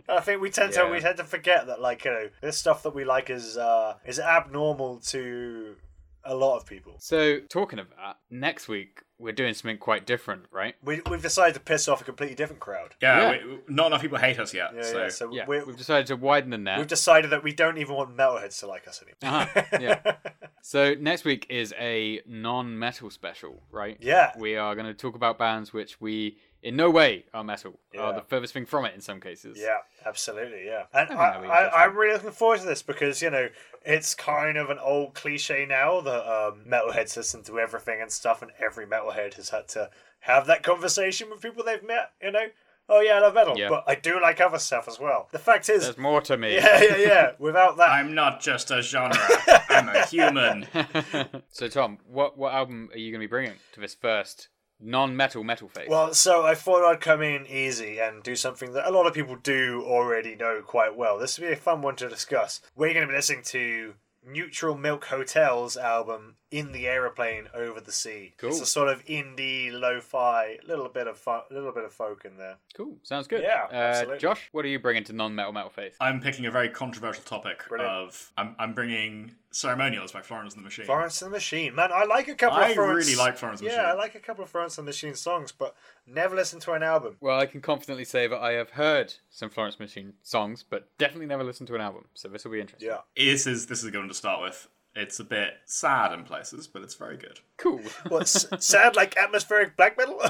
I 0.09 0.19
think 0.21 0.41
we 0.41 0.49
tend 0.49 0.73
to 0.73 0.85
we 0.85 0.99
tend 0.99 1.17
to 1.17 1.23
forget 1.23 1.67
that 1.67 1.81
like 1.81 2.05
you 2.05 2.11
know 2.11 2.29
this 2.41 2.57
stuff 2.57 2.83
that 2.83 2.95
we 2.95 3.05
like 3.05 3.29
is 3.29 3.57
uh, 3.57 3.95
is 4.05 4.19
abnormal 4.19 4.99
to 5.07 5.75
a 6.23 6.35
lot 6.35 6.57
of 6.57 6.65
people. 6.65 6.95
so, 6.99 7.39
talking 7.39 7.79
of 7.79 7.87
that, 7.89 8.17
next 8.29 8.67
week 8.67 9.03
we're 9.17 9.31
doing 9.31 9.53
something 9.53 9.77
quite 9.77 10.05
different, 10.05 10.43
right? 10.51 10.75
We 10.83 11.01
we've 11.09 11.21
decided 11.21 11.53
to 11.53 11.59
piss 11.59 11.87
off 11.87 12.01
a 12.01 12.03
completely 12.03 12.35
different 12.35 12.59
crowd. 12.59 12.95
Yeah, 13.01 13.31
Yeah. 13.31 13.45
We, 13.45 13.59
not 13.67 13.87
enough 13.87 14.01
people 14.01 14.17
hate 14.17 14.39
us 14.39 14.53
yet. 14.53 14.71
Yeah, 14.75 14.81
so. 14.81 15.01
yeah. 15.01 15.09
So 15.09 15.31
Yeah, 15.31 15.45
we're, 15.47 15.65
we've 15.65 15.77
decided 15.77 16.07
to 16.07 16.15
widen 16.15 16.49
the 16.49 16.57
net. 16.57 16.79
we've 16.79 16.87
decided 16.87 17.31
that 17.31 17.43
we 17.43 17.53
don't 17.53 17.77
even 17.77 17.95
want 17.95 18.15
metalheads 18.15 18.59
to 18.59 18.67
like 18.67 18.87
us 18.87 19.01
anymore. 19.01 19.41
Uh-huh, 19.41 19.77
yeah. 19.79 20.15
So 20.63 20.93
next 20.93 21.25
week 21.25 21.47
is 21.49 21.73
a 21.79 22.21
non-metal 22.27 23.09
special, 23.09 23.63
right? 23.71 23.97
Yeah. 23.99 24.31
We 24.37 24.57
are 24.57 24.75
going 24.75 24.85
to 24.85 24.93
talk 24.93 25.15
about 25.15 25.39
bands 25.39 25.73
which 25.73 25.99
we 25.99 26.37
in 26.63 26.75
no 26.75 26.89
way 26.89 27.25
are 27.33 27.43
metal. 27.43 27.79
Are 27.97 28.13
the 28.13 28.21
furthest 28.21 28.53
thing 28.53 28.65
from 28.65 28.85
it 28.85 28.93
in 28.93 29.01
some 29.01 29.19
cases. 29.19 29.57
Yeah, 29.59 29.77
absolutely. 30.05 30.65
Yeah, 30.65 30.83
and 30.93 31.07
think 31.07 31.19
I, 31.19 31.45
I, 31.45 31.85
I'm 31.85 31.95
really 31.97 32.13
looking 32.13 32.31
forward 32.31 32.59
to 32.59 32.65
this 32.65 32.81
because 32.81 33.21
you 33.21 33.29
know 33.29 33.49
it's 33.83 34.13
kind 34.13 34.57
of 34.57 34.69
an 34.69 34.77
old 34.79 35.13
cliche 35.15 35.65
now 35.65 36.01
that 36.01 36.31
um, 36.31 36.61
metalheads 36.67 37.17
listen 37.17 37.43
to 37.43 37.59
everything 37.59 38.01
and 38.01 38.11
stuff, 38.11 38.41
and 38.41 38.51
every 38.59 38.85
metalhead 38.85 39.33
has 39.35 39.49
had 39.49 39.67
to 39.69 39.89
have 40.21 40.45
that 40.47 40.61
conversation 40.63 41.29
with 41.29 41.41
people 41.41 41.63
they've 41.63 41.83
met. 41.83 42.11
You 42.21 42.31
know, 42.31 42.45
oh 42.89 43.01
yeah, 43.01 43.13
I 43.13 43.19
love 43.19 43.33
metal, 43.33 43.57
Yeah. 43.57 43.69
but 43.69 43.83
I 43.87 43.95
do 43.95 44.21
like 44.21 44.39
other 44.39 44.59
stuff 44.59 44.87
as 44.87 44.99
well. 44.99 45.29
The 45.31 45.39
fact 45.39 45.67
is, 45.69 45.83
There's 45.83 45.97
more 45.97 46.21
to 46.21 46.37
me. 46.37 46.55
yeah, 46.55 46.81
yeah, 46.81 46.97
yeah. 46.97 47.31
Without 47.39 47.77
that, 47.77 47.89
I'm 47.89 48.13
not 48.13 48.39
just 48.39 48.69
a 48.69 48.81
genre. 48.83 49.17
I'm 49.69 49.89
a 49.89 50.05
human. 50.05 50.67
so 51.49 51.67
Tom, 51.67 51.97
what 52.07 52.37
what 52.37 52.53
album 52.53 52.89
are 52.93 52.99
you 52.99 53.11
going 53.11 53.19
to 53.21 53.27
be 53.27 53.29
bringing 53.29 53.53
to 53.73 53.79
this 53.79 53.95
first 53.95 54.49
non-metal 54.81 55.43
metal 55.43 55.67
phase? 55.69 55.87
Well, 55.89 56.13
so 56.13 56.45
I 56.45 56.55
thought 56.55 56.83
I'd 56.89 57.01
come 57.01 57.21
in 57.21 57.45
easy 57.47 57.99
and 57.99 58.23
do 58.23 58.35
something 58.35 58.73
that 58.73 58.87
a 58.87 58.91
lot 58.91 59.07
of 59.07 59.13
people 59.13 59.35
do 59.35 59.83
already 59.85 60.35
know 60.35 60.61
quite 60.65 60.95
well. 60.95 61.17
This 61.19 61.37
would 61.39 61.47
be 61.47 61.53
a 61.53 61.57
fun 61.57 61.81
one 61.81 61.95
to 61.97 62.09
discuss. 62.09 62.61
We're 62.75 62.93
going 62.93 63.05
to 63.07 63.11
be 63.11 63.15
listening 63.17 63.43
to 63.45 63.93
Neutral 64.23 64.77
Milk 64.77 65.05
Hotel's 65.05 65.75
album 65.75 66.35
"In 66.51 66.73
the 66.73 66.87
Aeroplane 66.87 67.47
Over 67.55 67.81
the 67.81 67.91
Sea." 67.91 68.33
Cool. 68.37 68.49
It's 68.51 68.61
a 68.61 68.67
sort 68.67 68.87
of 68.89 69.03
indie, 69.05 69.71
lo-fi, 69.71 70.59
little 70.67 70.89
bit 70.89 71.07
of 71.07 71.17
fun, 71.17 71.41
little 71.49 71.71
bit 71.71 71.83
of 71.85 71.91
folk 71.91 72.23
in 72.25 72.37
there. 72.37 72.57
cool. 72.75 72.97
Sounds 73.01 73.27
good. 73.27 73.41
Yeah, 73.41 73.65
Uh, 73.71 73.75
absolutely. 73.75 74.19
Josh, 74.19 74.49
what 74.51 74.63
are 74.63 74.67
you 74.67 74.77
bringing 74.79 75.03
to 75.05 75.13
non-metal 75.13 75.53
metal 75.53 75.71
phase? 75.71 75.95
I'm 75.99 76.21
picking 76.21 76.45
a 76.45 76.51
very 76.51 76.69
controversial 76.69 77.23
topic 77.23 77.63
Brilliant. 77.67 77.91
of 77.95 78.31
I'm, 78.37 78.55
I'm 78.59 78.73
bringing 78.73 79.31
Ceremonials 79.53 80.11
by 80.13 80.21
Florence 80.21 80.53
and 80.55 80.63
the 80.63 80.65
Machine. 80.65 80.85
Florence 80.85 81.21
and 81.21 81.31
the 81.31 81.35
Machine, 81.35 81.75
man, 81.75 81.91
I 81.93 82.05
like 82.05 82.27
a 82.29 82.35
couple 82.35 82.57
I 82.57 82.69
of 82.69 82.75
Florence. 82.75 83.05
really 83.07 83.17
like 83.17 83.37
Florence 83.37 83.59
and 83.61 83.69
the 83.69 83.73
Yeah, 83.73 83.83
I 83.83 83.93
like 83.93 84.15
a 84.15 84.19
couple 84.19 84.43
of 84.43 84.49
Florence 84.49 84.77
and 84.77 84.87
the 84.87 84.89
Machine 84.89 85.13
songs, 85.15 85.51
but 85.51 85.75
never 86.07 86.35
listened 86.35 86.61
to 86.63 86.71
an 86.71 86.83
album. 86.83 87.17
Well, 87.19 87.37
I 87.37 87.45
can 87.45 87.59
confidently 87.61 88.05
say 88.05 88.27
that 88.27 88.39
I 88.39 88.53
have 88.53 88.71
heard 88.71 89.13
some 89.29 89.49
Florence 89.49 89.79
Machine 89.79 90.13
songs, 90.21 90.63
but 90.67 90.87
definitely 90.97 91.25
never 91.27 91.43
listened 91.43 91.67
to 91.67 91.75
an 91.75 91.81
album. 91.81 92.05
So 92.13 92.29
this 92.29 92.45
will 92.45 92.51
be 92.51 92.61
interesting. 92.61 92.89
Yeah, 92.89 92.99
This 93.17 93.45
is 93.45 93.67
this 93.67 93.79
is 93.79 93.85
a 93.85 93.91
good 93.91 93.99
one 93.99 94.07
to 94.07 94.13
start 94.13 94.41
with. 94.41 94.67
It's 94.95 95.19
a 95.19 95.23
bit 95.25 95.53
sad 95.65 96.11
in 96.13 96.23
places, 96.23 96.67
but 96.67 96.81
it's 96.81 96.95
very 96.95 97.17
good. 97.17 97.39
Cool. 97.57 97.81
what's 98.07 98.45
sad 98.65 98.95
like 98.95 99.17
atmospheric 99.17 99.75
black 99.77 99.97
metal? 99.97 100.21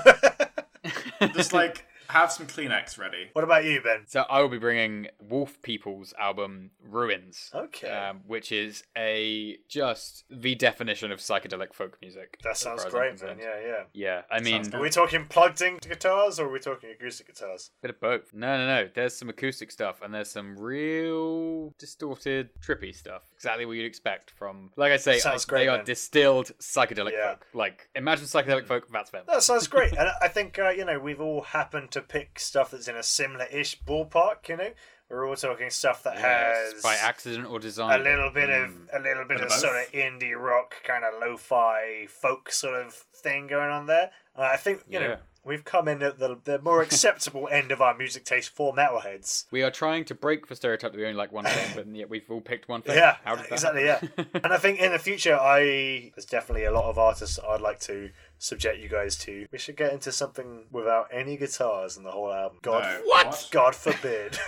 Just 1.34 1.54
like 1.54 1.86
have 2.12 2.32
some 2.32 2.48
Kleenex 2.48 2.98
ready. 2.98 3.30
what 3.34 3.44
about 3.44 3.66
you, 3.66 3.82
Ben? 3.82 4.04
so 4.08 4.22
I 4.30 4.42
will 4.42 4.50
be 4.50 4.58
bringing 4.60 5.08
Wolf 5.22 5.62
People's 5.62 6.14
album 6.20 6.72
Ruins. 6.84 7.50
Okay. 7.54 7.90
Um, 7.90 8.22
which 8.28 8.52
is 8.52 8.84
a 8.98 9.58
just 9.68 10.26
the 10.30 10.56
definition 10.56 11.12
of 11.12 11.20
psychedelic 11.20 11.74
folk 11.74 11.98
music. 12.02 12.38
That 12.44 12.58
sounds 12.58 12.82
far 12.84 12.88
as 12.88 12.94
I'm 12.94 13.00
great, 13.00 13.10
concerned. 13.12 13.40
man. 13.40 13.48
Yeah, 13.48 13.68
yeah. 13.68 13.84
Yeah, 13.94 14.22
I 14.32 14.40
mean, 14.42 14.74
Are 14.76 14.82
we 14.82 14.90
talking 14.90 15.26
plugged 15.26 15.62
in 15.62 15.78
guitars 15.78 16.40
or 16.40 16.48
are 16.48 16.52
we 16.52 16.60
talking 16.60 16.90
acoustic 16.92 17.28
guitars? 17.28 17.72
bit 17.82 17.92
of 17.92 18.00
both. 18.00 18.34
No, 18.34 18.58
no, 18.58 18.66
no. 18.68 18.90
There's 18.94 19.16
some 19.16 19.30
acoustic 19.30 19.72
stuff 19.72 20.02
and 20.02 20.14
there's 20.14 20.30
some 20.30 20.58
real 20.58 21.74
distorted, 21.80 22.50
trippy 22.62 22.94
stuff. 22.96 23.24
Exactly 23.42 23.66
what 23.66 23.72
you'd 23.76 23.88
expect 23.88 24.30
from, 24.30 24.70
like 24.76 24.92
I 24.92 24.98
say, 24.98 25.18
Sounds 25.18 25.46
great, 25.46 25.64
they 25.64 25.68
are 25.68 25.78
man. 25.78 25.86
distilled 25.86 26.52
psychedelic 26.60 27.14
Yeah. 27.14 27.30
folk. 27.32 27.48
Like, 27.56 27.90
imagine 27.96 28.26
psychedelic 28.26 28.68
folk, 28.68 28.88
that's 28.94 29.10
them. 29.10 29.24
That 29.26 29.42
sounds 29.42 29.68
great. 29.76 29.94
and 29.94 30.10
I 30.22 30.28
think, 30.28 30.60
uh, 30.60 30.70
you 30.70 30.86
know, 30.86 31.00
we've 31.00 31.20
all 31.20 31.42
happened 31.42 31.90
to 31.92 32.02
pick 32.02 32.38
stuff 32.38 32.70
that's 32.70 32.88
in 32.88 32.96
a 32.96 33.02
similar 33.02 33.46
ish 33.46 33.80
ballpark, 33.82 34.48
you 34.48 34.58
know? 34.58 34.70
We're 35.10 35.28
all 35.28 35.36
talking 35.36 35.72
stuff 35.72 36.04
that 36.04 36.18
Yes, 36.20 36.74
has 36.74 36.84
by 36.84 36.96
accident 36.98 37.48
or 37.48 37.58
design. 37.60 38.00
a 38.00 38.04
little 38.04 38.30
bit 38.30 38.52
of 38.52 38.70
Mm. 38.70 38.88
a 38.94 39.00
little 39.00 39.24
bit 39.26 39.38
Bit 39.40 39.48
of 39.48 39.52
of 39.52 39.58
sort 39.58 39.76
of 39.76 39.92
indie 39.92 40.36
rock 40.40 40.76
kind 40.84 41.04
of 41.04 41.20
lo-fi 41.20 42.06
folk 42.10 42.52
sort 42.52 42.76
of 42.80 42.94
thing 42.94 43.48
going 43.48 43.72
on 43.72 43.88
there. 43.88 44.12
Uh, 44.38 44.44
I 44.44 44.56
think 44.58 44.84
you 44.88 45.00
Yeah. 45.00 45.08
know 45.08 45.18
we've 45.44 45.64
come 45.64 45.88
in 45.88 46.02
at 46.04 46.20
the, 46.20 46.38
the 46.44 46.60
more 46.60 46.82
acceptable 46.82 47.48
end 47.52 47.72
of 47.72 47.82
our 47.82 47.96
music 47.98 48.26
taste 48.26 48.50
for 48.50 48.74
metalheads. 48.74 49.46
We 49.52 49.64
are 49.64 49.72
trying 49.72 50.06
to 50.06 50.16
break 50.16 50.48
the 50.48 50.56
stereotype 50.56 50.92
that 50.92 50.98
we 50.98 51.04
only 51.06 51.18
like 51.18 51.32
one 51.32 51.46
thing, 51.46 51.72
but 51.76 51.88
yet 51.96 52.10
we've 52.10 52.30
all 52.30 52.42
picked 52.42 52.68
one 52.70 52.82
thing. 52.82 52.96
Yeah, 52.98 53.18
How 53.24 53.36
did 53.36 53.46
that 53.46 53.52
exactly. 53.54 53.86
happen? 53.88 54.10
Yeah, 54.18 54.24
and 54.44 54.54
I 54.54 54.58
think 54.58 54.80
in 54.80 54.92
the 54.92 55.00
future, 55.00 55.36
I 55.36 56.12
there's 56.16 56.26
definitely 56.26 56.66
a 56.66 56.72
lot 56.72 56.86
of 56.86 56.98
artists 56.98 57.40
I'd 57.48 57.62
like 57.62 57.80
to 57.82 58.10
subject 58.38 58.80
you 58.80 58.90
guys 58.90 59.16
to. 59.18 59.46
We 59.52 59.58
should 59.60 59.78
get 59.78 59.94
into 59.94 60.12
something 60.12 60.66
without 60.72 61.08
any 61.14 61.38
guitars 61.38 61.96
in 61.98 62.04
the 62.04 62.12
whole 62.12 62.34
album. 62.34 62.58
God, 62.64 62.84
No, 62.84 63.02
What? 63.06 63.48
God 63.52 63.76
forbid. 63.76 64.38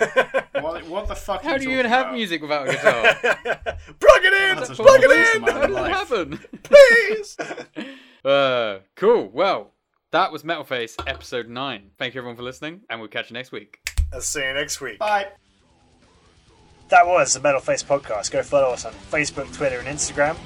What, 0.60 0.86
what 0.88 1.08
the 1.08 1.14
fuck? 1.14 1.44
are 1.44 1.48
How 1.50 1.58
do 1.58 1.64
you 1.64 1.70
even 1.78 1.90
talking 1.90 2.04
have 2.06 2.14
music 2.14 2.40
without 2.40 2.68
a 2.68 2.72
guitar? 2.72 3.02
Plug 4.00 4.20
it 4.22 4.58
in. 4.60 4.74
Plug 4.76 5.00
it 5.02 5.10
in 5.10 5.42
in, 5.42 5.48
How 5.52 5.60
did 5.60 5.62
that 5.62 5.70
life. 5.70 5.92
happen? 6.08 6.40
please. 6.62 7.36
Uh, 8.24 8.78
cool. 8.96 9.28
Well, 9.28 9.72
that 10.14 10.30
was 10.30 10.44
Metal 10.44 10.62
Face 10.62 10.96
episode 11.08 11.48
9. 11.48 11.90
Thank 11.98 12.14
you 12.14 12.20
everyone 12.20 12.36
for 12.36 12.44
listening, 12.44 12.82
and 12.88 13.00
we'll 13.00 13.08
catch 13.08 13.30
you 13.30 13.34
next 13.34 13.50
week. 13.50 13.80
I'll 14.12 14.20
see 14.20 14.46
you 14.46 14.54
next 14.54 14.80
week. 14.80 15.00
Bye. 15.00 15.26
That 16.88 17.04
was 17.04 17.34
the 17.34 17.40
Metal 17.40 17.60
Face 17.60 17.82
Podcast. 17.82 18.30
Go 18.30 18.44
follow 18.44 18.68
us 18.68 18.84
on 18.84 18.92
Facebook, 18.92 19.52
Twitter, 19.52 19.80
and 19.80 19.88
Instagram. 19.88 20.36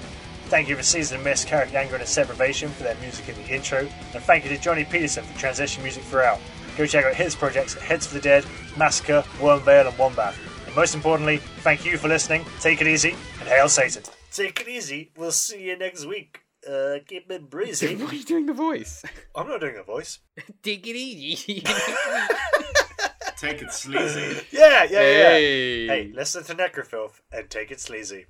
Thank 0.47 0.71
you 0.71 0.77
for 0.77 0.83
Season 0.83 1.17
and 1.17 1.25
Miss, 1.25 1.45
Carrick 1.45 1.75
Anger 1.75 1.97
and 1.97 2.09
Separation 2.09 2.71
for 2.71 2.85
their 2.85 2.95
music 2.95 3.29
in 3.29 3.35
the 3.35 3.55
intro. 3.55 3.81
And 4.15 4.25
thank 4.25 4.45
you 4.45 4.51
to 4.51 4.59
Jonny 4.59 4.87
Pettersson 4.87 5.23
for 5.23 5.39
transition 5.39 5.83
music 5.83 6.03
throughout. 6.05 6.41
Go 6.79 6.87
check 6.87 7.05
out 7.05 7.15
his 7.15 7.37
projects 7.37 7.77
at 7.77 7.83
Heads 7.83 8.07
for 8.07 8.15
the 8.15 8.23
Dead, 8.23 8.47
Massacre, 8.79 9.23
Wormvale, 9.37 9.89
and 9.89 9.97
Wombbath. 9.99 10.37
And 10.67 10.75
most 10.75 10.95
importantly, 10.95 11.39
thank 11.59 11.85
you 11.85 11.99
for 11.99 12.09
listening. 12.09 12.47
Take 12.61 12.81
it 12.81 12.87
easy, 12.87 13.11
and 13.39 13.47
hail 13.47 13.69
Satan. 13.69 14.05
Take 14.33 14.63
it 14.63 14.69
easy. 14.69 15.11
We'll 15.15 15.31
see 15.31 15.63
you 15.63 15.77
next 15.77 16.07
week. 16.07 16.41
Uh, 16.69 16.99
keep 17.07 17.31
it 17.31 17.49
breezy. 17.49 17.97
Why 17.97 18.07
are 18.07 18.15
you 18.15 18.25
doing 18.25 18.47
the 18.47 18.53
voice? 18.53 19.03
I'm 19.35 19.49
not 19.49 19.61
doing 19.61 19.77
the 19.77 19.83
voice. 19.83 20.19
Take 20.63 20.87
it 20.87 20.97
easy. 20.97 21.61
Take 23.39 23.63
it 23.63 23.73
sleazy. 23.73 24.45
Yeah, 24.51 24.85
yeah, 24.85 25.01
yeah. 25.01 25.29
hey. 25.29 25.87
Hey, 25.87 26.13
listen 26.13 26.43
to 26.45 26.55
Nekrofilth 26.55 27.21
and 27.33 27.49
take 27.49 27.71
it 27.71 27.79
sleazy. 27.79 28.27